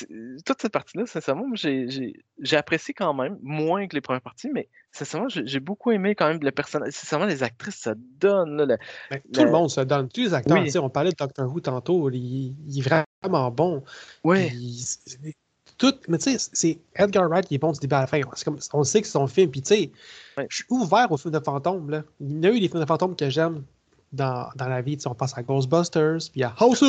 toute 0.45 0.61
cette 0.61 0.71
partie-là, 0.71 1.05
sincèrement, 1.05 1.47
j'ai 1.53 2.13
apprécié 2.55 2.93
quand 2.93 3.13
même, 3.13 3.37
moins 3.41 3.87
que 3.87 3.95
les 3.95 3.99
premières 3.99 4.21
parties, 4.21 4.49
mais 4.53 4.69
sincèrement, 4.91 5.27
j'ai 5.27 5.59
beaucoup 5.59 5.91
aimé 5.91 6.15
quand 6.15 6.29
même 6.29 6.39
le 6.41 6.51
personnage. 6.51 6.93
Sincèrement, 6.93 7.25
les 7.25 7.43
actrices, 7.43 7.75
ça 7.79 7.93
donne. 7.97 8.55
Là, 8.55 8.65
le- 8.65 8.77
ben, 9.11 9.19
tout 9.33 9.43
le 9.43 9.51
monde 9.51 9.69
se 9.69 9.81
donne. 9.81 10.07
Tous 10.07 10.21
les 10.21 10.33
acteurs, 10.33 10.59
Oui. 10.61 10.77
on 10.77 10.89
parlait 10.89 11.09
de 11.09 11.15
Doctor 11.17 11.51
Who 11.51 11.59
tantôt, 11.59 12.09
il, 12.09 12.55
il 12.67 12.79
est 12.79 12.81
vraiment 12.81 13.51
bon. 13.51 13.83
Puis, 14.23 14.77
c'est- 14.85 15.35
tout. 15.77 15.93
Mais 16.07 16.17
tu 16.17 16.37
sais, 16.37 16.49
c'est 16.53 16.79
Edgar 16.95 17.27
Wright 17.29 17.45
qui 17.47 17.55
est 17.55 17.59
bon 17.59 17.71
du 17.71 17.79
début 17.79 17.95
à 17.95 18.01
la 18.01 18.07
fin. 18.07 18.21
Comme, 18.43 18.57
on 18.73 18.83
sait 18.83 19.01
que 19.01 19.07
c'est 19.07 19.13
son 19.13 19.27
film. 19.27 19.51
Puis 19.51 19.61
tu 19.61 19.67
sais, 19.75 19.91
Ouais. 20.37 20.47
je 20.49 20.55
suis 20.57 20.65
ouvert 20.69 21.11
aux 21.11 21.17
films 21.17 21.33
de 21.33 21.39
fantômes. 21.39 21.89
Là. 21.89 22.03
Il 22.19 22.33
y 22.33 22.39
en 22.39 22.43
a 22.43 22.55
eu 22.55 22.59
des 22.59 22.67
films 22.67 22.81
de 22.81 22.85
fantômes 22.87 23.15
que 23.15 23.29
j'aime 23.29 23.63
dans, 24.11 24.49
dans 24.55 24.67
la 24.67 24.81
vie. 24.81 24.97
Tu 24.97 25.03
sais, 25.03 25.07
on 25.09 25.15
pense 25.15 25.37
à 25.37 25.43
Ghostbusters, 25.43 26.17
puis 26.31 26.43
à 26.43 26.53
House. 26.59 26.83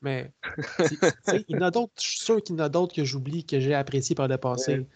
Mais 0.00 0.32
c'est- 0.78 0.88
tu 1.00 1.06
sais, 1.24 1.44
il 1.48 1.56
y 1.56 1.58
en 1.58 1.62
a 1.62 1.70
d'autres, 1.70 1.92
je 2.00 2.06
suis 2.08 2.18
sûr 2.20 2.42
qu'il 2.42 2.56
y 2.56 2.60
en 2.60 2.64
a 2.64 2.68
d'autres 2.68 2.94
que 2.94 3.04
j'oublie, 3.04 3.44
que 3.44 3.60
j'ai 3.60 3.74
apprécié 3.74 4.14
par 4.14 4.26
le 4.28 4.36
passé. 4.38 4.76
Puis 4.76 4.86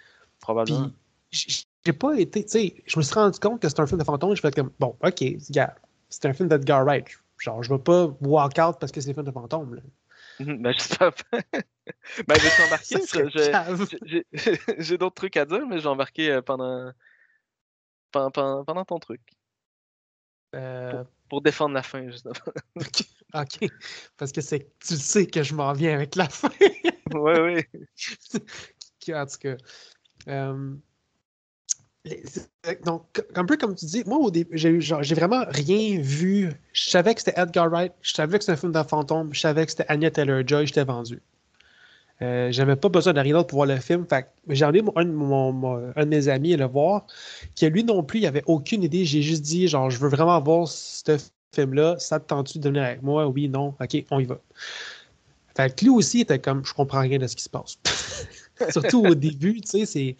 Probablement. 0.40 0.90
j- 1.30 1.64
j'ai 1.84 1.92
pas 1.92 2.18
été, 2.18 2.42
tu 2.44 2.50
sais, 2.50 2.74
je 2.84 2.98
me 2.98 3.02
suis 3.04 3.14
rendu 3.14 3.38
compte 3.38 3.60
que 3.62 3.68
c'est 3.68 3.78
un 3.80 3.86
film 3.86 4.00
de 4.00 4.04
fantôme. 4.04 4.34
Je 4.34 4.40
fais 4.40 4.50
comme, 4.50 4.70
bon, 4.80 4.96
ok, 5.04 5.24
gars, 5.50 5.74
c'est 6.08 6.24
un 6.26 6.32
film 6.32 6.48
d'Edgar 6.48 6.84
Wright. 6.84 7.06
Genre, 7.38 7.62
je 7.62 7.72
vais 7.72 7.78
pas 7.78 8.06
walk 8.22 8.58
out 8.58 8.76
parce 8.80 8.90
que 8.90 9.00
c'est 9.00 9.10
un 9.10 9.14
film 9.14 9.26
de 9.26 9.30
fantôme. 9.30 9.74
Là. 9.76 9.82
Ben, 10.40 10.72
j'espère 10.72 11.12
pas. 11.14 11.38
ben, 12.28 12.38
Je- 12.40 13.28
je- 13.30 13.50
cave. 13.50 13.88
j'ai- 14.78 14.98
d'autres 14.98 15.14
trucs 15.14 15.36
à 15.36 15.44
dire, 15.44 15.66
mais 15.66 15.78
j'ai 15.78 15.86
embarqué 15.86 16.30
euh, 16.30 16.42
pendant... 16.42 16.92
Pendant, 18.12 18.64
pendant, 18.64 18.84
ton 18.84 18.98
truc. 18.98 19.20
Euh, 20.54 21.04
Pour 21.28 21.42
défendre 21.42 21.74
la 21.74 21.82
fin, 21.82 22.08
justement. 22.10 22.34
ok, 23.34 23.70
parce 24.16 24.32
que 24.32 24.40
c'est, 24.40 24.78
tu 24.78 24.96
sais 24.96 25.26
que 25.26 25.42
je 25.42 25.54
m'en 25.54 25.72
viens 25.72 25.94
avec 25.94 26.14
la 26.14 26.28
fin. 26.28 26.50
ouais. 27.14 27.68
Qui- 29.00 29.14
en 29.14 29.26
tout 29.26 29.38
cas. 29.38 29.56
euh, 30.28 30.74
donc, 32.84 33.04
co- 33.14 33.22
un 33.34 33.44
peu 33.44 33.56
comme 33.56 33.74
tu 33.74 33.86
dis, 33.86 34.02
moi, 34.06 34.18
au 34.18 34.30
début, 34.30 34.56
j'ai, 34.56 34.78
vraiment 35.14 35.44
rien 35.48 36.00
vu. 36.00 36.52
Je 36.72 36.88
savais 36.90 37.14
que 37.14 37.20
c'était 37.20 37.40
Edgar 37.40 37.70
Wright, 37.70 37.92
je 38.02 38.12
savais 38.12 38.38
que 38.38 38.44
c'était 38.44 38.52
un 38.52 38.56
film 38.56 38.72
de 38.72 38.82
fantôme, 38.82 39.32
je 39.32 39.40
savais 39.40 39.64
que 39.64 39.70
c'était 39.70 39.86
Anya 39.88 40.10
Taylor-Joy, 40.10 40.66
j'étais 40.66 40.84
vendu. 40.84 41.20
Euh, 42.22 42.50
j'avais 42.50 42.76
pas 42.76 42.88
besoin 42.88 43.12
de 43.12 43.20
rien 43.20 43.34
d'autre 43.34 43.48
pour 43.48 43.58
voir 43.58 43.68
le 43.68 43.76
film. 43.76 44.06
J'ai 44.48 44.64
emmené 44.64 44.82
un, 44.96 45.04
de 45.04 46.04
mes 46.08 46.28
amis 46.28 46.54
à 46.54 46.56
le 46.56 46.64
voir, 46.64 47.06
qui 47.54 47.68
lui 47.68 47.84
non 47.84 48.02
plus, 48.02 48.20
il 48.20 48.26
avait 48.26 48.44
aucune 48.46 48.82
idée. 48.82 49.04
J'ai 49.04 49.22
juste 49.22 49.42
dit, 49.42 49.68
genre, 49.68 49.90
je 49.90 49.98
veux 49.98 50.08
vraiment 50.08 50.40
voir 50.40 50.66
ce 50.66 51.18
film-là. 51.54 51.96
Ça 51.98 52.18
te 52.18 52.26
tente-tu 52.26 52.58
de 52.58 52.68
venir 52.68 52.84
avec 52.84 53.02
moi? 53.02 53.26
Oui, 53.26 53.48
non. 53.48 53.74
OK, 53.80 54.04
on 54.10 54.18
y 54.18 54.24
va. 54.24 54.38
Fait 55.56 55.80
lui 55.82 55.88
aussi 55.88 56.20
était 56.20 56.38
comme, 56.38 56.64
je 56.64 56.74
comprends 56.74 57.00
rien 57.00 57.18
de 57.18 57.26
ce 57.26 57.36
qui 57.36 57.42
se 57.42 57.48
passe. 57.48 57.78
Surtout 58.70 59.06
au 59.06 59.14
début, 59.14 59.60
tu 59.60 59.68
sais, 59.68 59.86
c'est. 59.86 60.16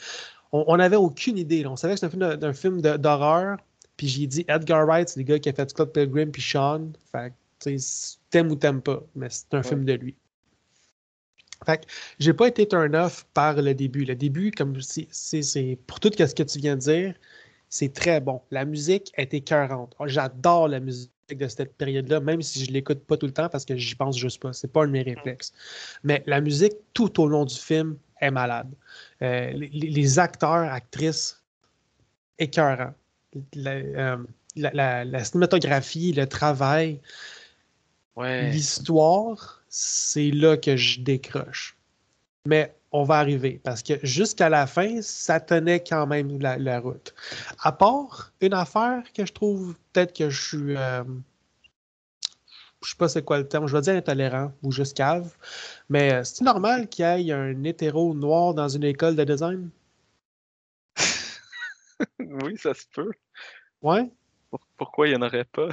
On 0.66 0.76
n'avait 0.76 0.96
aucune 0.96 1.38
idée. 1.38 1.62
là. 1.62 1.70
On 1.70 1.76
savait 1.76 1.94
que 1.94 2.00
c'était 2.00 2.44
un 2.44 2.52
film 2.52 2.80
d'horreur. 2.80 3.58
Puis 3.96 4.08
j'ai 4.08 4.26
dit 4.26 4.44
Edgar 4.48 4.86
Wright, 4.86 5.08
c'est 5.08 5.20
le 5.20 5.24
gars 5.24 5.38
qui 5.38 5.48
a 5.48 5.52
fait 5.54 5.70
Scott 5.70 5.92
Pilgrim 5.92 6.30
puis 6.30 6.42
Sean. 6.42 6.92
Fait 7.10 7.30
que, 7.30 7.70
tu 7.70 7.78
sais, 7.78 8.16
t'aimes 8.30 8.50
ou 8.50 8.56
t'aimes 8.56 8.82
pas, 8.82 9.02
mais 9.14 9.28
c'est 9.30 9.54
un 9.54 9.62
film 9.62 9.84
de 9.86 9.94
lui. 9.94 10.14
Fait 11.64 11.78
que 11.78 11.86
j'ai 12.18 12.34
pas 12.34 12.48
été 12.48 12.68
turn 12.68 12.94
off 12.94 13.26
par 13.32 13.54
le 13.60 13.74
début. 13.74 14.04
Le 14.04 14.14
début, 14.14 14.50
comme 14.50 14.78
c'est- 14.82 15.78
pour 15.86 16.00
tout 16.00 16.10
ce 16.16 16.34
que 16.34 16.42
tu 16.42 16.58
viens 16.58 16.74
de 16.76 16.80
dire, 16.80 17.14
c'est 17.70 17.92
très 17.92 18.20
bon. 18.20 18.42
La 18.50 18.64
musique 18.66 19.10
est 19.16 19.32
écœurante. 19.32 19.94
Oh, 19.98 20.06
J'adore 20.06 20.68
la 20.68 20.80
musique 20.80 21.10
de 21.30 21.48
cette 21.48 21.74
période-là, 21.76 22.20
même 22.20 22.42
si 22.42 22.64
je 22.64 22.70
l'écoute 22.70 23.00
pas 23.00 23.16
tout 23.16 23.26
le 23.26 23.32
temps 23.32 23.48
parce 23.48 23.64
que 23.64 23.74
j'y 23.76 23.94
pense 23.94 24.16
juste 24.18 24.40
pas. 24.42 24.52
C'est 24.52 24.70
pas 24.70 24.84
un 24.84 24.86
de 24.86 24.92
mes 24.92 25.02
réflexes. 25.02 25.52
Mais 26.04 26.22
la 26.26 26.40
musique, 26.42 26.74
tout 26.92 27.20
au 27.20 27.26
long 27.26 27.46
du 27.46 27.54
film, 27.56 27.96
est 28.20 28.30
malade. 28.30 28.72
Euh, 29.22 29.50
les, 29.52 29.68
les 29.68 30.18
acteurs, 30.18 30.72
actrices, 30.72 31.42
écœurants. 32.38 32.94
La, 33.54 33.70
euh, 33.72 34.16
la- 34.56 34.70
la- 34.72 35.04
la 35.04 35.24
cinématographie, 35.24 36.12
le 36.12 36.26
travail, 36.26 37.00
Ouais. 38.16 38.50
l'histoire, 38.50 39.62
c'est 39.68 40.30
là 40.30 40.56
que 40.56 40.76
je 40.76 41.00
décroche. 41.00 41.76
Mais 42.46 42.74
on 42.92 43.02
va 43.02 43.16
arriver 43.18 43.60
parce 43.62 43.82
que 43.82 43.94
jusqu'à 44.02 44.48
la 44.48 44.66
fin, 44.66 45.02
ça 45.02 45.38
tenait 45.40 45.80
quand 45.84 46.06
même 46.06 46.40
la, 46.40 46.56
la 46.56 46.80
route. 46.80 47.14
À 47.62 47.72
part 47.72 48.32
une 48.40 48.54
affaire 48.54 49.02
que 49.12 49.26
je 49.26 49.32
trouve 49.32 49.74
peut-être 49.92 50.16
que 50.16 50.30
je 50.30 50.42
suis. 50.48 50.76
euh, 50.76 51.04
je 52.84 52.90
sais 52.90 52.96
pas 52.96 53.08
c'est 53.08 53.24
quoi 53.24 53.38
le 53.38 53.48
terme, 53.48 53.66
je 53.66 53.76
vais 53.76 53.82
dire 53.82 53.94
intolérant 53.96 54.52
ou 54.62 54.70
juste 54.72 54.96
cave. 54.96 55.36
Mais 55.88 56.12
euh, 56.12 56.24
c'est 56.24 56.44
normal 56.44 56.88
qu'il 56.88 57.04
y 57.20 57.30
ait 57.30 57.32
un 57.32 57.64
hétéro 57.64 58.14
noir 58.14 58.54
dans 58.54 58.68
une 58.68 58.84
école 58.84 59.16
de 59.16 59.24
design? 59.24 59.70
oui, 62.20 62.56
ça 62.58 62.74
se 62.74 62.84
peut. 62.92 63.10
Ouais. 63.82 64.10
Pour- 64.50 64.66
Pourquoi 64.76 65.08
il 65.08 65.10
n'y 65.12 65.16
en 65.16 65.26
aurait 65.26 65.44
pas? 65.44 65.68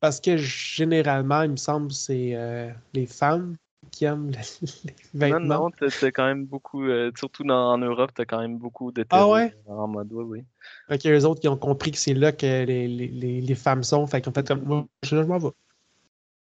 Parce 0.00 0.20
que 0.20 0.36
généralement, 0.36 1.42
il 1.42 1.52
me 1.52 1.56
semble 1.56 1.88
que 1.88 1.94
c'est 1.94 2.34
euh, 2.34 2.70
les 2.92 3.06
femmes 3.06 3.56
qui 3.90 4.04
aiment 4.04 4.30
les, 4.30 4.38
les 4.84 4.94
Non, 5.30 5.40
vêtements. 5.40 5.58
non, 5.64 5.70
t'as 5.70 5.88
t'as 5.88 6.10
quand 6.10 6.26
même 6.26 6.44
beaucoup, 6.44 6.84
euh, 6.84 7.10
surtout 7.16 7.44
dans, 7.44 7.72
en 7.72 7.78
Europe, 7.78 8.12
t'as 8.14 8.24
quand 8.24 8.40
même 8.40 8.58
beaucoup 8.58 8.92
de 8.92 9.04
Ah 9.10 9.26
ouais? 9.28 9.54
en 9.66 9.88
mode, 9.88 10.12
oui, 10.12 10.24
oui. 10.24 10.44
Fait 10.88 10.98
qu'il 10.98 11.10
y 11.10 11.14
a 11.14 11.18
eux 11.18 11.24
autres 11.26 11.40
qui 11.40 11.48
ont 11.48 11.56
compris 11.56 11.92
que 11.92 11.98
c'est 11.98 12.14
là 12.14 12.32
que 12.32 12.46
les, 12.46 12.88
les, 12.88 13.08
les, 13.08 13.40
les 13.40 13.54
femmes 13.54 13.82
sont. 13.82 14.06
Fait 14.06 14.20
qu'ils 14.20 14.30
ont 14.30 14.34
fait 14.34 14.46
comme 14.46 14.62
moi, 14.64 14.86
je, 15.02 15.16
je 15.16 15.22
m'en 15.22 15.38
vais. 15.38 15.48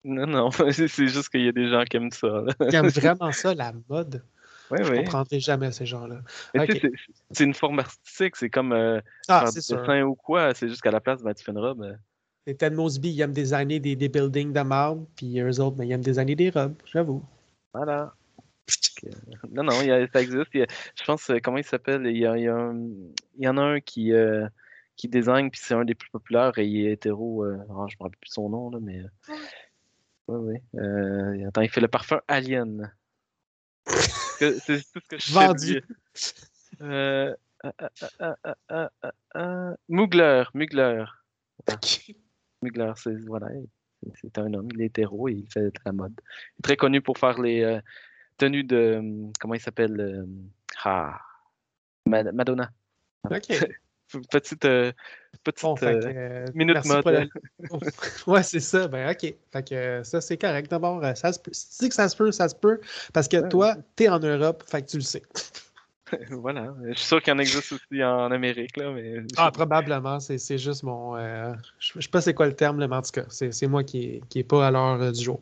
Non, 0.04 0.26
non, 0.26 0.50
c'est 0.72 0.88
juste 1.08 1.28
qu'il 1.28 1.44
y 1.44 1.48
a 1.48 1.52
des 1.52 1.68
gens 1.68 1.84
qui 1.84 1.96
aiment 1.96 2.10
ça. 2.10 2.26
Là. 2.28 2.54
Ils 2.68 2.74
aiment 2.74 2.86
vraiment 2.88 3.32
ça, 3.32 3.54
la 3.54 3.72
mode. 3.88 4.24
Oui, 4.70 4.78
Je 4.82 4.90
oui. 4.90 4.96
comprendrai 4.98 5.38
jamais 5.38 5.70
ces 5.70 5.84
gens-là. 5.86 6.20
Mais 6.54 6.66
tu 6.66 6.72
sais, 6.78 6.86
Ok. 6.88 6.94
c'est- 7.30 7.44
une 7.44 7.54
forme 7.54 7.78
artistique, 7.80 8.36
c'est 8.36 8.48
comme 8.50 8.72
euh, 8.72 9.00
Ah, 9.28 9.46
sûr. 9.50 9.76
dessin 9.76 10.02
ou 10.02 10.14
quoi, 10.14 10.54
c'est 10.54 10.68
juste 10.68 10.80
qu'à 10.80 10.90
la 10.90 11.00
place, 11.00 11.22
ben, 11.22 11.34
tu 11.34 11.44
fais 11.44 11.52
une 11.52 11.58
robe. 11.58 11.82
euh. 11.82 11.94
Les 12.46 12.56
Ted 12.56 12.74
Mosby, 12.74 13.10
ils 13.12 13.20
aiment 13.20 13.32
designer 13.32 13.78
des, 13.78 13.94
des 13.94 14.08
buildings 14.08 14.52
de 14.52 14.60
marbre, 14.62 15.06
puis 15.14 15.38
eux 15.40 15.60
autres, 15.60 15.76
ben, 15.76 15.84
ils 15.84 15.92
aiment 15.92 16.00
designer 16.00 16.34
des 16.34 16.50
robes, 16.50 16.74
j'avoue. 16.92 17.22
Voilà. 17.74 18.12
Euh, 19.04 19.10
Non, 19.50 19.62
non, 19.64 19.80
il 19.82 19.88
y 19.88 19.90
a- 19.92 20.06
ça 20.08 20.22
existe. 20.22 20.48
Il 20.54 20.60
y 20.60 20.62
a- 20.62 20.66
je 20.98 21.04
pense, 21.04 21.28
euh, 21.30 21.38
comment 21.42 21.58
il 21.58 21.64
s'appelle? 21.64 22.06
Il 22.06 22.16
il 22.16 22.26
un- 22.26 22.74
il 23.36 23.44
y 23.44 23.48
en 23.48 23.58
a 23.58 23.62
un 23.62 23.80
qui, 23.80 24.12
euh, 24.12 24.46
qui 24.96 25.08
design, 25.08 25.50
puis 25.50 25.60
c'est 25.62 25.74
un 25.74 25.84
des 25.84 25.94
plus 25.94 26.10
populaires, 26.10 26.56
et 26.58 26.66
il 26.66 26.86
est 26.86 26.92
hétéro. 26.92 27.44
euh, 27.44 27.56
je 27.58 27.62
ne 27.72 27.74
me 27.74 27.78
rappelle 27.78 28.18
plus 28.20 28.30
son 28.30 28.48
nom, 28.48 28.70
là, 28.70 28.78
mais. 28.80 29.02
Oui, 30.38 30.54
oui. 30.74 30.80
Euh, 30.80 31.48
attends, 31.48 31.60
il 31.60 31.68
fait 31.70 31.80
le 31.80 31.88
parfum 31.88 32.20
Alien. 32.28 32.92
C'est 34.38 34.56
tout 34.92 35.00
ce 35.00 35.08
que 35.08 35.18
je 35.18 35.32
Vendu. 35.32 35.82
Euh, 36.80 37.34
ah, 37.62 38.36
ah, 38.68 38.90
ah, 39.34 39.74
Mugler, 39.88 40.44
Mugler. 40.54 41.04
Mugler, 42.62 42.92
c'est 42.96 43.14
voilà, 43.26 43.48
c'est- 44.20 44.38
un 44.38 44.52
homme, 44.54 44.68
il 44.74 44.82
est 44.82 44.86
hétéro 44.86 45.28
et 45.28 45.32
il 45.32 45.46
fait 45.52 45.64
de 45.66 45.72
la 45.84 45.92
mode. 45.92 46.14
Il 46.18 46.58
est 46.58 46.62
très 46.62 46.76
connu 46.76 47.00
pour 47.00 47.18
faire 47.18 47.40
les 47.40 47.60
euh, 47.62 47.80
tenues 48.36 48.64
de 48.64 48.96
hum, 48.98 49.32
comment 49.38 49.54
il 49.54 49.60
s'appelle 49.60 50.00
euh, 50.00 50.26
ah, 50.84 51.20
Ma- 52.06 52.32
Madonna. 52.32 52.70
OK. 53.30 53.48
Petite 54.30 54.64
euh, 54.64 54.92
petite 55.44 55.62
Bon, 55.62 55.74
euh, 55.82 56.00
euh, 56.06 56.46
minute 56.54 56.84
mode. 56.84 57.04
la- 57.06 57.24
ouais, 58.26 58.42
c'est 58.42 58.60
ça. 58.60 58.88
Ben, 58.88 59.10
OK. 59.10 59.34
Fait 59.52 59.68
que 59.68 60.02
ça, 60.02 60.20
c'est 60.20 60.36
correct. 60.36 60.70
D'abord, 60.70 61.02
ça 61.16 61.32
se 61.32 61.38
peut. 61.38 61.50
Si 61.54 61.70
tu 61.78 61.84
dis 61.84 61.88
que 61.88 61.94
ça 61.94 62.08
se 62.08 62.16
peut, 62.16 62.32
ça 62.32 62.48
se 62.48 62.54
peut. 62.54 62.80
Parce 63.12 63.28
que 63.28 63.38
Ouais. 63.38 63.48
toi, 63.48 63.74
t'es 63.96 64.08
en 64.08 64.18
Europe, 64.18 64.64
fait 64.68 64.82
que 64.82 64.88
tu 64.88 64.96
le 64.98 65.02
sais. 65.02 65.22
voilà, 66.30 66.74
je 66.88 66.92
suis 66.92 67.06
sûr 67.06 67.22
qu'il 67.22 67.32
y 67.32 67.36
en 67.36 67.38
existe 67.38 67.72
aussi 67.72 68.04
en 68.04 68.30
Amérique 68.30 68.76
là, 68.76 68.92
mais 68.92 69.16
Ah, 69.38 69.50
probablement. 69.50 70.20
C'est 70.20 70.58
juste 70.58 70.82
mon. 70.82 71.16
euh, 71.16 71.54
je 71.78 71.92
je 71.96 72.00
sais 72.02 72.08
pas 72.10 72.20
c'est 72.20 72.34
quoi 72.34 72.46
le 72.46 72.54
terme, 72.54 72.76
mais 72.84 72.94
en 72.94 73.02
tout 73.02 73.12
cas, 73.12 73.24
c'est 73.28 73.66
moi 73.66 73.82
qui 73.82 74.20
est 74.34 74.44
pas 74.44 74.66
à 74.66 74.70
l'heure 74.70 75.12
du 75.12 75.22
jour. 75.22 75.40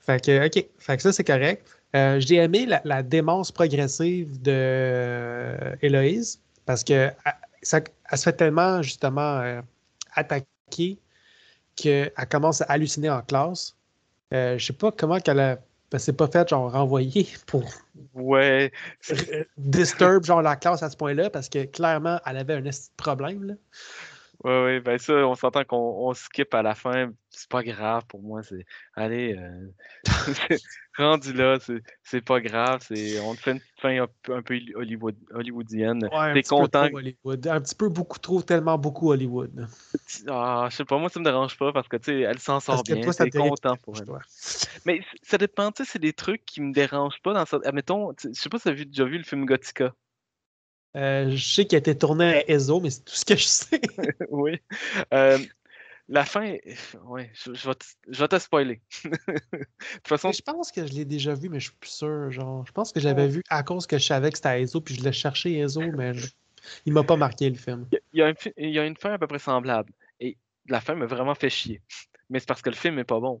Fait 0.00 0.20
que, 0.24 0.46
OK. 0.46 0.66
Fait 0.78 0.96
que 0.96 1.02
ça, 1.02 1.12
c'est 1.12 1.22
correct. 1.24 1.64
Euh, 1.94 2.18
J'ai 2.18 2.36
aimé 2.36 2.66
la, 2.66 2.80
la 2.84 3.02
démence 3.04 3.52
progressive 3.52 4.40
de 4.42 4.50
euh, 4.52 5.76
Héloïse 5.82 6.40
parce 6.66 6.82
que 6.82 7.08
ça, 7.62 7.80
elle 8.10 8.18
se 8.18 8.24
fait 8.24 8.32
tellement, 8.32 8.82
justement, 8.82 9.40
euh, 9.40 9.60
attaquer 10.14 10.98
qu'elle 11.76 12.12
commence 12.30 12.60
à 12.60 12.64
halluciner 12.66 13.10
en 13.10 13.22
classe. 13.22 13.76
Euh, 14.32 14.58
je 14.58 14.66
sais 14.66 14.72
pas 14.72 14.92
comment 14.92 15.18
qu'elle 15.18 15.40
a. 15.40 15.58
Elle 15.92 16.00
s'est 16.00 16.14
pas 16.14 16.26
fait 16.26 16.48
genre 16.48 16.72
renvoyer 16.72 17.28
pour 17.46 17.64
ouais, 18.14 18.72
disturb 19.58 20.24
genre 20.24 20.40
la 20.40 20.56
classe 20.56 20.82
à 20.82 20.88
ce 20.88 20.96
point-là 20.96 21.28
parce 21.28 21.50
que 21.50 21.64
clairement 21.64 22.18
elle 22.24 22.38
avait 22.38 22.54
un 22.54 22.70
problème 22.96 23.44
là. 23.44 23.54
Ouais, 24.44 24.62
ouais, 24.64 24.80
ben 24.80 24.98
ça, 24.98 25.14
on 25.26 25.34
s'entend 25.34 25.64
qu'on 25.64 25.76
on 26.08 26.14
skip 26.14 26.52
à 26.54 26.62
la 26.62 26.74
fin, 26.74 27.10
c'est 27.30 27.48
pas 27.48 27.62
grave 27.62 28.04
pour 28.06 28.22
moi, 28.22 28.42
c'est 28.42 28.64
allez, 28.94 29.36
euh, 29.36 29.68
rendu 30.98 31.32
là, 31.32 31.58
c'est- 31.60 31.82
c'est 32.02 32.20
pas 32.24 32.40
grave, 32.40 32.82
c'est 32.86 33.18
on 33.20 33.34
te 33.34 33.40
fait 33.42 33.52
une 33.52 33.60
fin 33.80 34.02
un, 34.02 34.08
peu- 34.22 34.34
un 34.34 34.42
peu 34.42 34.58
Hollywood, 34.74 35.16
hollywoodienne. 35.32 36.04
Ouais, 36.12 36.34
T'es 36.34 36.42
petit 36.42 36.50
peu 36.50 36.56
content 36.56 36.84
Hollywood. 36.92 37.46
Un 37.46 37.60
petit 37.60 37.74
peu 37.74 37.88
beaucoup 37.88 38.18
trop, 38.18 38.42
tellement 38.42 38.78
beaucoup 38.78 39.10
Hollywood. 39.10 39.68
Ah, 40.28 40.68
je 40.70 40.76
sais 40.76 40.84
pas, 40.84 40.98
moi 40.98 41.08
ça 41.08 41.20
me 41.20 41.24
dérange 41.24 41.56
pas 41.56 41.72
parce 41.72 41.88
que 41.88 41.96
tu 41.96 42.04
sais, 42.04 42.20
elle 42.20 42.38
s'en 42.38 42.60
sort 42.60 42.76
Parce 42.76 42.82
bien, 42.84 43.12
t'es 43.12 43.30
te 43.30 43.38
content 43.38 43.76
pour 43.76 43.98
elle. 43.98 44.06
Mais 44.84 45.00
ça 45.22 45.38
dépend, 45.38 45.70
tu 45.70 45.84
sais, 45.84 45.90
c'est 45.92 45.98
des 45.98 46.12
trucs 46.12 46.44
qui 46.44 46.60
me 46.60 46.72
dérangent 46.72 47.20
pas 47.22 47.32
dans 47.34 47.46
ça. 47.46 47.58
Admettons, 47.64 48.12
je 48.22 48.32
sais 48.32 48.48
pas 48.48 48.58
si 48.58 48.64
t'as 48.64 48.74
déjà 48.74 49.04
vu 49.04 49.18
le 49.18 49.24
film 49.24 49.46
Gothica. 49.46 49.94
Euh, 50.96 51.30
je 51.30 51.44
sais 51.44 51.64
qu'il 51.66 51.76
a 51.76 51.78
été 51.78 51.96
tourné 51.96 52.24
à 52.24 52.50
ESO, 52.50 52.80
mais 52.80 52.90
c'est 52.90 53.04
tout 53.04 53.14
ce 53.14 53.24
que 53.24 53.36
je 53.36 53.44
sais. 53.44 53.80
oui. 54.30 54.58
Euh, 55.12 55.38
La 56.08 56.24
fin, 56.24 56.56
ouais, 57.04 57.30
je, 57.32 57.54
je 57.54 57.68
vais, 57.68 57.74
te, 57.74 57.86
je 58.08 58.18
vais 58.20 58.28
te 58.28 58.38
spoiler. 58.38 58.80
de 59.04 59.10
toute 59.10 60.08
façon, 60.08 60.28
Mais 60.28 60.34
je 60.34 60.42
pense 60.42 60.70
que 60.72 60.86
je 60.86 60.92
l'ai 60.92 61.04
déjà 61.04 61.34
vu, 61.34 61.48
mais 61.48 61.60
je 61.60 61.68
suis 61.68 61.76
plus 61.78 61.90
sûr. 61.90 62.30
Genre, 62.30 62.66
je 62.66 62.72
pense 62.72 62.92
que 62.92 63.00
je 63.00 63.08
l'avais 63.08 63.28
vu 63.28 63.42
à 63.48 63.62
cause 63.62 63.86
que 63.86 63.98
je 63.98 64.04
savais 64.04 64.30
que 64.30 64.36
c'était 64.36 64.60
Ezo, 64.62 64.80
puis 64.80 64.94
je 64.94 65.02
l'ai 65.02 65.12
cherché 65.12 65.58
Ezo, 65.58 65.80
mais 65.96 66.12
je- 66.12 66.28
il 66.86 66.92
m'a 66.92 67.02
pas 67.04 67.16
marqué 67.16 67.48
le 67.48 67.56
film. 67.56 67.86
il 68.12 68.18
y, 68.18 68.22
a 68.22 68.26
un 68.28 68.34
il 68.56 68.70
y 68.70 68.78
a 68.78 68.84
une 68.84 68.96
fin 68.96 69.12
à 69.12 69.18
peu 69.18 69.26
près 69.26 69.38
semblable. 69.38 69.92
Et 70.20 70.36
la 70.68 70.80
fin 70.80 70.94
m'a 70.94 71.06
vraiment 71.06 71.34
fait 71.34 71.50
chier. 71.50 71.80
Mais 72.28 72.38
c'est 72.40 72.46
parce 72.48 72.62
que 72.62 72.70
le 72.70 72.76
film 72.76 72.98
est 72.98 73.04
pas 73.04 73.20
bon. 73.20 73.40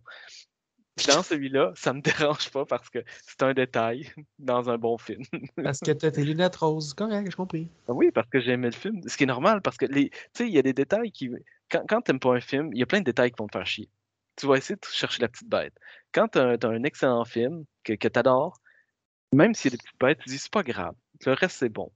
Dans 1.08 1.22
celui-là, 1.22 1.72
ça 1.74 1.92
me 1.92 2.00
dérange 2.02 2.50
pas 2.50 2.66
parce 2.66 2.90
que 2.90 2.98
c'est 3.26 3.42
un 3.42 3.54
détail 3.54 4.12
dans 4.38 4.68
un 4.70 4.78
bon 4.78 4.98
film. 4.98 5.22
Parce 5.62 5.80
que 5.80 5.92
t'as 5.92 6.10
tes 6.10 6.24
lunettes 6.24 6.56
roses. 6.56 6.94
Correct, 6.94 7.26
j'ai 7.26 7.36
compris. 7.36 7.68
Ah 7.88 7.92
Oui, 7.92 8.10
parce 8.12 8.28
que 8.28 8.40
j'ai 8.40 8.52
aimé 8.52 8.66
le 8.66 8.76
film. 8.76 9.00
Ce 9.06 9.16
qui 9.16 9.24
est 9.24 9.26
normal, 9.26 9.62
parce 9.62 9.76
que 9.76 9.86
les, 9.86 10.10
tu 10.10 10.18
sais, 10.34 10.46
il 10.46 10.52
y 10.52 10.58
a 10.58 10.62
des 10.62 10.72
détails 10.72 11.10
qui. 11.10 11.30
Quand, 11.70 11.84
quand 11.88 12.02
t'aimes 12.02 12.20
pas 12.20 12.34
un 12.34 12.40
film, 12.40 12.70
il 12.72 12.78
y 12.78 12.82
a 12.82 12.86
plein 12.86 13.00
de 13.00 13.04
détails 13.04 13.30
qui 13.30 13.36
vont 13.38 13.46
te 13.46 13.56
faire 13.56 13.66
chier. 13.66 13.88
Tu 14.36 14.46
vas 14.46 14.56
essayer 14.56 14.76
de 14.76 14.84
chercher 14.86 15.22
la 15.22 15.28
petite 15.28 15.48
bête. 15.48 15.74
Quand 16.12 16.28
t'as 16.28 16.44
un, 16.44 16.58
t'as 16.58 16.68
un 16.68 16.82
excellent 16.84 17.24
film 17.24 17.64
que, 17.84 17.94
que 17.94 18.08
t'adores, 18.08 18.60
même 19.32 19.54
s'il 19.54 19.72
y 19.72 19.74
a 19.74 19.76
des 19.76 19.82
petites 19.82 20.00
bêtes, 20.00 20.18
tu 20.18 20.28
dis 20.28 20.38
c'est 20.38 20.52
pas 20.52 20.62
grave. 20.62 20.94
Le 21.24 21.32
reste, 21.32 21.56
c'est 21.58 21.68
bon. 21.68 21.90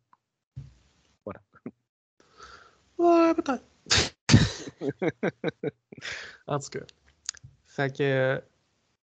Ouais, 2.98 3.34
peut-être. 3.34 3.62
en 6.46 6.58
tout 6.58 6.70
cas. 6.70 6.86
Fait 7.66 7.94
que. 7.94 8.42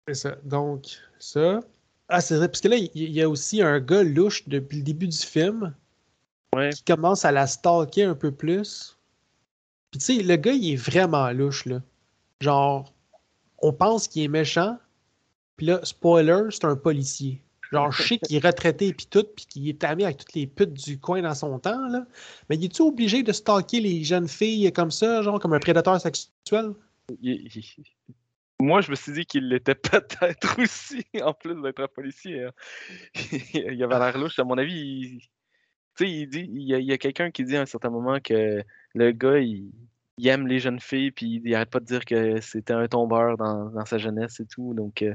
C'est 0.09 0.14
ça. 0.14 0.36
Donc, 0.44 0.86
ça. 1.18 1.61
Ah, 2.09 2.20
c'est 2.20 2.36
vrai. 2.36 2.48
Parce 2.48 2.61
que 2.61 2.68
là, 2.68 2.76
il 2.76 3.11
y 3.12 3.20
a 3.22 3.28
aussi 3.28 3.61
un 3.62 3.78
gars 3.80 4.02
louche 4.02 4.48
depuis 4.48 4.78
le 4.78 4.82
début 4.82 5.09
du 5.09 5.16
film 5.18 5.74
Ouais. 6.56 6.70
qui 6.70 6.82
commence 6.82 7.26
à 7.26 7.32
la 7.32 7.46
stalker 7.46 8.04
un 8.04 8.14
peu 8.14 8.32
plus. 8.32 8.96
Puis, 9.90 10.00
tu 10.00 10.06
sais, 10.16 10.22
le 10.22 10.36
gars, 10.36 10.52
il 10.52 10.72
est 10.72 10.76
vraiment 10.76 11.30
louche, 11.30 11.66
là. 11.66 11.82
Genre, 12.40 12.92
on 13.59 13.72
pense 13.72 14.09
qu'il 14.09 14.22
est 14.22 14.28
méchant. 14.28 14.78
Puis 15.56 15.66
là, 15.66 15.80
spoiler, 15.82 16.44
c'est 16.50 16.64
un 16.64 16.76
policier. 16.76 17.42
Genre, 17.70 17.92
je 17.92 18.02
sais 18.02 18.18
qu'il 18.18 18.36
est 18.36 18.46
retraité 18.46 18.94
puis 18.94 19.06
tout, 19.11 19.24
puis 19.36 19.44
qu'il 19.44 19.68
est 19.68 19.84
ami 19.84 20.04
avec 20.04 20.16
toutes 20.18 20.32
les 20.32 20.46
putes 20.46 20.72
du 20.72 20.98
coin 20.98 21.20
dans 21.20 21.34
son 21.34 21.59
temps, 21.59 21.86
là. 21.88 22.06
Mais 22.48 22.56
il 22.56 22.64
est-tu 22.64 22.80
obligé 22.80 23.22
de 23.22 23.32
stalker 23.32 23.80
les 23.80 24.04
jeunes 24.04 24.28
filles 24.28 24.72
comme 24.72 24.90
ça, 24.90 25.20
genre 25.20 25.38
comme 25.38 25.52
un 25.52 25.59
prédateur 25.59 26.00
sexuel? 26.00 26.72
Il- 27.20 27.50
il- 27.54 27.84
Moi, 28.61 28.80
je 28.80 28.90
me 28.90 28.96
suis 28.96 29.12
dit 29.12 29.24
qu'il 29.24 29.48
l'était 29.48 29.74
peut-être 29.74 30.61
aussi, 30.61 31.04
en 31.22 31.32
plus 31.32 31.61
d'être 31.62 31.80
un 31.80 31.88
policier. 31.88 32.44
hein. 32.44 32.52
il 33.54 33.82
avait 33.82 33.98
l'air 33.98 34.18
louche. 34.18 34.38
À 34.38 34.44
mon 34.44 34.59
avis, 34.59 34.74
il... 34.74 35.20
tu 35.20 36.04
sais, 36.04 36.11
il 36.11 36.26
dit, 36.28 36.48
il 36.52 36.62
y 36.62 36.92
a, 36.92 36.98
quelqu'un 36.98 37.30
qui 37.30 37.44
dit 37.44 37.56
à 37.56 37.62
un 37.62 37.66
certain 37.66 37.90
moment 37.90 38.18
que 38.20 38.64
le 38.94 39.12
gars, 39.12 39.38
il, 39.38 39.70
il 40.18 40.28
aime 40.28 40.46
les 40.48 40.59
jeunes 40.59 40.80
filles, 40.80 41.12
puis 41.12 41.40
il 41.44 41.54
arrête 41.54 41.70
pas 41.70 41.80
de 41.80 41.84
dire 41.84 42.04
que 42.04 42.40
c'était 42.40 42.72
un 42.72 42.88
tombeur 42.88 43.36
dans, 43.36 43.66
dans 43.66 43.86
sa 43.86 43.98
jeunesse 43.98 44.40
et 44.40 44.46
tout. 44.46 44.74
Donc, 44.74 45.02
euh, 45.02 45.14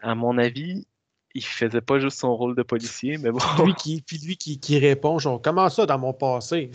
à 0.00 0.14
mon 0.14 0.38
avis, 0.38 0.86
il 1.34 1.44
faisait 1.44 1.80
pas 1.80 1.98
juste 1.98 2.18
son 2.18 2.36
rôle 2.36 2.54
de 2.54 2.62
policier, 2.62 3.18
mais 3.18 3.30
bon. 3.30 3.38
Lui 3.64 3.74
qui, 3.74 4.02
puis 4.02 4.18
lui 4.18 4.36
qui, 4.36 4.60
qui 4.60 4.78
répond, 4.78 5.18
genre, 5.18 5.40
comment 5.42 5.68
ça 5.68 5.86
dans 5.86 5.98
mon 5.98 6.12
passé? 6.12 6.70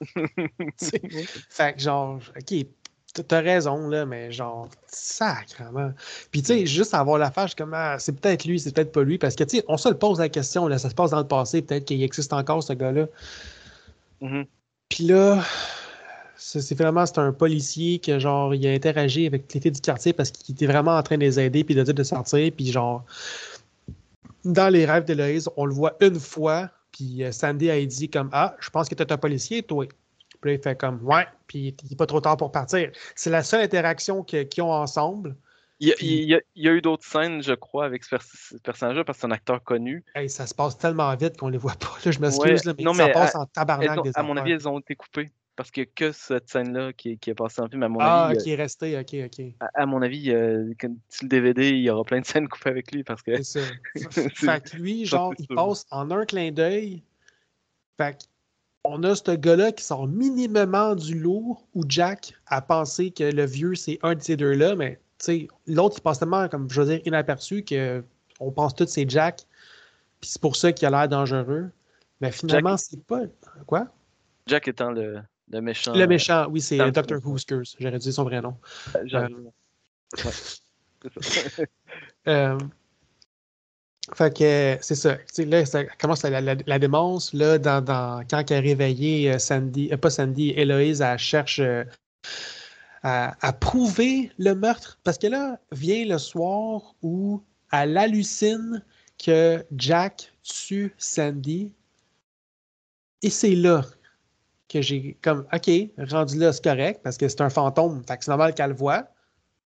Fait 1.50 1.74
que 1.74 1.80
genre, 1.80 2.20
ok, 2.36 2.66
t'as- 3.22 3.40
raison, 3.40 3.88
là, 3.88 4.06
mais 4.06 4.32
genre, 4.32 4.68
sacrement. 4.86 5.92
Puis 6.30 6.42
tu 6.42 6.48
sais, 6.48 6.66
juste 6.66 6.94
avoir 6.94 7.18
la 7.18 7.30
fâche 7.30 7.54
comme, 7.54 7.74
ah, 7.74 7.98
c'est 7.98 8.12
peut-être 8.12 8.44
lui, 8.44 8.58
c'est 8.58 8.74
peut-être 8.74 8.92
pas 8.92 9.02
lui, 9.02 9.18
parce 9.18 9.34
que 9.36 9.44
tu 9.44 9.58
sais, 9.58 9.64
on 9.68 9.76
se 9.76 9.88
le 9.88 9.96
pose 9.96 10.18
la 10.18 10.28
question, 10.28 10.66
là, 10.68 10.78
ça 10.78 10.90
se 10.90 10.94
passe 10.94 11.10
dans 11.10 11.20
le 11.20 11.26
passé, 11.26 11.62
peut-être 11.62 11.84
qu'il 11.84 12.02
existe 12.02 12.32
encore 12.32 12.62
ce 12.62 12.72
gars-là. 12.72 13.06
Mhm. 14.20 14.46
Puis 14.88 15.04
là, 15.04 15.42
c'est 16.36 16.76
vraiment 16.78 17.06
c'est 17.06 17.18
un 17.18 17.32
policier 17.32 17.98
que 17.98 18.18
genre 18.18 18.54
il 18.54 18.66
a 18.66 18.72
interagi 18.72 19.26
avec 19.26 19.50
filles 19.50 19.70
du 19.70 19.80
quartier 19.80 20.12
parce 20.12 20.30
qu'il 20.30 20.54
était 20.54 20.66
vraiment 20.66 20.96
en 20.96 21.02
train 21.02 21.16
de 21.16 21.22
les 21.22 21.40
aider 21.40 21.64
puis 21.64 21.74
de 21.74 21.82
dire 21.82 21.94
de 21.94 22.02
sortir 22.02 22.52
puis 22.54 22.70
genre 22.70 23.04
dans 24.44 24.68
les 24.68 24.84
rêves 24.84 25.04
d'Héloïse, 25.04 25.48
on 25.56 25.64
le 25.64 25.72
voit 25.72 25.96
une 26.00 26.18
fois 26.18 26.70
puis 26.92 27.24
euh, 27.24 27.32
Sandy 27.32 27.70
a 27.70 27.84
dit 27.84 28.08
comme 28.08 28.30
ah, 28.32 28.56
je 28.60 28.70
pense 28.70 28.88
que 28.88 28.94
t'es 28.94 29.10
un 29.10 29.16
policier 29.16 29.62
toi. 29.62 29.86
Puis 30.44 30.50
là, 30.52 30.58
il 30.58 30.62
fait 30.62 30.76
comme 30.78 31.02
ouais, 31.02 31.26
puis 31.46 31.74
il 31.84 31.92
est 31.92 31.96
pas 31.96 32.04
trop 32.04 32.20
tard 32.20 32.36
pour 32.36 32.52
partir. 32.52 32.90
C'est 33.16 33.30
la 33.30 33.42
seule 33.42 33.62
interaction 33.62 34.22
que- 34.22 34.42
qu'ils 34.42 34.62
ont 34.62 34.72
ensemble. 34.72 35.36
Il 35.80 35.88
y 35.88 35.92
a, 35.92 35.94
Puis- 35.94 36.06
il 36.06 36.28
y 36.28 36.34
a- 36.34 36.40
il 36.54 36.64
y 36.64 36.68
a 36.68 36.72
eu 36.72 36.82
d'autres 36.82 37.02
scènes, 37.06 37.42
je 37.42 37.54
crois, 37.54 37.86
avec 37.86 38.04
ce, 38.04 38.10
pers- 38.10 38.22
ce 38.22 38.56
personnage-là, 38.58 39.04
parce 39.04 39.16
que 39.16 39.20
c'est 39.22 39.26
un 39.26 39.30
acteur 39.30 39.64
connu. 39.64 40.04
Hey, 40.14 40.28
ça 40.28 40.46
se 40.46 40.54
passe 40.54 40.76
tellement 40.76 41.14
vite 41.16 41.38
qu'on 41.38 41.48
les 41.48 41.56
voit 41.56 41.76
pas. 41.80 41.96
Là, 42.04 42.10
je 42.10 42.18
m'excuse, 42.18 42.66
Ouais, 42.66 42.74
mais 42.76 42.84
non, 42.84 42.92
ça 42.92 43.06
mais 43.06 43.12
passe 43.14 43.34
à- 43.34 43.40
en 43.40 43.46
tabarnak 43.46 43.98
ont- 43.98 44.02
des 44.02 44.10
à 44.14 44.22
mon 44.22 44.36
avis, 44.36 44.52
elles 44.52 44.68
ont 44.68 44.78
été 44.80 44.94
coupées. 44.96 45.30
Parce 45.56 45.70
a 45.84 45.86
que 45.86 46.12
cette 46.12 46.50
scène-là 46.50 46.92
qui, 46.92 47.16
qui 47.16 47.30
est 47.30 47.34
passée 47.34 47.62
en 47.62 47.68
film. 47.68 47.82
À 47.84 47.88
mon 47.88 48.00
Ah, 48.00 48.26
avis, 48.26 48.38
qui 48.38 48.50
est 48.50 48.56
resté, 48.56 48.98
ok, 48.98 49.14
ok. 49.24 49.46
à, 49.60 49.82
à 49.82 49.86
mon 49.86 50.02
avis 50.02 50.30
euh, 50.30 50.72
quand- 50.78 50.94
sur 51.08 51.24
le 51.24 51.28
DVD, 51.30 51.70
il 51.70 51.78
y 51.80 51.88
aura 51.88 52.04
plein 52.04 52.20
de 52.20 52.26
scènes 52.26 52.48
coupées 52.48 52.68
avec 52.70 52.92
lui 52.92 53.02
parce 53.02 53.22
que 53.22 53.40
C'est 53.42 53.60
ça. 53.60 53.94
Fait 54.60 54.62
que 54.70 54.76
lui, 54.76 55.06
genre, 55.06 55.32
il 55.38 55.46
passe 55.48 55.86
en 55.90 56.10
un 56.10 56.26
clin 56.26 56.50
d'œil. 56.50 57.02
Fait 57.96 58.18
on 58.84 59.02
a 59.02 59.14
ce 59.14 59.30
gars-là 59.30 59.72
qui 59.72 59.82
sort 59.82 60.06
minimement 60.06 60.94
du 60.94 61.18
lourd 61.18 61.66
où 61.74 61.82
Jack 61.88 62.34
a 62.46 62.60
pensé 62.60 63.10
que 63.10 63.24
le 63.24 63.44
vieux, 63.44 63.74
c'est 63.74 63.98
un 64.02 64.14
de 64.14 64.22
ces 64.22 64.36
deux-là, 64.36 64.76
mais 64.76 65.00
tu 65.18 65.24
sais, 65.24 65.48
l'autre, 65.66 65.96
il 65.98 66.02
passe 66.02 66.18
tellement, 66.18 66.48
comme 66.48 66.68
je 66.70 66.80
veux 66.80 66.86
dire, 66.96 67.06
inaperçu 67.06 67.64
que 67.64 68.04
on 68.40 68.50
pense 68.50 68.74
tous 68.74 68.84
que 68.84 68.90
c'est 68.90 69.08
Jack. 69.08 69.40
Puis 70.20 70.30
c'est 70.30 70.40
pour 70.40 70.56
ça 70.56 70.72
qu'il 70.72 70.86
a 70.86 70.90
l'air 70.90 71.08
dangereux. 71.08 71.70
Mais 72.20 72.30
finalement, 72.30 72.76
c'est 72.76 73.02
pas. 73.04 73.22
Quoi? 73.66 73.88
Jack 74.46 74.68
étant 74.68 74.90
le, 74.90 75.20
le 75.50 75.60
méchant. 75.60 75.94
Le 75.94 76.06
méchant, 76.06 76.46
oui, 76.50 76.60
c'est 76.60 76.78
Dr. 76.78 77.04
film. 77.06 77.20
Whoskers. 77.24 77.62
J'aurais 77.78 77.98
dit 77.98 78.12
son 78.12 78.24
vrai 78.24 78.40
nom. 78.40 78.56
euh, 78.96 79.02
j'arrive. 79.04 79.36
Ouais. 80.24 80.30
C'est 81.02 81.22
ça. 81.22 81.62
Euh, 82.26 82.56
fait 84.12 84.36
que 84.36 84.78
c'est 84.82 84.94
ça. 84.94 85.16
Là, 85.38 85.64
ça 85.64 85.84
commence 85.84 86.22
la, 86.24 86.40
la- 86.40 86.78
démence. 86.78 87.32
Là, 87.32 87.58
dans, 87.58 87.82
dans- 87.82 88.22
quand 88.28 88.50
elle 88.50 88.56
est 88.58 88.68
réveillée, 88.68 89.32
euh, 89.32 89.38
Sandy, 89.38 89.88
euh, 89.92 89.96
pas 89.96 90.10
Sandy, 90.10 90.50
Héloïse, 90.50 91.00
elle 91.00 91.18
cherche 91.18 91.58
euh, 91.60 91.84
à, 93.02 93.34
à 93.46 93.52
prouver 93.52 94.30
le 94.38 94.54
meurtre. 94.54 94.98
Parce 95.04 95.16
que 95.18 95.26
là, 95.28 95.58
vient 95.72 96.04
le 96.04 96.18
soir 96.18 96.94
où 97.02 97.42
elle 97.72 97.96
hallucine 97.96 98.82
que 99.24 99.64
Jack 99.76 100.32
tue 100.42 100.92
Sandy. 100.98 101.72
Et 103.22 103.30
c'est 103.30 103.54
là 103.54 103.84
que 104.68 104.82
j'ai 104.82 105.16
comme, 105.22 105.46
OK, 105.52 105.70
rendu 106.10 106.38
là, 106.38 106.52
c'est 106.52 106.62
correct, 106.64 107.00
parce 107.02 107.16
que 107.16 107.28
c'est 107.28 107.40
un 107.40 107.48
fantôme. 107.50 108.02
Fait 108.06 108.18
que 108.18 108.24
c'est 108.24 108.30
normal 108.30 108.54
qu'elle 108.54 108.70
le 108.70 108.76
voit. 108.76 109.08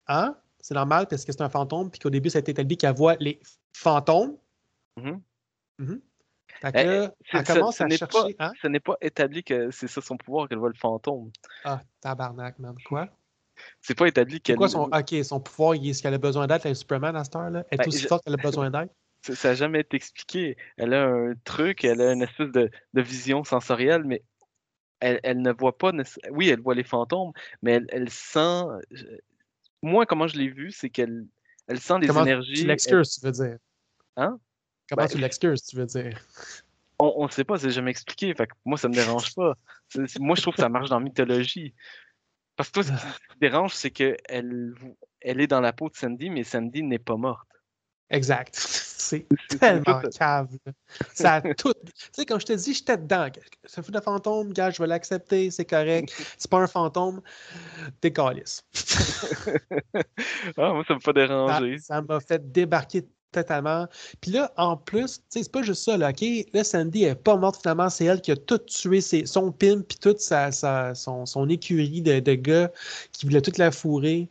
Hein? 0.06 0.36
C'est 0.60 0.74
normal 0.74 1.06
parce 1.08 1.24
que 1.24 1.32
c'est 1.32 1.42
un 1.42 1.48
fantôme, 1.48 1.90
puis 1.90 1.98
qu'au 2.00 2.10
début, 2.10 2.30
ça 2.30 2.38
a 2.38 2.40
été 2.40 2.50
établi 2.50 2.76
qu'elle 2.76 2.94
voit 2.94 3.16
les 3.20 3.40
fantômes. 3.72 4.36
Que 6.72 6.78
c'est- 6.80 7.12
elle 7.38 7.46
ce- 7.46 7.52
commence 7.52 7.76
ce 7.76 7.84
à 7.84 7.88
chercher. 7.88 8.36
Hein? 8.40 8.52
Ce 8.60 8.66
n'est 8.66 8.80
pas 8.80 8.96
établi 9.00 9.44
que 9.44 9.70
c'est 9.70 9.86
ça 9.86 10.00
son 10.00 10.16
pouvoir 10.16 10.48
qu'elle 10.48 10.58
voit 10.58 10.68
le 10.70 10.74
fantôme. 10.74 11.30
Ah, 11.64 11.80
tabarnak, 12.00 12.58
man. 12.58 12.74
Quoi? 12.84 13.08
C'est 13.80 13.94
pas 13.96 14.06
établi 14.08 14.40
qu'elle. 14.40 14.56
quoi 14.56 14.68
son. 14.68 14.84
Ok, 14.92 15.14
son 15.24 15.40
pouvoir, 15.40 15.74
il 15.76 15.88
est 15.88 15.92
ce 15.92 16.02
qu'elle 16.02 16.14
a 16.14 16.18
besoin 16.18 16.46
d'être, 16.48 16.64
la 16.64 16.74
Superman 16.74 17.14
à 17.16 17.22
cette 17.24 17.36
heure-là? 17.36 17.64
Elle 17.70 17.76
est 17.80 17.84
Ben, 17.84 17.88
aussi 17.88 17.98
je- 18.00 18.08
forte 18.08 18.24
qu'elle 18.24 18.34
a 18.34 18.36
besoin 18.38 18.70
d'être? 18.70 18.92
Ça 19.22 19.48
n'a 19.48 19.54
jamais 19.54 19.80
été 19.80 19.96
expliqué. 19.96 20.56
Elle 20.76 20.94
a 20.94 21.06
un 21.06 21.34
truc, 21.44 21.84
elle 21.84 22.00
a 22.00 22.12
une 22.12 22.22
espèce 22.22 22.50
de, 22.50 22.70
de 22.94 23.02
vision 23.02 23.42
sensorielle, 23.44 24.04
mais 24.04 24.22
elle, 25.00 25.20
elle 25.22 25.42
ne 25.42 25.52
voit 25.52 25.76
pas. 25.78 25.92
Oui, 26.30 26.48
elle 26.48 26.60
voit 26.60 26.74
les 26.74 26.84
fantômes, 26.84 27.32
mais 27.62 27.72
elle, 27.74 27.86
elle 27.90 28.10
sent. 28.10 28.62
Moi, 29.82 30.06
comment 30.06 30.26
je 30.26 30.36
l'ai 30.36 30.48
vu, 30.48 30.70
c'est 30.72 30.90
qu'elle 30.90 31.26
elle 31.66 31.80
sent 31.80 31.98
des 32.00 32.06
Comment 32.06 32.22
énergies. 32.24 32.54
tu 32.54 32.66
l'excuses, 32.66 33.10
tu 33.18 33.26
veux 33.26 33.32
dire? 33.32 33.58
Hein? 34.16 34.38
Comment 34.88 35.02
Ben, 35.02 35.08
tu 35.08 35.18
l'excuses, 35.18 35.62
tu 35.64 35.76
veux 35.76 35.86
dire? 35.86 36.18
On 36.98 37.26
ne 37.26 37.30
sait 37.30 37.44
pas, 37.44 37.58
c'est 37.58 37.70
jamais 37.70 37.90
expliqué. 37.92 38.34
Fait 38.34 38.46
que 38.48 38.54
moi, 38.64 38.76
ça 38.76 38.88
me 38.88 38.94
dérange 38.94 39.34
pas. 39.34 39.54
Moi, 40.18 40.34
je 40.34 40.42
trouve 40.42 40.54
que 40.54 40.62
ça 40.62 40.68
marche 40.68 40.88
dans 40.88 40.98
la 40.98 41.04
mythologie. 41.04 41.74
Parce 42.56 42.70
que 42.70 42.74
toi, 42.74 42.82
ce 42.82 42.90
qui 42.90 42.96
te 43.34 43.38
dérange, 43.40 43.72
c'est 43.74 43.90
qu'elle 43.92 44.74
elle 45.20 45.40
est 45.40 45.46
dans 45.46 45.60
la 45.60 45.72
peau 45.72 45.88
de 45.88 45.94
Sandy, 45.94 46.28
mais 46.30 46.42
Sandy 46.42 46.82
n'est 46.82 46.98
pas 46.98 47.16
morte. 47.16 47.47
Exact. 48.10 48.54
C'est 49.08 49.26
tellement 49.58 50.00
cave. 50.18 50.48
là. 50.66 50.72
Ça 51.14 51.34
a 51.36 51.40
tout. 51.54 51.72
Tu 51.84 51.92
sais, 52.12 52.26
quand 52.26 52.38
je 52.38 52.44
te 52.46 52.52
dis, 52.52 52.74
j'étais 52.74 52.98
dedans. 52.98 53.28
Ça 53.64 53.82
fout 53.82 53.94
de 53.94 54.00
fantôme, 54.00 54.52
gars, 54.52 54.70
je 54.70 54.82
vais 54.82 54.86
l'accepter, 54.88 55.50
c'est 55.50 55.64
correct. 55.64 56.12
C'est 56.38 56.50
pas 56.50 56.58
un 56.58 56.66
fantôme. 56.66 57.22
T'es 58.02 58.12
calice. 58.12 58.64
Ah, 60.56 60.72
moi, 60.72 60.84
ça 60.86 60.94
me 60.94 61.00
fait 61.00 61.12
déranger. 61.12 61.78
Ça 61.78 62.02
m'a 62.02 62.20
fait 62.20 62.52
débarquer 62.52 63.06
totalement. 63.32 63.86
Puis 64.20 64.30
là, 64.30 64.52
en 64.56 64.76
plus, 64.76 65.18
tu 65.18 65.24
sais, 65.28 65.42
c'est 65.42 65.52
pas 65.52 65.62
juste 65.62 65.84
ça, 65.84 65.96
là, 65.98 66.10
OK? 66.10 66.24
Là, 66.54 66.64
Sandy 66.64 67.04
est 67.04 67.14
pas 67.14 67.36
morte 67.36 67.60
finalement, 67.60 67.90
c'est 67.90 68.06
elle 68.06 68.20
qui 68.22 68.32
a 68.32 68.36
tout 68.36 68.58
tué, 68.58 69.00
ses- 69.02 69.26
son 69.26 69.52
pimp, 69.52 69.86
puis 69.86 69.98
toute 69.98 70.20
sa, 70.20 70.50
sa- 70.50 70.94
son, 70.94 71.26
son 71.26 71.48
écurie 71.48 72.00
de, 72.00 72.20
de 72.20 72.34
gars 72.34 72.70
qui 73.12 73.26
voulaient 73.26 73.42
toute 73.42 73.58
la 73.58 73.70
fourrer. 73.70 74.28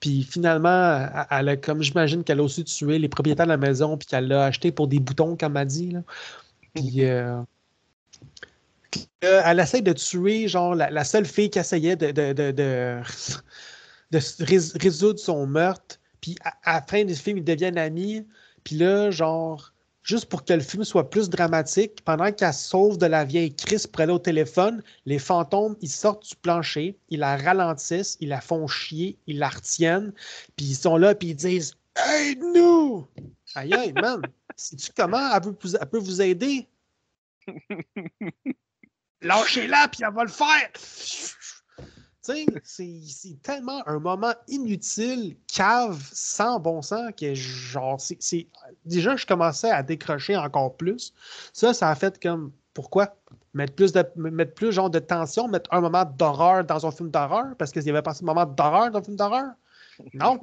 Puis 0.00 0.22
finalement, 0.22 1.08
elle- 1.30 1.48
a, 1.50 1.56
comme 1.56 1.82
j'imagine 1.82 2.24
qu'elle 2.24 2.40
a 2.40 2.42
aussi 2.44 2.64
tué 2.64 2.98
les 2.98 3.08
propriétaires 3.08 3.46
de 3.46 3.50
la 3.52 3.56
maison, 3.56 3.96
puis 3.96 4.06
qu'elle 4.06 4.28
l'a 4.28 4.44
acheté 4.44 4.72
pour 4.72 4.88
des 4.88 5.00
boutons, 5.00 5.36
comme 5.36 5.56
elle 5.56 5.66
dit. 5.66 5.90
Là. 5.90 6.02
Puis, 6.74 7.04
euh, 7.04 7.42
Euh, 9.24 9.42
elle 9.44 9.60
essaie 9.60 9.82
de 9.82 9.92
tuer, 9.92 10.48
genre, 10.48 10.74
la, 10.74 10.90
la 10.90 11.04
seule 11.04 11.26
fille 11.26 11.50
qui 11.50 11.58
essayait 11.58 11.96
de, 11.96 12.10
de, 12.10 12.32
de, 12.32 12.50
de, 12.52 13.00
de 14.10 14.18
se 14.20 14.44
rés- 14.44 14.78
résoudre 14.80 15.18
son 15.18 15.46
meurtre. 15.46 15.98
Puis 16.20 16.36
à, 16.44 16.54
à 16.64 16.74
la 16.80 16.86
fin 16.86 17.04
du 17.04 17.14
film, 17.14 17.38
ils 17.38 17.44
deviennent 17.44 17.78
amis. 17.78 18.26
Puis 18.64 18.76
là, 18.76 19.10
genre, 19.10 19.72
juste 20.08 20.26
pour 20.26 20.44
que 20.44 20.54
le 20.54 20.60
film 20.60 20.84
soit 20.84 21.10
plus 21.10 21.28
dramatique, 21.28 22.02
pendant 22.02 22.32
qu'elle 22.32 22.54
sauve 22.54 22.96
de 22.96 23.04
la 23.04 23.24
vieille 23.26 23.54
Chris 23.54 23.84
pour 23.92 24.00
aller 24.00 24.12
au 24.12 24.18
téléphone, 24.18 24.82
les 25.04 25.18
fantômes, 25.18 25.76
ils 25.82 25.90
sortent 25.90 26.26
du 26.26 26.34
plancher, 26.36 26.96
ils 27.10 27.20
la 27.20 27.36
ralentissent, 27.36 28.16
ils 28.20 28.30
la 28.30 28.40
font 28.40 28.66
chier, 28.66 29.18
ils 29.26 29.38
la 29.38 29.50
retiennent. 29.50 30.14
Puis 30.56 30.66
ils 30.66 30.74
sont 30.76 30.96
là, 30.96 31.14
puis 31.14 31.28
ils 31.28 31.36
disent 31.36 31.74
Aide-nous! 32.20 33.06
Aïe, 33.54 33.74
aïe, 33.74 33.92
man! 33.92 34.22
Sais-tu 34.56 34.90
comment 34.96 35.30
elle 35.34 35.42
peut, 35.42 35.54
vous- 35.62 35.76
elle 35.76 35.88
peut 35.88 35.98
vous 35.98 36.22
aider? 36.22 36.66
Lâchez-la, 39.20 39.88
puis 39.88 40.00
elle 40.06 40.14
va 40.14 40.22
le 40.22 40.30
faire! 40.30 40.70
C'est 42.64 43.42
tellement 43.42 43.82
un 43.86 43.98
moment 43.98 44.34
inutile, 44.48 45.36
cave, 45.46 46.02
sans 46.12 46.60
bon 46.60 46.82
sens, 46.82 47.10
que 47.18 47.34
genre, 47.34 48.00
c'est-. 48.00 48.46
Déjà, 48.84 49.16
je 49.16 49.26
commençais 49.26 49.70
à 49.70 49.82
décrocher 49.82 50.36
encore 50.36 50.76
plus. 50.76 51.12
Ça, 51.52 51.74
ça 51.74 51.90
a 51.90 51.94
fait 51.94 52.20
comme. 52.22 52.52
Pourquoi? 52.74 53.16
Mettre 53.54 53.74
plus, 53.74 53.92
de, 53.92 54.04
mettre 54.16 54.70
genre 54.70 54.90
de 54.90 54.98
tension, 54.98 55.48
mettre 55.48 55.72
un 55.72 55.80
moment 55.80 56.04
d'horreur 56.04 56.64
dans 56.64 56.86
un 56.86 56.90
film 56.92 57.10
d'horreur, 57.10 57.56
parce 57.58 57.72
qu'il 57.72 57.82
y 57.82 57.90
avait 57.90 58.02
pas 58.02 58.12
un 58.12 58.24
moment 58.24 58.46
d'horreur 58.46 58.90
dans 58.90 58.98
un 58.98 59.02
film 59.02 59.16
d'horreur? 59.16 59.50
Non! 60.14 60.38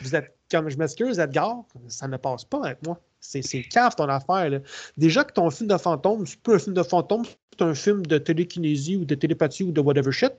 Vous 0.00 0.14
êtes, 0.14 0.36
comme 0.50 0.68
je 0.68 0.76
m'excuse, 0.76 1.18
Edgar, 1.18 1.64
ça 1.88 2.08
ne 2.08 2.16
passe 2.16 2.44
pas 2.44 2.60
avec 2.64 2.84
moi. 2.84 3.00
C'est 3.20 3.42
c'est 3.42 3.62
cave 3.62 3.94
ton 3.96 4.08
affaire. 4.08 4.50
Là. 4.50 4.58
Déjà 4.96 5.24
que 5.24 5.32
ton 5.32 5.50
film 5.50 5.68
de 5.68 5.76
fantôme, 5.76 6.26
c'est 6.26 6.40
pas 6.40 6.54
un 6.54 6.58
film 6.58 6.74
de 6.74 6.82
fantôme, 6.82 7.24
c'est 7.24 7.62
un 7.62 7.74
film 7.74 8.06
de 8.06 8.18
télékinésie 8.18 8.96
ou 8.96 9.04
de 9.04 9.14
télépathie 9.14 9.64
ou 9.64 9.72
de 9.72 9.80
whatever 9.80 10.12
shit. 10.12 10.32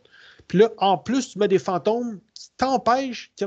Puis 0.49 0.57
là, 0.57 0.69
en 0.79 0.97
plus, 0.97 1.29
tu 1.29 1.39
mets 1.39 1.47
des 1.47 1.59
fantômes 1.59 2.19
qui 2.33 2.49
t'empêchent, 2.57 3.31
qui, 3.37 3.45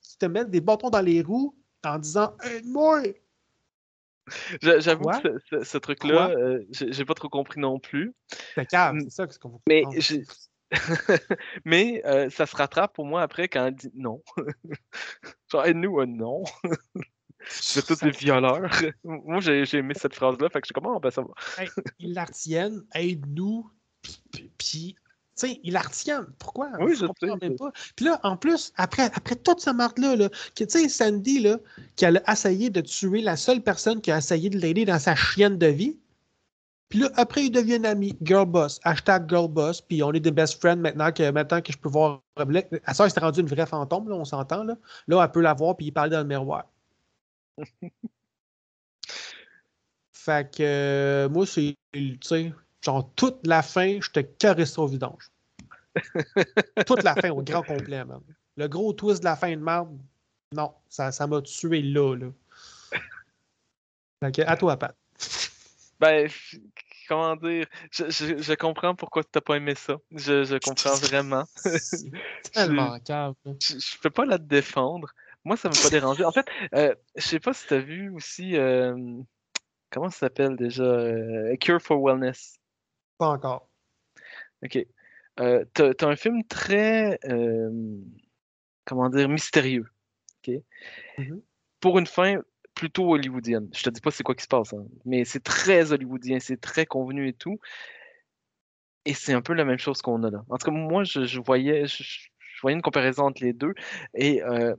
qui 0.00 0.16
te 0.18 0.24
mettent 0.26 0.50
des 0.50 0.62
bâtons 0.62 0.88
dans 0.88 1.02
les 1.02 1.20
roues 1.20 1.54
en 1.84 1.98
disant 1.98 2.34
Aide-moi! 2.42 3.02
J'a- 4.62 4.80
J'avoue 4.80 5.08
que 5.22 5.38
ce, 5.38 5.58
ce- 5.58 5.64
ce 5.64 5.78
truc-là, 5.78 6.30
euh, 6.30 6.64
j'ai 6.70 7.04
pas 7.04 7.14
trop 7.14 7.28
compris 7.28 7.60
non 7.60 7.78
plus. 7.78 8.14
C'est 8.54 8.66
cave, 8.66 8.94
Mm. 8.94 9.00
c'est 9.04 9.10
ça 9.10 9.28
ce 9.28 9.38
qu'on 9.38 9.50
veut 9.50 9.58
Mais 9.68 9.84
Mais 11.64 12.02
euh, 12.06 12.28
ça 12.30 12.46
se 12.46 12.56
rattrape 12.56 12.92
pour 12.94 13.04
moi 13.06 13.22
après 13.22 13.46
quand 13.48 13.66
elle 13.66 13.74
dit 13.76 13.90
non. 13.94 14.22
Genre, 15.52 15.64
aide-nous, 15.66 16.00
euh, 16.00 16.06
non. 16.06 16.42
C'est 17.48 17.86
tous 17.86 18.00
des 18.00 18.10
violeurs. 18.10 18.68
moi, 19.04 19.38
j'ai 19.40 19.62
aimé 19.76 19.94
cette 19.96 20.14
phrase-là. 20.14 20.48
Fait 20.48 20.60
que 20.60 20.66
je 20.66 20.68
suis 20.68 20.74
comme, 20.74 20.92
Ah, 20.92 20.98
ben 21.00 21.12
ça 21.12 21.22
va. 21.22 21.28
Hey, 21.62 21.68
ils 22.00 22.12
la 22.12 22.24
retiennent, 22.24 22.84
aide-nous, 22.94 23.70
puis- 24.58 24.96
sais, 25.36 25.60
ils 25.62 25.72
la 25.72 25.80
retiennent. 25.80 26.26
Pourquoi? 26.38 26.70
Oui, 26.80 26.94
je 26.96 27.06
comprends 27.06 27.36
même 27.40 27.56
pas. 27.56 27.70
Puis 27.94 28.06
là, 28.06 28.20
en 28.22 28.36
plus, 28.36 28.72
après, 28.76 29.10
après 29.14 29.36
toute 29.36 29.60
ce 29.60 29.70
marque-là, 29.70 30.16
là, 30.16 30.28
que, 30.54 30.64
tu 30.64 30.78
sais, 30.78 30.88
Sandy, 30.88 31.40
là, 31.40 31.58
qui 31.96 32.06
a 32.06 32.32
essayé 32.32 32.70
de 32.70 32.80
tuer 32.80 33.20
la 33.20 33.36
seule 33.36 33.62
personne 33.62 34.00
qui 34.00 34.10
a 34.10 34.18
essayé 34.18 34.50
de 34.50 34.58
l'aider 34.58 34.84
dans 34.84 34.98
sa 34.98 35.14
chienne 35.14 35.58
de 35.58 35.66
vie, 35.66 35.98
puis 36.88 37.00
là, 37.00 37.10
après, 37.16 37.46
ils 37.46 37.50
deviennent 37.50 37.86
amis. 37.86 38.16
Girl 38.22 38.46
boss. 38.46 38.80
Hashtag 38.84 39.28
girl 39.28 39.48
boss. 39.48 39.80
Puis 39.80 40.02
on 40.02 40.12
est 40.12 40.20
des 40.20 40.30
best 40.30 40.60
friends 40.60 40.76
maintenant 40.76 41.10
que, 41.10 41.30
maintenant 41.30 41.60
que 41.60 41.72
je 41.72 41.78
peux 41.78 41.88
voir. 41.88 42.22
À 42.84 42.94
ça, 42.94 43.04
elle 43.04 43.10
s'est 43.10 43.20
rendue 43.20 43.40
une 43.40 43.46
vraie 43.46 43.66
fantôme, 43.66 44.08
là, 44.08 44.14
on 44.14 44.24
s'entend. 44.24 44.62
Là. 44.62 44.76
là, 45.08 45.24
elle 45.24 45.30
peut 45.32 45.40
la 45.40 45.54
voir 45.54 45.76
puis 45.76 45.86
il 45.86 45.92
parle 45.92 46.10
dans 46.10 46.18
le 46.18 46.24
miroir. 46.24 46.66
fait 50.12 50.54
que 50.54 50.62
euh, 50.62 51.28
moi, 51.28 51.46
c'est, 51.46 51.76
tu 51.92 52.18
sais, 52.22 52.52
genre 52.86 53.10
toute 53.16 53.46
la 53.46 53.62
fin, 53.62 54.00
je 54.00 54.10
te 54.10 54.20
caresse 54.20 54.78
au 54.78 54.86
vidange. 54.86 55.30
toute 56.86 57.02
la 57.02 57.14
fin 57.14 57.30
au 57.30 57.42
grand 57.42 57.62
complet, 57.62 58.04
man. 58.04 58.20
Le 58.56 58.68
gros 58.68 58.92
twist 58.92 59.20
de 59.20 59.24
la 59.24 59.36
fin 59.36 59.50
de 59.50 59.60
marde, 59.60 59.98
non, 60.52 60.72
ça, 60.88 61.12
ça 61.12 61.26
m'a 61.26 61.42
tué 61.42 61.82
là, 61.82 62.14
là. 62.14 62.28
Que, 64.30 64.42
à 64.42 64.56
toi, 64.56 64.76
Pat. 64.76 64.96
Ben, 66.00 66.28
comment 67.08 67.36
dire, 67.36 67.66
je, 67.90 68.10
je, 68.10 68.42
je 68.42 68.54
comprends 68.54 68.94
pourquoi 68.94 69.22
tu 69.24 69.30
n'as 69.34 69.40
pas 69.40 69.56
aimé 69.56 69.74
ça. 69.74 69.98
Je, 70.10 70.44
je 70.44 70.56
comprends 70.56 70.94
vraiment. 70.94 71.44
C'est 71.56 72.10
tellement 72.52 72.98
là. 73.08 73.32
Je, 73.60 73.78
je 73.78 73.98
peux 74.00 74.10
pas 74.10 74.24
la 74.24 74.38
défendre. 74.38 75.12
Moi, 75.44 75.56
ça 75.56 75.68
m'a 75.68 75.74
pas 75.80 75.90
dérangé. 75.90 76.24
En 76.24 76.32
fait, 76.32 76.46
euh, 76.74 76.94
je 77.16 77.22
sais 77.22 77.40
pas 77.40 77.52
si 77.52 77.66
tu 77.66 77.74
as 77.74 77.78
vu 77.78 78.10
aussi. 78.10 78.56
euh, 78.56 78.94
comment 79.90 80.10
ça 80.10 80.18
s'appelle 80.20 80.56
déjà 80.56 80.82
euh, 80.82 81.56
Cure 81.56 81.80
for 81.80 82.02
Wellness. 82.02 82.58
Pas 83.18 83.28
encore. 83.28 83.68
Ok. 84.62 84.78
Euh, 85.40 85.64
t'as, 85.74 85.94
t'as 85.94 86.08
un 86.08 86.16
film 86.16 86.44
très. 86.44 87.18
euh, 87.24 87.70
comment 88.84 89.08
dire 89.10 89.28
Mystérieux. 89.28 89.86
Ok? 90.46 90.54
Mhm. 91.18 91.42
Pour 91.80 91.98
une 91.98 92.06
fin 92.06 92.40
plutôt 92.74 93.12
hollywoodienne. 93.14 93.68
Je 93.74 93.82
te 93.82 93.90
dis 93.90 94.00
pas 94.00 94.10
c'est 94.10 94.22
quoi 94.22 94.34
qui 94.34 94.44
se 94.44 94.48
passe, 94.48 94.72
hein, 94.74 94.86
mais 95.04 95.24
c'est 95.24 95.42
très 95.42 95.92
hollywoodien, 95.92 96.38
c'est 96.40 96.60
très 96.60 96.86
convenu 96.86 97.28
et 97.28 97.32
tout. 97.32 97.58
Et 99.06 99.14
c'est 99.14 99.32
un 99.32 99.40
peu 99.40 99.54
la 99.54 99.64
même 99.64 99.78
chose 99.78 100.02
qu'on 100.02 100.22
a 100.24 100.30
là. 100.30 100.44
En 100.48 100.58
tout 100.58 100.66
cas, 100.66 100.72
moi, 100.72 101.04
je, 101.04 101.24
je 101.24 101.40
voyais, 101.40 101.86
je, 101.86 102.02
je 102.02 102.60
voyais 102.60 102.74
une 102.76 102.82
comparaison 102.82 103.24
entre 103.24 103.42
les 103.42 103.52
deux 103.52 103.74
et 104.14 104.42
euh, 104.42 104.74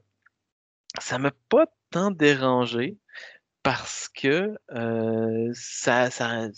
ça 1.00 1.18
m'a 1.18 1.32
pas 1.50 1.66
tant 1.90 2.12
dérangé 2.12 2.98
parce 3.64 4.10
que 4.10 4.58
euh, 4.72 5.52
ça, 5.54 6.12
ça, 6.12 6.50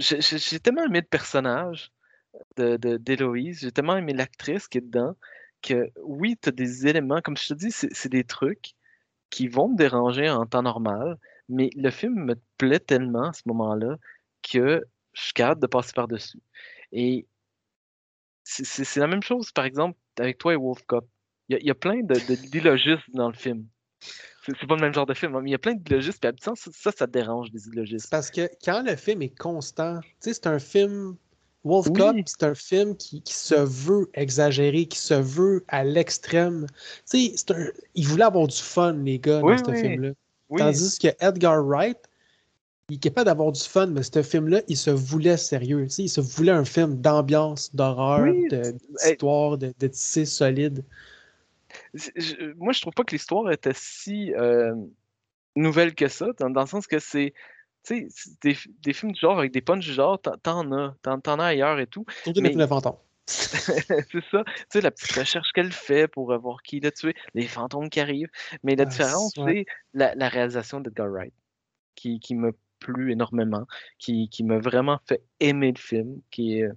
j'ai 0.00 0.60
tellement 0.60 0.84
aimé 0.84 1.00
le 1.00 1.06
personnage 1.06 1.92
de, 2.56 2.76
de- 2.76 2.96
d'Héloïse, 2.96 3.60
j'ai 3.60 3.72
tellement 3.72 3.96
aimé 3.96 4.12
l'actrice 4.14 4.68
qui 4.68 4.78
est 4.78 4.82
dedans 4.82 5.16
que 5.62 5.90
oui, 6.04 6.38
tu 6.40 6.48
as 6.48 6.52
des 6.52 6.86
éléments, 6.86 7.20
comme 7.20 7.36
je 7.36 7.48
te 7.48 7.54
dis, 7.54 7.70
c'est 7.72 8.08
des 8.08 8.24
trucs 8.24 8.72
qui 9.30 9.48
vont 9.48 9.68
me 9.68 9.76
déranger 9.76 10.30
en 10.30 10.46
temps 10.46 10.62
normal, 10.62 11.18
mais 11.48 11.70
le 11.76 11.90
film 11.90 12.14
me 12.24 12.36
plaît 12.58 12.80
tellement 12.80 13.28
à 13.28 13.32
ce 13.32 13.42
moment-là 13.46 13.96
que 14.42 14.84
je 15.12 15.22
suis 15.22 15.32
capable 15.34 15.60
de 15.62 15.66
passer 15.66 15.92
par-dessus. 15.94 16.40
Et 16.92 17.26
c'est- 18.44 18.96
la 19.00 19.06
même 19.06 19.22
chose, 19.22 19.52
par 19.52 19.64
exemple, 19.64 19.98
avec 20.18 20.38
toi 20.38 20.52
et 20.52 20.56
Wolf 20.56 20.82
Cop. 20.86 21.06
Il 21.48 21.58
y 21.64 21.70
a, 21.70 21.74
plein 21.74 22.02
de, 22.02 22.14
de 22.14 23.16
dans 23.16 23.28
le 23.28 23.34
film. 23.34 23.66
C'est 24.46 24.66
pas 24.66 24.74
le 24.74 24.80
même 24.80 24.94
genre 24.94 25.06
de 25.06 25.14
film, 25.14 25.34
hein, 25.36 25.40
mais 25.42 25.50
il 25.50 25.52
y 25.52 25.54
a 25.54 25.58
plein 25.58 25.74
d'illogismes, 25.74 26.18
puis 26.20 26.28
habituellement, 26.28 26.56
ça, 26.56 26.70
ça, 26.72 26.90
ça 26.96 27.06
te 27.06 27.12
dérange, 27.12 27.50
des 27.50 27.58
C'est 27.58 27.70
illogismes. 27.72 28.08
parce 28.10 28.30
que 28.30 28.48
quand 28.64 28.82
le 28.82 28.96
film 28.96 29.22
est 29.22 29.38
constant, 29.38 30.00
tu 30.00 30.08
sais, 30.20 30.34
c'est 30.34 30.46
un 30.46 30.58
film. 30.58 31.16
Wolf 31.62 31.88
Oui. 31.90 32.00
Cop, 32.00 32.16
c'est 32.24 32.42
un 32.44 32.54
film 32.54 32.96
qui, 32.96 33.20
qui 33.20 33.34
se 33.34 33.54
veut 33.54 34.08
exagéré, 34.14 34.86
qui 34.86 34.98
se 34.98 35.12
veut 35.12 35.62
à 35.68 35.84
l'extrême. 35.84 36.66
Tu 37.10 37.34
sais, 37.36 37.52
un- 37.54 37.66
il 37.94 38.06
voulait 38.06 38.24
avoir 38.24 38.46
du 38.46 38.56
fun, 38.56 38.94
les 38.94 39.18
gars, 39.18 39.42
Oui, 39.42 39.56
dans 39.56 39.64
ce 39.66 39.70
oui. 39.72 39.80
film-là. 39.80 40.10
Tandis 40.56 40.98
que 40.98 41.08
Edgar 41.20 41.62
Wright, 41.62 41.98
il 42.88 42.96
est 42.96 42.98
capable 42.98 43.26
d'avoir 43.26 43.52
du 43.52 43.60
fun, 43.60 43.88
mais 43.88 44.02
ce 44.02 44.22
film-là, 44.22 44.62
il 44.68 44.76
se 44.78 44.88
voulait 44.90 45.36
sérieux. 45.36 45.84
Tu 45.84 45.90
sais, 45.90 46.02
il 46.04 46.08
se 46.08 46.22
voulait 46.22 46.50
un 46.50 46.64
film 46.64 46.98
d'ambiance, 47.00 47.74
d'horreur, 47.76 48.24
de- 48.24 48.74
d'histoire, 49.04 49.58
de, 49.58 49.74
de 49.78 49.86
tissé 49.86 50.24
solide. 50.24 50.82
Je- 51.94 52.52
moi, 52.54 52.72
je 52.72 52.80
trouve 52.80 52.94
pas 52.94 53.04
que 53.04 53.12
l'histoire 53.12 53.50
était 53.50 53.72
si 53.74 54.32
euh, 54.34 54.74
nouvelle 55.56 55.94
que 55.94 56.08
ça, 56.08 56.26
dans, 56.38 56.50
dans 56.50 56.62
le 56.62 56.66
sens 56.66 56.86
que 56.86 56.98
c'est. 56.98 57.34
Tu 57.82 58.08
sais, 58.10 58.34
des, 58.42 58.56
des 58.80 58.92
films 58.92 59.12
du 59.12 59.20
genre 59.20 59.38
avec 59.38 59.52
des 59.52 59.62
punchs 59.62 59.84
du 59.86 59.92
genre, 59.92 60.20
t'en- 60.20 60.70
as, 60.72 60.94
t'en 61.02 61.38
as 61.38 61.44
ailleurs 61.44 61.78
et 61.80 61.86
tout. 61.86 62.04
Surtout 62.24 62.40
Mais- 62.42 62.48
les 62.48 62.54
films 62.54 62.62
de 62.64 62.68
fantômes. 62.68 62.96
c'est 63.26 64.24
ça. 64.30 64.44
Tu 64.44 64.52
sais, 64.70 64.80
la 64.80 64.90
petite 64.90 65.12
recherche 65.12 65.52
qu'elle 65.52 65.72
fait 65.72 66.08
pour 66.08 66.32
euh, 66.32 66.36
voir 66.38 66.62
qui 66.62 66.80
l'a 66.80 66.90
tué, 66.90 67.14
les 67.34 67.46
fantômes 67.46 67.88
qui 67.88 68.00
arrivent. 68.00 68.30
Mais 68.64 68.74
la 68.76 68.82
Ah, 68.82 68.86
différence, 68.86 69.32
c'est 69.34 69.66
la, 69.94 70.14
la 70.14 70.28
réalisation 70.28 70.80
d'Edgar 70.80 71.08
Wright, 71.08 71.32
qui, 71.94 72.18
qui 72.20 72.34
m'a 72.34 72.50
plu 72.80 73.12
énormément, 73.12 73.66
qui, 73.98 74.28
qui 74.30 74.42
m'a 74.42 74.58
vraiment 74.58 74.98
fait 75.06 75.22
aimer 75.38 75.72
le 75.72 75.78
film, 75.78 76.20
qui 76.30 76.62
euh, 76.62 76.72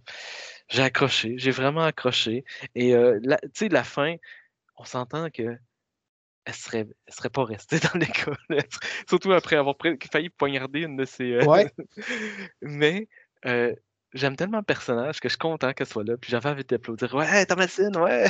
j'ai 0.69 0.83
accroché, 0.83 1.35
j'ai 1.37 1.51
vraiment 1.51 1.83
accroché. 1.83 2.45
Et 2.75 2.93
euh, 2.93 3.19
tu 3.21 3.49
sais, 3.53 3.69
la 3.69 3.83
fin, 3.83 4.15
on 4.77 4.85
s'entend 4.85 5.29
que 5.29 5.57
elle 6.45 6.53
serait, 6.53 6.87
elle 7.07 7.13
serait 7.13 7.29
pas 7.29 7.45
restée 7.45 7.79
dans 7.79 7.97
l'école. 7.99 8.37
Surtout 9.07 9.31
après 9.31 9.55
avoir 9.55 9.75
failli 10.11 10.29
poignarder 10.29 10.81
une 10.81 10.97
de 10.97 11.05
ses. 11.05 11.33
euh, 11.33 11.45
Ouais. 11.45 11.71
Mais 12.61 13.07
euh, 13.45 13.73
j'aime 14.13 14.35
tellement 14.35 14.57
le 14.57 14.63
personnage 14.63 15.19
que 15.21 15.29
je 15.29 15.33
suis 15.33 15.37
content 15.39 15.71
qu'elle 15.73 15.87
soit 15.87 16.03
là. 16.03 16.17
Puis 16.17 16.31
j'avais 16.31 16.49
envie 16.49 16.65
d'applaudir. 16.65 17.13
Ouais, 17.15 17.45
Thomasine, 17.45 17.95
ouais! 17.97 18.29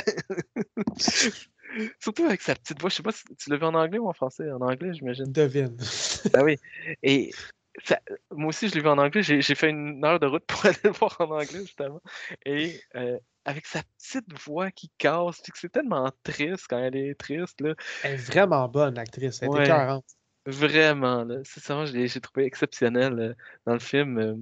Surtout 1.98 2.24
avec 2.24 2.40
sa 2.40 2.54
petite 2.54 2.80
voix. 2.80 2.88
Je 2.88 2.94
sais 2.96 3.02
pas 3.02 3.10
si 3.12 3.24
tu 3.36 3.50
l'as 3.50 3.56
vu 3.56 3.64
en 3.64 3.74
anglais 3.74 3.98
ou 3.98 4.08
en 4.08 4.12
français. 4.12 4.48
En 4.52 4.60
anglais, 4.60 4.94
j'imagine. 4.94 5.32
Devine. 5.32 5.76
Ah 6.34 6.44
oui. 6.44 6.56
Et 7.02 7.30
ça- 7.84 8.00
moi 8.30 8.48
aussi, 8.50 8.68
je 8.68 8.74
l'ai 8.76 8.80
vu 8.80 8.88
en 8.88 8.98
anglais. 8.98 9.22
J'ai 9.24 9.40
j'ai 9.42 9.54
fait 9.56 9.70
une 9.70 10.04
heure 10.04 10.20
de 10.20 10.26
route 10.26 10.44
pour 10.46 10.64
aller 10.66 10.76
le 10.84 10.90
voir 10.90 11.16
en 11.20 11.30
anglais, 11.32 11.62
justement. 11.62 12.00
Et 12.46 12.80
euh, 12.94 13.18
avec 13.44 13.66
sa 13.66 13.82
petite 13.98 14.32
voix 14.44 14.70
qui 14.70 14.90
casse, 14.98 15.42
c'est 15.54 15.72
tellement 15.72 16.10
triste 16.22 16.66
quand 16.68 16.78
elle 16.78 16.96
est 16.96 17.14
triste, 17.14 17.60
là. 17.60 17.74
Elle 18.02 18.12
est 18.14 18.16
vraiment 18.16 18.68
bonne, 18.68 18.94
l'actrice. 18.94 19.42
Elle 19.42 19.48
est 19.48 19.52
Ouais. 19.52 19.64
écœurante. 19.64 20.04
Vraiment, 20.46 21.24
là. 21.24 21.36
Sincèrement, 21.44 21.86
je 21.86 21.92
l'ai 21.92 22.06
j'ai 22.08 22.20
trouvé 22.20 22.44
exceptionnel 22.46 23.18
euh, 23.18 23.34
dans 23.66 23.74
le 23.74 23.78
film. 23.80 24.18
euh. 24.18 24.34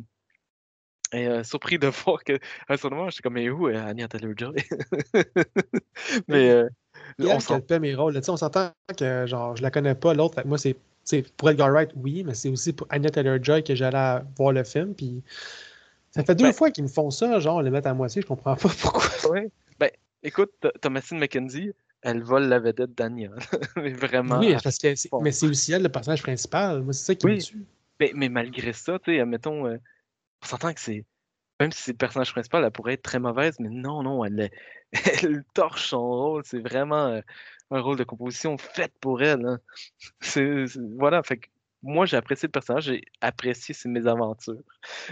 Et 1.14 1.26
euh, 1.28 1.44
surpris 1.44 1.78
de 1.78 1.86
voir 2.06 2.24
que, 2.24 2.38
à 2.68 2.76
ce 2.76 2.86
moment, 2.88 3.10
j'étais 3.10 3.22
comme, 3.22 3.34
mais 3.34 3.50
où 3.50 3.68
euh, 3.68 3.76
Anya 3.86 4.08
Taylor-Joy? 4.08 4.54
mais 6.28 6.64
on 7.20 7.24
elle, 7.30 7.40
s'en 7.40 7.60
qu'elle 7.60 7.66
paie 7.66 7.80
mes 7.80 7.94
rôles. 7.94 8.14
là. 8.14 8.20
On 8.28 8.36
s'entend 8.36 8.72
que 8.98 9.26
genre, 9.26 9.56
je 9.56 9.62
la 9.62 9.70
connais 9.70 9.94
pas, 9.94 10.14
l'autre. 10.14 10.42
Moi, 10.46 10.58
c'est 10.58 10.76
c'est 11.04 11.22
pour 11.36 11.50
Edgar 11.50 11.70
Wright, 11.70 11.90
oui, 11.96 12.22
mais 12.24 12.34
c'est 12.34 12.48
aussi 12.48 12.72
pour 12.72 12.86
Anya 12.90 13.10
Taylor-Joy 13.10 13.64
que 13.64 13.74
j'allais 13.74 14.20
voir 14.36 14.52
le 14.52 14.62
film. 14.64 14.94
Puis 14.94 15.22
ça 16.14 16.22
fait 16.24 16.34
deux 16.34 16.44
Ben- 16.44 16.52
fois 16.52 16.70
qu'ils 16.70 16.84
me 16.84 16.88
font 16.88 17.10
ça, 17.10 17.40
genre, 17.40 17.62
le 17.62 17.70
mettre 17.70 17.88
à 17.88 17.94
moitié. 17.94 18.22
Je 18.22 18.26
comprends 18.26 18.54
pas 18.56 18.68
pourquoi. 18.80 19.02
Ouais. 19.30 19.50
Ben, 19.78 19.90
écoute, 20.22 20.50
Th- 20.62 20.72
Thomasine 20.80 21.18
McKenzie, 21.18 21.72
elle 22.02 22.22
vole 22.22 22.44
la 22.44 22.58
vedette 22.60 22.94
d'Anya. 22.94 23.30
mais 23.76 23.92
vraiment. 23.92 24.38
Oui, 24.38 24.54
parce 24.62 24.78
que 24.78 24.94
c'est- 24.94 25.08
mais 25.20 25.32
c'est 25.32 25.46
aussi 25.46 25.72
elle 25.72 25.82
le 25.82 25.88
personnage 25.88 26.22
principal. 26.22 26.82
Moi, 26.82 26.92
c'est 26.92 27.04
ça 27.06 27.14
qui 27.14 27.26
Oui. 27.26 27.34
me 27.36 27.40
tue. 27.40 27.64
Mais, 28.00 28.12
mais 28.14 28.28
malgré 28.28 28.72
ça, 28.72 28.98
tu 28.98 29.12
sais, 29.14 29.20
admettons, 29.20 29.66
euh, 29.66 29.76
on 30.42 30.46
s'entend 30.46 30.72
que 30.74 30.80
c'est. 30.80 31.04
Même 31.60 31.70
si 31.70 31.82
c'est 31.82 31.92
le 31.92 31.98
personnage 31.98 32.32
principal, 32.32 32.64
elle 32.64 32.70
pourrait 32.72 32.94
être 32.94 33.02
très 33.02 33.20
mauvaise, 33.20 33.54
mais 33.60 33.68
non, 33.68 34.02
non, 34.02 34.24
elle, 34.24 34.50
elle 35.22 35.44
torche 35.54 35.88
son 35.90 36.00
rôle. 36.00 36.42
C'est 36.44 36.58
vraiment 36.58 37.06
euh, 37.06 37.20
un 37.70 37.80
rôle 37.80 37.96
de 37.96 38.04
composition 38.04 38.58
fait 38.58 38.92
pour 39.00 39.22
elle. 39.22 39.46
hein. 39.46 39.60
C'est, 40.20 40.66
c'est- 40.66 40.80
voilà, 40.98 41.22
fait 41.22 41.36
que 41.38 41.46
moi, 41.82 42.06
j'ai 42.06 42.16
apprécié 42.16 42.46
le 42.46 42.52
personnage, 42.52 42.84
j'ai 42.84 43.02
apprécié 43.20 43.74
ses 43.74 43.88
mésaventures. 43.88 44.62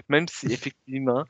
Même 0.09 0.29
si, 0.29 0.47
effectivement, 0.53 1.25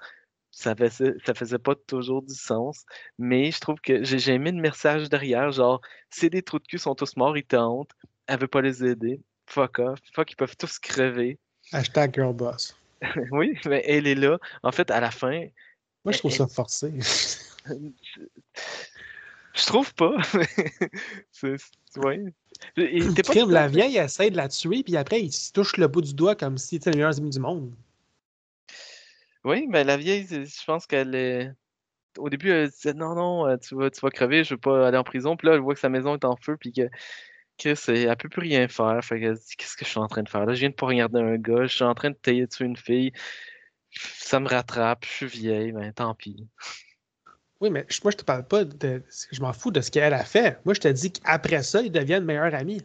ça 0.51 0.75
faisait, 0.75 1.15
ça 1.25 1.35
faisait 1.35 1.59
pas 1.59 1.75
toujours 1.75 2.23
du 2.23 2.35
sens, 2.35 2.85
mais 3.19 3.51
je 3.51 3.61
trouve 3.61 3.81
que 3.81 4.03
j'ai, 4.05 4.33
aimé 4.33 4.53
le 4.53 4.61
message 4.61 5.09
derrière, 5.09 5.51
genre, 5.53 5.81
c'est 6.11 6.29
des 6.31 6.43
trous 6.43 6.59
de 6.59 6.67
cul, 6.67 6.79
sont 6.79 6.95
tous 6.95 7.17
morts, 7.17 7.37
ils 7.37 7.45
te 7.45 7.57
hantent, 7.57 7.93
elle 8.27 8.41
veut 8.41 8.49
pas 8.49 8.61
les 8.61 8.85
aider, 8.85 9.21
fuck 9.47 9.79
off, 9.79 9.99
fuck, 10.13 10.31
ils 10.33 10.37
peuvent 10.37 10.57
tous 10.57 10.79
crever. 10.79 11.39
Hashtag 11.73 12.15
girlboss. 12.15 12.77
Oui, 13.31 13.57
mais 13.65 13.83
elle 13.87 14.07
est 14.07 14.15
là. 14.15 14.39
En 14.63 14.73
fait, 14.73 14.91
à 14.91 15.01
la 15.01 15.11
fin, 15.11 15.47
Moi, 16.05 16.13
je 16.13 16.19
trouve 16.19 16.33
Elle- 16.33 16.37
ça 16.39 16.49
forcé. 16.49 16.93
je 19.55 19.67
trouve 19.67 19.95
pas. 19.95 20.17
C'est- 21.31 21.57
ouais. 21.97 22.25
T'es 22.77 23.23
pas 23.23 23.33
Crime, 23.33 23.51
la 23.51 23.69
vieille 23.69 23.97
essaie 23.97 24.31
de 24.31 24.37
la 24.37 24.49
tuer, 24.49 24.83
puis 24.83 24.97
après, 24.97 25.21
il 25.21 25.33
se 25.33 25.53
touche 25.53 25.77
le 25.77 25.89
bout 25.89 26.03
du 26.03 26.15
doigt 26.15 26.35
comme 26.35 26.59
si 26.59 26.77
c'était 26.77 26.91
le 26.91 26.97
meilleur 26.97 27.17
ami 27.17 27.31
du 27.31 27.41
monde. 27.41 27.75
Oui, 29.45 29.67
mais 29.69 29.85
la 29.85 29.97
vieille, 29.97 30.27
je 30.29 30.65
pense 30.65 30.87
qu'elle 30.87 31.15
est. 31.15 31.51
Au 32.19 32.29
début, 32.29 32.51
elle 32.51 32.69
disait 32.71 32.93
non, 32.93 33.15
non, 33.15 33.47
euh, 33.47 33.57
tu 33.57 33.75
vas, 33.75 33.91
tu 33.91 34.01
vas 34.01 34.11
crever, 34.11 34.45
je 34.45 34.55
veux 34.55 34.61
pas 34.61 34.89
aller 34.89 34.99
en 34.99 35.05
prison. 35.05 35.37
Puis 35.37 35.49
là, 35.49 35.55
elle 35.55 35.61
voit 35.61 35.75
que 35.75 35.81
sa 35.81 35.89
maison 35.89 36.15
est 36.15 36.25
en 36.25 36.37
feu, 36.37 36.57
puis 36.59 36.73
que 36.73 36.89
Chris, 37.57 37.79
elle, 37.89 38.09
elle 38.09 38.17
peut 38.17 38.29
plus 38.29 38.41
rien 38.41 38.69
faire. 38.69 39.03
Fait 39.03 39.21
qu'elle 39.21 39.37
se 39.37 39.47
dit 39.47 39.57
Qu'est-ce 39.57 39.77
que 39.77 39.85
je 39.85 39.91
suis 39.91 40.01
en 40.01 40.09
train 40.09 40.23
de 40.23 40.29
faire 40.29 40.45
là? 40.45 40.55
Je 40.55 40.61
viens 40.61 40.71
de 40.71 40.75
pas 40.75 40.87
regarder 40.87 41.21
un 41.21 41.37
gars, 41.37 41.67
je 41.67 41.75
suis 41.75 41.85
en 41.85 41.95
train 41.95 42.11
de 42.11 42.17
tailler 42.17 42.47
dessus 42.47 42.65
une 42.65 42.77
fille. 42.77 43.13
Ça 43.93 44.41
me 44.41 44.49
rattrape, 44.49 45.05
je 45.05 45.11
suis 45.11 45.27
vieille, 45.27 45.73
ben 45.73 45.93
tant 45.93 46.15
pis. 46.15 46.47
Oui, 47.61 47.71
mais 47.71 47.87
moi, 48.03 48.11
je 48.11 48.17
te 48.17 48.25
parle 48.25 48.45
pas 48.47 48.65
de. 48.65 49.03
Je 49.31 49.41
m'en 49.43 49.53
fous 49.53 49.71
de 49.71 49.81
ce 49.81 49.91
qu'elle 49.91 50.15
a 50.15 50.25
fait. 50.25 50.59
Moi, 50.65 50.75
je 50.75 50.81
te 50.81 50.89
dis 50.89 51.13
qu'après 51.13 51.63
ça, 51.63 51.83
ils 51.83 51.93
deviennent 51.93 52.25
meilleurs 52.25 52.55
amis. 52.55 52.83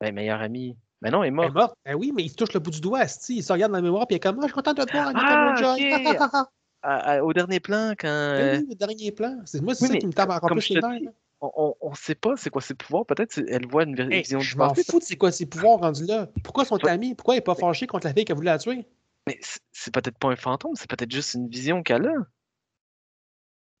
Ben, 0.00 0.14
meilleure 0.14 0.40
amie. 0.40 0.76
Ben 1.02 1.10
non, 1.10 1.22
elle 1.22 1.26
est 1.26 1.28
Elle 1.28 1.32
est 1.32 1.36
morte. 1.36 1.54
morte. 1.54 1.74
Ben 1.84 1.94
oui, 1.94 2.12
mais 2.14 2.22
il 2.22 2.30
se 2.30 2.34
touche 2.36 2.52
le 2.54 2.60
bout 2.60 2.70
du 2.70 2.80
doigt, 2.80 3.00
asti. 3.00 3.36
Il 3.36 3.42
se 3.42 3.52
regarde 3.52 3.72
dans 3.72 3.78
la 3.78 3.82
mémoire, 3.82 4.06
puis 4.06 4.14
il 4.14 4.16
est 4.16 4.20
comme, 4.20 4.36
ah, 4.38 4.42
je 4.42 4.46
suis 4.46 4.54
content 4.54 4.72
de 4.72 4.82
te 4.84 4.92
voir, 4.92 5.12
Ah. 5.14 6.46
À- 6.84 6.96
à- 7.12 7.22
au 7.22 7.32
dernier 7.32 7.60
plan, 7.60 7.92
quand. 7.96 8.08
euh, 8.08 8.54
Ben 8.56 8.60
oui, 8.62 8.66
le 8.70 8.74
dernier 8.74 9.12
plan. 9.12 9.38
C'est 9.44 9.62
moi, 9.62 9.72
c'est 9.74 9.82
Oui, 9.84 9.88
ça 9.88 9.92
mais 9.94 9.98
qui 10.00 10.06
me 10.08 10.12
tape 10.12 10.30
encore 10.30 10.50
plus 10.50 10.68
les 10.70 10.80
nerfs. 10.80 11.12
on, 11.40 11.76
on 11.80 11.94
sait 11.94 12.16
pas 12.16 12.36
c'est 12.36 12.50
quoi 12.50 12.60
ses 12.60 12.74
pouvoirs. 12.74 13.06
Peut-être 13.06 13.38
elle 13.48 13.68
voit 13.68 13.84
une 13.84 13.94
vé- 13.94 14.10
Hey, 14.12 14.22
vision 14.22 14.40
du 14.40 14.44
je 14.44 14.56
m'en 14.56 14.74
fous 14.74 14.98
de 14.98 15.04
c'est 15.04 15.14
quoi 15.16 15.30
ses 15.30 15.46
pouvoirs 15.46 15.78
rendus 15.78 16.06
là. 16.06 16.28
Pourquoi 16.42 16.64
sont 16.64 16.78
Toi- 16.78 16.90
amis? 16.90 17.14
Pourquoi 17.14 17.34
il 17.34 17.38
n'est 17.38 17.42
pas 17.42 17.54
fâché 17.54 17.86
contre 17.86 18.08
la 18.08 18.12
fille 18.12 18.24
qui 18.24 18.32
a 18.32 18.34
voulu 18.34 18.46
la 18.46 18.58
tuer? 18.58 18.84
Mais 19.28 19.38
c'est 19.70 19.94
peut-être 19.94 20.18
pas 20.18 20.30
un 20.30 20.34
fantôme, 20.36 20.72
c'est 20.74 20.90
peut-être 20.90 21.12
juste 21.12 21.34
une 21.34 21.48
vision 21.48 21.84
qu'elle 21.84 22.04
a. 22.08 22.14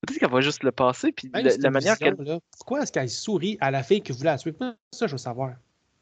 Peut-être 0.02 0.18
qu'elle 0.18 0.30
voit 0.30 0.40
juste 0.40 0.64
le 0.64 0.72
passé, 0.72 1.12
puis 1.12 1.30
la, 1.32 1.70
manière 1.70 1.96
qu'elle. 1.96 2.16
Pourquoi 2.56 2.82
est-ce 2.82 2.90
qu'elle 2.90 3.08
sourit 3.08 3.56
à 3.60 3.70
la 3.70 3.82
fille 3.82 4.02
qui 4.02 4.12
voulait 4.12 4.30
la 4.30 4.38
tuer? 4.38 4.52
Ça, 4.92 5.06
je 5.06 5.12
veux 5.12 5.18
savoir? 5.18 5.54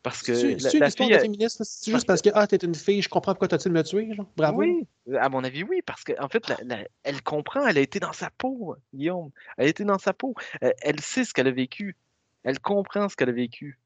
Parce 0.02 0.22
que 0.22 0.34
C'est 0.34 0.56
la, 0.58 0.72
une 0.72 0.80
la 0.80 0.88
histoire 0.88 1.08
fille. 1.08 1.16
de 1.16 1.20
féministe? 1.20 1.62
C'est 1.62 1.90
juste 1.90 2.06
parce 2.06 2.22
que, 2.22 2.30
ah, 2.32 2.46
t'es 2.46 2.56
une 2.56 2.74
fille, 2.74 3.02
je 3.02 3.10
comprends 3.10 3.32
pourquoi 3.32 3.48
t'as-tu 3.48 3.68
de 3.68 3.74
me 3.74 3.82
tuer? 3.82 4.14
Genre? 4.14 4.24
Bravo. 4.34 4.60
Oui, 4.60 4.86
à 5.18 5.28
mon 5.28 5.44
avis, 5.44 5.62
oui, 5.64 5.82
parce 5.84 6.02
qu'en 6.04 6.28
fait, 6.28 6.48
la- 6.48 6.56
la- 6.64 6.88
elle 7.02 7.22
comprend, 7.22 7.66
elle 7.66 7.76
a 7.76 7.82
été 7.82 8.00
dans 8.00 8.14
sa 8.14 8.30
peau, 8.30 8.76
Guillaume. 8.94 9.30
Elle 9.58 9.66
a 9.66 9.68
été 9.68 9.84
dans 9.84 9.98
sa 9.98 10.14
peau. 10.14 10.34
Elle, 10.62 10.72
elle 10.80 11.00
sait 11.00 11.24
ce 11.24 11.34
qu'elle 11.34 11.48
a 11.48 11.52
vécu. 11.52 11.96
Elle 12.42 12.58
comprend 12.58 13.10
ce 13.10 13.16
qu'elle 13.16 13.28
a 13.28 13.32
vécu. 13.32 13.78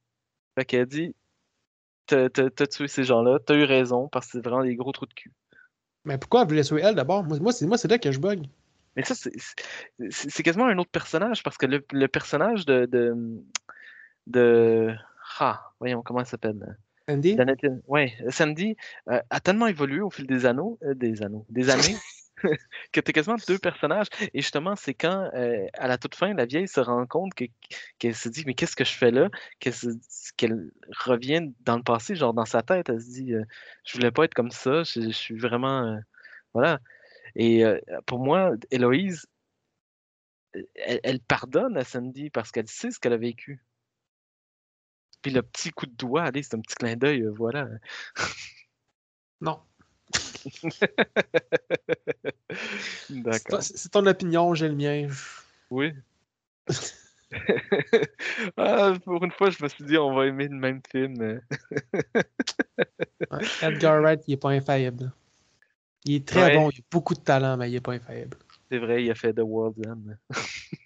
Fait 0.57 0.65
qu'elle 0.65 0.87
dit 0.87 1.17
T'as 2.07 2.29
tué 2.29 2.87
ces 2.87 3.03
gens-là, 3.03 3.39
t'as 3.45 3.55
eu 3.57 3.65
raison, 3.65 4.09
parce 4.09 4.27
que 4.27 4.33
c'est 4.33 4.45
vraiment 4.45 4.63
des 4.63 4.77
gros 4.77 4.93
trous 4.93 5.07
de 5.07 5.15
cul. 5.15 5.33
Mais 6.05 6.19
pourquoi 6.19 6.43
elle 6.43 6.49
voulait 6.49 6.63
tuer 6.63 6.83
elle 6.83 6.95
d'abord? 6.95 7.25
Moi, 7.25 7.39
moi, 7.41 7.53
c'est 7.53 7.89
là 7.89 7.99
que 7.99 8.13
je 8.13 8.21
bug. 8.21 8.47
Mais 8.97 9.05
ça, 9.05 9.15
c'est- 9.15 10.43
quasiment 10.43 10.67
un 10.67 10.79
autre 10.79 10.91
personnage, 10.91 11.43
parce 11.43 11.57
que 11.57 11.67
le, 11.67 11.85
le 11.93 12.09
personnage 12.09 12.67
de, 12.67 12.87
de, 12.87 13.15
de. 14.27 14.95
Ah, 15.39 15.71
voyons, 15.81 16.03
comment 16.03 16.21
elle 16.21 16.27
s'appelle? 16.27 16.77
Andy? 17.09 17.37
Danette- 17.37 17.83
ouais, 17.87 18.15
Sandy 18.31 18.77
euh, 19.11 19.21
a 19.29 19.41
tellement 19.41 19.67
évolué 19.67 20.01
au 20.01 20.11
fil 20.11 20.27
des 20.27 20.47
anneaux, 20.47 20.79
euh, 20.83 20.95
des 20.95 21.23
anneaux, 21.23 21.45
des 21.51 21.71
années, 21.71 21.97
que 22.93 23.01
t'es 23.01 23.13
quasiment 23.13 23.37
deux 23.47 23.59
personnages. 23.59 24.09
Et 24.33 24.41
justement, 24.41 24.77
c'est 24.77 24.95
quand, 24.95 25.31
euh, 25.35 25.67
à 25.75 25.89
la 25.89 25.99
toute 25.99 26.15
fin, 26.15 26.35
la 26.35 26.47
vieille 26.47 26.69
se 26.69 26.81
rend 26.81 27.07
compte 27.07 27.35
que- 27.35 27.45
qu'elle 27.99 28.15
se 28.15 28.29
dit, 28.29 28.45
mais 28.47 28.55
qu'est-ce 28.55 28.77
que 28.77 28.85
je 28.85 28.93
fais 28.93 29.11
là? 29.11 29.29
Qu'elle 29.61 30.71
revient 31.05 31.53
dans 31.61 31.77
le 31.77 31.83
passé, 31.83 32.15
genre 32.15 32.35
dans 32.35 32.45
sa 32.45 32.63
tête, 32.63 32.89
elle 32.89 33.01
se 33.01 33.11
dit, 33.11 33.35
euh, 33.35 33.45
je 33.85 33.97
voulais 33.97 34.11
pas 34.11 34.25
être 34.25 34.35
comme 34.35 34.51
ça, 34.51 34.83
je, 34.83 35.01
je 35.01 35.09
suis 35.11 35.39
vraiment, 35.39 35.87
euh, 35.87 35.99
voilà. 36.55 36.81
Et 37.37 37.65
euh, 37.65 37.79
pour 38.07 38.19
moi, 38.19 38.53
Héloïse, 38.71 39.27
elle, 40.75 41.01
elle 41.03 41.21
pardonne 41.21 41.77
à 41.77 41.85
Sandy 41.85 42.31
parce 42.31 42.53
qu'elle 42.53 42.69
sait 42.69 42.91
ce 42.91 42.99
qu'elle 42.99 43.13
a 43.13 43.19
vécu. 43.19 43.63
Puis 45.23 45.33
le 45.33 45.43
petit 45.43 45.71
coup 45.71 45.87
de 45.87 45.95
doigt, 45.95 46.25
allez, 46.25 46.43
c'est 46.43 46.55
un 46.55 46.61
petit 46.61 46.75
clin 46.75 46.97
d'œil, 46.97 47.23
euh, 47.23 47.31
voilà. 47.31 47.69
Non. 49.41 49.61
D'accord. 53.11 53.63
C'est 53.63 53.91
ton 53.91 54.07
opinion, 54.07 54.55
j'ai 54.55 54.69
le 54.69 54.75
mien. 54.75 55.09
Oui. 55.71 55.93
Ah, 58.57 58.93
pour 59.05 59.25
une 59.25 59.33
fois, 59.33 59.51
je 59.51 59.61
me 59.61 59.69
suis 59.69 59.85
dit, 59.85 59.99
on 59.99 60.15
va 60.15 60.27
aimer 60.27 60.47
le 60.47 60.55
même 60.55 60.81
film. 60.89 61.41
Ouais, 63.31 63.45
Edgar 63.61 64.01
Wright, 64.01 64.23
il 64.29 64.35
est 64.35 64.37
pas 64.37 64.51
infaillible. 64.51 65.11
Il 66.05 66.15
est 66.17 66.29
très 66.29 66.43
Ouais. 66.45 66.55
bon, 66.57 66.71
il 66.71 66.81
a 66.81 66.83
beaucoup 66.91 67.15
de 67.15 67.21
talent, 67.21 67.57
mais 67.57 67.71
il 67.71 67.77
est 67.77 67.81
pas 67.81 67.93
infaillible. 67.93 68.37
C'est 68.71 68.79
vrai, 68.79 69.05
il 69.05 69.11
a 69.11 69.15
fait 69.15 69.33
The 69.33 69.41
World's 69.41 69.81
End. 69.87 69.99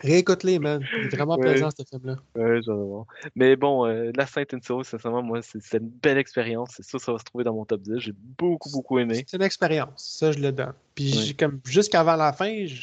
Réécoute-les, 0.00 0.58
man. 0.58 0.86
Il 0.96 1.04
est 1.06 1.16
vraiment 1.16 1.36
Ouais. 1.36 1.52
plaisant, 1.52 1.70
ce 1.70 1.82
film-là. 1.84 2.16
Ouais, 2.36 2.60
j'en 2.62 2.74
ai 2.74 2.88
marre. 2.88 3.04
Mais 3.34 3.56
bon, 3.56 3.86
euh, 3.86 4.10
La 4.16 4.26
Sainte 4.26 4.54
and 4.54 4.60
Soul, 4.62 4.84
sincèrement, 4.84 5.22
moi, 5.22 5.42
c'est 5.42 5.60
c'est 5.62 5.78
une 5.78 5.88
belle 5.88 6.18
expérience. 6.18 6.70
C'est 6.76 6.84
sûr, 6.84 7.00
ça 7.00 7.12
va 7.12 7.18
se 7.18 7.24
trouver 7.24 7.44
dans 7.44 7.54
mon 7.54 7.64
top 7.64 7.82
10. 7.82 7.98
J'ai 7.98 8.12
beaucoup, 8.12 8.70
beaucoup 8.70 8.98
aimé. 8.98 9.24
C'est 9.28 9.36
une 9.36 9.42
expérience, 9.42 10.16
ça, 10.18 10.32
je 10.32 10.38
le 10.38 10.52
donne. 10.52 10.74
Puis, 10.94 11.14
Ouais. 11.28 11.34
comme 11.38 11.60
jusqu'avant 11.64 12.16
la 12.16 12.32
fin, 12.32 12.50
tu 12.66 12.76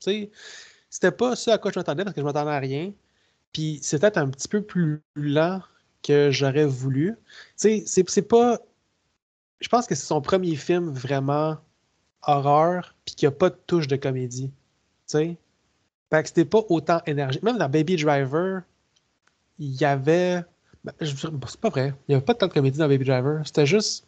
sais, 0.00 0.30
c'était 0.90 1.12
pas 1.12 1.36
ce 1.36 1.50
à 1.50 1.58
quoi 1.58 1.70
je 1.72 1.78
m'attendais 1.78 2.04
parce 2.04 2.14
que 2.14 2.20
je 2.20 2.26
m'attendais 2.26 2.50
à 2.50 2.58
rien. 2.58 2.92
Puis, 3.52 3.78
c'était 3.82 4.16
un 4.18 4.28
petit 4.30 4.48
peu 4.48 4.62
plus 4.62 5.02
lent 5.14 5.60
que 6.02 6.30
j'aurais 6.30 6.66
voulu. 6.66 7.14
Tu 7.16 7.22
sais, 7.56 7.82
c'est 7.86 8.08
c'est 8.08 8.22
pas. 8.22 8.58
Je 9.60 9.68
pense 9.68 9.86
que 9.86 9.94
c'est 9.94 10.06
son 10.06 10.20
premier 10.20 10.54
film 10.56 10.90
vraiment 10.90 11.56
horreur, 12.22 12.94
puis 13.04 13.14
qu'il 13.14 13.28
n'y 13.28 13.34
a 13.34 13.36
pas 13.36 13.50
de 13.50 13.56
touche 13.66 13.86
de 13.88 13.96
comédie. 13.96 14.48
Tu 14.48 14.52
sais? 15.06 15.36
Fait 16.10 16.22
que 16.22 16.28
c'était 16.28 16.44
pas 16.44 16.60
autant 16.68 17.00
énergique. 17.06 17.42
Même 17.42 17.58
dans 17.58 17.68
Baby 17.68 17.96
Driver, 17.96 18.62
il 19.58 19.74
y 19.80 19.84
avait. 19.84 20.42
ben, 20.84 20.92
c'est 21.00 21.60
pas 21.60 21.68
vrai. 21.70 21.94
Il 22.06 22.12
n'y 22.12 22.14
avait 22.14 22.24
pas 22.24 22.34
tant 22.34 22.46
de 22.46 22.52
comédie 22.52 22.78
dans 22.78 22.88
Baby 22.88 23.04
Driver. 23.04 23.42
C'était 23.46 23.66
juste. 23.66 24.06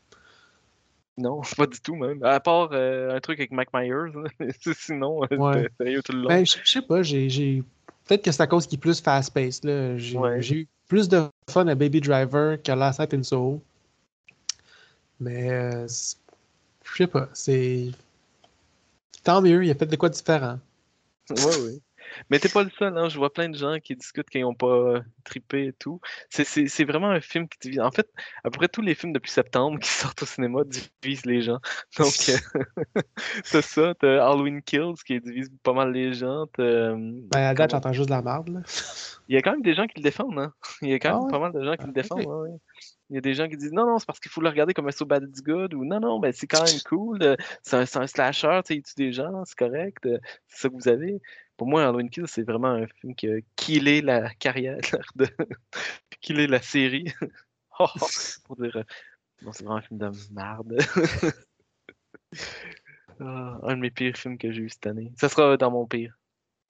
Non, 1.18 1.40
pas 1.56 1.66
du 1.66 1.80
tout, 1.80 1.94
même. 1.96 2.22
À 2.24 2.40
part 2.40 2.70
euh, 2.72 3.14
un 3.14 3.20
truc 3.20 3.38
avec 3.40 3.50
Mac 3.52 3.68
Myers. 3.74 4.12
Sinon, 4.78 5.22
euh, 5.30 5.36
Ouais. 5.36 5.62
c'était 5.62 5.84
sérieux 5.84 6.02
tout 6.02 6.12
le 6.12 6.18
long. 6.22 6.28
Ben, 6.28 6.46
je 6.46 6.56
sais 6.64 6.82
pas, 6.82 7.02
j'ai. 7.02 7.62
Peut-être 8.06 8.24
que 8.24 8.32
c'est 8.32 8.42
à 8.42 8.46
cause 8.46 8.66
qu'il 8.66 8.78
est 8.78 8.80
plus 8.80 9.00
fast-paced. 9.00 9.96
J'ai 9.98 10.16
Ouais. 10.18 10.40
j'ai 10.40 10.56
eu 10.60 10.68
plus 10.88 11.08
de 11.08 11.22
fun 11.50 11.66
à 11.68 11.74
Baby 11.74 12.00
Driver 12.00 12.60
qu'à 12.62 12.74
Last 12.74 12.98
Night 12.98 13.14
in 13.14 13.22
Soho. 13.22 13.60
Mais 15.20 15.50
euh, 15.50 15.86
je 16.84 16.96
sais 16.96 17.06
pas, 17.06 17.28
c'est. 17.34 17.90
Tant 19.22 19.42
mieux, 19.42 19.64
il 19.64 19.70
a 19.70 19.74
fait 19.74 19.86
de 19.86 19.96
quoi 19.96 20.08
différent. 20.08 20.58
Ouais, 21.30 21.36
oui. 21.62 21.80
Mais 22.28 22.40
t'es 22.40 22.48
pas 22.48 22.64
le 22.64 22.70
seul, 22.70 22.96
hein. 22.98 23.08
Je 23.08 23.18
vois 23.18 23.32
plein 23.32 23.48
de 23.48 23.56
gens 23.56 23.78
qui 23.78 23.94
discutent 23.94 24.28
qu'ils 24.30 24.40
n'ont 24.40 24.54
pas 24.54 24.66
euh, 24.66 25.00
trippé 25.22 25.66
et 25.66 25.72
tout. 25.72 26.00
C'est- 26.28 26.84
vraiment 26.84 27.10
un 27.10 27.20
film 27.20 27.46
qui 27.48 27.58
divise. 27.60 27.80
En 27.80 27.92
fait, 27.92 28.08
à 28.42 28.50
peu 28.50 28.58
près 28.58 28.68
tous 28.68 28.80
les 28.80 28.96
films 28.96 29.12
depuis 29.12 29.30
septembre 29.30 29.78
qui 29.78 29.88
sortent 30.14 30.22
au 30.22 30.26
cinéma 30.26 30.62
divisent 30.64 31.26
les 31.26 31.42
gens. 31.42 31.60
Donc, 31.98 32.12
euh, 32.30 32.36
c'est 33.44 33.62
ça. 33.62 33.94
T'as 33.94 34.26
Halloween 34.26 34.60
Kills 34.62 34.94
qui 35.06 35.20
divise 35.20 35.50
pas 35.62 35.72
mal 35.72 35.92
les 35.92 36.12
gens. 36.14 36.46
Ben, 36.58 37.22
à 37.32 37.54
date, 37.54 37.70
j'entends 37.70 37.92
juste 37.92 38.08
de 38.08 38.14
la 38.14 38.22
merde. 38.22 38.48
là. 38.48 38.60
Il 39.28 39.34
y 39.34 39.38
a 39.38 39.42
quand 39.42 39.52
même 39.52 39.62
des 39.62 39.74
gens 39.74 39.86
qui 39.86 39.98
le 40.00 40.02
défendent, 40.02 40.38
hein. 40.38 40.52
Il 40.82 40.88
y 40.88 40.94
a 40.94 40.98
quand 40.98 41.10
Ah 41.10 41.18
même 41.18 41.24
ouais? 41.26 41.30
pas 41.30 41.38
mal 41.38 41.52
de 41.52 41.62
gens 41.64 41.72
qui 41.76 41.78
Ah, 41.82 41.86
le 41.86 41.92
défendent, 41.92 42.20
ok. 42.22 42.26
ouais, 42.26 42.50
ouais. 42.50 42.58
Il 43.10 43.14
y 43.14 43.18
a 43.18 43.20
des 43.20 43.34
gens 43.34 43.48
qui 43.48 43.56
disent 43.56 43.72
non, 43.72 43.86
non, 43.86 43.98
c'est 43.98 44.06
parce 44.06 44.20
qu'il 44.20 44.30
faut 44.30 44.40
le 44.40 44.48
regarder 44.48 44.72
comme 44.72 44.86
un 44.88 44.92
So 44.92 45.04
Bad 45.04 45.24
It's 45.28 45.42
Good 45.42 45.74
ou 45.74 45.84
non, 45.84 45.98
non, 46.00 46.20
ben, 46.20 46.32
c'est 46.32 46.46
quand 46.46 46.64
même 46.64 46.80
cool. 46.88 47.22
euh, 47.22 47.36
C'est 47.62 47.76
un, 47.76 48.06
slasher, 48.06 48.60
tu 48.64 48.68
sais, 48.74 48.76
il 48.78 48.82
tue 48.82 48.94
des 48.96 49.12
gens, 49.12 49.44
c'est 49.44 49.58
correct. 49.58 50.06
euh, 50.06 50.18
C'est 50.48 50.62
ça 50.62 50.68
que 50.68 50.74
vous 50.74 50.88
avez. 50.88 51.20
Pour 51.56 51.66
moi, 51.66 51.82
Halloween 51.86 52.08
Kills, 52.08 52.28
c'est 52.28 52.42
vraiment 52.44 52.68
un 52.68 52.86
film 52.86 53.14
qui 53.14 53.28
a 53.28 53.38
killé 53.56 54.00
la 54.00 54.32
carrière 54.34 54.78
de. 55.16 55.26
killé 56.20 56.46
la 56.46 56.62
série. 56.62 57.12
Oh, 57.82 57.86
oh, 57.98 58.06
pour 58.44 58.56
dire. 58.56 58.76
euh, 58.76 58.82
Non, 59.40 59.52
c'est 59.52 59.64
vraiment 59.64 59.78
un 59.78 59.82
film 59.82 59.98
de 59.98 60.10
merde. 60.34 60.76
Ah, 63.20 63.58
un 63.64 63.76
de 63.76 63.80
mes 63.80 63.90
pires 63.90 64.16
films 64.16 64.38
que 64.38 64.50
j'ai 64.50 64.62
eu 64.62 64.68
cette 64.70 64.86
année. 64.86 65.12
Ça 65.16 65.28
sera 65.28 65.56
dans 65.56 65.70
mon 65.70 65.86
pire. 65.86 66.16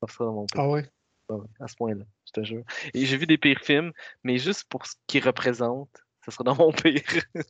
Ça 0.01 0.13
sera 0.13 0.25
dans 0.27 0.33
mon 0.33 0.47
pire. 0.47 0.61
Ah 0.61 0.69
ouais? 0.69 0.89
Ah 1.29 1.35
ouais, 1.35 1.47
à 1.61 1.69
ce 1.69 1.77
point-là, 1.77 2.05
je 2.27 2.33
te 2.33 2.45
jure. 2.45 2.65
Et 2.95 3.05
j'ai 3.07 3.17
vu 3.17 3.27
des 3.27 3.39
pires 3.39 3.61
films, 3.61 3.93
mais 4.25 4.37
juste 4.39 4.65
pour 4.69 4.85
ce 4.87 4.95
qu'ils 5.07 5.25
représentent, 5.25 6.03
ça 6.25 6.31
sera 6.31 6.45
dans 6.45 6.57
mon 6.57 6.73
pire. 6.73 7.03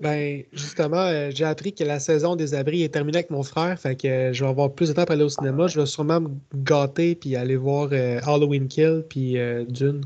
Ben, 0.00 0.44
justement, 0.52 0.98
euh, 0.98 1.30
j'ai 1.32 1.44
appris 1.44 1.74
que 1.74 1.82
la 1.82 1.98
saison 1.98 2.36
des 2.36 2.54
abris 2.54 2.82
est 2.82 2.90
terminée 2.90 3.18
avec 3.18 3.30
mon 3.30 3.42
frère, 3.42 3.78
fait 3.78 3.96
que 3.96 4.06
euh, 4.06 4.32
je 4.32 4.44
vais 4.44 4.50
avoir 4.50 4.72
plus 4.72 4.88
de 4.88 4.94
temps 4.94 5.04
pour 5.04 5.12
aller 5.12 5.24
au 5.24 5.28
cinéma. 5.30 5.66
Je 5.66 5.80
vais 5.80 5.86
sûrement 5.86 6.20
me 6.20 6.28
gâter 6.54 7.14
puis 7.14 7.36
aller 7.36 7.56
voir 7.56 7.88
euh, 7.92 8.20
Halloween 8.24 8.68
Kill 8.68 9.04
puis 9.08 9.36
Dune. 9.68 10.02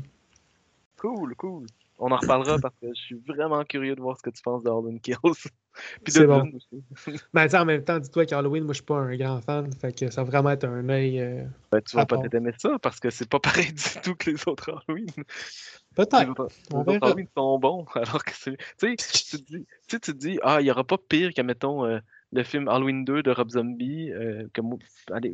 cool, 0.97 1.35
cool. 1.35 1.65
On 2.01 2.11
en 2.11 2.15
reparlera 2.15 2.57
parce 2.59 2.73
que 2.81 2.87
je 2.95 3.01
suis 3.01 3.21
vraiment 3.27 3.61
curieux 3.65 3.93
de 3.93 3.99
voir 3.99 4.17
ce 4.17 4.23
que 4.23 4.29
tu 4.29 4.41
penses 4.41 4.63
de 4.63 4.69
Halloween 4.69 5.01
Kills. 5.01 5.17
Puis 6.03 6.13
de 6.13 6.25
bon. 6.25 6.43
Dune 6.43 6.55
aussi. 6.55 7.21
Ben, 7.33 7.53
en 7.53 7.65
même 7.65 7.83
temps, 7.83 7.99
dis-toi 7.99 8.25
qu'Halloween, 8.25 8.63
moi, 8.63 8.71
je 8.71 8.77
suis 8.77 8.85
pas 8.85 8.99
un 8.99 9.15
grand 9.17 9.41
fan, 9.41 9.69
fait 9.73 9.91
que 9.97 10.09
ça 10.09 10.23
va 10.23 10.29
vraiment 10.29 10.51
être 10.51 10.63
un 10.63 10.87
œil. 10.87 11.45
Ben, 11.71 11.81
tu 11.81 11.97
vas 11.97 12.03
À 12.03 12.05
part. 12.05 12.21
peut-être 12.21 12.35
aimer 12.35 12.53
ça 12.57 12.79
parce 12.81 13.01
que 13.01 13.09
c'est 13.09 13.29
pas 13.29 13.39
pareil 13.39 13.73
du 13.73 14.01
tout 14.01 14.15
que 14.15 14.31
les 14.31 14.37
autres 14.47 14.71
Halloween. 14.87 15.09
Les 15.99 16.05
Peut-être. 16.05 16.27
les. 16.93 16.99
Halloween 17.07 17.27
sont 17.35 17.59
bons, 17.59 17.85
alors 17.95 18.23
que 18.23 18.31
c'est. 18.33 18.57
Tu 18.79 18.95
sais, 18.97 19.39
tu 19.87 19.99
te 19.99 20.11
dis, 20.11 20.39
ah, 20.43 20.61
il 20.61 20.65
n'y 20.65 20.71
aura 20.71 20.83
pas 20.83 20.97
pire 20.97 21.33
qu'à, 21.33 21.43
mettons, 21.43 21.85
euh, 21.85 21.99
le 22.31 22.43
film 22.43 22.67
Halloween 22.67 23.03
2 23.05 23.23
de 23.23 23.31
Rob 23.31 23.49
Zombie. 23.49 24.11
euh, 24.11 24.47
que 24.53 24.61
moi, 24.61 24.77
allez, 25.11 25.33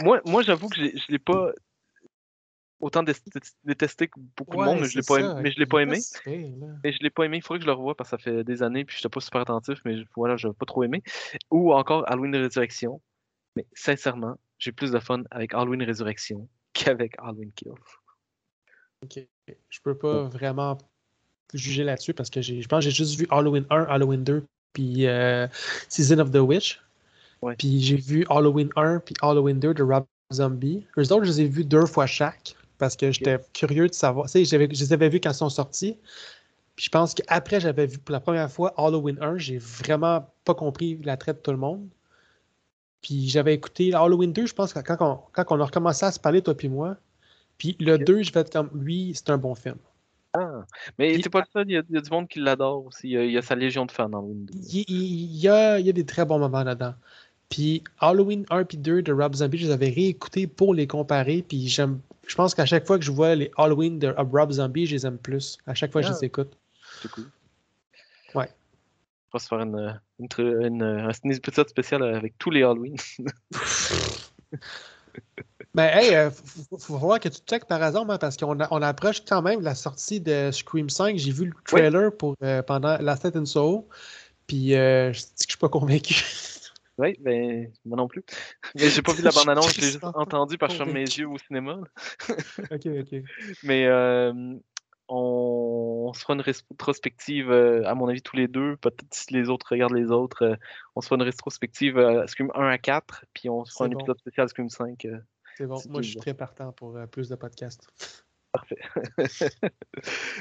moi, 0.00 0.20
moi 0.24 0.42
j'avoue 0.42 0.68
que 0.68 0.76
je 0.76 1.04
l'ai 1.12 1.18
pas 1.18 1.52
autant 2.80 3.02
dé- 3.02 3.12
détesté 3.64 4.06
que 4.08 4.20
beaucoup 4.36 4.56
de 4.56 4.62
monde, 4.66 4.80
mais 4.82 4.86
je 4.88 4.96
l'ai 4.96 5.02
c'est 5.02 5.08
pas, 5.08 5.20
aimé- 5.20 5.42
mais 5.42 5.50
je 5.50 5.58
l'ai 5.58 5.66
pas 5.66 5.80
aimé. 5.80 5.96
Mais 6.84 6.92
je 6.92 6.98
l'ai 7.02 7.10
pas 7.10 7.24
aimé, 7.24 7.38
il 7.38 7.42
faudrait 7.42 7.58
que 7.58 7.64
je 7.64 7.70
le 7.70 7.72
revoie 7.74 7.96
parce 7.96 8.10
que 8.10 8.16
ça 8.16 8.22
fait 8.22 8.44
des 8.44 8.62
années 8.62 8.84
puis 8.84 8.94
je 8.96 9.00
n'étais 9.00 9.08
pas 9.12 9.20
super 9.20 9.40
attentif, 9.40 9.80
mais 9.84 9.98
je- 9.98 10.04
voilà, 10.16 10.36
je 10.36 10.46
n'ai 10.48 10.54
pas 10.54 10.64
trop 10.66 10.84
aimé. 10.84 11.02
Ou 11.50 11.72
encore 11.74 12.08
Halloween 12.10 12.36
Résurrection. 12.36 13.00
Mais 13.56 13.66
sincèrement, 13.74 14.36
j'ai 14.58 14.70
plus 14.70 14.92
de 14.92 14.98
fun 15.00 15.22
avec 15.32 15.54
Halloween 15.54 15.82
Résurrection 15.82 16.48
qu'avec 16.72 17.14
Halloween 17.18 17.50
Kills. 17.52 17.72
Ok. 19.02 19.26
Je 19.68 19.78
peux 19.82 19.96
pas 19.96 20.24
vraiment 20.24 20.78
juger 21.54 21.84
là-dessus 21.84 22.14
parce 22.14 22.30
que 22.30 22.42
je 22.42 22.66
pense 22.66 22.84
que 22.84 22.90
j'ai 22.90 22.96
juste 22.96 23.18
vu 23.18 23.26
Halloween 23.30 23.64
1, 23.70 23.84
Halloween 23.84 24.24
2, 24.24 24.44
puis 24.72 25.06
euh, 25.06 25.46
Season 25.88 26.18
of 26.18 26.30
the 26.30 26.36
Witch. 26.36 26.80
Ouais. 27.42 27.54
Puis 27.56 27.80
j'ai 27.80 27.96
vu 27.96 28.26
Halloween 28.28 28.68
1 28.76 29.00
puis 29.00 29.14
Halloween 29.22 29.60
2 29.60 29.74
de 29.74 29.82
Rob 29.82 30.04
Zombie. 30.32 30.84
Eux 30.98 31.12
autres, 31.12 31.24
je 31.24 31.30
les 31.30 31.40
ai 31.42 31.46
vus 31.46 31.64
deux 31.64 31.86
fois 31.86 32.06
chaque 32.06 32.54
parce 32.78 32.96
que 32.96 33.10
j'étais 33.10 33.38
curieux 33.52 33.88
de 33.88 33.94
savoir. 33.94 34.26
Tu 34.26 34.44
sais, 34.44 34.44
je 34.44 34.56
les 34.56 34.92
avais 34.92 35.08
vus 35.08 35.20
quand 35.20 35.30
ils 35.30 35.34
sont 35.34 35.48
sortis. 35.48 35.96
Puis 36.76 36.86
je 36.86 36.90
pense 36.90 37.14
qu'après, 37.14 37.60
j'avais 37.60 37.86
vu 37.86 37.98
pour 37.98 38.12
la 38.12 38.20
première 38.20 38.50
fois 38.50 38.72
Halloween 38.76 39.18
1. 39.20 39.38
J'ai 39.38 39.58
vraiment 39.58 40.28
pas 40.44 40.54
compris 40.54 41.00
la 41.02 41.16
traite 41.16 41.38
de 41.38 41.42
tout 41.42 41.50
le 41.50 41.56
monde. 41.56 41.88
Puis 43.00 43.28
j'avais 43.28 43.54
écouté 43.54 43.94
Halloween 43.94 44.32
2, 44.32 44.46
je 44.46 44.54
pense, 44.54 44.72
que 44.72 44.80
quand 44.80 44.96
on, 45.00 45.20
quand 45.32 45.44
on 45.50 45.60
a 45.60 45.64
recommencé 45.64 46.04
à 46.06 46.12
se 46.12 46.20
parler, 46.20 46.42
toi 46.42 46.56
puis 46.56 46.68
moi. 46.68 46.96
Puis 47.58 47.76
le 47.80 47.94
Ok. 47.94 48.04
2, 48.04 48.22
je 48.22 48.32
vais 48.32 48.40
être 48.40 48.52
comme, 48.52 48.70
lui, 48.74 49.12
c'est 49.14 49.30
un 49.30 49.38
bon 49.38 49.54
film. 49.54 49.76
Ah, 50.34 50.64
mais 50.98 51.20
c'est 51.22 51.30
pas 51.30 51.40
le 51.40 51.46
seul, 51.52 51.68
il 51.68 51.72
y, 51.72 51.76
a, 51.76 51.82
du 51.82 52.10
monde 52.10 52.28
qui 52.28 52.38
l'adore 52.38 52.86
aussi. 52.86 53.08
Il 53.08 53.10
y, 53.12 53.16
a, 53.16 53.24
il 53.24 53.32
y 53.32 53.38
a 53.38 53.42
sa 53.42 53.54
légion 53.56 53.86
de 53.86 53.90
fans 53.90 54.08
dans 54.08 54.22
2. 54.22 54.52
Il, 54.72 54.84
il- 54.88 55.36
y 55.36 55.48
a, 55.48 55.78
il 55.80 55.86
y 55.86 55.90
a 55.90 55.92
des 55.92 56.04
très 56.06 56.24
bons 56.24 56.38
moments 56.38 56.62
là-dedans. 56.62 56.94
Puis 57.48 57.82
Halloween 57.98 58.44
1 58.50 58.64
puis 58.64 58.76
2 58.76 59.00
de 59.02 59.12
Rob 59.12 59.34
Zombie, 59.34 59.56
je 59.58 59.66
les 59.66 59.72
avais 59.72 59.88
réécoutés 59.88 60.46
pour 60.46 60.74
les 60.74 60.86
comparer. 60.86 61.42
Puis 61.48 61.66
j'aime, 61.68 62.00
je 62.26 62.34
pense 62.34 62.54
qu'à 62.54 62.66
chaque 62.66 62.86
fois 62.86 62.98
que 62.98 63.04
je 63.04 63.10
vois 63.10 63.34
les 63.34 63.50
Halloween 63.56 63.98
de 63.98 64.08
Rob 64.16 64.52
Zombie, 64.52 64.84
je 64.86 64.94
les 64.96 65.06
aime 65.06 65.16
plus. 65.18 65.56
À 65.66 65.74
chaque 65.74 65.90
fois 65.90 66.02
que 66.02 66.06
je 66.08 66.12
Ah. 66.12 66.16
les 66.20 66.26
écoute. 66.26 66.52
C'est 67.02 67.10
cool. 67.10 67.24
Ouais. 68.34 68.50
On 69.32 69.38
va 69.38 69.38
se 69.38 69.48
faire 69.48 69.60
une, 69.60 69.98
une, 70.20 70.28
une- 70.62 70.82
un 70.82 71.30
épisode 71.30 71.68
spécial 71.70 72.02
avec 72.02 72.36
tous 72.38 72.50
les 72.50 72.62
Halloween. 72.62 72.96
Mais 75.78 75.92
hey, 75.94 76.14
euh, 76.16 76.30
faut, 76.80 76.98
voir 76.98 77.20
que 77.20 77.28
tu 77.28 77.38
checkes 77.46 77.66
par 77.66 77.80
hasard, 77.80 78.04
moi, 78.04 78.18
parce 78.18 78.36
qu'on 78.36 78.58
on 78.72 78.82
approche 78.82 79.24
quand 79.24 79.42
même 79.42 79.60
la 79.60 79.76
sortie 79.76 80.20
de 80.20 80.50
Scream 80.50 80.90
5. 80.90 81.16
J'ai 81.16 81.30
vu 81.30 81.44
le 81.44 81.52
trailer 81.64 82.10
pour, 82.16 82.34
euh, 82.42 82.62
pendant 82.62 82.98
Last 82.98 83.22
Night 83.24 83.36
in 83.36 83.44
Soho. 83.44 83.88
Puis 84.48 84.74
euh, 84.74 85.12
je 85.12 85.20
dis 85.20 85.26
que 85.26 85.42
je 85.42 85.50
suis 85.50 85.58
pas 85.58 85.68
convaincu. 85.68 86.14
Oui, 87.00 87.16
ben, 87.20 87.70
moi 87.84 87.96
non 87.96 88.08
plus. 88.08 88.24
Mais 88.74 88.88
j'ai 88.90 89.02
pas 89.02 89.12
vu 89.12 89.22
la 89.22 89.30
bande-annonce, 89.36 89.72
je 89.72 89.80
l'ai 89.80 89.86
juste 89.86 90.00
sens 90.00 90.12
pas 90.12 90.18
entendu 90.18 90.58
parce 90.58 90.76
que 90.76 90.82
mes 90.82 91.04
yeux 91.04 91.28
au 91.28 91.38
cinéma. 91.38 91.78
ok, 92.72 92.86
ok. 92.86 93.22
Mais 93.62 93.88
on, 95.08 96.08
on 96.08 96.12
se 96.12 96.20
fera 96.20 96.34
une 96.34 96.40
rétrospective, 96.40 97.50
euh, 97.50 97.82
à 97.86 97.94
mon 97.94 98.08
avis, 98.08 98.22
tous 98.22 98.36
les 98.36 98.48
deux. 98.48 98.76
Peut-être 98.76 99.12
si 99.12 99.32
les 99.34 99.48
autres 99.48 99.66
regardent 99.70 99.94
les 99.94 100.10
autres. 100.10 100.42
euh, 100.44 100.56
on 100.96 101.00
se 101.00 101.08
fera 101.08 101.16
une 101.16 101.22
rétrospective 101.22 101.98
euh, 101.98 102.26
Scream 102.26 102.50
1 102.54 102.66
à 102.66 102.78
4, 102.78 103.24
puis 103.34 103.48
on 103.48 103.64
se 103.64 103.72
fera 103.72 103.86
un 103.86 103.88
bon. 103.88 103.98
épisode 103.98 104.18
spécial 104.18 104.48
Scream 104.48 104.68
5. 104.68 105.06
C'est 105.58 105.66
bon. 105.66 105.82
Moi, 105.88 106.02
je 106.02 106.10
suis 106.10 106.20
très 106.20 106.34
partant 106.34 106.70
pour 106.70 106.96
euh, 106.96 107.06
plus 107.06 107.28
de 107.28 107.34
podcasts. 107.34 107.88
Parfait. 108.52 108.78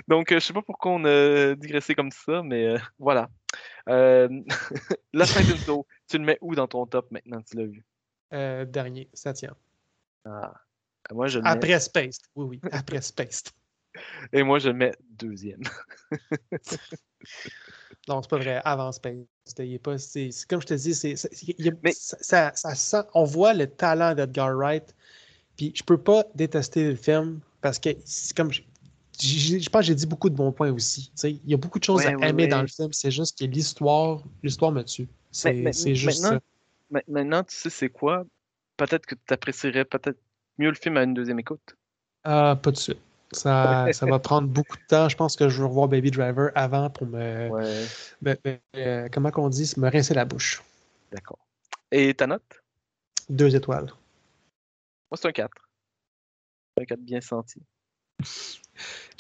Donc, 0.08 0.32
euh, 0.32 0.40
je 0.40 0.46
sais 0.46 0.54
pas 0.54 0.62
pourquoi 0.62 0.92
on 0.92 1.06
a 1.06 1.56
digressé 1.56 1.96
comme 1.96 2.12
ça, 2.12 2.44
mais 2.44 2.68
euh, 2.68 2.78
voilà. 3.00 3.28
Euh, 3.90 4.30
la 5.14 5.26
fin 5.26 5.42
d'une 5.42 5.84
tu 6.08 6.20
le 6.20 6.24
mets 6.24 6.38
où 6.42 6.54
dans 6.54 6.68
ton 6.68 6.86
top 6.86 7.10
maintenant 7.10 7.42
tu 7.42 7.58
l'as 7.58 7.66
vu? 7.66 7.84
Dernier, 8.32 9.10
septième. 9.12 9.56
Moi, 11.12 11.28
je 11.28 11.40
le 11.40 11.46
mets, 11.46 11.50
Après 11.50 11.80
Space. 11.80 12.20
Oui, 12.36 12.60
oui, 12.62 12.70
après 12.72 13.02
Space. 13.02 13.44
et 14.34 14.44
moi, 14.44 14.60
je 14.60 14.68
le 14.68 14.76
mets 14.76 14.94
deuxième. 15.02 15.64
Non, 18.08 18.22
c'est 18.22 18.30
pas 18.30 18.38
vrai. 18.38 18.62
Avant 18.64 18.92
Space. 18.92 19.16
Est 19.58 19.80
pas, 19.80 19.96
comme 20.50 20.62
je 20.62 20.68
te 20.68 20.74
dis, 20.74 20.94
c'est, 20.94 21.16
ça, 21.16 22.18
ça- 22.22 22.52
ça 22.54 22.76
sent, 22.76 23.08
on 23.14 23.24
voit 23.24 23.54
le 23.54 23.68
talent 23.68 24.14
d'Edgar 24.14 24.54
Wright. 24.56 24.94
Puis 25.58 25.72
je 25.76 25.84
peux 25.84 25.98
pas 25.98 26.24
détester 26.36 26.90
le 26.90 26.96
film 26.96 27.40
parce 27.62 27.80
que 27.80 27.90
c'est 28.06 28.36
comme 28.36 28.52
je, 28.54 28.62
pense 29.70 29.82
que 29.82 29.88
j'ai 29.88 29.96
dit 29.96 30.06
beaucoup 30.06 30.30
de 30.30 30.36
bons 30.36 30.52
points 30.52 30.72
aussi. 30.72 31.12
Il 31.24 31.40
y 31.46 31.54
a 31.54 31.58
beaucoup 31.58 31.80
de 31.80 31.84
choses 31.84 32.02
Ouais, 32.02 32.14
à 32.14 32.18
ouais, 32.18 32.30
aimer 32.30 32.48
dans 32.48 32.62
le 32.62 32.68
film. 32.68 32.94
C'est 32.94 33.12
juste 33.12 33.38
que 33.38 33.46
l'histoire, 33.46 34.22
l'histoire 34.44 34.72
me 34.72 34.84
tue. 34.84 35.08
C'est, 35.32 35.74
juste 35.96 36.22
maintenant, 36.22 36.38
ça. 36.38 36.40
Ma- 36.92 37.02
Maintenant, 37.08 37.44
tu 37.44 37.56
sais 37.56 37.70
c'est 37.70 37.90
quoi? 37.90 38.26
Peut-être 38.78 39.06
que 39.06 39.16
tu 39.16 39.34
apprécierais 39.34 39.86
peut-être 39.86 40.20
mieux 40.60 40.70
le 40.70 40.76
film 40.76 40.98
à 40.98 41.04
une 41.04 41.14
deuxième 41.14 41.40
écoute. 41.40 41.76
Ah, 42.24 42.58
pas 42.62 42.72
de 42.72 42.78
suite. 42.78 43.00
Ça, 43.32 43.88
ça 43.94 44.06
va 44.06 44.20
prendre 44.20 44.48
beaucoup 44.48 44.78
de 44.78 44.82
temps. 44.88 45.10
Je 45.10 45.18
pense 45.18 45.36
que 45.36 45.50
je 45.50 45.62
vais 45.62 45.68
revoir 45.68 45.88
Baby 45.88 46.12
Driver 46.12 46.52
avant 46.56 46.90
pour 46.90 47.08
me, 47.08 47.50
Ouais, 47.50 47.88
me- 48.22 48.38
me- 48.46 48.60
euh, 48.76 49.10
comment 49.12 49.32
qu'on 49.32 49.50
dit, 49.50 49.74
me 49.78 49.90
rincer 49.90 50.14
la 50.14 50.26
bouche. 50.26 50.62
d'accord. 51.12 51.40
Et 51.92 52.14
ta 52.14 52.28
note? 52.28 52.64
Deux 53.30 53.56
étoiles. 53.56 53.92
Moi, 55.12 55.18
c'est 55.18 55.28
un 55.28 55.32
4. 55.32 55.70
Un 56.80 56.86
4 56.86 57.00
bien 57.02 57.22
senti. 57.22 57.62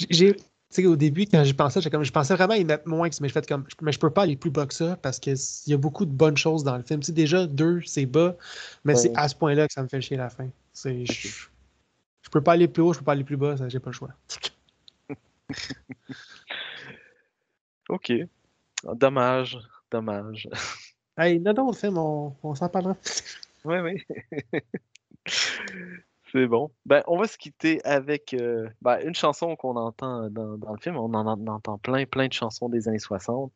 J'ai- 0.09 0.35
tu 0.35 0.43
sais, 0.69 0.85
au 0.85 0.95
début, 0.97 1.25
quand 1.25 1.43
j'y 1.43 1.53
pensais, 1.53 1.81
comme, 1.89 2.03
je 2.03 2.11
pensais 2.11 2.35
vraiment 2.35 2.53
y 2.55 2.65
mettre 2.65 2.87
moins, 2.87 3.09
que- 3.09 3.15
mais 3.21 3.29
je 3.29 3.33
fais 3.33 3.41
comme, 3.41 3.65
mais 3.81 3.91
je 3.93 3.99
peux 3.99 4.09
pas 4.11 4.23
aller 4.23 4.35
plus 4.35 4.51
bas 4.51 4.65
que 4.65 4.73
ça 4.73 4.97
parce 4.97 5.19
qu'il 5.19 5.35
y 5.67 5.73
a 5.73 5.77
beaucoup 5.77 6.05
de 6.05 6.11
bonnes 6.11 6.35
choses 6.37 6.63
dans 6.63 6.75
le 6.77 6.83
film. 6.83 6.99
Tu 6.99 7.07
sais, 7.07 7.11
déjà, 7.13 7.47
deux, 7.47 7.81
c'est 7.85 8.05
bas, 8.05 8.35
mais 8.83 8.93
c'est 8.95 9.15
à 9.15 9.27
ce 9.29 9.35
point-là 9.35 9.67
que 9.67 9.73
ça 9.73 9.81
me 9.81 9.87
fait 9.87 10.01
chier 10.01 10.17
la 10.17 10.29
fin. 10.29 10.49
C'est, 10.73 11.05
je, 11.05 11.29
je 12.21 12.29
peux 12.29 12.41
pas 12.43 12.51
aller 12.53 12.67
plus 12.67 12.83
haut, 12.83 12.93
je 12.93 12.99
peux 12.99 13.05
pas 13.05 13.13
aller 13.13 13.23
plus 13.23 13.37
bas, 13.37 13.55
ça, 13.57 13.69
j'ai 13.69 13.79
pas 13.79 13.89
le 13.91 13.95
choix. 13.95 14.09
Ok. 17.89 18.11
Ah, 18.85 18.93
Dommage, 18.95 19.57
dommage. 19.89 20.49
Hey, 21.17 21.39
non, 21.39 21.53
non, 21.53 21.67
le 21.71 21.73
film, 21.75 21.97
on, 21.97 22.35
on 22.43 22.53
s'en 22.53 22.67
parlera. 22.67 22.97
Oui, 23.63 23.77
oui. 23.79 24.03
C'est 26.31 26.47
bon. 26.47 26.71
Ben, 26.85 27.03
on 27.07 27.17
va 27.17 27.27
se 27.27 27.37
quitter 27.37 27.83
avec 27.85 28.33
euh, 28.33 28.67
ben, 28.81 28.99
une 29.05 29.15
chanson 29.15 29.55
qu'on 29.55 29.75
entend 29.77 30.29
dans, 30.29 30.73
le 30.73 30.79
film. 30.81 30.97
On 30.97 31.13
en, 31.13 31.25
en 31.25 31.47
entend 31.47 31.77
plein, 31.77 32.05
plein 32.05 32.27
de 32.27 32.33
chansons 32.33 32.67
des 32.69 32.87
années 32.89 32.99
60. 32.99 33.51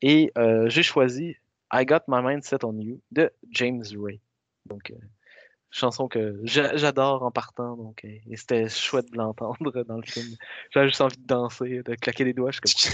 Et 0.00 0.32
euh, 0.38 0.68
j'ai 0.70 0.82
choisi 0.82 1.36
I 1.72 1.84
Got 1.84 2.00
My 2.08 2.22
Mind 2.22 2.44
Set 2.44 2.64
on 2.64 2.78
You 2.78 3.00
de 3.12 3.30
James 3.50 3.84
Ray. 4.02 4.20
Donc, 4.64 4.90
euh, 4.90 4.94
chanson 5.70 6.08
que 6.08 6.40
j'a- 6.44 6.76
j'adore 6.76 7.22
en 7.22 7.30
partant. 7.30 7.76
Donc, 7.76 8.04
et 8.04 8.22
c'était 8.36 8.68
chouette 8.70 9.10
de 9.12 9.18
l'entendre 9.18 9.70
dans 9.88 9.96
le 9.96 10.06
film. 10.06 10.34
J'avais 10.70 10.88
juste 10.88 11.02
envie 11.02 11.18
de 11.18 11.26
danser, 11.26 11.82
de 11.84 11.94
claquer 11.94 12.24
des 12.24 12.32
doigts, 12.32 12.52
je 12.52 12.60
suis 12.64 12.90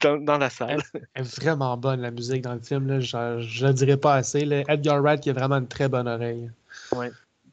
comme 0.00 0.24
dans, 0.24 0.38
la 0.38 0.48
salle. 0.48 0.82
Elle 1.14 1.26
est 1.26 1.40
vraiment 1.40 1.76
bonne, 1.76 2.00
la 2.00 2.10
musique 2.10 2.42
dans 2.42 2.54
le 2.54 2.60
film. 2.60 2.86
Là. 2.86 3.00
Je, 3.00 3.66
le 3.66 3.72
dirais 3.74 3.98
pas 3.98 4.14
assez. 4.14 4.40
Edgar 4.68 5.02
Wright 5.02 5.20
qui 5.20 5.28
a 5.28 5.34
vraiment 5.34 5.56
une 5.56 5.68
très 5.68 5.90
bonne 5.90 6.08
oreille. 6.08 6.50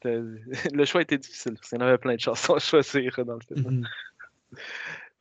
Euh, 0.05 0.37
Le 0.73 0.85
choix 0.85 1.01
était 1.01 1.17
difficile, 1.17 1.53
parce 1.55 1.69
qu'il 1.69 1.79
y 1.79 1.83
en 1.83 1.85
avait 1.85 1.97
plein 1.97 2.15
de 2.15 2.19
chansons 2.19 2.55
à 2.55 2.59
choisir 2.59 3.23
dans 3.25 3.35
le 3.35 3.41
film. 3.41 3.69
Mhm. 3.69 3.87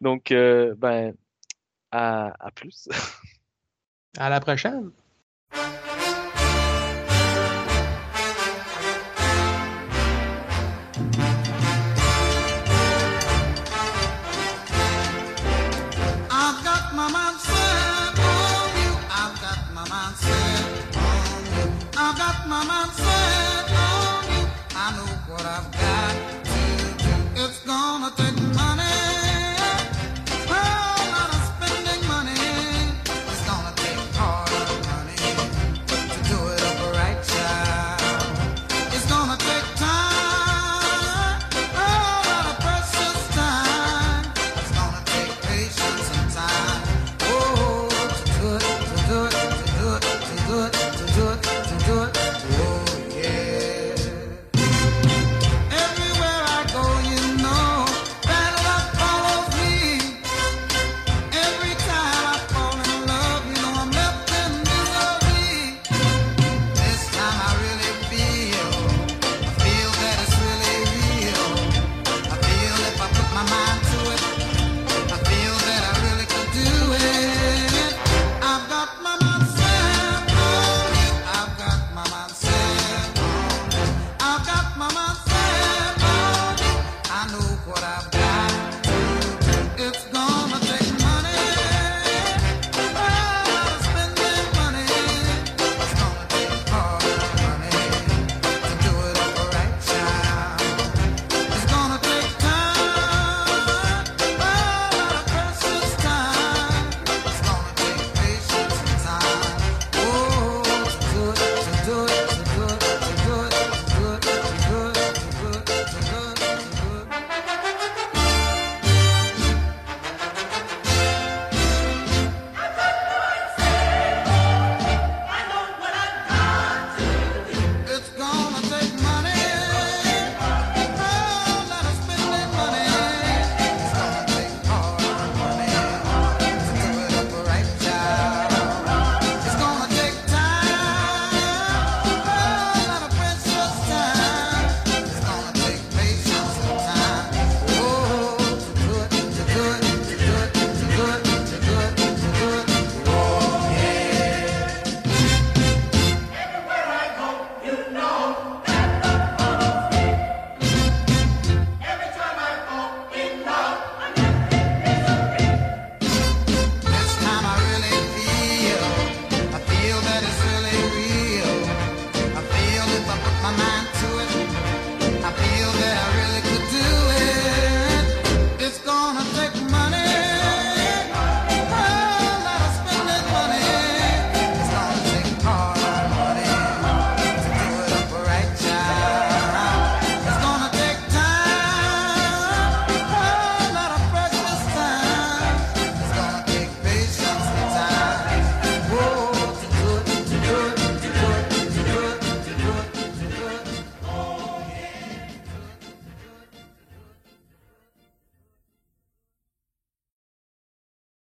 Donc, 0.00 0.32
euh, 0.32 0.74
ben, 0.76 1.14
à, 1.90 2.34
à 2.38 2.50
plus. 2.50 2.88
À 4.18 4.28
la 4.28 4.40
prochaine. 4.40 4.90